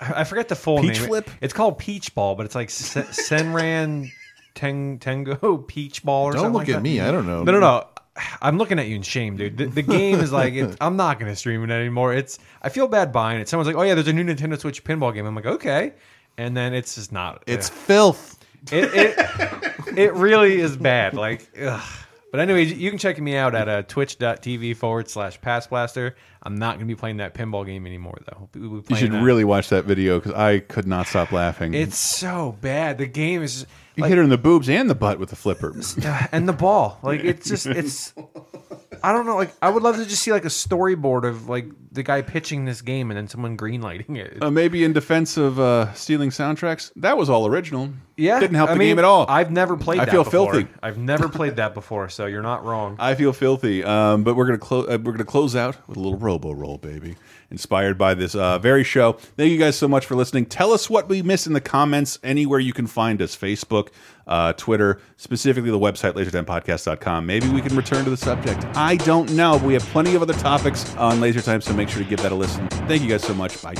I 0.00 0.24
forget 0.24 0.48
the 0.48 0.54
full 0.56 0.82
name. 0.82 0.90
Peach 0.90 1.00
name. 1.00 1.08
Flip? 1.08 1.30
It's 1.40 1.54
called 1.54 1.78
Peach 1.78 2.14
Ball, 2.14 2.34
but 2.34 2.44
it's 2.46 2.54
like 2.54 2.70
Se- 2.70 3.02
Senran 3.04 4.10
Teng 4.54 5.00
Tengo 5.00 5.56
Peach 5.58 6.02
Ball 6.04 6.24
or 6.26 6.32
Don't 6.32 6.40
something. 6.42 6.52
look 6.52 6.60
like 6.62 6.68
at 6.68 6.72
that. 6.74 6.82
me. 6.82 7.00
I 7.00 7.10
don't 7.10 7.26
know. 7.26 7.42
No, 7.44 7.52
no, 7.52 7.60
no. 7.60 7.86
I'm 8.42 8.58
looking 8.58 8.80
at 8.80 8.88
you 8.88 8.96
in 8.96 9.02
shame, 9.02 9.36
dude. 9.36 9.56
The, 9.56 9.66
the 9.66 9.82
game 9.82 10.18
is 10.18 10.32
like, 10.32 10.52
it, 10.54 10.76
I'm 10.80 10.96
not 10.96 11.20
going 11.20 11.30
to 11.30 11.36
stream 11.36 11.62
it 11.62 11.70
anymore. 11.70 12.12
It's. 12.12 12.40
I 12.60 12.68
feel 12.68 12.88
bad 12.88 13.12
buying 13.12 13.40
it. 13.40 13.48
Someone's 13.48 13.68
like, 13.68 13.76
oh 13.76 13.82
yeah, 13.82 13.94
there's 13.94 14.08
a 14.08 14.12
new 14.12 14.24
Nintendo 14.24 14.58
Switch 14.58 14.82
pinball 14.82 15.14
game. 15.14 15.24
I'm 15.24 15.36
like, 15.36 15.46
okay, 15.46 15.92
and 16.38 16.56
then 16.56 16.72
it's 16.72 16.94
just 16.94 17.12
not. 17.12 17.42
It's 17.46 17.68
ugh. 17.68 17.76
filth. 17.76 18.38
It 18.72 18.84
it, 18.94 19.98
it 19.98 20.14
really 20.14 20.58
is 20.60 20.76
bad. 20.76 21.14
Like, 21.14 21.50
ugh. 21.62 21.82
but 22.32 22.40
anyway, 22.40 22.64
you 22.64 22.88
can 22.90 22.98
check 22.98 23.20
me 23.20 23.36
out 23.36 23.54
at 23.54 23.68
uh, 23.68 23.82
twitch.tv 23.82 24.76
forward 24.76 25.10
slash 25.10 25.40
pass 25.40 25.66
blaster. 25.66 26.16
I'm 26.42 26.56
not 26.56 26.76
going 26.76 26.86
to 26.88 26.94
be 26.94 26.94
playing 26.98 27.18
that 27.18 27.34
pinball 27.34 27.66
game 27.66 27.86
anymore, 27.86 28.18
though. 28.26 28.48
We'll 28.54 28.82
You 28.88 28.96
should 28.96 29.12
that. 29.12 29.22
really 29.22 29.44
watch 29.44 29.68
that 29.70 29.84
video 29.84 30.18
because 30.18 30.32
I 30.32 30.60
could 30.60 30.86
not 30.86 31.06
stop 31.06 31.32
laughing. 31.32 31.74
It's 31.74 31.98
so 31.98 32.56
bad. 32.60 32.96
The 32.98 33.06
game 33.06 33.42
is. 33.42 33.66
you 33.96 34.02
like- 34.02 34.08
hit 34.08 34.18
her 34.18 34.24
in 34.24 34.30
the 34.30 34.38
boobs 34.38 34.68
and 34.70 34.88
the 34.88 34.94
butt 34.94 35.18
with 35.18 35.30
the 35.30 35.36
flipper. 35.36 35.74
and 36.32 36.48
the 36.48 36.52
ball. 36.52 36.98
Like 37.02 37.24
it's 37.24 37.48
just 37.48 37.66
it's. 37.66 38.14
I 39.02 39.12
don't 39.12 39.26
know. 39.26 39.36
Like 39.36 39.52
I 39.60 39.68
would 39.70 39.82
love 39.82 39.96
to 39.96 40.04
just 40.06 40.22
see 40.22 40.32
like 40.32 40.44
a 40.44 40.48
storyboard 40.48 41.24
of 41.28 41.48
like 41.48 41.66
the 41.92 42.02
guy 42.02 42.22
pitching 42.22 42.64
this 42.64 42.80
game 42.82 43.10
and 43.10 43.18
then 43.18 43.28
someone 43.28 43.56
greenlighting 43.56 44.16
it. 44.16 44.42
Uh, 44.42 44.50
maybe 44.50 44.84
in 44.84 44.92
defense 44.92 45.36
of 45.36 45.58
uh, 45.60 45.92
stealing 45.94 46.30
soundtracks, 46.30 46.90
that 46.96 47.16
was 47.16 47.28
all 47.28 47.46
original. 47.46 47.90
yeah, 48.16 48.40
didn't 48.40 48.56
help 48.56 48.70
I 48.70 48.74
the 48.74 48.78
mean, 48.78 48.88
game 48.90 48.98
at 48.98 49.04
all. 49.04 49.26
I've 49.28 49.50
never 49.50 49.76
played. 49.76 50.00
I 50.00 50.04
that 50.06 50.10
feel 50.10 50.24
before. 50.24 50.52
filthy. 50.54 50.68
I've 50.82 50.98
never 50.98 51.28
played 51.28 51.56
that 51.56 51.74
before, 51.74 52.08
so 52.08 52.26
you're 52.26 52.42
not 52.42 52.64
wrong. 52.64 52.96
I 53.00 53.14
feel 53.14 53.32
filthy. 53.32 53.84
Um, 53.84 54.24
but 54.24 54.36
we're 54.36 54.46
gonna 54.46 54.58
close. 54.58 54.86
Uh, 54.88 54.98
we're 55.02 55.12
gonna 55.12 55.24
close 55.24 55.54
out 55.54 55.76
with 55.86 55.96
a 55.96 56.00
little 56.00 56.18
Robo 56.18 56.52
Roll, 56.52 56.78
baby, 56.78 57.16
inspired 57.50 57.98
by 57.98 58.14
this 58.14 58.34
uh, 58.34 58.58
very 58.58 58.84
show. 58.84 59.12
Thank 59.12 59.50
you 59.50 59.58
guys 59.58 59.76
so 59.76 59.88
much 59.88 60.06
for 60.06 60.14
listening. 60.14 60.46
Tell 60.46 60.72
us 60.72 60.88
what 60.90 61.08
we 61.08 61.22
missed 61.22 61.46
in 61.46 61.52
the 61.52 61.60
comments 61.60 62.18
anywhere 62.22 62.60
you 62.60 62.72
can 62.72 62.86
find 62.86 63.20
us: 63.22 63.36
Facebook, 63.36 63.88
uh, 64.26 64.52
Twitter, 64.54 65.00
specifically 65.16 65.70
the 65.70 65.78
website 65.78 66.12
lasertimepodcast.com. 66.12 67.26
Maybe 67.26 67.48
we 67.48 67.60
can 67.60 67.76
return 67.76 68.04
to 68.04 68.10
the 68.10 68.16
subject. 68.16 68.64
I 68.76 68.96
don't 68.96 69.32
know. 69.32 69.56
We 69.58 69.74
have 69.74 69.82
plenty 69.84 70.14
of 70.14 70.22
other 70.22 70.34
topics 70.34 70.94
on 70.96 71.20
Laser 71.20 71.40
Time, 71.40 71.60
so 71.60 71.72
make 71.72 71.88
sure 71.88 72.02
to 72.02 72.08
give 72.08 72.20
that 72.22 72.32
a 72.32 72.34
listen. 72.34 72.68
Thank 72.88 73.02
you 73.02 73.08
guys 73.08 73.22
so 73.22 73.34
much. 73.34 73.62
Bye. 73.62 73.74